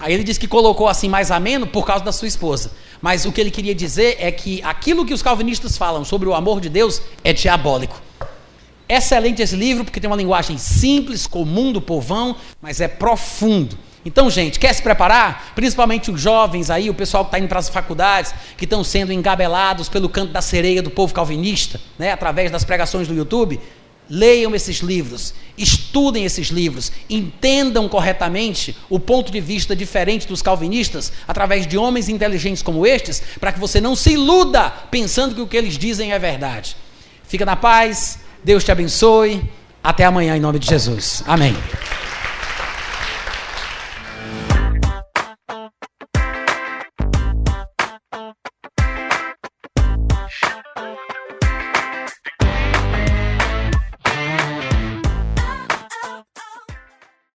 Aí 0.00 0.14
ele 0.14 0.24
disse 0.24 0.40
que 0.40 0.48
colocou 0.48 0.88
assim 0.88 1.08
mais 1.08 1.30
ameno 1.30 1.66
por 1.66 1.86
causa 1.86 2.02
da 2.02 2.10
sua 2.10 2.26
esposa. 2.26 2.72
Mas 3.02 3.26
o 3.26 3.32
que 3.32 3.40
ele 3.40 3.50
queria 3.50 3.74
dizer 3.74 4.16
é 4.18 4.32
que 4.32 4.62
aquilo 4.62 5.04
que 5.04 5.12
os 5.12 5.22
calvinistas 5.22 5.76
falam 5.76 6.04
sobre 6.04 6.28
o 6.28 6.34
amor 6.34 6.60
de 6.60 6.70
Deus 6.70 7.02
é 7.22 7.34
diabólico. 7.34 8.00
Excelente 8.88 9.42
esse 9.42 9.54
livro, 9.54 9.84
porque 9.84 10.00
tem 10.00 10.10
uma 10.10 10.16
linguagem 10.16 10.58
simples, 10.58 11.26
comum 11.26 11.70
do 11.70 11.80
povão, 11.80 12.34
mas 12.60 12.80
é 12.80 12.88
profundo. 12.88 13.78
Então, 14.04 14.30
gente, 14.30 14.58
quer 14.58 14.72
se 14.72 14.82
preparar? 14.82 15.52
Principalmente 15.54 16.10
os 16.10 16.20
jovens 16.20 16.70
aí, 16.70 16.88
o 16.88 16.94
pessoal 16.94 17.24
que 17.24 17.28
está 17.28 17.38
indo 17.38 17.48
para 17.48 17.58
as 17.58 17.68
faculdades, 17.68 18.34
que 18.56 18.64
estão 18.64 18.82
sendo 18.82 19.12
engabelados 19.12 19.88
pelo 19.88 20.08
canto 20.08 20.32
da 20.32 20.40
sereia 20.40 20.82
do 20.82 20.90
povo 20.90 21.12
calvinista, 21.12 21.78
né, 21.98 22.10
através 22.10 22.50
das 22.50 22.64
pregações 22.64 23.06
do 23.06 23.14
YouTube. 23.14 23.60
Leiam 24.10 24.56
esses 24.56 24.78
livros, 24.78 25.32
estudem 25.56 26.24
esses 26.24 26.48
livros, 26.48 26.90
entendam 27.08 27.88
corretamente 27.88 28.76
o 28.88 28.98
ponto 28.98 29.30
de 29.30 29.40
vista 29.40 29.76
diferente 29.76 30.26
dos 30.26 30.42
calvinistas, 30.42 31.12
através 31.28 31.64
de 31.64 31.78
homens 31.78 32.08
inteligentes 32.08 32.60
como 32.60 32.84
estes, 32.84 33.22
para 33.38 33.52
que 33.52 33.60
você 33.60 33.80
não 33.80 33.94
se 33.94 34.10
iluda 34.10 34.68
pensando 34.90 35.36
que 35.36 35.40
o 35.40 35.46
que 35.46 35.56
eles 35.56 35.78
dizem 35.78 36.12
é 36.12 36.18
verdade. 36.18 36.76
Fica 37.28 37.46
na 37.46 37.54
paz, 37.54 38.18
Deus 38.42 38.64
te 38.64 38.72
abençoe, 38.72 39.40
até 39.82 40.04
amanhã 40.04 40.36
em 40.36 40.40
nome 40.40 40.58
de 40.58 40.66
Jesus. 40.66 41.22
Amém. 41.24 41.56